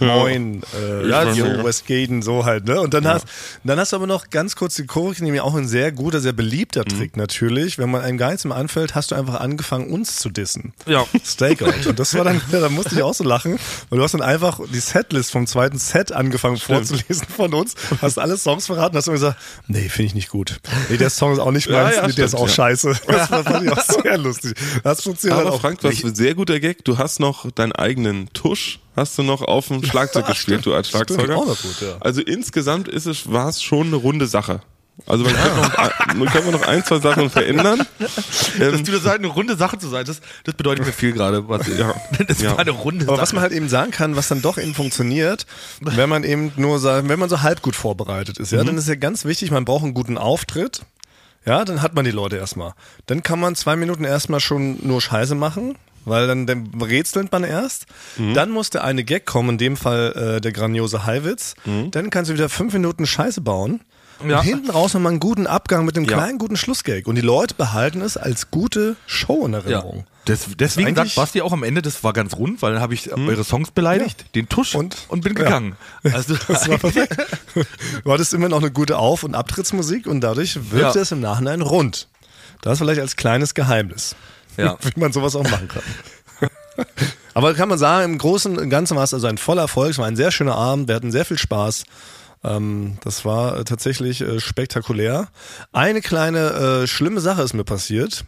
Moin, 0.00 0.62
äh, 0.78 1.08
Ja, 1.08 1.24
ja, 1.24 1.32
so. 1.34 1.44
so, 1.56 1.64
Westgaten, 1.64 2.22
so 2.22 2.44
halt, 2.44 2.66
ne? 2.66 2.80
Und 2.80 2.94
dann 2.94 3.06
hast, 3.06 3.26
dann 3.64 3.78
hast 3.78 3.92
du 3.92 3.96
aber 3.96 4.06
noch 4.06 4.30
ganz 4.30 4.56
kurz 4.56 4.74
die 4.76 4.86
Kurve, 4.86 5.22
nämlich 5.22 5.40
auch 5.40 5.54
ein 5.54 5.66
sehr 5.68 5.92
guter, 5.92 6.20
sehr 6.20 6.32
beliebter 6.32 6.82
Mhm. 6.82 6.88
Trick 6.98 7.16
natürlich. 7.16 7.78
Wenn 7.78 7.90
man 7.90 8.02
einem 8.02 8.18
gar 8.18 8.28
nichts 8.30 8.44
mehr 8.44 8.56
anfällt, 8.56 8.94
hast 8.94 9.10
du 9.10 9.14
einfach 9.14 9.40
angefangen, 9.40 9.90
uns 9.92 10.16
zu 10.16 10.28
dissen. 10.30 10.72
Ja. 10.86 11.04
Stakeout. 11.24 11.88
Und 11.88 11.98
das 11.98 12.14
war 12.14 12.24
dann, 12.24 12.40
da 12.52 12.68
musste 12.68 12.94
ich 12.94 13.02
auch 13.02 13.14
so 13.14 13.24
lachen, 13.24 13.58
weil 13.90 13.98
du 13.98 14.04
hast 14.04 14.12
dann 14.12 14.22
einfach 14.22 14.60
die 14.72 14.80
Setlist 14.80 15.30
vom 15.30 15.46
zweiten 15.46 15.78
Set 15.78 16.12
angefangen 16.12 16.56
vorzulesen 16.58 17.26
von 17.34 17.54
uns, 17.54 17.74
hast 18.02 18.18
alle 18.18 18.36
Songs 18.36 18.66
verraten, 18.66 18.96
hast 18.96 19.06
immer 19.08 19.14
gesagt, 19.14 19.38
nee, 19.68 19.88
finde 19.88 20.06
ich 20.08 20.14
nicht 20.14 20.28
gut. 20.30 20.60
Nee, 20.90 20.96
der 20.96 21.10
Song 21.10 21.32
ist 21.32 21.38
auch 21.38 21.50
nicht 21.52 21.68
Ja, 21.68 21.82
meins, 21.84 21.96
ja, 21.96 22.06
nee, 22.06 22.12
der 22.12 22.24
ist 22.26 22.30
stimmt, 22.32 22.42
auch 22.42 22.48
ja. 22.48 22.54
scheiße. 22.54 22.94
Das 23.06 23.30
war, 23.30 23.44
fand 23.44 23.64
ich 23.66 23.72
auch 23.72 23.82
sehr 24.02 24.18
lustig. 24.18 24.54
Das 24.82 25.02
funktioniert 25.02 25.38
Aber 25.38 25.46
halt 25.50 25.54
auch. 25.56 25.60
Frank, 25.60 25.78
was 25.82 26.04
ein 26.04 26.14
sehr 26.14 26.34
guter 26.34 26.60
Gag, 26.60 26.84
du 26.84 26.98
hast 26.98 27.18
noch 27.20 27.50
deinen 27.50 27.72
eigenen 27.72 28.32
Tusch, 28.32 28.80
hast 28.96 29.16
du 29.18 29.22
noch 29.22 29.42
auf 29.42 29.68
dem 29.68 29.84
Schlagzeug 29.84 30.26
gespielt, 30.26 30.66
du 30.66 30.74
als 30.74 30.88
Schlagzeuger. 30.90 31.22
Stimmt, 31.24 31.38
auch 31.38 31.46
noch 31.46 31.60
gut, 31.62 31.80
ja. 31.80 31.96
Also 32.00 32.20
insgesamt 32.22 32.88
ist 32.88 33.06
es, 33.06 33.30
war 33.30 33.48
es 33.48 33.62
schon 33.62 33.88
eine 33.88 33.96
runde 33.96 34.26
Sache. 34.26 34.60
Also 35.06 35.24
man 35.24 35.34
kann, 35.36 35.56
noch, 35.60 36.14
man 36.14 36.28
kann 36.28 36.50
noch 36.52 36.66
ein, 36.66 36.82
zwei 36.82 36.98
Sachen 37.00 37.28
verändern. 37.28 37.82
Dass 37.98 38.58
Ähm, 38.58 38.82
du 38.82 38.92
das 38.92 39.04
halt 39.04 39.18
eine 39.18 39.26
runde 39.26 39.54
Sache 39.54 39.76
zu 39.78 39.88
sein, 39.88 40.06
das, 40.06 40.22
das 40.44 40.54
bedeutet 40.54 40.86
mir 40.86 40.92
viel 40.92 41.12
gerade. 41.12 41.46
Was, 41.50 41.66
ja. 41.68 41.94
Das 42.26 42.40
Ja. 42.40 42.52
war 42.52 42.60
eine 42.60 42.70
runde 42.70 43.04
Aber 43.04 43.16
Sache. 43.16 43.22
was 43.22 43.32
man 43.34 43.42
halt 43.42 43.52
eben 43.52 43.68
sagen 43.68 43.90
kann, 43.90 44.16
was 44.16 44.28
dann 44.28 44.40
doch 44.40 44.56
eben 44.56 44.74
funktioniert, 44.74 45.44
wenn 45.82 46.08
man 46.08 46.24
eben 46.24 46.50
nur 46.56 46.78
sagt, 46.78 47.10
wenn 47.10 47.18
man 47.18 47.28
so 47.28 47.42
halb 47.42 47.60
gut 47.60 47.76
vorbereitet 47.76 48.38
ist, 48.38 48.52
ja, 48.52 48.62
Mhm. 48.62 48.68
dann 48.68 48.78
ist 48.78 48.88
ja 48.88 48.94
ganz 48.94 49.26
wichtig, 49.26 49.50
man 49.50 49.66
braucht 49.66 49.84
einen 49.84 49.92
guten 49.92 50.16
Auftritt. 50.16 50.80
Ja, 51.44 51.64
dann 51.66 51.82
hat 51.82 51.94
man 51.94 52.06
die 52.06 52.10
Leute 52.10 52.36
erstmal. 52.38 52.72
Dann 53.04 53.22
kann 53.22 53.38
man 53.38 53.54
zwei 53.54 53.76
Minuten 53.76 54.02
erstmal 54.04 54.40
schon 54.40 54.78
nur 54.82 55.02
Scheiße 55.02 55.34
machen, 55.34 55.76
weil 56.06 56.26
dann, 56.26 56.46
dann 56.46 56.70
rätselt 56.80 57.30
man 57.30 57.44
erst. 57.44 57.84
Mhm. 58.16 58.32
Dann 58.32 58.50
muss 58.50 58.70
der 58.70 58.84
eine 58.84 59.04
Gag 59.04 59.26
kommen, 59.26 59.50
in 59.50 59.58
dem 59.58 59.76
Fall 59.76 60.36
äh, 60.36 60.40
der 60.40 60.52
grandiose 60.52 61.04
Highwitz. 61.04 61.54
Dann 61.90 62.08
kannst 62.10 62.30
du 62.30 62.34
wieder 62.34 62.48
fünf 62.48 62.72
Minuten 62.72 63.06
Scheiße 63.06 63.42
bauen. 63.42 63.80
Mhm. 64.22 64.30
Ja. 64.30 64.38
Und 64.38 64.44
hinten 64.44 64.70
raus 64.70 64.94
nochmal 64.94 65.10
einen 65.12 65.20
guten 65.20 65.46
Abgang 65.46 65.84
mit 65.84 65.94
einem 65.96 66.06
Ja. 66.06 66.16
kleinen 66.16 66.38
guten 66.38 66.56
Schlussgag. 66.56 67.06
Und 67.06 67.16
die 67.16 67.20
Leute 67.20 67.54
behalten 67.54 68.00
es 68.00 68.16
als 68.16 68.50
gute 68.50 68.96
Show 69.06 69.44
in 69.44 69.52
ja. 69.52 69.58
Erinnerung. 69.58 70.06
Des, 70.26 70.46
deswegen 70.58 70.88
eigentlich- 70.88 71.12
sagt 71.12 71.16
Basti 71.16 71.42
auch 71.42 71.52
am 71.52 71.62
Ende, 71.62 71.82
das 71.82 72.02
war 72.02 72.12
ganz 72.14 72.34
rund, 72.34 72.60
weil 72.62 72.72
dann 72.72 72.80
habe 72.82 72.94
ich 72.94 73.12
eure 73.12 73.44
Songs 73.44 73.70
beleidigt, 73.70 74.24
den 74.34 74.48
Tusch 74.48 74.74
und, 74.74 74.96
Und- 75.08 75.20
bin 75.22 75.36
ja. 75.36 75.44
gegangen. 75.44 75.76
Also 76.02 76.34
Das 76.48 76.66
war 76.68 76.78
perfekt. 76.78 77.16
Du 78.04 78.12
hattest 78.12 78.32
immer 78.34 78.48
noch 78.48 78.58
eine 78.60 78.70
gute 78.70 78.96
Auf- 78.98 79.22
und 79.22 79.34
Abtrittsmusik 79.34 80.06
und 80.06 80.22
dadurch 80.22 80.56
wirkte 80.72 80.98
Ja. 80.98 81.02
es 81.02 81.12
im 81.12 81.20
Nachhinein 81.20 81.60
rund. 81.60 82.08
Das 82.62 82.78
vielleicht 82.78 83.00
als 83.00 83.16
kleines 83.16 83.54
Geheimnis, 83.54 84.16
Ja. 84.56 84.76
wie 84.94 84.98
man 85.00 85.12
sowas 85.12 85.34
auch 85.36 85.44
machen 85.48 85.68
kann. 85.68 85.82
Aber 87.34 87.54
kann 87.54 87.68
man 87.68 87.78
sagen, 87.78 88.12
im 88.12 88.18
Großen 88.18 88.58
und 88.58 88.70
Ganzen 88.70 88.96
war 88.96 89.04
es 89.04 89.12
also 89.14 89.26
ein 89.26 89.38
voller 89.38 89.62
Erfolg. 89.62 89.90
Es 89.90 89.98
war 89.98 90.06
ein 90.06 90.16
sehr 90.16 90.30
schöner 90.30 90.56
Abend. 90.56 90.88
Wir 90.88 90.94
hatten 90.94 91.10
sehr 91.12 91.24
viel 91.24 91.38
Spaß. 91.38 91.84
Ähm, 92.44 92.98
das 93.02 93.24
war 93.24 93.58
äh, 93.58 93.64
tatsächlich 93.64 94.20
äh, 94.22 94.40
spektakulär. 94.40 95.28
Eine 95.72 96.00
kleine 96.00 96.82
äh, 96.82 96.86
schlimme 96.86 97.20
Sache 97.20 97.42
ist 97.42 97.54
mir 97.54 97.64
passiert. 97.64 98.24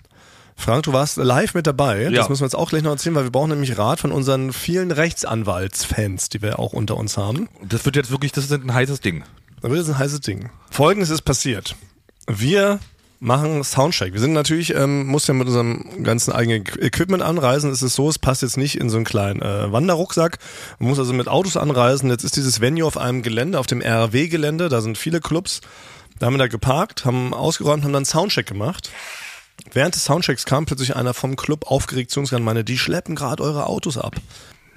Frank, 0.57 0.83
du 0.85 0.93
warst 0.93 1.17
live 1.19 1.55
mit 1.55 1.67
dabei. 1.67 2.05
Das 2.05 2.13
Ja. 2.13 2.29
müssen 2.29 2.41
wir 2.41 2.47
jetzt 2.47 2.57
auch 2.57 2.69
gleich 2.71 2.83
noch 2.83 2.91
erzählen, 2.91 3.15
weil 3.15 3.25
wir 3.25 3.31
brauchen 3.31 3.51
nämlich 3.51 3.79
Rat 3.79 4.01
von 4.01 4.11
unseren 4.13 4.53
vielen 4.53 4.91
Rechtsanwaltsfans, 4.91 6.31
die 6.31 6.43
wir 6.43 6.59
auch 6.59 6.73
unter 6.73 6.97
uns 6.97 7.17
haben. 7.17 7.49
das 7.63 7.85
wird 7.85 7.97
jetzt 7.97 8.11
wirklich, 8.11 8.33
das 8.33 8.45
ist 8.45 8.53
ein 8.53 8.75
heißes 8.75 9.01
Ding. 9.01 9.25
Da 9.63 9.69
wird 9.71 9.79
jetzt 9.81 9.89
ein 9.89 9.99
heißes 9.99 10.21
Ding. 10.21 10.51
Folgendes 10.71 11.11
ist 11.11 11.23
passiert. 11.23 11.77
Wir 12.27 12.81
machen 13.21 13.65
Soundcheck. 13.65 14.13
Wir 14.13 14.21
sind 14.21 14.33
natürlich, 14.33 14.75
ähm, 14.75 15.07
muss 15.07 15.27
ja 15.27 15.35
mit 15.35 15.47
unserem 15.49 16.05
ganzen 16.05 16.33
eigenen 16.33 16.63
Equ- 16.65 16.81
Equipment 16.81 17.23
anreisen. 17.23 17.71
Es 17.71 17.83
ist 17.83 17.95
so, 17.95 18.09
es 18.09 18.19
passt 18.19 18.43
jetzt 18.43 18.57
nicht 18.57 18.77
in 18.79 18.91
so 18.91 18.97
einen 18.97 19.05
kleinen 19.05 19.43
äh, 19.43 19.73
Wanderrucksack. 19.73 20.39
Man 20.79 20.91
muss 20.91 20.99
also 20.99 21.13
mit 21.13 21.29
Autos 21.29 21.57
anreisen. 21.57 22.11
Jetzt 22.11 22.25
ist 22.25 22.37
dieses 22.37 22.61
Venue 22.61 22.87
auf 22.87 22.97
einem 22.97 23.23
Gelände, 23.23 23.59
auf 23.59 23.67
dem 23.67 23.83
RW-Gelände. 23.83 24.69
Da 24.69 24.81
sind 24.81 24.99
viele 24.99 25.21
Clubs. 25.21 25.61
Da 26.19 26.27
haben 26.27 26.35
wir 26.35 26.39
da 26.39 26.47
geparkt, 26.49 27.05
haben 27.05 27.35
ausgeräumt, 27.35 27.85
haben 27.85 27.93
dann 27.93 28.05
Soundcheck 28.05 28.47
gemacht. 28.47 28.91
Während 29.73 29.95
des 29.95 30.05
Soundchecks 30.05 30.45
kam 30.45 30.67
plötzlich 30.67 30.95
einer 30.97 31.15
vom 31.15 31.37
Club 31.37 31.67
aufgeregt 31.71 32.11
zu 32.11 32.21
uns 32.21 32.33
und 32.33 32.43
meinte, 32.45 32.65
die 32.65 32.79
schleppen 32.79 33.17
gerade 33.17 33.43
eure 33.43 33.67
Autos 33.67 33.99
ab. 33.99 34.15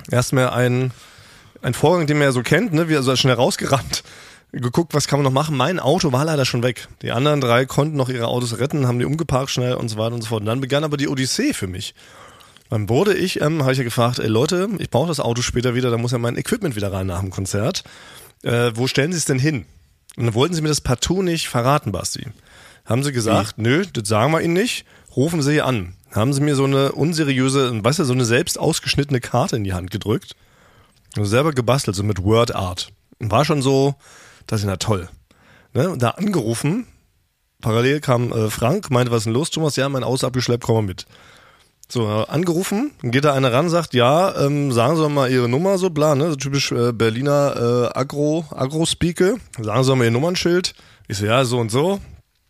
Erstmal 0.10 0.50
ein 0.50 0.92
ein 1.64 1.76
Vorgang, 1.76 2.08
den 2.08 2.18
man 2.18 2.26
ja 2.26 2.32
so 2.32 2.42
kennt, 2.42 2.74
ne? 2.74 2.90
Wir 2.90 2.98
also 2.98 3.16
schnell 3.16 3.36
rausgerannt, 3.36 4.04
geguckt, 4.52 4.94
was 4.94 5.08
kann 5.08 5.20
man 5.20 5.24
noch 5.24 5.32
machen. 5.32 5.56
Mein 5.56 5.80
Auto 5.80 6.12
war 6.12 6.26
leider 6.26 6.46
schon 6.46 6.64
weg. 6.64 6.88
Die 7.02 7.12
anderen 7.12 7.42
drei 7.42 7.66
konnten 7.66 7.96
noch 7.96 8.10
ihre 8.10 8.28
Autos 8.28 8.60
retten, 8.60 8.88
haben 8.88 9.00
die 9.00 9.06
umgeparkt 9.06 9.50
schnell 9.50 9.76
und 9.76 9.90
so 9.90 9.98
weiter 9.98 10.16
und 10.16 10.22
so 10.22 10.30
fort. 10.30 10.42
Und 10.42 10.48
dann 10.48 10.62
begann 10.62 10.84
aber 10.84 10.98
die 10.98 11.08
Odyssee 11.08 11.54
für 11.54 11.68
mich. 11.68 11.96
Dann 12.70 12.90
wurde 12.90 13.14
ich, 13.14 13.42
ähm, 13.42 13.62
habe 13.62 13.74
ich 13.74 13.78
ja 13.78 13.84
gefragt, 13.84 14.20
ey 14.20 14.28
Leute, 14.28 14.70
ich 14.80 14.90
brauche 14.90 15.08
das 15.08 15.20
Auto 15.20 15.42
später 15.42 15.76
wieder, 15.76 15.92
da 15.92 15.98
muss 15.98 16.12
ja 16.12 16.18
mein 16.18 16.38
Equipment 16.38 16.76
wieder 16.76 16.92
rein 16.92 17.08
nach 17.08 17.20
dem 17.20 17.30
Konzert. 17.30 17.84
Äh, 18.44 18.72
wo 18.76 18.88
stellen 18.88 19.12
Sie 19.12 19.18
es 19.18 19.26
denn 19.26 19.40
hin? 19.40 19.66
Und 20.18 20.26
dann 20.26 20.34
wollten 20.34 20.54
sie 20.54 20.62
mir 20.62 20.70
das 20.70 20.82
partout 20.82 21.22
nicht 21.22 21.48
verraten, 21.48 21.92
Basti. 21.92 22.28
Haben 22.86 23.04
sie 23.04 23.12
gesagt, 23.12 23.58
nö, 23.58 23.86
das 23.94 24.08
sagen 24.08 24.34
wir 24.34 24.42
Ihnen 24.42 24.54
nicht, 24.54 24.86
rufen 25.16 25.42
Sie 25.42 25.62
an. 25.62 25.96
Haben 26.12 26.34
sie 26.34 26.42
mir 26.42 26.56
so 26.56 26.66
eine 26.66 26.92
unseriöse, 26.92 27.84
weißt 27.84 28.00
du, 28.00 28.04
so 28.04 28.14
eine 28.14 28.26
selbst 28.26 28.60
ausgeschnittene 28.60 29.22
Karte 29.22 29.56
in 29.56 29.64
die 29.64 29.74
Hand 29.74 29.92
gedrückt. 29.92 30.36
Also 31.16 31.30
selber 31.30 31.54
gebastelt, 31.54 31.96
so 31.96 32.04
mit 32.04 32.24
Word 32.24 32.54
Art. 32.54 32.92
War 33.20 33.46
schon 33.46 33.62
so, 33.62 33.96
das 34.52 34.60
ist 34.60 34.66
na 34.66 34.76
toll. 34.76 35.08
Ne? 35.74 35.90
Und 35.90 36.04
da 36.04 36.10
angerufen, 36.10 36.86
parallel 37.62 38.02
kam 38.02 38.34
äh, 38.34 38.50
Frank, 38.50 38.92
meinte, 38.92 39.10
was 39.10 39.20
ist 39.20 39.26
denn 39.28 39.34
los, 39.34 39.50
Thomas? 39.50 39.78
Ja, 39.78 39.88
mein 39.88 40.04
Auto 40.04 40.28
abgeschleppt, 40.28 40.66
komm 40.66 40.76
mal 40.76 40.82
mit. 40.82 41.06
So, 41.88 42.06
äh, 42.06 42.26
angerufen, 42.28 42.92
dann 43.02 43.12
geht 43.12 43.24
da 43.24 43.34
einer 43.34 43.54
ran, 43.54 43.70
sagt, 43.70 43.94
ja, 43.94 44.36
ähm, 44.46 44.74
sagen 44.74 44.98
Sie 44.98 45.04
doch 45.04 45.10
mal 45.10 45.32
Ihre 45.32 45.48
Nummer, 45.48 45.78
so 45.78 45.90
bla, 45.90 46.16
ne, 46.16 46.32
so 46.32 46.36
typisch 46.36 46.74
äh, 46.74 46.92
Berliner 46.92 47.92
äh, 47.96 47.98
Agro, 47.98 48.46
Agro-Speake. 48.52 49.38
Sagen 49.58 49.84
Sie 49.84 49.90
doch 49.90 49.96
mal 49.96 50.04
Ihr 50.04 50.12
Nummernschild. 50.12 50.76
Ich 51.08 51.18
so, 51.18 51.26
ja, 51.26 51.46
so 51.46 51.58
und 51.58 51.72
so. 51.72 52.02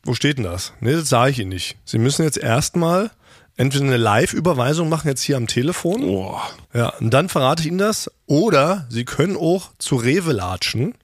Wo 0.04 0.16
steht 0.16 0.40
denn 0.40 0.46
das? 0.46 0.74
Nee, 0.80 0.94
das 0.94 1.08
sage 1.08 1.30
ich 1.30 1.40
Ihnen 1.40 1.50
nicht. 1.50 1.78
Sie 1.86 2.00
müssen 2.00 2.24
jetzt 2.24 2.38
erstmal 2.38 3.12
entweder 3.58 3.86
eine 3.86 3.98
Live-Überweisung 3.98 4.90
machen, 4.90 5.08
jetzt 5.08 5.22
hier 5.22 5.38
am 5.38 5.46
Telefon. 5.46 6.02
Boah. 6.02 6.42
Ja, 6.74 6.90
und 7.00 7.12
dann 7.12 7.30
verrate 7.30 7.62
ich 7.62 7.68
Ihnen 7.68 7.78
das. 7.78 8.10
Oder 8.26 8.88
Sie 8.90 9.06
können 9.06 9.38
auch 9.38 9.70
zu 9.78 9.98
Rewe 9.98 10.32
latschen 10.32 10.96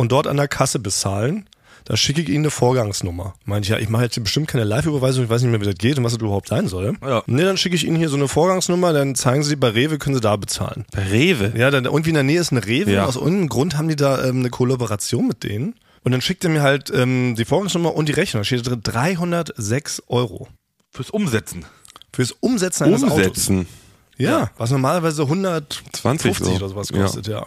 und 0.00 0.12
dort 0.12 0.26
an 0.26 0.38
der 0.38 0.48
Kasse 0.48 0.78
bezahlen. 0.78 1.46
Da 1.84 1.96
schicke 1.96 2.22
ich 2.22 2.28
Ihnen 2.28 2.44
eine 2.44 2.50
Vorgangsnummer. 2.50 3.34
Meinte 3.44 3.66
ich, 3.66 3.70
ja, 3.70 3.78
ich 3.78 3.88
mache 3.88 4.04
jetzt 4.04 4.22
bestimmt 4.22 4.48
keine 4.48 4.64
Live-Überweisung, 4.64 5.24
ich 5.24 5.30
weiß 5.30 5.42
nicht 5.42 5.50
mehr, 5.50 5.60
wie 5.60 5.66
das 5.66 5.74
geht 5.74 5.98
und 5.98 6.04
was 6.04 6.12
das 6.12 6.22
überhaupt 6.22 6.48
sein 6.48 6.68
soll. 6.68 6.94
Ja. 7.02 7.22
Nee, 7.26 7.42
dann 7.42 7.56
schicke 7.56 7.76
ich 7.76 7.86
Ihnen 7.86 7.96
hier 7.96 8.08
so 8.08 8.16
eine 8.16 8.28
Vorgangsnummer, 8.28 8.92
dann 8.92 9.14
zeigen 9.14 9.42
Sie 9.42 9.56
bei 9.56 9.68
Rewe, 9.68 9.98
können 9.98 10.14
Sie 10.14 10.20
da 10.20 10.36
bezahlen. 10.36 10.86
Rewe. 10.94 11.52
Ja, 11.56 11.70
dann 11.70 11.84
irgendwie 11.84 12.10
in 12.10 12.14
der 12.14 12.22
Nähe 12.22 12.40
ist 12.40 12.52
eine 12.52 12.64
Rewe. 12.64 12.92
Ja. 12.92 13.04
Aus 13.04 13.16
irgendeinem 13.16 13.48
Grund 13.50 13.76
haben 13.76 13.88
die 13.88 13.96
da 13.96 14.24
ähm, 14.24 14.38
eine 14.38 14.50
Kollaboration 14.50 15.26
mit 15.26 15.44
denen. 15.44 15.74
Und 16.02 16.12
dann 16.12 16.22
schickt 16.22 16.44
er 16.44 16.50
mir 16.50 16.62
halt 16.62 16.90
ähm, 16.94 17.34
die 17.36 17.44
Vorgangsnummer 17.44 17.94
und 17.94 18.08
die 18.08 18.12
Rechnung. 18.12 18.40
Da 18.40 18.44
steht 18.44 18.66
da 18.66 18.70
drin 18.70 18.82
306 18.82 20.04
Euro. 20.08 20.48
Fürs 20.90 21.10
Umsetzen. 21.10 21.66
Fürs 22.12 22.32
Umsetzen 22.32 22.84
eines 22.84 23.04
Autos. 23.04 23.18
Umsetzen. 23.18 23.66
Ja, 24.16 24.50
was 24.56 24.70
normalerweise 24.70 25.22
120 25.22 25.92
20 25.92 26.38
so. 26.38 26.50
oder 26.52 26.68
sowas 26.68 26.92
kostet, 26.92 27.26
ja. 27.26 27.46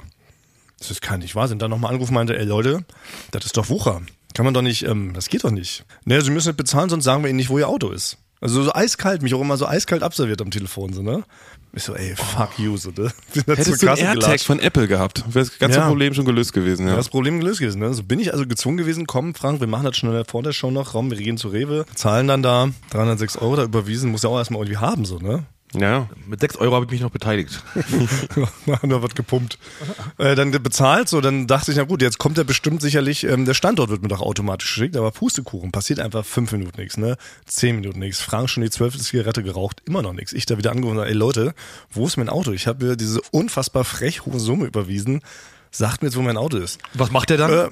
Das 0.84 0.92
ist 0.92 1.02
kann 1.02 1.22
nicht 1.22 1.34
wahr. 1.34 1.48
Sind 1.48 1.62
dann 1.62 1.70
nochmal 1.70 1.92
angerufen, 1.92 2.14
meinte, 2.14 2.38
ey 2.38 2.44
Leute, 2.44 2.84
das 3.32 3.46
ist 3.46 3.56
doch 3.56 3.70
Wucher. 3.70 4.02
Kann 4.34 4.44
man 4.44 4.54
doch 4.54 4.62
nicht, 4.62 4.84
ähm, 4.84 5.14
das 5.14 5.30
geht 5.30 5.46
doch 5.46 5.52
nicht. 5.52 5.86
Ne, 6.04 6.20
Sie 6.22 6.30
müssen 6.30 6.50
nicht 6.50 6.58
bezahlen, 6.58 6.90
sonst 6.90 7.06
sagen 7.06 7.24
wir 7.24 7.30
Ihnen 7.30 7.38
nicht, 7.38 7.50
wo 7.50 7.58
Ihr 7.58 7.70
Auto 7.70 7.90
ist. 7.90 8.18
Also 8.42 8.62
so 8.64 8.74
eiskalt, 8.74 9.22
mich 9.22 9.34
auch 9.34 9.40
immer 9.40 9.56
so 9.56 9.66
eiskalt 9.66 10.04
abserviert 10.04 10.42
am 10.42 10.52
Telefon, 10.52 10.92
so, 10.92 11.02
ne? 11.02 11.24
Ich 11.72 11.84
so, 11.84 11.96
ey, 11.96 12.14
fuck 12.18 12.60
you, 12.60 12.76
so, 12.76 12.90
ne? 12.90 13.14
Bin 13.34 13.44
da 13.48 13.54
Hättest 13.56 13.82
du 13.82 13.88
einen 13.88 13.98
AirTag 14.00 14.20
gelatscht. 14.26 14.46
von 14.46 14.60
Apple 14.60 14.88
gehabt, 14.90 15.24
wäre 15.34 15.46
das 15.46 15.58
ganze 15.58 15.80
Ja. 15.80 15.88
Problem 15.88 16.14
schon 16.14 16.26
gelöst 16.26 16.52
gewesen. 16.52 16.86
Ja. 16.86 16.92
Ja. 16.92 16.98
Das 16.98 17.08
Problem 17.08 17.40
gelöst 17.40 17.62
gewesen. 17.62 17.80
Ne? 17.80 17.94
So 17.94 18.04
bin 18.04 18.20
ich 18.20 18.34
also 18.34 18.46
gezwungen 18.46 18.76
gewesen, 18.76 19.08
komm 19.08 19.34
Frank, 19.34 19.62
wir 19.62 19.68
machen 19.68 19.86
das 19.86 19.96
schnell 19.96 20.26
vor 20.28 20.44
der 20.44 20.52
Show 20.52 20.72
noch, 20.72 20.94
Raum, 20.94 21.10
wir 21.10 21.18
gehen 21.18 21.38
zu 21.38 21.48
Rewe, 21.48 21.86
zahlen 21.96 22.28
dann 22.28 22.44
da 22.44 22.70
306 22.90 23.38
Euro 23.38 23.56
da 23.56 23.64
überwiesen, 23.64 24.12
muss 24.12 24.24
ja 24.24 24.30
auch 24.30 24.38
erstmal 24.38 24.62
irgendwie 24.62 24.78
haben, 24.78 25.06
so, 25.06 25.20
ne? 25.20 25.46
Ja. 25.74 26.10
Mit 26.28 26.40
6 26.40 26.58
Euro 26.58 26.76
habe 26.76 26.86
ich 26.86 26.92
mich 26.92 27.02
noch 27.02 27.12
beteiligt. 27.12 27.64
da 28.66 29.02
wird 29.02 29.16
gepumpt. 29.16 29.58
Äh, 30.18 30.36
dann 30.36 30.52
bezahlt, 30.52 31.10
so, 31.10 31.22
dann 31.22 31.48
dachte 31.48 31.72
ich, 31.72 31.78
na 31.78 31.84
gut, 31.84 32.02
jetzt 32.02 32.18
kommt 32.18 32.38
ja 32.38 32.44
bestimmt 32.44 32.82
sicherlich, 32.82 33.24
ähm, 33.24 33.46
der 33.46 33.54
Standort 33.54 33.90
wird 33.90 34.02
mir 34.02 34.08
doch 34.08 34.22
automatisch 34.22 34.74
geschickt, 34.74 34.98
aber 34.98 35.12
Pustekuchen, 35.12 35.72
passiert 35.72 36.00
einfach 36.00 36.26
fünf 36.26 36.52
Minuten 36.52 36.80
nichts, 36.80 36.98
ne? 36.98 37.18
Zehn 37.46 37.76
Minuten 37.76 38.00
nichts. 38.00 38.22
Frank 38.22 38.50
schon 38.50 38.64
die 38.64 38.70
zwölfte 38.70 39.02
Zigarette 39.02 39.44
geraucht, 39.44 39.82
immer 39.86 40.02
noch 40.02 40.14
nichts. 40.14 40.34
Ich 40.34 40.46
da 40.46 40.58
wieder 40.58 40.72
angerufen 40.72 41.00
ey 41.00 41.14
Leute, 41.14 41.54
wo 41.92 42.06
ist 42.06 42.18
mein 42.18 42.30
Auto? 42.30 42.52
Ich 42.52 42.68
habe 42.68 42.86
mir 42.86 42.96
diese 42.96 43.22
unfassbar 43.32 43.84
frech 43.84 44.26
hohe 44.26 44.40
Summe 44.40 44.66
überwiesen. 44.66 45.22
Sagt 45.72 46.02
mir 46.02 46.10
jetzt, 46.10 46.18
wo 46.18 46.22
mein 46.22 46.38
Auto 46.38 46.58
ist. 46.58 46.80
Was 46.94 47.12
macht 47.12 47.30
der 47.30 47.38
dann? 47.38 47.52
Äh, 47.52 47.70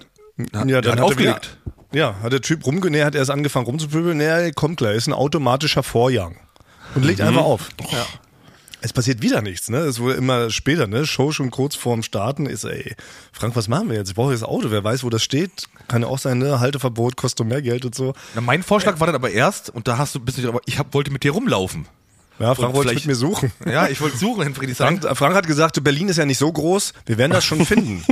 Ja, 0.54 0.66
ja, 0.66 0.82
der 0.82 0.82
dann 0.82 0.92
hat 0.92 0.92
hat 0.92 0.98
er 1.00 1.06
aufgelegt. 1.06 1.58
Wieder, 1.64 1.76
ja, 1.94 2.16
hat 2.22 2.34
der 2.34 2.42
Typ 2.42 2.66
rumge, 2.66 2.90
nee, 2.90 3.04
hat 3.04 3.16
erst 3.16 3.32
angefangen 3.32 3.66
rumzupöbeln, 3.66 4.18
nee, 4.18 4.52
kommt 4.54 4.78
gleich, 4.78 4.98
ist 4.98 5.08
ein 5.08 5.14
automatischer 5.14 5.84
Vorgang. 5.84 6.38
Und 6.96 7.04
legt 7.06 7.22
einfach 7.22 7.44
auf. 7.44 7.70
Ja. 7.92 8.06
Es 8.84 8.94
passiert 8.94 9.22
wieder 9.22 9.44
nichts, 9.44 9.70
ne? 9.70 9.78
Es 9.78 10.00
wurde 10.00 10.16
immer 10.16 10.50
später, 10.50 10.88
ne? 10.88 11.06
Show 11.06 11.32
schon 11.32 11.52
kurz 11.52 11.76
vorm 11.76 12.02
Starten 12.02 12.48
ist, 12.48 12.64
ey, 12.64 12.96
Frank, 13.32 13.56
was 13.56 13.68
machen 13.68 13.90
wir 13.90 13.98
jetzt? 13.98 14.10
Ich 14.10 14.16
brauche 14.16 14.32
jetzt 14.32 14.42
das 14.42 14.50
Auto, 14.50 14.72
wer 14.72 14.84
weiß, 14.84 15.04
wo 15.04 15.10
das 15.12 15.22
steht. 15.22 15.68
Kann 15.88 16.02
ja 16.02 16.08
auch 16.08 16.18
sein, 16.18 16.40
ne? 16.40 16.60
Halteverbot, 16.60 17.16
kostet 17.16 17.46
mehr 17.46 17.62
Geld 17.62 17.86
und 17.86 17.94
so. 17.94 18.14
Na, 18.34 18.42
mein 18.42 18.64
Vorschlag 18.64 19.00
war 19.00 19.06
dann 19.06 19.16
aber 19.16 19.30
erst, 19.30 19.70
und 19.70 19.88
da 19.88 20.00
hast 20.00 20.16
du 20.16 20.20
bist 20.20 20.40
du, 20.40 20.50
aber 20.50 20.62
ich 20.66 20.80
hab, 20.80 20.96
wollte 20.96 21.12
mit 21.12 21.24
dir 21.24 21.32
rumlaufen. 21.32 21.86
Ja, 22.42 22.56
Frank 22.56 22.74
wollte 22.74 22.94
mit 22.94 23.06
mir 23.06 23.16
suchen. 23.16 23.52
Ja, 23.66 23.88
ich 23.88 24.02
wollte 24.02 24.18
suchen 24.18 24.48
in 24.48 24.56
Friedrichshain. 24.56 25.00
Frank, 25.02 25.18
Frank 25.18 25.36
hat 25.36 25.48
gesagt, 25.48 25.84
Berlin 25.84 26.10
ist 26.10 26.18
ja 26.18 26.26
nicht 26.26 26.38
so 26.38 26.52
groß, 26.52 26.94
wir 27.06 27.18
werden 27.18 27.32
das 27.32 27.46
schon 27.46 27.66
finden. 27.66 28.04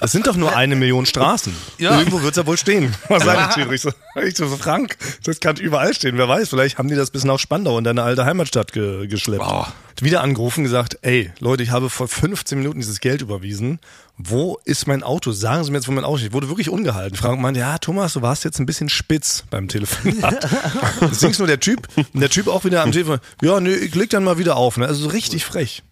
Es 0.00 0.12
sind 0.12 0.26
doch 0.26 0.36
nur 0.36 0.54
eine 0.54 0.76
Million 0.76 1.06
Straßen. 1.06 1.54
Ja. 1.78 1.98
Irgendwo 1.98 2.20
wird 2.22 2.32
es 2.32 2.36
ja 2.36 2.46
wohl 2.46 2.58
stehen. 2.58 2.94
Was 3.08 3.24
seine 3.24 3.48
Theorie? 3.54 3.76
Ich 3.76 3.82
so, 3.82 3.90
ich 4.22 4.36
so, 4.36 4.46
Frank, 4.48 4.96
das 5.24 5.40
kann 5.40 5.56
überall 5.56 5.94
stehen. 5.94 6.18
Wer 6.18 6.28
weiß, 6.28 6.48
vielleicht 6.50 6.78
haben 6.78 6.88
die 6.88 6.94
das 6.94 7.10
bis 7.10 7.24
nach 7.24 7.38
Spandau 7.38 7.78
in 7.78 7.84
deine 7.84 8.02
alte 8.02 8.24
Heimatstadt 8.24 8.72
ge 8.72 9.06
geschleppt. 9.06 9.44
Boah. 9.44 9.72
Wieder 10.00 10.22
angerufen, 10.22 10.64
gesagt, 10.64 10.98
ey, 11.02 11.30
Leute, 11.38 11.62
ich 11.62 11.70
habe 11.70 11.88
vor 11.88 12.08
15 12.08 12.58
Minuten 12.58 12.80
dieses 12.80 13.00
Geld 13.00 13.22
überwiesen. 13.22 13.78
Wo 14.16 14.58
ist 14.64 14.86
mein 14.86 15.02
Auto? 15.02 15.32
Sagen 15.32 15.64
Sie 15.64 15.70
mir 15.70 15.78
jetzt, 15.78 15.88
wo 15.88 15.92
mein 15.92 16.04
Auto 16.04 16.16
ist. 16.16 16.24
Ich 16.24 16.32
wurde 16.32 16.48
wirklich 16.48 16.68
ungehalten. 16.68 17.16
Frank 17.16 17.40
meinte, 17.40 17.60
ja, 17.60 17.78
Thomas, 17.78 18.12
du 18.12 18.22
warst 18.22 18.44
jetzt 18.44 18.58
ein 18.58 18.66
bisschen 18.66 18.88
spitz 18.88 19.44
beim 19.50 19.68
Telefonat. 19.68 20.48
Deswegen 21.00 21.32
ist 21.32 21.38
nur 21.38 21.48
der 21.48 21.60
Typ, 21.60 21.88
und 21.96 22.20
der 22.20 22.30
Typ 22.30 22.48
auch 22.48 22.64
wieder 22.64 22.82
am 22.82 22.92
Telefon, 22.92 23.18
ja, 23.42 23.60
nee, 23.60 23.74
ich 23.74 23.94
leg 23.94 24.10
dann 24.10 24.24
mal 24.24 24.38
wieder 24.38 24.56
auf. 24.56 24.76
Ne? 24.76 24.86
Also 24.86 25.04
so 25.04 25.08
richtig 25.10 25.44
frech. 25.44 25.82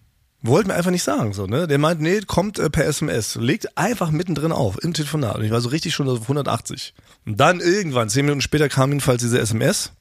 Wollte 0.45 0.67
mir 0.67 0.75
einfach 0.75 0.91
nicht 0.91 1.03
sagen, 1.03 1.31
so, 1.31 1.47
ne? 1.47 1.67
Der 1.67 1.77
meint, 1.77 2.01
nee, 2.01 2.19
kommt 2.19 2.59
äh, 2.59 2.69
per 2.69 2.85
SMS. 2.85 3.35
Legt 3.35 3.77
einfach 3.77 4.11
mittendrin 4.11 4.51
auf, 4.51 4.77
im 4.83 4.93
Telefonat. 4.93 5.37
Und 5.37 5.45
ich 5.45 5.51
war 5.51 5.61
so 5.61 5.69
richtig 5.69 5.95
schon 5.95 6.09
auf 6.09 6.23
180. 6.23 6.93
Und 7.25 7.39
dann 7.39 7.61
irgendwann, 7.61 8.09
zehn 8.09 8.25
Minuten 8.25 8.41
später 8.41 8.67
kam 8.67 8.89
jedenfalls 8.89 9.21
diese 9.21 9.39
SMS. 9.39 9.93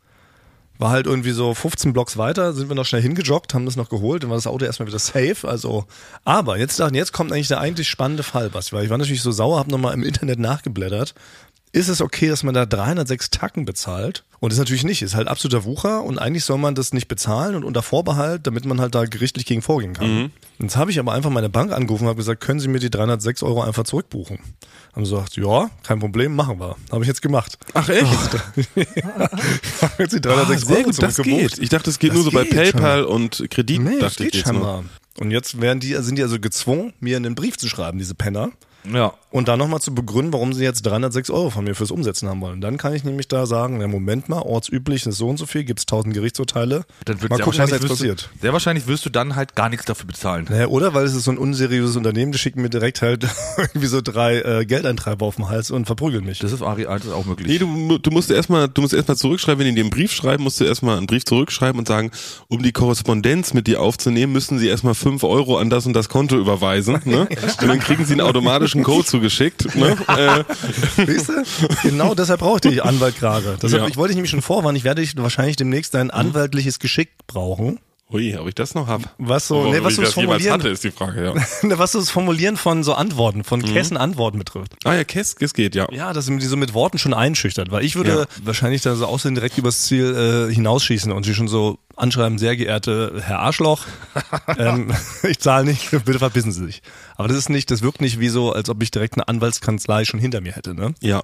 War 0.78 0.90
halt 0.90 1.06
irgendwie 1.06 1.32
so 1.32 1.54
15 1.54 1.92
Blocks 1.92 2.16
weiter, 2.16 2.52
sind 2.52 2.68
wir 2.68 2.74
noch 2.74 2.86
schnell 2.86 3.02
hingejoggt, 3.02 3.54
haben 3.54 3.66
das 3.66 3.76
noch 3.76 3.88
geholt, 3.88 4.22
dann 4.22 4.30
war 4.30 4.36
das 4.36 4.46
Auto 4.46 4.64
erstmal 4.64 4.88
wieder 4.88 4.98
safe. 4.98 5.46
Also, 5.46 5.84
aber 6.24 6.58
jetzt 6.58 6.78
jetzt 6.78 7.12
kommt 7.12 7.32
eigentlich 7.32 7.48
der 7.48 7.60
eigentlich 7.60 7.88
spannende 7.88 8.22
Fall, 8.22 8.50
Basti, 8.50 8.72
weil 8.72 8.84
ich 8.84 8.90
war 8.90 8.98
natürlich 8.98 9.22
so 9.22 9.30
sauer, 9.30 9.58
habe 9.58 9.70
nochmal 9.70 9.94
im 9.94 10.02
Internet 10.02 10.38
nachgeblättert. 10.38 11.14
Ist 11.74 11.88
es 11.88 12.02
okay, 12.02 12.28
dass 12.28 12.42
man 12.42 12.52
da 12.54 12.66
306 12.66 13.30
Tacken 13.30 13.64
bezahlt? 13.64 14.24
Und 14.40 14.50
das 14.50 14.56
ist 14.56 14.60
natürlich 14.60 14.84
nicht, 14.84 15.02
ist 15.02 15.14
halt 15.14 15.28
absoluter 15.28 15.64
Wucher 15.64 16.02
und 16.02 16.18
eigentlich 16.18 16.44
soll 16.44 16.58
man 16.58 16.74
das 16.74 16.92
nicht 16.92 17.08
bezahlen 17.08 17.54
und 17.54 17.64
unter 17.64 17.80
Vorbehalt, 17.80 18.46
damit 18.46 18.64
man 18.66 18.80
halt 18.80 18.94
da 18.94 19.04
gerichtlich 19.04 19.46
gegen 19.46 19.62
vorgehen 19.62 19.94
kann. 19.94 20.32
Jetzt 20.58 20.76
habe 20.76 20.90
ich 20.90 20.98
aber 20.98 21.12
einfach 21.12 21.30
meine 21.30 21.48
Bank 21.48 21.72
angerufen 21.72 22.02
und 22.04 22.08
habe 22.08 22.16
gesagt, 22.18 22.40
können 22.42 22.58
Sie 22.60 22.68
mir 22.68 22.80
die 22.80 22.90
306 22.90 23.42
Euro 23.42 23.62
einfach 23.62 23.84
zurückbuchen? 23.84 24.38
Haben 24.94 25.06
sie 25.06 25.12
gesagt, 25.12 25.36
ja, 25.36 25.70
kein 25.84 26.00
Problem, 26.00 26.34
machen 26.34 26.60
wir. 26.60 26.76
Habe 26.90 27.04
ich 27.04 27.08
jetzt 27.08 27.22
gemacht. 27.22 27.56
Ach 27.72 27.88
echt? 27.88 28.04
Haben 29.80 29.90
jetzt 29.98 30.12
die 30.14 30.20
306 30.20 30.66
Ah, 30.68 30.72
Euro 30.74 30.82
gut, 30.82 31.02
das 31.02 31.16
geht. 31.16 31.58
Ich 31.58 31.68
dachte, 31.68 31.88
es 31.88 31.98
geht 31.98 32.10
Das 32.10 32.16
nur 32.16 32.24
so 32.24 32.30
bei 32.32 32.42
geht 32.44 32.52
PayPal 32.54 33.04
und 33.04 33.44
Kredit. 33.48 33.80
Nee, 33.80 33.98
das 34.00 34.16
geht 34.16 34.36
scheinbar. 34.36 34.84
Und 35.18 35.30
jetzt 35.30 35.60
werden 35.60 35.80
die, 35.80 35.94
sind 36.00 36.16
die 36.16 36.22
also 36.22 36.38
gezwungen, 36.40 36.92
mir 37.00 37.16
einen 37.16 37.34
Brief 37.34 37.56
zu 37.56 37.68
schreiben, 37.68 37.98
diese 37.98 38.14
Penner. 38.14 38.50
Ja. 38.92 39.14
Und 39.32 39.48
dann 39.48 39.58
nochmal 39.58 39.80
zu 39.80 39.94
begründen, 39.94 40.32
warum 40.32 40.52
sie 40.52 40.62
jetzt 40.62 40.82
306 40.82 41.30
Euro 41.30 41.50
von 41.50 41.64
mir 41.64 41.74
fürs 41.74 41.90
Umsetzen 41.90 42.28
haben 42.28 42.40
wollen. 42.42 42.60
Dann 42.60 42.76
kann 42.76 42.94
ich 42.94 43.02
nämlich 43.02 43.28
da 43.28 43.46
sagen, 43.46 43.78
na 43.78 43.88
Moment 43.88 44.28
mal, 44.28 44.40
ortsüblich 44.40 45.06
ist 45.06 45.16
so 45.16 45.28
und 45.28 45.38
so 45.38 45.46
viel, 45.46 45.64
gibt's 45.64 45.84
1000 45.84 46.14
Gerichtsurteile. 46.14 46.84
Dann 47.06 47.20
wird 47.22 47.30
mal 47.30 47.36
sehr 47.36 47.44
gucken, 47.44 47.58
was 47.58 47.70
wahrscheinlich 47.70 47.80
jetzt 47.80 47.88
passiert. 47.88 48.30
Du, 48.34 48.40
sehr 48.42 48.52
wahrscheinlich 48.52 48.86
wirst 48.86 49.06
du 49.06 49.10
dann 49.10 49.34
halt 49.34 49.56
gar 49.56 49.70
nichts 49.70 49.86
dafür 49.86 50.06
bezahlen. 50.06 50.46
Naja, 50.50 50.66
oder? 50.66 50.92
Weil 50.94 51.06
es 51.06 51.14
ist 51.14 51.24
so 51.24 51.30
ein 51.30 51.38
unseriöses 51.38 51.96
Unternehmen, 51.96 52.32
die 52.32 52.38
schicken 52.38 52.60
mir 52.60 52.68
direkt 52.68 53.00
halt 53.00 53.26
irgendwie 53.56 53.86
so 53.86 54.02
drei 54.02 54.40
äh, 54.40 54.66
Geldeintreiber 54.66 55.24
auf 55.24 55.36
den 55.36 55.48
Hals 55.48 55.70
und 55.70 55.86
verprügeln 55.86 56.24
mich. 56.24 56.38
Das 56.38 56.52
ist, 56.52 56.60
Ari, 56.60 56.84
das 56.84 57.06
ist 57.06 57.12
auch 57.12 57.24
möglich. 57.24 57.48
Nee, 57.48 57.58
du, 57.58 57.98
du 57.98 58.10
musst 58.10 58.30
erstmal, 58.30 58.68
du 58.68 58.82
musst 58.82 58.92
erstmal 58.92 59.16
zurückschreiben, 59.16 59.60
wenn 59.60 59.66
die 59.66 59.74
dir 59.74 59.84
einen 59.84 59.90
Brief 59.90 60.12
schreiben, 60.12 60.44
musst 60.44 60.60
du 60.60 60.64
erstmal 60.64 60.98
einen 60.98 61.06
Brief 61.06 61.24
zurückschreiben 61.24 61.78
und 61.78 61.88
sagen, 61.88 62.10
um 62.48 62.62
die 62.62 62.72
Korrespondenz 62.72 63.54
mit 63.54 63.66
dir 63.66 63.80
aufzunehmen, 63.80 64.32
müssen 64.32 64.58
sie 64.58 64.68
erstmal 64.68 64.94
fünf 64.94 65.24
Euro 65.24 65.56
an 65.56 65.70
das 65.70 65.86
und 65.86 65.94
das 65.94 66.10
Konto 66.10 66.36
überweisen, 66.36 67.00
ne? 67.04 67.28
Und 67.62 67.68
dann 67.68 67.78
kriegen 67.80 68.04
sie 68.04 68.12
einen 68.12 68.20
automatischen 68.20 68.82
Code 68.82 69.06
zugeschickt, 69.22 69.74
ne? 69.76 69.96
Äh, 70.08 70.44
Weißt 71.06 71.28
du? 71.28 71.44
Genau 71.82 72.14
deshalb 72.14 72.40
brauchte 72.40 72.68
ich 72.68 72.82
Anwalt 72.82 73.18
gerade. 73.18 73.56
Deshalb, 73.62 73.82
Ja. 73.82 73.88
Ich 73.88 73.96
wollte 73.96 74.08
dich 74.10 74.16
nämlich 74.16 74.30
schon 74.30 74.42
vorwarnen, 74.42 74.76
ich 74.76 74.84
werde 74.84 75.00
dich 75.00 75.16
wahrscheinlich 75.16 75.56
demnächst 75.56 75.94
ein 75.94 76.10
anwaltliches 76.10 76.78
Geschick 76.78 77.10
brauchen. 77.26 77.78
Ui, 78.12 78.36
ob 78.36 78.48
ich 78.48 78.54
das 78.54 78.74
noch 78.74 78.86
hab? 78.86 79.14
Was 79.18 79.48
so, 79.48 79.70
nee, 79.70 79.82
was 79.82 79.92
ich 79.92 79.96
so 79.96 80.02
das 80.02 80.14
Formulieren, 80.14 80.52
hatte, 80.52 80.68
ist 80.68 80.84
die 80.84 80.90
Frage, 80.90 81.24
ja. 81.24 81.34
Was 81.78 81.92
das 81.92 82.10
Formulieren 82.10 82.56
von 82.56 82.84
so 82.84 82.94
Antworten, 82.94 83.44
von 83.44 83.62
Kessen 83.62 83.96
Antworten 83.96 84.38
betrifft. 84.38 84.74
Ah 84.84 84.94
ja, 84.94 85.04
Kesk, 85.04 85.40
es 85.42 85.54
geht, 85.54 85.74
ja. 85.74 85.86
Ja, 85.90 86.12
dass 86.12 86.26
sie 86.26 86.36
die 86.38 86.46
so 86.46 86.56
mit 86.56 86.74
Worten 86.74 86.98
schon 86.98 87.14
einschüchtert, 87.14 87.70
weil 87.70 87.84
ich 87.84 87.96
würde 87.96 88.26
wahrscheinlich 88.42 88.82
da 88.82 88.94
so 88.94 89.06
aussehen 89.06 89.34
direkt 89.34 89.58
übers 89.58 89.82
Ziel 89.82 90.48
äh, 90.50 90.54
hinausschießen 90.54 91.12
und 91.12 91.24
sie 91.24 91.34
schon 91.34 91.48
so 91.48 91.78
anschreiben, 91.96 92.38
sehr 92.38 92.56
geehrte 92.56 93.20
Herr 93.24 93.40
Arschloch, 93.40 93.84
ähm, 94.58 94.92
ich 95.28 95.38
zahle 95.38 95.64
nicht, 95.64 95.90
bitte 95.90 96.18
verbissen 96.18 96.52
Sie 96.52 96.64
sich. 96.64 96.82
Aber 97.16 97.28
das 97.28 97.36
ist 97.36 97.48
nicht, 97.50 97.70
das 97.70 97.82
wirkt 97.82 98.00
nicht 98.00 98.20
wie 98.20 98.28
so, 98.28 98.52
als 98.52 98.68
ob 98.68 98.82
ich 98.82 98.90
direkt 98.90 99.14
eine 99.14 99.28
Anwaltskanzlei 99.28 100.04
schon 100.04 100.20
hinter 100.20 100.40
mir 100.40 100.52
hätte, 100.52 100.74
ne? 100.74 100.94
Ja. 101.00 101.22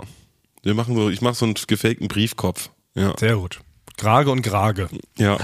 Wir 0.62 0.74
machen 0.74 0.95
so, 0.95 1.09
ich 1.09 1.20
mache 1.20 1.34
so 1.34 1.45
einen 1.45 1.55
gefakten 1.55 2.09
Briefkopf. 2.09 2.70
Ja. 2.95 3.14
Sehr 3.18 3.36
gut. 3.36 3.61
Grage 3.99 4.31
und 4.31 4.43
Grage. 4.43 4.89
Ja. 5.19 5.37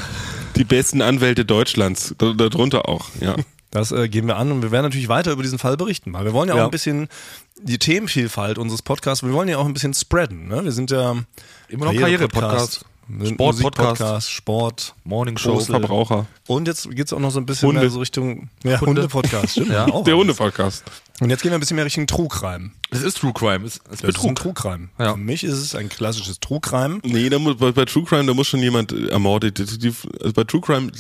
Die 0.57 0.65
besten 0.65 1.03
Anwälte 1.03 1.45
Deutschlands, 1.45 2.15
da- 2.19 2.33
darunter 2.33 2.89
auch, 2.89 3.07
ja. 3.21 3.35
Das 3.71 3.91
äh, 3.91 4.09
gehen 4.09 4.29
wir 4.29 4.37
an 4.37 4.53
und 4.53 4.63
wir 4.63 4.71
werden 4.71 4.85
natürlich 4.85 5.09
weiter 5.09 5.33
über 5.33 5.43
diesen 5.43 5.59
Fall 5.59 5.77
berichten, 5.77 6.13
weil 6.13 6.25
wir 6.25 6.33
wollen 6.33 6.49
ja, 6.49 6.55
Ja. 6.57 6.63
auch 6.63 6.69
ein 6.69 6.71
bisschen 6.71 7.09
die 7.61 7.79
Themenvielfalt 7.79 8.57
unseres 8.57 8.83
Podcasts, 8.83 9.25
wir 9.25 9.33
wollen 9.33 9.49
ja 9.49 9.59
auch 9.59 9.67
ein 9.67 9.73
bisschen 9.75 9.95
spreaden. 9.95 10.47
Ne? 10.47 10.63
Wir 10.65 10.71
sind 10.73 10.93
ja 10.93 11.17
Immer 11.69 11.87
noch 11.87 11.95
Karriere-Podcast, 11.99 12.85
Sport-Podcast. 13.27 14.31
Sport, 14.31 14.95
Morning 15.05 15.37
Show. 15.37 15.57
Große- 15.57 15.71
Verbraucher. 15.73 16.27
Und 16.47 16.69
jetzt 16.69 16.89
geht's 16.93 17.13
auch 17.13 17.19
noch 17.19 17.31
so 17.33 17.41
ein 17.41 17.47
bisschen 17.47 17.69
Hunde. 17.69 17.81
mehr 17.81 17.91
so 17.91 17.99
Richtung 17.99 18.49
ja, 18.63 18.81
Hunde. 18.81 19.03
Hunde-Podcast. 19.03 19.51
Stimmt, 19.53 19.69
Ja. 19.73 19.87
auch 19.87 20.05
Der. 20.05 20.17
Hunde-Podcast. 20.17 20.85
Und 21.21 21.31
jetzt 21.31 21.43
gehen 21.43 21.53
wir 21.53 21.59
ein 21.59 21.61
bisschen 21.61 21.77
mehr 21.77 21.85
Richtung 21.85 22.09
Trugreim. 22.09 22.73
Es 22.91 23.03
ist 23.03 23.19
True 23.19 23.33
Crime. 23.33 23.65
Es 23.65 23.77
ist 23.77 23.83
Das 23.87 23.95
ist 23.95 24.03
ein 24.03 24.07
Betrug. 24.09 24.35
Trugreim. 24.37 24.89
Ja. 24.99 25.13
Für 25.13 25.19
mich 25.19 25.45
ist 25.45 25.55
es 25.55 25.75
ein 25.77 25.89
klassisches 25.89 26.41
Trugreim. 26.41 27.01
Nee, 27.05 27.29
da 27.29 27.39
muss, 27.39 27.57
bei, 27.57 27.71
bei 27.71 27.85
True 27.85 28.05
Crime, 28.05 28.27
da 28.27 28.35
muss 28.35 28.49
schon 28.49 28.61
jemand 28.61 28.93
ermordet. 28.93 29.59
Die, 29.59 29.79
die, 29.79 29.93
also 30.21 30.33
bei 30.33 30.43
True 30.43 30.61
Crime 30.61 30.91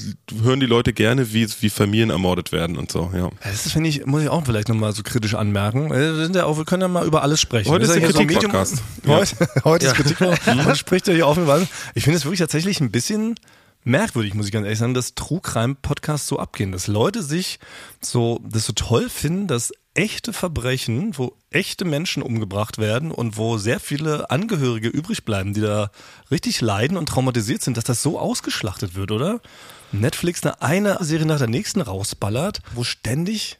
hören 0.42 0.60
die 0.60 0.66
Leute 0.66 0.92
gerne, 0.92 1.32
wie, 1.32 1.48
wie 1.60 1.68
Familien 1.68 2.10
ermordet 2.10 2.52
werden 2.52 2.76
und 2.76 2.92
so, 2.92 3.10
ja. 3.12 3.28
Das 3.42 3.66
ist, 3.66 3.72
finde 3.72 3.88
ich, 3.88 4.06
muss 4.06 4.22
ich 4.22 4.28
auch 4.28 4.44
vielleicht 4.44 4.68
nochmal 4.68 4.92
so 4.92 5.02
kritisch 5.02 5.34
anmerken. 5.34 5.90
Wir, 5.90 6.14
sind 6.14 6.36
ja 6.36 6.44
auch, 6.44 6.58
wir 6.58 6.64
können 6.64 6.82
ja 6.82 6.88
mal 6.88 7.06
über 7.06 7.22
alles 7.22 7.40
sprechen. 7.40 7.70
Heute 7.70 7.84
ist 7.86 7.88
ja 7.90 7.94
der 8.00 8.08
hier 8.08 8.12
so 8.12 8.18
Kritik-Podcast. 8.20 8.82
Medium- 9.02 9.16
Heute, 9.18 9.64
heute 9.64 9.86
ist 9.86 9.94
Kritik. 9.94 10.20
Man 10.46 10.76
spricht 10.76 11.08
ja 11.08 11.14
hier 11.14 11.26
offen. 11.26 11.46
weil 11.48 11.66
Ich 11.94 12.04
finde 12.04 12.18
es 12.18 12.24
wirklich 12.24 12.38
tatsächlich 12.40 12.80
ein 12.80 12.92
bisschen 12.92 13.34
merkwürdig, 13.82 14.34
muss 14.34 14.46
ich 14.46 14.52
ganz 14.52 14.64
ehrlich 14.64 14.78
sagen, 14.78 14.94
dass 14.94 15.14
True 15.14 15.40
Crime 15.42 15.74
Podcasts 15.74 16.26
so 16.28 16.38
abgehen, 16.38 16.70
dass 16.72 16.86
Leute 16.86 17.22
sich 17.22 17.58
so, 18.00 18.40
das 18.48 18.64
so 18.64 18.72
toll 18.72 19.08
finden, 19.10 19.46
dass 19.48 19.72
echte 19.94 20.32
Verbrechen, 20.32 21.16
wo 21.16 21.36
echte 21.50 21.84
Menschen 21.84 22.22
umgebracht 22.22 22.78
werden 22.78 23.10
und 23.10 23.36
wo 23.36 23.58
sehr 23.58 23.80
viele 23.80 24.30
Angehörige 24.30 24.88
übrig 24.88 25.24
bleiben, 25.24 25.54
die 25.54 25.60
da 25.60 25.90
richtig 26.30 26.60
leiden 26.60 26.96
und 26.96 27.08
traumatisiert 27.08 27.62
sind, 27.62 27.76
dass 27.76 27.84
das 27.84 28.02
so 28.02 28.18
ausgeschlachtet 28.18 28.94
wird, 28.94 29.12
oder? 29.12 29.40
Netflix 29.92 30.42
eine, 30.42 30.60
eine 30.62 30.98
Serie 31.00 31.26
nach 31.26 31.38
der 31.38 31.48
nächsten 31.48 31.80
rausballert, 31.80 32.60
wo 32.74 32.82
ständig 32.82 33.58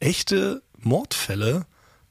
echte 0.00 0.62
Mordfälle 0.78 1.66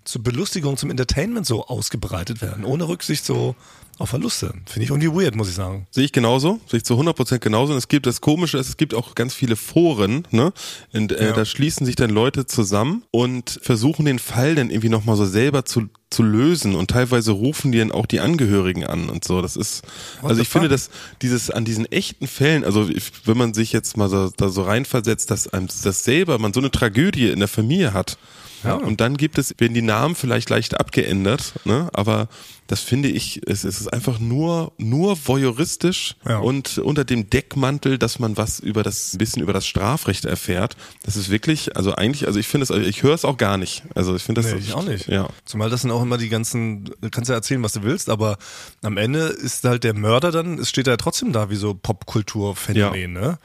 zur 0.06 0.24
Belustigung, 0.24 0.78
zum 0.78 0.89
Entertainment 0.91 1.45
so 1.45 1.66
ausgebreitet 1.68 2.41
werden, 2.41 2.64
ohne 2.64 2.88
Rücksicht 2.88 3.26
so 3.26 3.56
auf 3.97 4.10
Verluste. 4.10 4.53
Finde 4.66 4.84
ich 4.84 4.89
irgendwie 4.89 5.08
weird, 5.10 5.36
muss 5.38 5.47
ich 5.47 5.56
sagen. 5.56 5.88
Sehe 5.89 6.03
ich 6.03 6.12
genauso, 6.12 6.60
sehe 6.70 6.80
ich 6.80 6.84
zu 6.84 6.95
100% 6.95 7.39
genauso. 7.39 7.72
Und 7.72 7.78
es 7.78 7.88
gibt 7.88 8.06
das 8.06 8.20
Komische, 8.20 8.58
ist, 8.58 8.68
es 8.68 8.76
gibt 8.78 8.93
auch 8.93 9.16
ganz 9.16 9.34
viele 9.34 9.56
Foren, 9.56 10.28
ne? 10.32 10.51
Und 10.91 11.14
äh, 11.14 11.28
Ja. 11.28 11.32
da 11.32 11.45
schließen 11.45 11.86
sich 11.86 11.95
dann 11.95 12.10
Leute 12.10 12.45
zusammen 12.45 13.03
und 13.12 13.58
versuchen 13.64 14.03
den 14.06 14.20
Fall 14.20 14.56
dann 14.56 14.70
irgendwie 14.70 14.89
nochmal 14.89 15.16
so 15.16 15.26
selber 15.26 15.64
zu, 15.64 15.88
zu 16.10 16.24
lösen. 16.24 16.76
Und 16.76 16.91
teilweise 16.91 17.32
rufen 17.32 17.72
die 17.72 17.78
dann 17.80 17.93
auch 17.93 18.06
die 18.06 18.20
Angehörigen 18.20 18.84
an 18.86 19.08
und 19.10 19.24
so. 19.24 19.41
Das 19.41 19.56
ist, 19.56 19.84
also 20.22 20.41
ich 20.41 20.49
finde, 20.49 20.68
fuck? 20.68 20.76
dass 20.76 20.89
dieses 21.22 21.49
an 21.49 21.64
diesen 21.64 21.86
echten 21.89 22.28
Fällen, 22.28 22.66
also 22.66 22.89
wenn 23.24 23.38
man 23.38 23.53
sich 23.53 23.72
jetzt 23.72 23.95
mal 23.95 24.10
so, 24.10 24.30
da 24.36 24.49
so 24.49 24.64
reinversetzt, 24.64 25.32
dass 25.32 25.47
einem 25.47 25.68
das 25.68 26.03
selber 26.03 26.38
man 26.38 26.51
so 26.51 26.60
eine 26.60 26.70
Tragödie 26.70 27.30
in 27.30 27.39
der 27.39 27.47
Familie 27.47 27.93
hat. 27.93 28.18
Ja. 28.66 28.76
Und 28.76 29.01
dann 29.01 29.18
gibt 29.18 29.38
es, 29.38 29.53
werden 29.57 29.74
die 29.74 29.82
Namen 29.82 30.16
vielleicht 30.16 30.49
leicht 30.49 30.80
abgeändert, 30.80 31.53
ne? 31.66 31.89
aber 31.93 32.28
das 32.68 32.80
finde 32.80 33.09
ich, 33.09 33.41
es, 33.45 33.63
es 33.63 33.80
ist 33.80 33.93
einfach 33.93 34.18
nur, 34.20 34.74
nur 34.80 35.16
voyeuristisch 35.28 36.16
Ja. 36.28 36.39
und 36.39 36.80
unter 36.80 37.05
dem 37.05 37.30
Deckmantel, 37.30 37.99
dass 37.99 38.18
man 38.18 38.38
was 38.38 38.59
über 38.59 38.82
das, 38.82 39.13
ein 39.13 39.18
bisschen 39.20 39.43
über 39.43 39.53
das 39.53 39.68
Strafrecht 39.68 40.26
erfährt. 40.26 40.76
Das 41.03 41.16
ist 41.16 41.30
wirklich, 41.30 41.78
also 41.78 41.93
eigentlich, 41.93 42.26
also 42.26 42.39
ich 42.39 42.47
finde 42.47 42.63
es, 42.63 42.70
ich 42.72 43.03
höre 43.03 43.13
es 43.13 43.24
auch 43.24 43.38
gar 43.38 43.57
nicht. 43.57 43.84
Also 43.93 44.16
ich 44.16 44.24
finde 44.24 44.41
das 44.41 44.51
Nee, 44.51 44.59
ich 44.59 44.74
auch 44.74 44.84
nicht. 44.84 45.07
Ja. 45.07 45.30
Zumal 45.45 45.70
das 45.70 45.82
sind 45.84 45.91
auch 45.91 46.01
immer 46.01 46.18
die 46.18 46.30
ganzen, 46.30 46.86
du 46.86 47.09
kannst 47.11 47.30
ja 47.30 47.36
erzählen, 47.36 47.61
was 47.61 47.74
du 47.74 47.84
willst, 47.84 48.09
aber 48.09 48.38
am 48.82 48.97
Ende 48.97 49.20
ist 49.28 49.63
halt 49.63 49.84
der 49.84 49.93
Mörder 49.93 50.32
dann, 50.32 50.57
es 50.57 50.70
steht 50.70 50.88
ja 50.88 50.97
trotzdem 50.97 51.34
da 51.34 51.51
wie 51.51 51.55
so 51.55 51.76
Popkulturphänomen, 51.76 53.13
ne? 53.13 53.38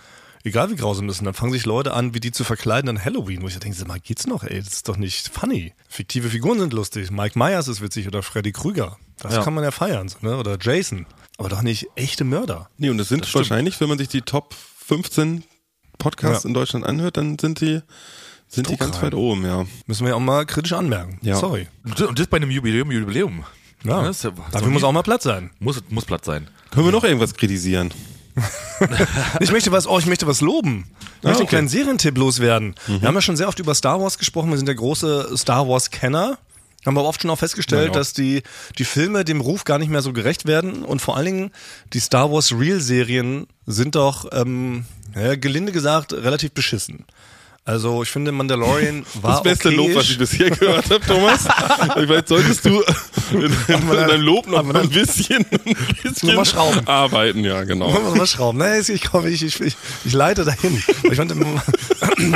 Egal 0.42 0.70
wie 0.70 0.76
grausam 0.76 1.06
das 1.06 1.16
ist. 1.16 1.20
Und 1.20 1.26
dann 1.26 1.34
fangen 1.34 1.52
sich 1.52 1.66
Leute 1.66 1.92
an, 1.92 2.14
wie 2.14 2.20
die 2.20 2.32
zu 2.32 2.44
verkleiden 2.44 2.88
an 2.88 3.04
Halloween, 3.04 3.42
wo 3.42 3.48
ich 3.48 3.58
denke, 3.58 3.76
sag 3.76 3.88
mal, 3.88 4.00
geht's 4.00 4.26
noch, 4.26 4.42
ey? 4.42 4.58
Das 4.62 4.72
ist 4.74 4.88
doch 4.88 4.96
nicht 4.96 5.28
funny. 5.28 5.74
Fiktive 5.88 6.30
Figuren 6.30 6.58
sind 6.58 6.72
lustig. 6.72 7.10
Mike 7.10 7.38
Myers 7.38 7.68
ist 7.68 7.80
witzig 7.82 8.06
oder 8.06 8.22
Freddy 8.22 8.52
Krüger. 8.52 8.96
Das 9.18 9.34
Ja. 9.34 9.42
kann 9.42 9.52
man 9.54 9.64
ja 9.64 9.70
feiern, 9.70 10.08
so, 10.08 10.16
ne? 10.22 10.36
Oder 10.38 10.56
Jason. 10.60 11.06
Aber 11.36 11.48
doch 11.50 11.60
nicht 11.62 11.88
echte 11.94 12.24
Mörder. 12.24 12.70
Nee, 12.78 12.88
und 12.90 12.98
es 12.98 13.08
sind 13.08 13.32
wahrscheinlich, 13.34 13.78
wenn 13.80 13.88
man 13.88 13.98
sich 13.98 14.08
die 14.08 14.22
Top 14.22 14.54
15 14.86 15.44
Podcasts 15.98 16.44
Ja. 16.44 16.48
in 16.48 16.54
Deutschland 16.54 16.86
anhört, 16.86 17.18
dann 17.18 17.38
sind 17.38 17.60
die, 17.60 17.80
sind 18.48 18.68
die 18.68 18.76
ganz 18.76 18.92
Druckrein. 18.92 19.12
weit 19.12 19.14
oben, 19.14 19.44
ja. 19.44 19.66
Müssen 19.86 20.04
wir 20.04 20.10
ja 20.10 20.14
auch 20.16 20.20
mal 20.20 20.46
kritisch 20.46 20.72
anmerken. 20.72 21.18
Ja. 21.22 21.36
Sorry. 21.36 21.68
Und 21.84 22.18
das 22.18 22.26
bei 22.28 22.38
einem 22.38 22.50
Jubiläum, 22.50 22.90
Jubiläum. 22.90 23.44
Ja. 23.84 24.02
das 24.02 24.18
ist 24.18 24.24
ja- 24.24 24.32
Dafür 24.52 24.68
muss 24.68 24.84
auch 24.84 24.92
mal 24.92 25.02
Platz 25.02 25.24
sein. 25.24 25.50
muss, 25.58 25.82
muss 25.90 26.04
Platz 26.04 26.26
sein. 26.26 26.48
Können 26.70 26.86
wir 26.86 26.92
noch 26.92 27.04
irgendwas 27.04 27.34
kritisieren? 27.34 27.90
Ich 29.40 29.52
möchte 29.52 29.72
was, 29.72 29.86
oh, 29.86 29.98
ich 29.98 30.06
möchte 30.06 30.26
was 30.26 30.40
loben. 30.40 30.86
Ich 30.88 31.24
möchte 31.24 31.26
Ah, 31.26 31.28
einen 31.28 31.34
okay. 31.36 31.42
Mhm. 31.44 31.48
kleinen 31.48 31.68
Serientipp 31.68 32.16
loswerden. 32.18 32.74
Wir 32.86 33.02
haben 33.08 33.14
ja 33.14 33.20
schon 33.20 33.36
sehr 33.36 33.48
oft 33.48 33.58
über 33.58 33.74
Star 33.74 34.00
Wars 34.00 34.18
gesprochen. 34.18 34.50
Wir 34.50 34.56
sind 34.56 34.66
der 34.66 34.74
große 34.74 35.36
Star 35.36 35.68
Wars-Kenner. 35.68 36.38
Haben 36.86 36.96
aber 36.96 37.06
oft 37.06 37.20
schon 37.20 37.30
auch 37.30 37.38
festgestellt, 37.38 37.88
Ja, 37.88 37.92
ja. 37.92 37.98
dass 37.98 38.14
die, 38.14 38.42
die 38.78 38.84
Filme 38.86 39.24
dem 39.24 39.42
Ruf 39.42 39.64
gar 39.64 39.78
nicht 39.78 39.90
mehr 39.90 40.00
so 40.00 40.14
gerecht 40.14 40.46
werden. 40.46 40.82
Und 40.84 41.02
vor 41.02 41.16
allen 41.16 41.26
Dingen 41.26 41.50
die 41.92 42.00
Star 42.00 42.32
Wars 42.32 42.52
Real-Serien 42.52 43.46
sind 43.66 43.96
doch, 43.96 44.26
ähm, 44.32 44.86
ja, 45.14 45.34
gelinde 45.36 45.72
gesagt, 45.72 46.12
relativ 46.14 46.52
beschissen. 46.52 47.04
Also 47.70 48.02
ich 48.02 48.10
finde 48.10 48.32
Mandalorian 48.32 49.06
war 49.22 49.32
Das 49.34 49.42
beste 49.44 49.68
okayisch. 49.68 49.86
Lob, 49.88 49.96
was 49.96 50.10
ich 50.10 50.18
bisher 50.18 50.50
gehört 50.50 50.90
habe, 50.90 51.06
Thomas. 51.06 51.46
Vielleicht 51.94 52.26
solltest 52.28 52.64
du 52.64 52.82
in, 53.32 53.42
in, 53.42 53.52
in 53.68 53.88
deinem 53.88 54.20
Lob 54.22 54.48
noch 54.48 54.66
dann- 54.66 54.76
ein 54.82 54.88
bisschen, 54.88 55.46
ein 55.64 55.76
bisschen 56.02 56.34
mal 56.34 56.44
schrauben. 56.44 56.86
arbeiten, 56.88 57.44
ja, 57.44 57.62
genau. 57.62 57.90
Mal 58.16 58.26
schrauben. 58.26 58.58
Naja, 58.58 58.80
ich, 58.80 58.88
ich, 58.90 59.60
ich, 59.60 59.76
ich, 60.04 60.12
leite 60.12 60.44
dahin. 60.44 60.82
Ich 61.04 61.16
fand, 61.16 61.32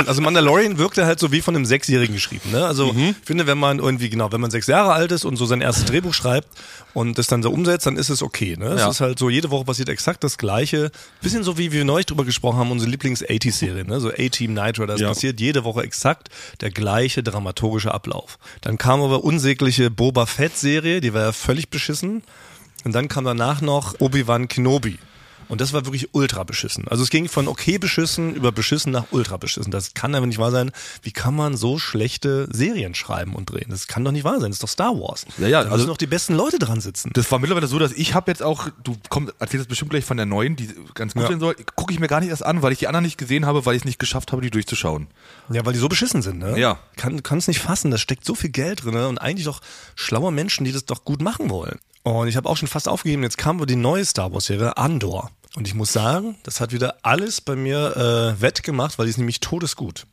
also 0.07 0.21
Mandalorian 0.21 0.77
wirkte 0.77 1.05
halt 1.05 1.19
so 1.19 1.31
wie 1.33 1.41
von 1.41 1.53
einem 1.55 1.65
Sechsjährigen 1.65 2.15
geschrieben. 2.15 2.51
Ne? 2.51 2.65
Also 2.65 2.95
ich 2.97 3.15
finde, 3.25 3.45
wenn 3.45 3.57
man 3.57 3.79
irgendwie, 3.79 4.09
genau, 4.09 4.31
wenn 4.31 4.39
man 4.41 4.51
sechs 4.51 4.67
Jahre 4.67 4.93
alt 4.93 5.11
ist 5.11 5.25
und 5.25 5.35
so 5.35 5.45
sein 5.45 5.59
erstes 5.61 5.85
Drehbuch 5.85 6.13
schreibt 6.13 6.47
und 6.95 7.19
das 7.19 7.27
dann 7.27 7.43
so 7.43 7.51
umsetzt, 7.51 7.85
dann 7.85 7.95
ist 7.97 8.09
es 8.09 8.23
okay. 8.23 8.55
Ne? 8.57 8.65
Es 8.69 8.79
Ja. 8.81 8.89
ist 8.89 9.01
halt 9.01 9.19
so, 9.19 9.29
jede 9.29 9.51
Woche 9.51 9.65
passiert 9.65 9.89
exakt 9.89 10.23
das 10.23 10.39
Gleiche. 10.39 10.89
Bisschen 11.21 11.43
so, 11.43 11.59
wie 11.59 11.71
wir 11.71 11.85
neulich 11.85 12.07
drüber 12.07 12.25
gesprochen 12.25 12.57
haben, 12.57 12.71
unsere 12.71 12.89
Lieblings-80s-Serie, 12.89 13.85
ne? 13.85 13.99
so 13.99 14.09
A-Team 14.09 14.53
Nitro, 14.55 14.87
das 14.87 14.99
Ja. 14.99 15.09
passiert 15.09 15.39
jede 15.39 15.63
Woche 15.63 15.83
exakt 15.83 16.29
der 16.61 16.71
gleiche 16.71 17.21
dramaturgische 17.21 17.93
Ablauf. 17.93 18.39
Dann 18.61 18.79
kam 18.79 19.01
aber 19.01 19.23
unsägliche 19.23 19.91
Boba 19.91 20.25
Fett-Serie, 20.25 21.01
die 21.01 21.13
war 21.13 21.21
ja 21.21 21.31
völlig 21.31 21.69
beschissen. 21.69 22.23
Und 22.85 22.93
dann 22.95 23.07
kam 23.07 23.25
danach 23.25 23.61
noch 23.61 23.99
Obi-Wan 23.99 24.47
Kenobi. 24.47 24.97
Und 25.47 25.61
das 25.61 25.73
war 25.73 25.85
wirklich 25.85 26.09
ultra 26.13 26.43
beschissen. 26.43 26.87
Also 26.87 27.03
es 27.03 27.09
ging 27.09 27.27
von 27.29 27.47
okay 27.47 27.77
beschissen 27.77 28.35
über 28.35 28.51
beschissen 28.51 28.91
nach 28.91 29.05
ultra 29.11 29.37
beschissen. 29.37 29.71
Das 29.71 29.93
kann 29.93 30.15
aber 30.15 30.25
nicht 30.25 30.39
wahr 30.39 30.51
sein. 30.51 30.71
Wie 31.01 31.11
kann 31.11 31.35
man 31.35 31.55
so 31.57 31.77
schlechte 31.77 32.47
Serien 32.51 32.95
schreiben 32.95 33.35
und 33.35 33.51
drehen? 33.51 33.67
Das 33.69 33.87
kann 33.87 34.03
doch 34.03 34.11
nicht 34.11 34.23
wahr 34.23 34.39
sein. 34.39 34.49
Das 34.51 34.57
ist 34.57 34.63
doch 34.63 34.69
Star 34.69 34.93
Wars. 34.99 35.25
Ja, 35.37 35.47
ja, 35.47 35.59
da 35.63 35.65
also- 35.65 35.77
müssen 35.77 35.87
doch 35.87 35.97
die 35.97 36.07
besten 36.07 36.35
Leute 36.35 36.59
dran 36.59 36.81
sitzen. 36.81 37.11
Das 37.13 37.31
war 37.31 37.39
mittlerweile 37.39 37.67
so, 37.67 37.77
dass 37.79 37.91
ich 37.91 38.13
habe 38.13 38.31
jetzt 38.31 38.41
auch, 38.43 38.69
du 38.83 38.95
komm, 39.09 39.31
erzählst 39.39 39.67
bestimmt 39.69 39.91
gleich 39.91 40.05
von 40.05 40.17
der 40.17 40.25
neuen, 40.25 40.55
die 40.55 40.69
ganz 40.93 41.13
gut 41.13 41.23
Ja. 41.23 41.29
sein 41.29 41.39
soll, 41.39 41.55
gucke 41.75 41.93
ich 41.93 41.99
mir 41.99 42.07
gar 42.07 42.19
nicht 42.21 42.29
erst 42.29 42.45
an, 42.45 42.61
weil 42.61 42.71
ich 42.71 42.79
die 42.79 42.87
anderen 42.87 43.03
nicht 43.05 43.17
gesehen 43.17 43.45
habe, 43.45 43.65
weil 43.65 43.75
ich 43.75 43.81
es 43.81 43.85
nicht 43.85 43.99
geschafft 43.99 44.31
habe, 44.31 44.41
die 44.41 44.49
durchzuschauen. 44.49 45.07
Ja, 45.49 45.65
weil 45.65 45.73
die 45.73 45.79
so 45.79 45.87
beschissen 45.87 46.21
sind, 46.21 46.39
ne? 46.39 46.59
Ja. 46.59 46.79
Kann 46.95 47.37
es 47.37 47.47
nicht 47.47 47.59
fassen, 47.59 47.91
da 47.91 47.97
steckt 47.97 48.25
so 48.25 48.35
viel 48.35 48.49
Geld 48.49 48.83
drin 48.83 48.95
ne? 48.95 49.07
und 49.07 49.17
eigentlich 49.17 49.45
doch 49.45 49.61
schlaue 49.95 50.31
Menschen, 50.31 50.65
die 50.65 50.71
das 50.71 50.85
doch 50.85 51.05
gut 51.05 51.21
machen 51.21 51.49
wollen. 51.49 51.79
Und 52.03 52.27
ich 52.27 52.37
habe 52.37 52.47
auch 52.47 52.57
schon 52.57 52.67
fast 52.67 52.87
aufgegeben, 52.87 53.23
jetzt 53.23 53.37
kam 53.37 53.59
wohl 53.59 53.65
die 53.65 53.75
neue 53.75 54.05
Star 54.05 54.31
Wars 54.31 54.45
Serie 54.45 54.77
Andor. 54.77 55.31
Und 55.55 55.67
ich 55.67 55.73
muss 55.73 55.93
sagen, 55.93 56.35
das 56.43 56.59
hat 56.59 56.73
wieder 56.73 56.97
alles 57.01 57.41
bei 57.41 57.55
mir 57.55 58.35
äh, 58.37 58.41
wettgemacht, 58.41 58.99
weil 58.99 59.05
die 59.05 59.11
ist 59.11 59.17
nämlich 59.17 59.39
todesgut. 59.39 60.05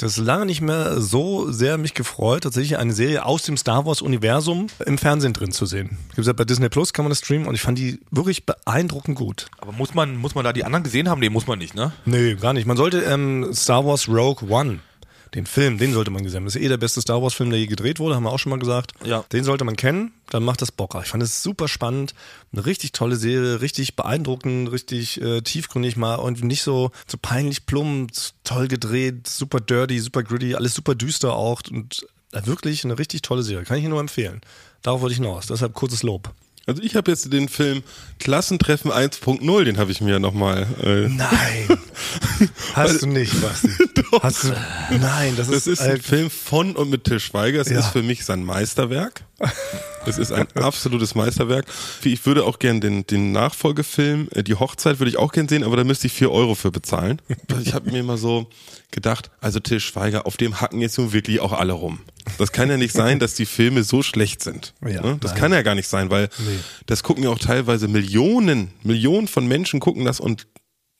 Das 0.00 0.12
ist 0.16 0.24
lange 0.24 0.46
nicht 0.46 0.62
mehr 0.62 0.98
so 1.02 1.52
sehr 1.52 1.76
mich 1.76 1.92
gefreut, 1.92 2.44
tatsächlich 2.44 2.78
eine 2.78 2.94
Serie 2.94 3.26
aus 3.26 3.42
dem 3.42 3.58
Star 3.58 3.84
Wars 3.84 4.00
Universum 4.00 4.68
im 4.86 4.96
Fernsehen 4.96 5.34
drin 5.34 5.52
zu 5.52 5.66
sehen. 5.66 5.98
Wie 6.12 6.16
gesagt, 6.16 6.38
bei 6.38 6.44
Disney 6.44 6.70
Plus 6.70 6.94
kann 6.94 7.04
man 7.04 7.10
das 7.10 7.18
streamen 7.18 7.46
und 7.46 7.54
ich 7.54 7.60
fand 7.60 7.78
die 7.78 8.00
wirklich 8.10 8.46
beeindruckend 8.46 9.18
gut. 9.18 9.48
Aber 9.58 9.72
muss 9.72 9.92
man, 9.92 10.16
muss 10.16 10.34
man 10.34 10.42
da 10.42 10.54
die 10.54 10.64
anderen 10.64 10.84
gesehen 10.84 11.10
haben? 11.10 11.20
Nee, 11.20 11.28
muss 11.28 11.46
man 11.46 11.58
nicht, 11.58 11.74
ne? 11.74 11.92
Nee, 12.06 12.34
gar 12.36 12.54
nicht. 12.54 12.66
Man 12.66 12.78
sollte 12.78 13.02
ähm, 13.02 13.50
Star 13.52 13.84
Wars 13.84 14.08
Rogue 14.08 14.48
One, 14.48 14.78
den 15.34 15.46
Film, 15.46 15.78
den 15.78 15.92
sollte 15.92 16.10
man 16.10 16.22
gesehen 16.22 16.38
haben. 16.38 16.44
Das 16.44 16.56
ist 16.56 16.62
eh 16.62 16.68
der 16.68 16.76
beste 16.76 17.00
Star 17.00 17.22
Wars 17.22 17.34
Film, 17.34 17.50
der 17.50 17.58
je 17.58 17.66
gedreht 17.66 17.98
wurde, 17.98 18.14
haben 18.14 18.24
wir 18.24 18.32
auch 18.32 18.38
schon 18.38 18.50
mal 18.50 18.58
gesagt. 18.58 18.92
Ja. 19.04 19.24
Den 19.32 19.44
sollte 19.44 19.64
man 19.64 19.76
kennen, 19.76 20.12
dann 20.30 20.42
macht 20.42 20.62
das 20.62 20.72
Bock. 20.72 20.96
Ich 21.02 21.08
fand 21.08 21.22
es 21.22 21.42
super 21.42 21.68
spannend, 21.68 22.14
eine 22.52 22.66
richtig 22.66 22.92
tolle 22.92 23.16
Serie, 23.16 23.60
richtig 23.60 23.96
beeindruckend, 23.96 24.72
richtig 24.72 25.20
äh, 25.20 25.40
tiefgründig 25.40 25.96
mal 25.96 26.16
und 26.16 26.42
nicht 26.42 26.62
so, 26.62 26.90
so 27.06 27.16
peinlich 27.20 27.66
plump, 27.66 28.10
toll 28.44 28.68
gedreht, 28.68 29.26
super 29.26 29.60
dirty, 29.60 30.00
super 30.00 30.22
gritty, 30.22 30.54
alles 30.54 30.74
super 30.74 30.94
düster 30.94 31.34
auch 31.34 31.62
und 31.70 32.06
äh, 32.32 32.46
wirklich 32.46 32.84
eine 32.84 32.98
richtig 32.98 33.22
tolle 33.22 33.42
Serie. 33.42 33.64
Kann 33.64 33.78
ich 33.78 33.84
Ihnen 33.84 33.92
nur 33.92 34.00
empfehlen. 34.00 34.40
Darauf 34.82 35.00
wollte 35.02 35.12
ich 35.12 35.18
hinaus. 35.18 35.46
Deshalb 35.46 35.74
kurzes 35.74 36.02
Lob. 36.02 36.32
Also 36.66 36.82
ich 36.82 36.94
habe 36.94 37.10
jetzt 37.10 37.32
den 37.32 37.48
Film 37.48 37.82
Klassentreffen 38.18 38.92
1.0, 38.92 39.64
den 39.64 39.78
habe 39.78 39.90
ich 39.90 40.00
mir 40.00 40.18
nochmal. 40.20 40.66
Äh, 40.82 41.08
Nein. 41.08 41.78
Hast 42.74 43.02
du 43.02 43.06
nicht, 43.06 43.40
Basti. 43.40 43.68
Hast 44.22 44.44
du, 44.44 44.48
nein, 44.98 45.34
das 45.36 45.48
ist, 45.48 45.66
das 45.66 45.66
ist 45.66 45.80
ein 45.80 45.96
äh, 45.96 46.00
Film 46.00 46.30
von 46.30 46.74
und 46.76 46.90
mit 46.90 47.04
Til 47.04 47.20
Schweiger. 47.20 47.60
Es 47.60 47.68
Ja. 47.70 47.78
ist 47.80 47.88
für 47.88 48.02
mich 48.02 48.24
sein 48.24 48.44
Meisterwerk. 48.44 49.22
Es 50.06 50.18
ist 50.18 50.32
ein 50.32 50.46
absolutes 50.54 51.14
Meisterwerk. 51.14 51.66
Ich 52.04 52.24
würde 52.26 52.44
auch 52.44 52.58
gern 52.58 52.80
den, 52.80 53.06
den 53.06 53.32
Nachfolgefilm, 53.32 54.28
äh, 54.34 54.42
die 54.42 54.54
Hochzeit 54.54 54.98
würde 54.98 55.10
ich 55.10 55.16
auch 55.16 55.32
gern 55.32 55.48
sehen, 55.48 55.64
aber 55.64 55.76
da 55.76 55.84
müsste 55.84 56.06
ich 56.08 56.12
vier 56.12 56.30
Euro 56.30 56.54
für 56.54 56.70
bezahlen. 56.70 57.20
Ich 57.62 57.74
habe 57.74 57.90
mir 57.90 58.00
immer 58.00 58.16
so 58.18 58.48
gedacht, 58.90 59.30
also 59.40 59.60
Til 59.60 59.80
Schweiger, 59.80 60.26
auf 60.26 60.36
dem 60.36 60.60
hacken 60.60 60.80
jetzt 60.80 60.98
nun 60.98 61.12
wirklich 61.12 61.40
auch 61.40 61.52
alle 61.52 61.72
rum. 61.72 62.00
Das 62.38 62.52
kann 62.52 62.68
ja 62.70 62.76
nicht 62.76 62.92
sein, 62.92 63.18
dass 63.18 63.34
die 63.34 63.46
Filme 63.46 63.82
so 63.84 64.02
schlecht 64.02 64.42
sind. 64.42 64.74
Ja, 64.82 65.00
Ne? 65.02 65.18
das 65.20 65.32
nein. 65.32 65.40
kann 65.40 65.52
ja 65.52 65.62
gar 65.62 65.74
nicht 65.74 65.88
sein, 65.88 66.10
weil 66.10 66.28
das 66.86 67.02
gucken 67.02 67.24
ja 67.24 67.30
auch 67.30 67.38
teilweise 67.38 67.88
Millionen, 67.88 68.72
Millionen 68.82 69.28
von 69.28 69.46
Menschen 69.46 69.80
gucken 69.80 70.04
das 70.04 70.20
und 70.20 70.46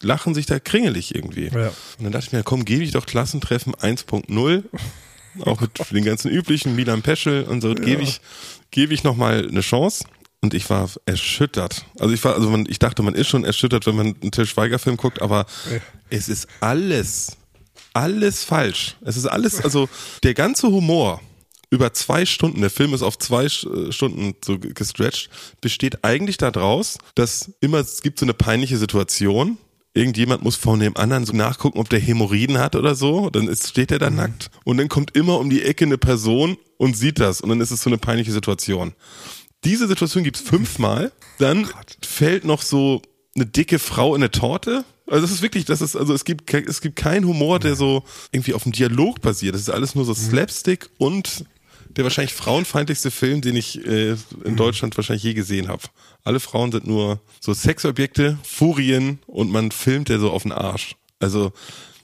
lachen 0.03 0.35
sich 0.35 0.47
da 0.47 0.59
kringelig 0.59 1.15
irgendwie. 1.15 1.49
Ja. 1.49 1.69
Und 1.99 2.05
dann 2.05 2.13
dachte 2.13 2.27
ich 2.27 2.33
mir, 2.33 2.43
komm, 2.43 2.65
gebe 2.65 2.83
ich 2.83 2.93
doch 2.93 3.05
Klassentreffen 3.07 3.75
1.0 3.75 4.65
auch 5.41 5.61
mit 5.61 5.71
den 5.93 6.05
ganzen 6.05 6.31
üblichen 6.31 6.75
Milan 6.75 7.03
Peschel 7.03 7.45
und 7.45 7.61
so 7.61 7.75
gebe 7.75 8.03
ich 8.03 8.21
gebe 8.71 8.95
ich 8.95 9.05
noch 9.05 9.17
mal 9.17 9.47
eine 9.47 9.61
Chance 9.61 10.05
und 10.41 10.55
ich 10.55 10.69
war 10.71 10.89
erschüttert. 11.07 11.85
Also 11.99 12.15
ich 12.15 12.25
war 12.25 12.35
also 12.35 12.51
man, 12.51 12.65
ich 12.69 12.79
dachte, 12.79 13.03
man 13.03 13.15
ist 13.15 13.29
schon 13.29 13.45
erschüttert, 13.45 13.87
wenn 13.87 13.95
man 13.97 14.17
einen 14.23 14.33
Til 14.33 14.47
Schweiger 14.47 14.79
Film 14.79 14.97
guckt, 14.97 15.21
aber 15.23 15.45
es 16.09 16.29
ist 16.29 16.49
alles 16.61 17.37
alles 17.93 18.45
falsch. 18.45 18.97
Es 19.03 19.17
ist 19.17 19.27
alles 19.27 19.61
also 19.61 19.89
der 20.23 20.35
ganze 20.35 20.69
Humor 20.69 21.21
über 21.71 21.93
zwei 21.93 22.27
Stunden, 22.27 22.61
der 22.61 22.71
Film 22.71 22.95
ist 22.95 23.03
auf 23.03 23.17
zwei 23.19 23.45
äh, 23.45 23.93
Stunden 23.93 24.35
so 24.45 24.59
ge- 24.59 24.73
gestretched, 24.73 25.31
besteht 25.61 26.05
eigentlich 26.05 26.37
daraus, 26.37 26.99
dass 27.15 27.53
immer, 27.61 27.79
es 27.79 28.03
gibt 28.03 28.19
so 28.19 28.27
eine 28.27 28.35
peinliche 28.35 28.77
Situation, 28.77 29.57
irgendjemand 29.95 30.43
muss 30.43 30.57
von 30.57 30.81
dem 30.81 30.97
anderen 30.97 31.27
so 31.27 31.33
nachgucken, 31.33 31.79
ob 31.79 31.89
der 31.89 32.01
Hämorrhoiden 32.01 32.59
hat 32.59 32.75
oder 32.75 32.97
so, 32.97 33.31
dann 33.31 33.47
ist, 33.47 33.69
steht 33.69 33.93
er 33.93 34.01
da 34.01 34.11
nackt. 34.11 34.51
Und 34.65 34.79
dann 34.79 34.89
kommt 34.89 35.17
immer 35.17 35.39
um 35.39 35.49
die 35.49 35.63
Ecke 35.63 35.85
eine 35.85 35.99
Person 35.99 36.57
und 36.77 36.97
sieht 36.97 37.21
das. 37.21 37.41
Und 37.41 37.51
dann 37.51 37.61
ist 37.61 37.71
es 37.71 37.83
so 37.83 37.91
eine 37.91 37.99
peinliche 37.99 38.33
Situation. 38.33 38.93
Diese 39.65 39.87
Situation 39.87 40.25
gibt's 40.25 40.41
fünfmal, 40.41 41.13
dann 41.39 41.69
fällt 42.05 42.45
noch 42.45 42.63
so 42.63 43.03
eine 43.37 43.47
dicke 43.47 43.79
Frau 43.79 44.15
in 44.17 44.23
eine 44.23 44.31
Torte. 44.31 44.85
Also 45.11 45.23
das 45.23 45.33
ist 45.33 45.43
wirklich, 45.43 45.65
das 45.65 45.81
ist, 45.81 45.97
also 45.97 46.15
es 46.15 46.25
gibt, 46.25 46.53
es 46.55 46.81
gibt 46.81 46.97
keinen 46.97 47.27
Humor, 47.27 47.59
der 47.59 47.75
so 47.75 48.05
irgendwie 48.31 48.55
auf 48.55 48.63
dem 48.63 48.73
Dialog 48.73 49.21
basiert. 49.21 49.55
Das 49.55 49.63
ist 49.63 49.71
alles 49.71 49.95
nur 49.95 50.05
so 50.05 50.15
Slapstick 50.15 50.89
und 50.99 51.45
der 51.97 52.05
wahrscheinlich 52.05 52.35
frauenfeindlichste 52.35 53.11
Film, 53.11 53.41
den 53.41 53.57
ich 53.57 53.85
äh, 53.85 54.15
in 54.45 54.55
Deutschland 54.55 54.97
wahrscheinlich 54.97 55.25
je 55.25 55.35
gesehen 55.35 55.67
habe. 55.67 55.83
Alle 56.23 56.39
Frauen 56.39 56.71
sind 56.71 56.87
nur 56.87 57.21
so 57.41 57.53
Sexobjekte, 57.53 58.39
Furien 58.45 59.19
und 59.27 59.51
man 59.51 59.73
filmt 59.73 60.09
der 60.09 60.21
so 60.21 60.31
auf 60.31 60.45
den 60.45 60.53
Arsch. 60.53 60.95
Also 61.19 61.53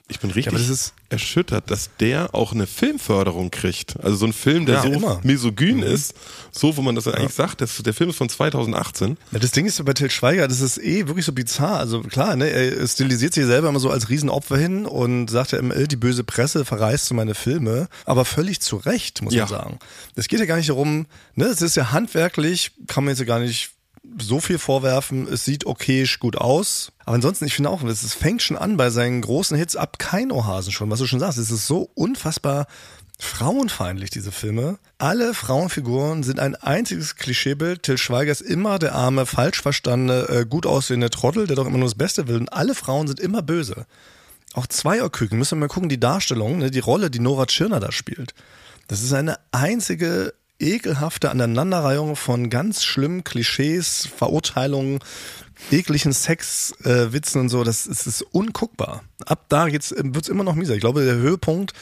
ich 0.09 0.21
bin 0.21 0.31
richtig 0.31 0.49
aber 0.49 0.59
das 0.59 0.69
ist- 0.69 0.93
erschüttert, 1.09 1.71
dass 1.71 1.91
der 2.01 2.35
auch 2.35 2.53
eine 2.53 2.67
Filmförderung 2.67 3.51
kriegt. 3.53 3.99
Also 4.01 4.17
so 4.17 4.27
ein 4.27 4.33
Film, 4.33 4.67
der 4.67 4.77
Ja, 4.77 4.83
so 4.83 4.89
immer. 4.89 5.21
misogyn 5.23 5.81
ist, 5.83 6.15
so 6.51 6.77
wo 6.77 6.83
man 6.83 6.95
das 6.97 7.05
dann 7.05 7.15
eigentlich 7.15 7.35
sagt, 7.35 7.61
das, 7.61 7.77
der 7.79 7.95
Film 7.95 8.11
ist 8.11 8.17
von 8.17 8.29
2018. 8.29 9.17
Ja, 9.31 9.39
das 9.39 9.53
Ding 9.53 9.67
ist 9.67 9.85
bei 9.85 9.93
Til 9.93 10.11
Schweiger, 10.11 10.49
das 10.49 10.61
ist 10.61 10.79
eh 10.79 11.07
wirklich 11.07 11.25
so 11.25 11.33
bizarr. 11.33 11.79
Also 11.79 12.01
klar, 12.03 12.35
ne, 12.35 12.49
er 12.51 12.87
stilisiert 12.89 13.35
sich 13.35 13.47
selber 13.47 13.69
immer 13.69 13.79
so 13.81 13.91
als 13.91 14.09
Riesenopfer 14.09 14.57
hin 14.57 14.85
und 14.87 15.29
sagt 15.29 15.53
ja 15.53 15.59
immer, 15.59 15.77
äh, 15.77 15.87
die 15.87 15.97
böse 15.97 16.25
Presse 16.25 16.65
verreist 16.65 17.07
so 17.07 17.15
meine 17.15 17.35
Filme, 17.37 17.89
aber 18.05 18.25
völlig 18.25 18.61
zu 18.61 18.77
Recht, 18.77 19.23
muss 19.23 19.33
Ja. 19.35 19.43
man 19.45 19.49
sagen. 19.49 19.79
Es 20.17 20.27
geht 20.29 20.41
ja 20.41 20.47
gar 20.47 20.57
nicht 20.57 20.69
darum, 20.71 21.07
ne, 21.37 21.45
es 21.47 21.63
ist 21.63 21.77
ja 21.77 21.93
handwerklich, 21.93 22.73
kann 22.89 23.05
man 23.05 23.13
jetzt 23.13 23.21
ja 23.21 23.27
gar 23.27 23.39
nicht 23.39 23.71
so 24.21 24.41
viel 24.41 24.59
vorwerfen. 24.59 25.27
Es 25.29 25.45
sieht 25.45 25.67
okayisch 25.67 26.19
gut 26.19 26.37
aus. 26.37 26.93
Aber 27.05 27.15
ansonsten, 27.15 27.45
ich 27.45 27.55
finde 27.55 27.71
auch, 27.71 27.83
es 27.83 28.15
fängt 28.15 28.43
schon 28.43 28.57
an 28.57 28.77
bei 28.77 28.91
seinen 28.91 29.21
großen 29.21 29.57
Hits 29.57 29.77
ab 29.77 29.99
kein 29.99 30.33
Ohrhasen 30.33 30.73
schon, 30.73 30.91
was 30.91 30.99
du 30.99 31.07
schon 31.07 31.21
sagst. 31.21 31.39
Es 31.39 31.51
ist 31.51 31.67
so 31.67 31.91
unfassbar 31.95 32.67
frauenfeindlich, 33.19 34.11
diese 34.11 34.33
Filme. 34.33 34.79
Alle 34.99 35.33
Frauenfiguren 35.33 36.23
sind 36.23 36.39
ein 36.39 36.55
einziges 36.55 37.17
Klischeebild. 37.17 37.83
Till 37.83 37.99
Schweiger 37.99 38.33
ist 38.33 38.43
immer 38.43 38.79
der 38.79 38.95
arme, 38.95 39.27
falsch 39.27 39.63
verstandene, 39.63 40.29
äh, 40.29 40.47
gut 40.47 40.67
aussehende 40.67 41.11
Trottel, 41.11 41.47
der 41.47 41.57
doch 41.57 41.67
immer 41.67 41.79
nur 41.79 41.89
das 41.89 41.97
Beste 41.97 42.29
will. 42.29 42.37
Und 42.37 42.53
alle 42.53 42.75
Frauen 42.75 43.07
sind 43.07 43.21
immer 43.21 43.43
böse. 43.43 43.87
Auch 44.53 44.67
Zweierküken, 44.67 45.39
müssen 45.39 45.59
wir 45.59 45.67
mal 45.67 45.73
gucken, 45.73 45.89
die 45.89 46.01
Darstellung, 46.01 46.59
ne, 46.59 46.71
die 46.71 46.81
Rolle, 46.81 47.11
die 47.11 47.19
Nora 47.19 47.47
Tschirner 47.47 47.81
da 47.81 47.93
spielt. 47.93 48.35
Das 48.89 49.03
ist 49.03 49.13
eine 49.13 49.39
einzige 49.51 50.35
ekelhafte 50.59 51.31
Aneinanderreihung 51.31 52.17
von 52.17 52.51
ganz 52.51 52.85
schlimmen 52.85 53.25
Klischees, 53.25 54.09
Verurteilungen, 54.17 55.01
ekligen 55.71 56.13
Sexwitzen 56.13 56.87
äh, 56.91 57.13
Witzen 57.13 57.41
und 57.43 57.49
so. 57.49 57.65
Das 57.65 57.87
ist, 57.87 58.07
ist 58.07 58.23
unguckbar. 58.23 59.03
Ab 59.25 59.47
da 59.49 59.69
geht's, 59.69 59.95
wird's 59.97 60.29
immer 60.29 60.45
noch 60.45 60.55
mieser. 60.55 60.75
Ich 60.75 60.81
glaube, 60.81 61.05
der 61.05 61.17
Höhepunkt 61.17 61.73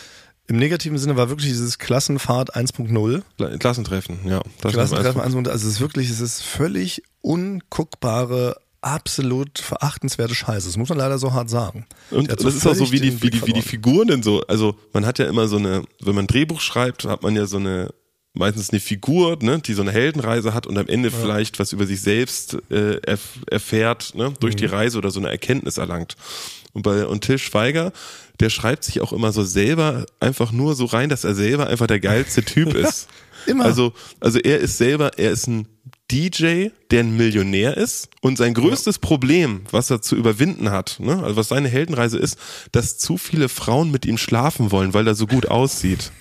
im 0.47 0.57
negativen 0.57 0.99
Sinne 0.99 1.17
war 1.17 1.31
wirklich 1.31 1.49
dieses 1.49 1.79
Klassenfahrt 1.79 2.55
1.0. 2.55 3.59
Klassentreffen, 3.59 4.19
ja. 4.27 4.43
Das 4.61 4.73
Klassentreffen 4.73 5.23
1.0. 5.23 5.49
Also 5.49 5.67
es 5.67 5.75
ist 5.75 5.81
wirklich, 5.81 6.11
es 6.11 6.21
ist 6.21 6.43
völlig 6.43 7.03
unguckbare 7.23 8.57
absolut 8.85 9.59
verachtenswerte 9.59 10.35
Scheiße. 10.35 10.67
Das 10.67 10.77
muss 10.77 10.91
man 10.91 10.99
leider 10.99 11.19
so 11.19 11.33
hart 11.33 11.49
sagen. 11.49 11.87
Und 12.11 12.31
das 12.31 12.55
ist 12.55 12.67
auch 12.67 12.75
so, 12.75 12.93
wie 12.93 13.01
die, 13.01 13.23
wie, 13.23 13.31
die, 13.31 13.47
wie 13.47 13.55
die. 13.55 13.63
Figuren 13.63 14.09
denn 14.09 14.23
so. 14.23 14.43
Also 14.47 14.77
man 14.93 15.07
hat 15.07 15.19
ja 15.19 15.27
immer 15.27 15.49
so 15.49 15.57
eine, 15.57 15.85
wenn 16.03 16.15
man 16.15 16.25
ein 16.25 16.29
Drehbuch 16.29 16.61
schreibt, 16.61 17.05
hat 17.07 17.23
man 17.23 17.35
ja 17.35 17.47
so 17.47 17.57
eine, 17.57 17.95
meistens 18.35 18.71
eine 18.71 18.81
Figur, 18.81 19.39
ne, 19.41 19.61
die 19.61 19.73
so 19.75 19.83
eine 19.83 19.93
Heldenreise 19.93 20.53
hat 20.55 20.67
und 20.67 20.77
am 20.77 20.89
Ende 20.89 21.11
vielleicht 21.11 21.59
was 21.59 21.73
über 21.73 21.87
sich 21.87 22.01
selbst 22.03 22.59
äh, 22.71 22.97
erf 22.99 23.21
erfährt, 23.51 24.15
ne, 24.15 24.35
durch 24.41 24.55
Mhm. 24.55 24.59
die 24.59 24.67
Reise 24.67 24.99
oder 24.99 25.11
so 25.11 25.21
eine 25.21 25.31
Erkenntnis 25.31 25.79
erlangt. 25.79 26.17
Und 26.73 26.83
bei 26.83 27.07
und 27.07 27.23
Till 27.23 27.39
Schweiger, 27.39 27.93
der 28.41 28.51
schreibt 28.51 28.83
sich 28.85 29.01
auch 29.01 29.13
immer 29.13 29.31
so 29.33 29.45
selber 29.45 30.05
einfach 30.19 30.51
nur 30.51 30.75
so 30.75 30.87
rein, 30.87 31.09
dass 31.09 31.23
er 31.23 31.35
selber 31.37 31.69
einfach 31.69 31.87
der 31.87 32.01
geilste 32.01 32.43
Typ 32.43 32.75
ist. 32.75 33.09
Immer. 33.47 33.65
Also, 33.65 33.93
also 34.21 34.39
er 34.41 34.59
ist 34.59 34.79
selber, 34.79 35.13
er 35.19 35.31
ist 35.31 35.47
ein 35.47 35.69
DJ, 36.15 36.69
der 36.93 37.01
ein 37.01 37.17
Millionär 37.17 37.77
ist 37.77 38.09
und 38.21 38.39
sein 38.39 38.55
größtes 38.55 39.01
Problem, 39.01 39.63
was 39.73 39.91
er 39.91 40.01
zu 40.01 40.15
überwinden 40.15 40.71
hat, 40.71 40.99
ne, 41.01 41.21
also 41.25 41.35
was 41.35 41.49
seine 41.49 41.69
Heldenreise 41.69 42.19
ist, 42.19 42.39
dass 42.71 42.99
zu 42.99 43.19
viele 43.19 43.49
Frauen 43.49 43.91
mit 43.91 44.07
ihm 44.07 44.17
schlafen 44.17 44.71
wollen, 44.71 44.95
weil 44.95 45.09
er 45.09 45.17
so 45.17 45.27
gut 45.27 45.49
aussieht. 45.49 46.13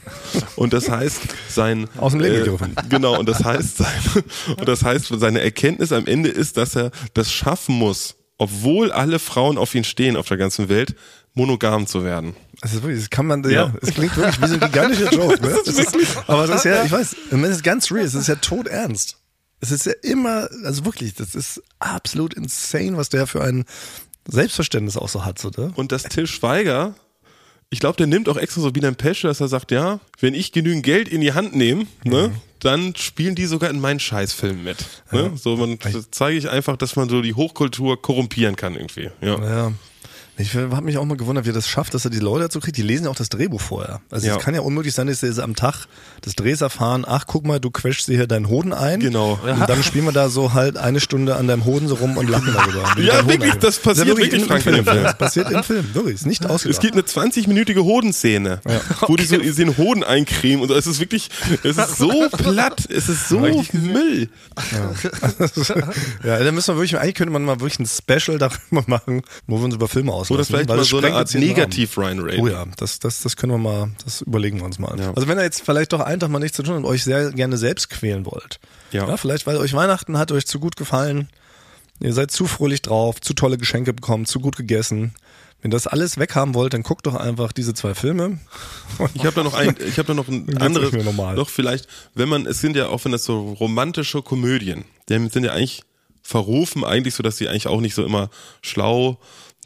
Und 0.56 0.74
das 0.74 0.90
heißt, 0.90 1.22
sein 1.48 1.88
Aus 1.98 2.14
dem 2.14 2.22
Leben 2.22 2.38
gegriffen. 2.44 2.76
genau 2.90 3.20
und 3.20 3.30
das 3.30 3.44
heißt 3.44 3.78
sein, 3.78 4.24
und 4.58 4.68
das 4.68 4.84
heißt 4.84 5.14
seine 5.20 5.42
Erkenntnis 5.42 5.92
am 5.92 6.08
Ende 6.08 6.30
ist, 6.30 6.58
dass 6.58 6.76
er 6.76 6.90
das 7.14 7.32
schaffen 7.32 7.76
muss, 7.76 8.16
obwohl 8.40 8.92
alle 8.92 9.20
Frauen 9.20 9.60
auf 9.60 9.76
ihn 9.76 9.84
stehen 9.84 10.18
auf 10.18 10.28
der 10.28 10.38
ganzen 10.38 10.70
Welt, 10.70 10.96
monogam 11.36 11.86
zu 11.86 12.04
werden. 12.04 12.36
Das 12.62 12.74
ist 12.74 12.82
wirklich, 12.82 13.00
das 13.02 13.10
kann 13.12 13.28
man, 13.28 13.44
ja, 13.44 13.50
Ja. 13.52 13.74
es 13.82 13.94
klingt 13.94 14.18
wirklich 14.18 14.42
wie 14.42 14.48
so 14.48 14.54
ein 14.56 14.60
gigantischer 14.60 15.14
Joke, 15.14 15.40
ne? 15.40 15.56
Das 15.66 15.78
ist, 15.78 15.96
aber 16.26 16.48
das 16.48 16.58
ist 16.58 16.66
ja, 16.66 16.84
ich 16.84 16.92
weiß, 16.92 17.16
es 17.32 17.50
ist 17.50 17.64
ganz 17.64 17.92
real, 17.92 18.06
es 18.06 18.16
ist 18.16 18.28
ja 18.28 18.36
tot 18.36 18.68
ernst. 18.68 19.18
Es 19.64 19.72
ist 19.72 19.86
ja 19.86 19.94
immer, 20.02 20.50
also 20.66 20.84
wirklich, 20.84 21.14
das 21.14 21.36
ist 21.36 21.64
absolut 21.80 22.34
insane, 22.34 22.98
was 22.98 23.08
der 23.08 23.28
für 23.28 23.42
ein 23.42 23.64
Selbstverständnis 24.28 24.98
auch 24.98 25.08
so 25.08 25.24
hat, 25.24 25.40
so, 25.40 25.52
ne? 25.56 25.72
Und 25.76 25.94
dass 25.94 26.04
Till 26.04 26.28
Schweiger, 26.28 26.96
ich 27.70 27.80
glaube, 27.80 27.96
der 27.96 28.08
nimmt 28.08 28.28
auch 28.28 28.36
extra 28.36 28.60
so 28.60 28.76
wie 28.76 28.86
ein 28.86 28.98
Pesche, 28.98 29.28
dass 29.28 29.40
er 29.40 29.48
sagt, 29.48 29.72
ja, 29.72 30.02
wenn 30.20 30.34
ich 30.34 30.52
genügend 30.52 30.84
Geld 30.84 31.08
in 31.08 31.22
die 31.22 31.32
Hand 31.32 31.56
nehme, 31.56 31.88
ne, 32.04 32.34
dann 32.60 32.94
spielen 32.98 33.36
die 33.36 33.46
sogar 33.46 33.70
in 33.70 33.80
meinen 33.80 34.02
Scheißfilm 34.02 34.66
mit. 34.66 34.86
Ne? 35.14 35.32
So, 35.36 35.56
man 35.56 35.80
das 35.80 36.12
zeige 36.12 36.38
ich 36.38 36.50
einfach, 36.50 36.76
dass 36.76 36.98
man 36.98 37.08
so 37.08 37.22
die 37.22 37.34
Hochkultur 37.34 38.02
korrumpieren 38.02 38.58
kann 38.58 38.76
irgendwie. 38.76 39.12
Ja. 39.22 39.40
Ja. 39.42 39.72
Ich 40.36 40.56
habe 40.56 40.82
mich 40.82 40.98
auch 40.98 41.06
mal 41.06 41.16
gewundert, 41.16 41.46
wie 41.46 41.52
er 41.52 41.54
das 41.54 41.68
schafft, 41.68 41.94
dass 41.94 42.06
er 42.06 42.12
die 42.12 42.20
Leute 42.20 42.46
dazu 42.46 42.60
kriegt. 42.60 42.76
Die 42.78 42.82
lesen 42.82 43.04
ja 43.06 43.12
auch 43.12 43.16
das 43.16 43.30
Drehbuch 43.30 43.62
vorher. 43.62 44.02
Also 44.10 44.26
Ja. 44.28 44.36
es 44.38 44.44
kann 44.44 44.56
ja 44.56 44.62
unmöglich 44.62 44.94
sein, 44.96 45.06
dass 45.06 45.20
sie 45.20 45.44
am 45.44 45.56
Tag 45.56 45.86
des 46.26 46.34
Drehs 46.36 46.62
erfahren, 46.62 47.06
ach 47.08 47.26
guck 47.28 47.46
mal, 47.46 47.60
du 47.60 47.70
quetschst 47.70 48.08
dir 48.08 48.16
hier 48.18 48.26
deinen 48.28 48.48
Hoden 48.50 48.74
ein. 48.74 49.00
Genau. 49.00 49.40
Und 49.44 49.70
dann 49.70 49.84
spielen 49.84 50.06
wir 50.06 50.12
da 50.12 50.30
so 50.30 50.54
halt 50.54 50.78
eine 50.78 51.00
Stunde 51.00 51.36
an 51.36 51.48
deinem 51.48 51.66
Hoden 51.66 51.88
so 51.88 51.96
rum 51.96 52.18
und 52.18 52.30
lachen 52.30 52.52
darüber. 52.54 52.84
Ja, 53.04 53.28
wirklich, 53.28 53.54
das 53.56 53.78
passiert 53.78 54.08
ist 54.08 54.14
ja 54.14 54.18
wirklich, 54.24 54.42
im 54.50 54.52
in 54.52 54.62
Film. 54.62 54.86
Das 54.86 55.18
passiert 55.18 55.52
im 55.52 55.64
Film, 55.64 55.86
wirklich, 55.94 56.16
ist 56.16 56.26
nicht 56.26 56.44
Es 56.46 56.50
ausgedacht. 56.52 56.82
gibt 56.82 56.94
eine 56.96 57.04
20-minütige 57.04 57.84
Hodenszene, 57.84 58.62
wo 59.08 59.16
die 59.16 59.26
so 59.26 59.38
den 59.38 59.78
Hoden 59.78 60.04
eincremen 60.04 60.62
und 60.64 60.72
es 60.72 60.88
ist 60.88 61.00
wirklich, 61.00 61.30
es 61.64 61.78
ist 61.78 61.98
so 61.98 62.10
platt, 62.32 62.88
es 62.90 63.08
ist 63.10 63.30
so 63.30 63.40
Müll. 63.74 64.30
ja, 66.24 66.40
da 66.44 66.52
müssen 66.52 66.74
wir 66.74 66.78
wirklich, 66.82 66.98
eigentlich 67.00 67.16
könnte 67.16 67.34
man 67.34 67.44
mal 67.44 67.60
wirklich 67.60 67.80
ein 67.80 67.86
Special 67.86 68.38
darüber 68.38 68.84
machen, 68.88 69.22
wo 69.48 69.58
wir 69.58 69.66
uns 69.66 69.76
über 69.76 69.88
Filme 69.88 70.12
auslassen. 70.32 70.56
Oder 70.56 70.66
vielleicht 70.66 70.70
mal 70.70 70.84
so 70.84 70.98
eine 70.98 71.14
Art 71.14 71.20
jetzt 71.22 71.34
den 71.34 71.42
Rahmen. 71.42 71.50
negativ 71.50 71.98
rein 71.98 72.20
Oh 72.20 72.48
ja, 72.48 72.66
das, 72.78 73.00
das, 73.00 73.22
das 73.22 73.36
können 73.36 73.54
wir 73.54 73.58
mal, 73.58 73.92
das 74.04 74.22
überlegen 74.22 74.60
wir 74.60 74.66
uns 74.66 74.80
mal. 74.80 75.00
Also 75.16 75.28
wenn 75.28 75.38
ihr 75.38 75.44
jetzt 75.44 75.62
vielleicht 75.62 75.94
doch 75.94 76.00
einen 76.00 76.20
Tag 76.20 76.30
mal 76.30 76.40
nichts 76.40 76.58
zu 76.58 76.64
tun 76.64 76.76
und 76.76 76.86
euch 76.86 77.04
sehr 77.04 77.32
gerne 77.32 77.58
selbst 77.58 77.90
quälen 77.90 78.26
wollt. 78.26 78.60
Ja. 78.92 79.16
vielleicht, 79.18 79.48
weil 79.48 79.58
euch 79.58 79.74
Weihnachten 79.74 80.18
hat 80.18 80.32
euch 80.32 80.46
zu 80.46 80.60
gut 80.60 80.76
gefallen. 80.76 81.30
Ihr 82.00 82.14
seid 82.14 82.32
zu 82.32 82.48
fröhlich 82.48 82.82
drauf, 82.82 83.22
zu 83.22 83.34
tolle 83.34 83.58
Geschenke 83.58 83.94
bekommen, 83.94 84.26
zu 84.26 84.40
gut 84.40 84.56
gegessen. 84.56 85.14
Wenn 85.62 85.72
ihr 85.72 85.76
das 85.76 85.88
alles 85.88 86.18
weghaben 86.18 86.54
wollt, 86.54 86.74
dann 86.74 86.84
guckt 86.84 87.06
doch 87.06 87.16
einfach 87.16 87.54
diese 87.54 87.74
zwei 87.74 87.96
Filme. 87.96 88.40
Ich 89.14 89.24
habe 89.24 89.36
da 89.36 89.44
noch 89.44 89.54
ein, 89.54 89.78
ich 89.88 89.98
habe 89.98 90.08
da 90.08 90.14
noch 90.14 90.28
ein 90.28 90.58
anderes, 90.62 90.92
noch 90.92 91.50
vielleicht, 91.50 91.88
wenn 92.14 92.28
man, 92.28 92.46
es 92.46 92.60
sind 92.60 92.76
ja 92.76 92.88
auch, 92.88 93.06
wenn 93.06 93.14
das 93.14 93.24
so 93.24 93.54
romantische 93.54 94.22
Komödien, 94.22 94.84
die 95.08 95.30
sind 95.30 95.46
ja 95.46 95.54
eigentlich 95.54 95.84
verrufen, 96.22 96.84
eigentlich 96.84 97.16
so, 97.16 97.24
dass 97.24 97.38
sie 97.38 97.48
eigentlich 97.48 97.68
auch 97.68 97.80
nicht 97.80 97.96
so 97.96 98.04
immer 98.04 98.30
schlau 98.62 99.18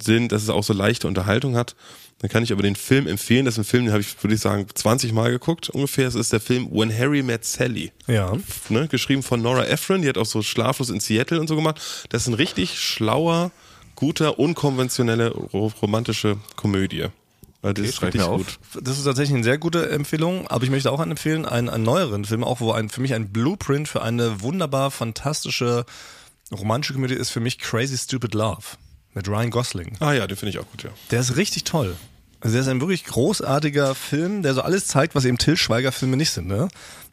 sind, 0.01 0.31
dass 0.31 0.43
es 0.43 0.49
auch 0.49 0.63
so 0.63 0.73
leichte 0.73 1.07
Unterhaltung 1.07 1.55
hat. 1.55 1.75
Dann 2.19 2.29
kann 2.31 2.41
ich 2.43 2.51
aber 2.51 2.63
den 2.63 2.75
Film 2.75 3.05
empfehlen. 3.05 3.45
Das 3.45 3.55
ist 3.55 3.59
ein 3.59 3.63
Film, 3.63 3.85
den 3.85 3.91
habe 3.93 4.01
ich, 4.01 4.23
würde 4.23 4.33
ich 4.33 4.41
sagen, 4.41 4.65
20 4.73 5.13
Mal 5.13 5.29
geguckt 5.29 5.69
ungefähr. 5.69 6.07
Es 6.07 6.15
ist 6.15 6.33
der 6.33 6.39
Film 6.39 6.67
When 6.71 6.91
Harry 6.97 7.21
Met 7.21 7.45
Sally. 7.45 7.91
Ja. 8.07 8.35
Ne, 8.69 8.87
geschrieben 8.87 9.21
von 9.21 9.41
Nora 9.41 9.65
Ephron, 9.67 10.01
die 10.01 10.09
hat 10.09 10.17
auch 10.17 10.25
so 10.25 10.41
Schlaflos 10.41 10.89
in 10.89 10.99
Seattle 10.99 11.39
und 11.39 11.47
so 11.47 11.55
gemacht. 11.55 11.79
Das 12.09 12.23
ist 12.23 12.27
ein 12.27 12.33
richtig 12.33 12.79
schlauer, 12.79 13.51
guter, 13.95 14.39
unkonventionelle 14.39 15.29
ro- 15.31 15.71
romantische 15.81 16.37
Komödie. 16.55 17.05
Weil 17.61 17.73
das 17.75 17.85
ist. 17.85 18.59
Das 18.81 18.97
ist 18.97 19.03
tatsächlich 19.03 19.35
eine 19.35 19.43
sehr 19.43 19.57
gute 19.59 19.89
Empfehlung, 19.89 20.47
aber 20.47 20.63
ich 20.63 20.69
möchte 20.71 20.91
auch 20.91 20.99
einen 20.99 21.11
empfehlen, 21.11 21.45
einen, 21.45 21.69
einen 21.69 21.83
neueren 21.83 22.25
Film, 22.25 22.43
auch 22.43 22.59
wo 22.61 22.71
ein, 22.71 22.89
für 22.89 23.01
mich 23.01 23.13
ein 23.13 23.29
Blueprint 23.31 23.87
für 23.87 24.01
eine 24.01 24.41
wunderbar 24.41 24.89
fantastische 24.91 25.85
romantische 26.51 26.93
Komödie 26.93 27.15
ist 27.15 27.29
für 27.29 27.41
mich 27.41 27.59
Crazy 27.59 27.97
Stupid 27.97 28.33
Love 28.33 28.63
mit 29.17 29.27
Ryan 29.27 29.49
Gosling. 29.49 29.97
Ah 29.99 30.13
ja, 30.13 30.27
den 30.27 30.37
finde 30.37 30.51
ich 30.51 30.59
auch 30.59 30.69
gut, 30.71 30.83
ja. 30.83 30.91
Der 31.11 31.19
ist 31.19 31.35
richtig 31.35 31.63
toll. 31.63 31.95
Also 32.39 32.53
der 32.53 32.61
ist 32.61 32.67
ein 32.67 32.79
wirklich 32.79 33.03
großartiger 33.03 33.95
Film, 33.95 34.43
der 34.43 34.53
so 34.53 34.61
alles 34.61 34.85
zeigt, 34.85 35.15
was 35.15 35.25
eben 35.25 35.39
Till 35.39 35.57
Schweiger 35.57 35.91
Filme 35.91 36.17
nicht 36.17 36.29
sind, 36.29 36.47
ne? 36.47 36.67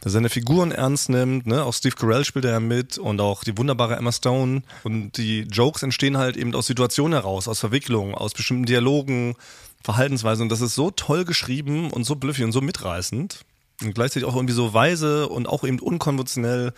Der 0.04 0.10
seine 0.10 0.28
Figuren 0.28 0.70
ernst 0.70 1.08
nimmt, 1.08 1.46
ne? 1.46 1.64
Auch 1.64 1.72
Steve 1.72 1.96
Carell 1.96 2.26
spielt 2.26 2.44
er 2.44 2.50
ja 2.50 2.60
mit 2.60 2.98
und 2.98 3.22
auch 3.22 3.42
die 3.42 3.56
wunderbare 3.56 3.96
Emma 3.96 4.12
Stone 4.12 4.62
und 4.82 5.16
die 5.16 5.46
Jokes 5.50 5.82
entstehen 5.82 6.18
halt 6.18 6.36
eben 6.36 6.54
aus 6.54 6.66
Situationen 6.66 7.14
heraus, 7.14 7.48
aus 7.48 7.58
Verwicklungen, 7.58 8.14
aus 8.14 8.34
bestimmten 8.34 8.66
Dialogen, 8.66 9.34
Verhaltensweisen 9.82 10.42
und 10.42 10.48
das 10.50 10.60
ist 10.60 10.74
so 10.74 10.90
toll 10.90 11.24
geschrieben 11.24 11.90
und 11.90 12.04
so 12.04 12.16
blüffig 12.16 12.44
und 12.44 12.52
so 12.52 12.60
mitreißend 12.60 13.40
und 13.82 13.94
gleichzeitig 13.94 14.28
auch 14.28 14.36
irgendwie 14.36 14.54
so 14.54 14.74
weise 14.74 15.28
und 15.30 15.48
auch 15.48 15.64
eben 15.64 15.78
unkonventionell, 15.78 16.74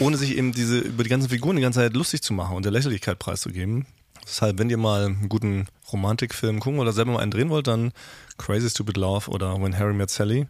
ohne 0.00 0.16
sich 0.16 0.36
eben 0.36 0.50
diese 0.50 0.78
über 0.78 1.04
die 1.04 1.10
ganzen 1.10 1.28
Figuren 1.28 1.54
die 1.54 1.62
ganze 1.62 1.78
Zeit 1.78 1.94
lustig 1.94 2.22
zu 2.22 2.32
machen 2.32 2.56
und 2.56 2.64
der 2.64 2.72
Lächerlichkeit 2.72 3.20
preiszugeben. 3.20 3.86
Deshalb, 4.28 4.58
wenn 4.58 4.68
ihr 4.68 4.76
mal 4.76 5.06
einen 5.06 5.28
guten 5.28 5.66
Romantikfilm 5.90 6.60
gucken 6.60 6.80
oder 6.80 6.92
selber 6.92 7.12
mal 7.12 7.20
einen 7.20 7.30
drehen 7.30 7.48
wollt, 7.48 7.66
dann 7.66 7.92
Crazy 8.36 8.68
Stupid 8.68 8.98
Love 8.98 9.30
oder 9.30 9.60
When 9.60 9.78
Harry 9.78 9.94
Met 9.94 10.10
Sally 10.10 10.46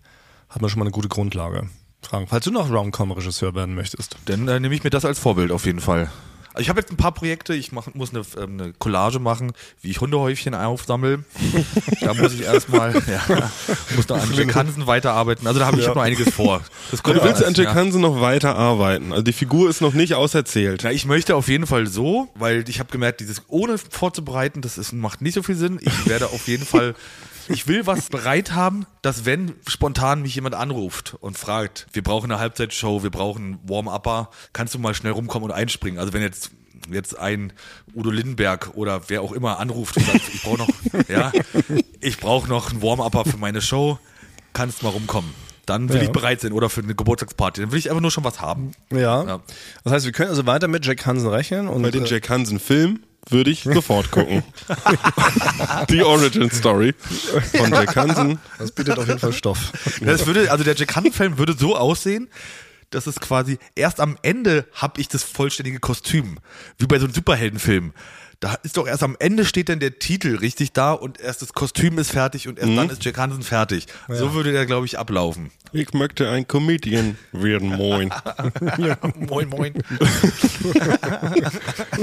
hat 0.48 0.60
man 0.60 0.68
schon 0.68 0.80
mal 0.80 0.86
eine 0.86 0.90
gute 0.90 1.08
Grundlage. 1.08 1.68
Frank, 2.02 2.28
falls 2.28 2.44
du 2.44 2.50
noch 2.50 2.70
Rom-Com-Regisseur 2.70 3.54
werden 3.54 3.74
möchtest. 3.74 4.16
Dann 4.26 4.48
äh, 4.48 4.60
nehme 4.60 4.74
ich 4.74 4.82
mir 4.82 4.90
das 4.90 5.04
als 5.04 5.18
Vorbild 5.18 5.52
auf 5.52 5.66
jeden 5.66 5.80
Fall. 5.80 6.10
Also 6.58 6.64
ich 6.64 6.70
habe 6.70 6.80
jetzt 6.80 6.90
ein 6.90 6.96
paar 6.96 7.12
Projekte, 7.12 7.54
ich 7.54 7.70
mach, 7.70 7.94
muss 7.94 8.10
eine, 8.12 8.24
ähm, 8.36 8.60
eine 8.60 8.72
Collage 8.72 9.20
machen, 9.20 9.52
wie 9.80 9.92
ich 9.92 10.00
Hundehäufchen 10.00 10.56
aufsammle. 10.56 11.22
da 12.00 12.14
muss 12.14 12.34
ich 12.34 12.42
erstmal, 12.42 12.94
ja, 13.06 13.52
muss 13.94 14.08
noch 14.08 14.20
an 14.20 14.34
Jack 14.34 14.56
Hansen 14.56 14.88
weiterarbeiten. 14.88 15.46
Also 15.46 15.60
da 15.60 15.66
habe 15.66 15.76
ich 15.76 15.84
ich 15.84 15.88
hab 15.88 15.94
noch 15.94 16.02
einiges 16.02 16.34
vor. 16.34 16.60
Das 16.90 17.00
Du 17.00 17.14
willst 17.22 17.44
an 17.44 17.54
Jack 17.54 17.66
ja. 17.66 17.74
Hansen 17.76 18.00
noch 18.00 18.20
weiter 18.20 18.56
arbeiten. 18.56 19.12
Also 19.12 19.22
die 19.22 19.32
Figur 19.32 19.70
ist 19.70 19.80
noch 19.80 19.92
nicht 19.92 20.14
auserzählt. 20.14 20.80
Na, 20.82 20.90
ich 20.90 21.06
möchte 21.06 21.36
auf 21.36 21.46
jeden 21.46 21.68
Fall 21.68 21.86
so, 21.86 22.26
weil 22.34 22.68
ich 22.68 22.80
habe 22.80 22.90
gemerkt, 22.90 23.20
dieses 23.20 23.42
ohne 23.46 23.78
vorzubereiten, 23.78 24.60
das 24.60 24.78
ist, 24.78 24.92
macht 24.92 25.22
nicht 25.22 25.34
so 25.34 25.44
viel 25.44 25.54
Sinn. 25.54 25.78
Ich 25.80 26.08
werde 26.08 26.26
auf 26.26 26.48
jeden 26.48 26.66
Fall, 26.66 26.96
ich 27.48 27.66
will 27.66 27.86
was 27.86 28.08
bereit 28.08 28.52
haben, 28.52 28.86
dass 29.02 29.24
wenn 29.24 29.54
spontan 29.66 30.22
mich 30.22 30.34
jemand 30.34 30.54
anruft 30.54 31.16
und 31.20 31.36
fragt, 31.38 31.86
wir 31.92 32.02
brauchen 32.02 32.30
eine 32.30 32.40
Halbzeitshow, 32.40 33.02
wir 33.02 33.10
brauchen 33.10 33.44
einen 33.44 33.68
Warm-Upper, 33.68 34.30
kannst 34.52 34.74
du 34.74 34.78
mal 34.78 34.94
schnell 34.94 35.12
rumkommen 35.12 35.48
und 35.50 35.54
einspringen? 35.56 35.98
Also 35.98 36.12
wenn 36.12 36.22
jetzt 36.22 36.50
jetzt 36.90 37.18
ein 37.18 37.52
Udo 37.94 38.10
Lindenberg 38.10 38.70
oder 38.74 39.02
wer 39.08 39.20
auch 39.20 39.32
immer 39.32 39.58
anruft 39.58 39.96
und 39.96 40.06
sagt, 40.06 40.22
ich 40.32 40.42
brauche 40.42 40.58
noch, 40.58 40.68
ja, 41.08 41.32
ich 42.00 42.18
brauche 42.18 42.48
noch 42.48 42.70
einen 42.70 42.80
Warm-Upper 42.82 43.24
für 43.24 43.36
meine 43.36 43.60
Show, 43.60 43.98
kannst 44.54 44.82
mal 44.82 44.90
rumkommen. 44.90 45.30
Dann 45.66 45.90
will 45.90 45.96
Ja. 45.96 46.02
ich 46.04 46.10
bereit 46.12 46.40
sein 46.40 46.52
oder 46.52 46.70
für 46.70 46.80
eine 46.80 46.94
Geburtstagsparty. 46.94 47.60
Dann 47.60 47.72
will 47.72 47.78
ich 47.78 47.90
einfach 47.90 48.00
nur 48.00 48.10
schon 48.10 48.24
was 48.24 48.40
haben. 48.40 48.72
Ja. 48.90 49.22
Ja. 49.24 49.40
Das 49.84 49.92
heißt, 49.92 50.04
wir 50.06 50.12
können 50.12 50.30
also 50.30 50.46
weiter 50.46 50.66
mit 50.66 50.86
Jack 50.86 51.04
Hansen 51.04 51.28
rechnen 51.28 51.68
und 51.68 51.82
Bei 51.82 51.90
den 51.90 52.04
äh, 52.06 52.08
Jack 52.08 52.30
Hansen 52.30 52.58
Film 52.58 53.00
würde 53.28 53.50
ich 53.50 53.62
sofort 53.62 54.10
gucken. 54.10 54.42
Die 55.90 56.02
Origin 56.02 56.50
Story 56.50 56.94
von 57.56 57.70
Jack 57.70 57.96
Hansen. 57.96 58.38
das 58.58 58.72
bietet 58.72 58.98
auf 58.98 59.06
jeden 59.06 59.18
Fall 59.18 59.32
Stoff. 59.32 59.72
Das 60.00 60.26
würde, 60.26 60.50
also 60.50 60.64
der 60.64 60.74
Jack 60.74 60.94
Hansen-Film 60.96 61.38
würde 61.38 61.54
so 61.56 61.76
aussehen, 61.76 62.28
dass 62.90 63.06
es 63.06 63.20
quasi 63.20 63.58
erst 63.74 64.00
am 64.00 64.16
Ende 64.22 64.66
habe 64.72 65.00
ich 65.00 65.08
das 65.08 65.22
vollständige 65.22 65.78
Kostüm. 65.78 66.38
Wie 66.78 66.86
bei 66.86 66.98
so 66.98 67.04
einem 67.04 67.14
Superheldenfilm. 67.14 67.92
Da 68.40 68.54
ist 68.62 68.76
doch 68.76 68.86
erst 68.86 69.02
am 69.02 69.16
Ende 69.18 69.44
steht 69.44 69.68
dann 69.68 69.80
der 69.80 69.98
Titel 69.98 70.36
richtig 70.36 70.72
da 70.72 70.92
und 70.92 71.20
erst 71.20 71.42
das 71.42 71.52
Kostüm 71.54 71.98
ist 71.98 72.12
fertig 72.12 72.46
und 72.46 72.56
erst 72.60 72.76
dann 72.76 72.88
ist 72.88 73.04
Jack 73.04 73.18
Hansen 73.18 73.42
fertig. 73.42 73.86
So 74.08 74.32
würde 74.32 74.52
der, 74.52 74.64
glaube 74.64 74.86
ich, 74.86 74.96
ablaufen. 74.96 75.50
Ich 75.72 75.92
möchte 75.92 76.30
ein 76.30 76.46
Comedian 76.46 77.18
werden, 77.32 77.68
moin. 77.68 78.10
moin, 79.16 79.48
moin. 79.48 79.74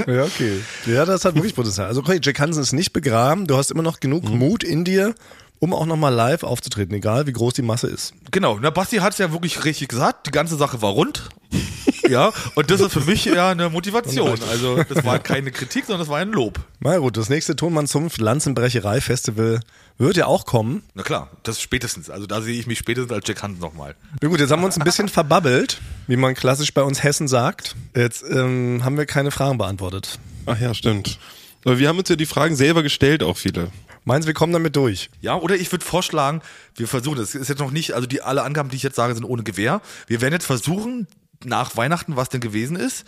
Ja, 0.06 0.24
okay. 0.24 0.60
Ja, 0.84 1.04
das 1.06 1.24
hat 1.24 1.34
wirklich 1.36 1.54
Potenzial. 1.54 1.86
Also 1.86 2.00
okay, 2.00 2.20
Jack 2.22 2.38
Hansen 2.38 2.62
ist 2.62 2.72
nicht 2.72 2.92
begraben. 2.92 3.46
Du 3.46 3.56
hast 3.56 3.70
immer 3.70 3.82
noch 3.82 3.98
genug 4.00 4.28
Mut 4.28 4.62
in 4.62 4.84
dir, 4.84 5.14
um 5.58 5.72
auch 5.72 5.86
nochmal 5.86 6.12
live 6.12 6.42
aufzutreten, 6.42 6.94
egal 6.94 7.26
wie 7.26 7.32
groß 7.32 7.54
die 7.54 7.62
Masse 7.62 7.86
ist. 7.86 8.12
Genau, 8.30 8.58
na 8.60 8.70
Basti 8.70 8.98
hat 8.98 9.12
es 9.12 9.18
ja 9.18 9.32
wirklich 9.32 9.64
richtig 9.64 9.88
gesagt. 9.88 10.26
Die 10.26 10.32
ganze 10.32 10.56
Sache 10.56 10.82
war 10.82 10.90
rund. 10.90 11.30
Ja, 12.08 12.32
und 12.54 12.70
das 12.70 12.80
ist 12.80 12.92
für 12.92 13.00
mich 13.00 13.24
ja 13.24 13.50
eine 13.50 13.68
Motivation. 13.70 14.38
Also 14.50 14.82
das 14.82 15.04
war 15.04 15.18
keine 15.18 15.50
Kritik, 15.50 15.86
sondern 15.86 16.00
das 16.00 16.08
war 16.08 16.18
ein 16.18 16.30
Lob. 16.30 16.60
Na 16.80 16.98
gut, 16.98 17.16
das 17.16 17.28
nächste 17.28 17.56
Tonmann 17.56 17.86
Zunft 17.86 18.20
Lanzenbrecherei 18.20 19.00
Festival 19.00 19.60
wird 19.98 20.16
ja 20.16 20.26
auch 20.26 20.44
kommen. 20.44 20.82
Na 20.94 21.02
klar, 21.02 21.30
das 21.42 21.60
spätestens. 21.60 22.10
Also 22.10 22.26
da 22.26 22.42
sehe 22.42 22.58
ich 22.58 22.66
mich 22.66 22.78
spätestens 22.78 23.12
als 23.12 23.26
Jack 23.26 23.42
Hunt 23.42 23.60
nochmal. 23.60 23.94
Na 24.20 24.28
gut, 24.28 24.40
jetzt 24.40 24.50
haben 24.50 24.60
wir 24.62 24.66
uns 24.66 24.76
ein 24.76 24.84
bisschen 24.84 25.08
verbabbelt, 25.08 25.80
wie 26.06 26.16
man 26.16 26.34
klassisch 26.34 26.72
bei 26.72 26.82
uns 26.82 27.02
Hessen 27.02 27.28
sagt. 27.28 27.74
Jetzt 27.94 28.24
ähm, 28.28 28.82
haben 28.84 28.96
wir 28.96 29.06
keine 29.06 29.30
Fragen 29.30 29.58
beantwortet. 29.58 30.18
Ach 30.46 30.60
ja, 30.60 30.74
stimmt. 30.74 31.18
Aber 31.64 31.78
wir 31.78 31.88
haben 31.88 31.98
uns 31.98 32.08
ja 32.08 32.16
die 32.16 32.26
Fragen 32.26 32.54
selber 32.54 32.82
gestellt, 32.82 33.22
auch 33.22 33.36
viele. 33.36 33.70
Meinst 34.04 34.24
du, 34.24 34.28
wir 34.28 34.34
kommen 34.34 34.52
damit 34.52 34.76
durch? 34.76 35.10
Ja, 35.20 35.34
oder 35.34 35.56
ich 35.56 35.72
würde 35.72 35.84
vorschlagen, 35.84 36.40
wir 36.76 36.86
versuchen, 36.86 37.16
das 37.16 37.34
ist 37.34 37.48
jetzt 37.48 37.58
noch 37.58 37.72
nicht, 37.72 37.92
also 37.92 38.06
die 38.06 38.22
alle 38.22 38.44
Angaben, 38.44 38.68
die 38.68 38.76
ich 38.76 38.84
jetzt 38.84 38.94
sage, 38.94 39.14
sind 39.16 39.24
ohne 39.24 39.42
Gewähr. 39.42 39.80
Wir 40.06 40.20
werden 40.20 40.32
jetzt 40.32 40.46
versuchen, 40.46 41.08
nach 41.46 41.76
Weihnachten, 41.76 42.16
was 42.16 42.28
denn 42.28 42.40
gewesen 42.40 42.76
ist, 42.76 43.04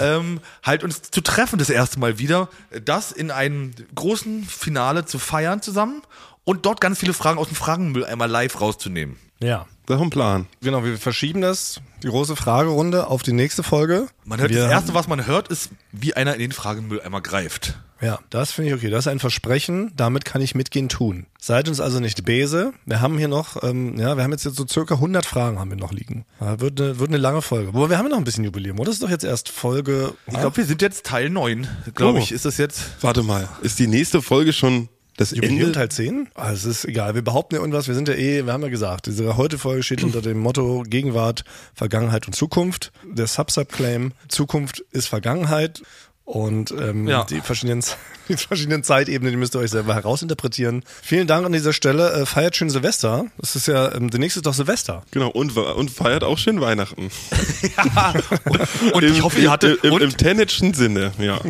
ähm, 0.00 0.40
halt 0.62 0.82
uns 0.82 1.02
zu 1.02 1.20
treffen 1.20 1.58
das 1.58 1.70
erste 1.70 1.98
Mal 1.98 2.18
wieder, 2.18 2.48
das 2.84 3.12
in 3.12 3.30
einem 3.30 3.72
großen 3.94 4.44
Finale 4.44 5.04
zu 5.04 5.18
feiern 5.18 5.62
zusammen 5.62 6.02
und 6.44 6.66
dort 6.66 6.80
ganz 6.80 6.98
viele 6.98 7.12
Fragen 7.12 7.38
aus 7.38 7.48
dem 7.48 7.56
Fragenmüll 7.56 8.04
einmal 8.04 8.30
live 8.30 8.60
rauszunehmen. 8.60 9.16
Ja. 9.40 9.66
Das 9.86 9.98
ist 9.98 10.02
ein 10.02 10.10
Plan. 10.10 10.46
Genau, 10.62 10.82
wir 10.82 10.98
verschieben 10.98 11.42
das, 11.42 11.80
die 12.06 12.10
große 12.12 12.36
Fragerunde, 12.36 13.08
auf 13.08 13.22
die 13.22 13.32
nächste 13.32 13.62
Folge. 13.62 14.06
Man 14.24 14.40
hört, 14.40 14.50
wir 14.50 14.62
das 14.62 14.70
erste, 14.70 14.94
was 14.94 15.08
man 15.08 15.26
hört, 15.26 15.48
ist, 15.48 15.70
wie 15.92 16.14
einer 16.14 16.34
in 16.34 16.40
den 16.40 16.52
Fragenmüll 16.52 17.00
einmal 17.00 17.20
greift. 17.22 17.78
Ja, 18.00 18.18
das 18.30 18.52
finde 18.52 18.70
ich 18.70 18.76
okay. 18.76 18.90
Das 18.90 19.06
ist 19.06 19.08
ein 19.12 19.18
Versprechen, 19.20 19.90
damit 19.96 20.24
kann 20.26 20.42
ich 20.42 20.54
mitgehen 20.54 20.88
tun. 20.90 21.26
Seid 21.40 21.66
uns 21.68 21.80
also 21.80 21.98
nicht 21.98 22.24
bese. 22.26 22.72
Wir 22.84 23.00
haben 23.00 23.16
hier 23.16 23.26
noch, 23.28 23.62
ähm, 23.62 23.98
ja, 23.98 24.16
wir 24.16 24.22
haben 24.22 24.32
jetzt, 24.32 24.44
jetzt 24.44 24.56
so 24.56 24.66
circa 24.68 24.94
100 24.96 25.24
Fragen 25.24 25.58
haben 25.58 25.70
wir 25.70 25.78
noch 25.78 25.92
liegen. 25.92 26.26
Ja, 26.40 26.60
wird, 26.60 26.78
eine, 26.80 26.98
wird 26.98 27.08
eine 27.08 27.16
lange 27.16 27.40
Folge. 27.42 27.70
Aber 27.70 27.88
wir 27.88 27.96
haben 27.96 28.04
ja 28.04 28.10
noch 28.10 28.18
ein 28.18 28.24
bisschen 28.24 28.44
Jubiläum, 28.44 28.78
oder? 28.78 28.86
Das 28.86 28.96
ist 28.96 29.02
doch 29.02 29.10
jetzt 29.10 29.24
erst 29.24 29.48
Folge. 29.48 30.12
Ich 30.26 30.38
glaube, 30.38 30.56
wir 30.58 30.64
sind 30.66 30.82
jetzt 30.82 31.06
Teil 31.06 31.30
9, 31.30 31.66
glaube 31.94 32.18
Oh. 32.18 32.22
ich. 32.22 32.32
Ist 32.32 32.44
das 32.44 32.58
jetzt? 32.58 32.82
Warte 33.00 33.22
mal, 33.22 33.48
ist 33.62 33.78
die 33.78 33.86
nächste 33.86 34.20
Folge 34.20 34.52
schon 34.52 34.88
das 35.16 35.30
Jubiläum 35.30 35.58
Ende? 35.60 35.72
Teil 35.72 35.88
10? 35.90 36.28
Ah, 36.34 36.52
es 36.52 36.64
ist 36.64 36.84
egal. 36.84 37.14
Wir 37.14 37.22
behaupten 37.22 37.54
ja 37.54 37.60
irgendwas. 37.60 37.88
Wir 37.88 37.94
sind 37.94 38.08
ja 38.08 38.14
eh, 38.14 38.44
wir 38.44 38.52
haben 38.52 38.62
ja 38.62 38.68
gesagt, 38.68 39.06
diese 39.06 39.36
heute 39.36 39.58
Folge 39.58 39.82
steht 39.82 40.04
unter 40.04 40.20
dem 40.22 40.38
Motto 40.38 40.82
Gegenwart, 40.86 41.44
Vergangenheit 41.74 42.26
und 42.26 42.34
Zukunft. 42.34 42.92
Der 43.04 43.26
Sub-Sub-Claim, 43.26 44.12
Zukunft 44.28 44.80
ist 44.92 45.06
Vergangenheit. 45.08 45.82
Und 46.24 46.72
ähm, 46.72 47.06
Ja. 47.06 47.24
die, 47.24 47.40
verschiedenen, 47.40 47.84
die 48.28 48.36
verschiedenen 48.36 48.82
Zeitebenen, 48.82 49.32
die 49.32 49.36
müsst 49.36 49.54
ihr 49.54 49.60
euch 49.60 49.70
selber 49.70 49.94
herausinterpretieren. 49.94 50.82
Vielen 51.02 51.26
Dank 51.26 51.46
an 51.46 51.52
dieser 51.52 51.72
Stelle. 51.72 52.12
Äh, 52.12 52.26
feiert 52.26 52.56
schön 52.56 52.70
Silvester. 52.70 53.26
Das 53.38 53.56
ist 53.56 53.66
ja, 53.68 53.92
ähm, 53.94 54.10
demnächst 54.10 54.36
ist 54.36 54.46
doch 54.46 54.54
Silvester. 54.54 55.02
Genau, 55.10 55.28
und, 55.28 55.56
und 55.56 55.90
feiert 55.90 56.24
auch 56.24 56.38
schön 56.38 56.60
Weihnachten. 56.60 57.10
Und 58.92 59.02
Im, 59.02 59.12
ich 59.12 59.22
hoffe, 59.22 59.40
ihr 59.40 59.50
hattet, 59.50 59.82
im, 59.82 59.88
im, 59.88 59.94
und, 59.94 60.02
im 60.02 60.16
Tennetschen 60.16 60.74
Sinne, 60.74 61.12
ja. 61.18 61.40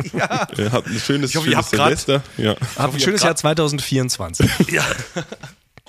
Ihr 0.57 0.71
habt 0.71 0.87
ein 0.87 0.99
schönes, 0.99 1.31
Ich 1.31 1.35
hoffe, 1.37 1.47
ihr 1.49 1.53
schönes 1.53 1.57
habt 1.57 1.71
grad- 1.71 1.99
Silvester. 1.99 2.23
Ja. 2.37 2.55
Habt 2.77 2.93
ein 2.95 2.99
schönes 2.99 3.23
Jahr 3.23 3.35
2024. 3.35 4.49
ja. 4.71 4.83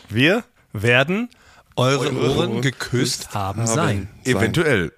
Wir 0.08 0.44
werden 0.72 1.28
eure 1.76 2.08
Eure 2.10 2.36
Ohren 2.36 2.62
geküsst 2.62 3.34
haben 3.34 3.66
sein. 3.66 4.08
Eventuell. 4.24 4.92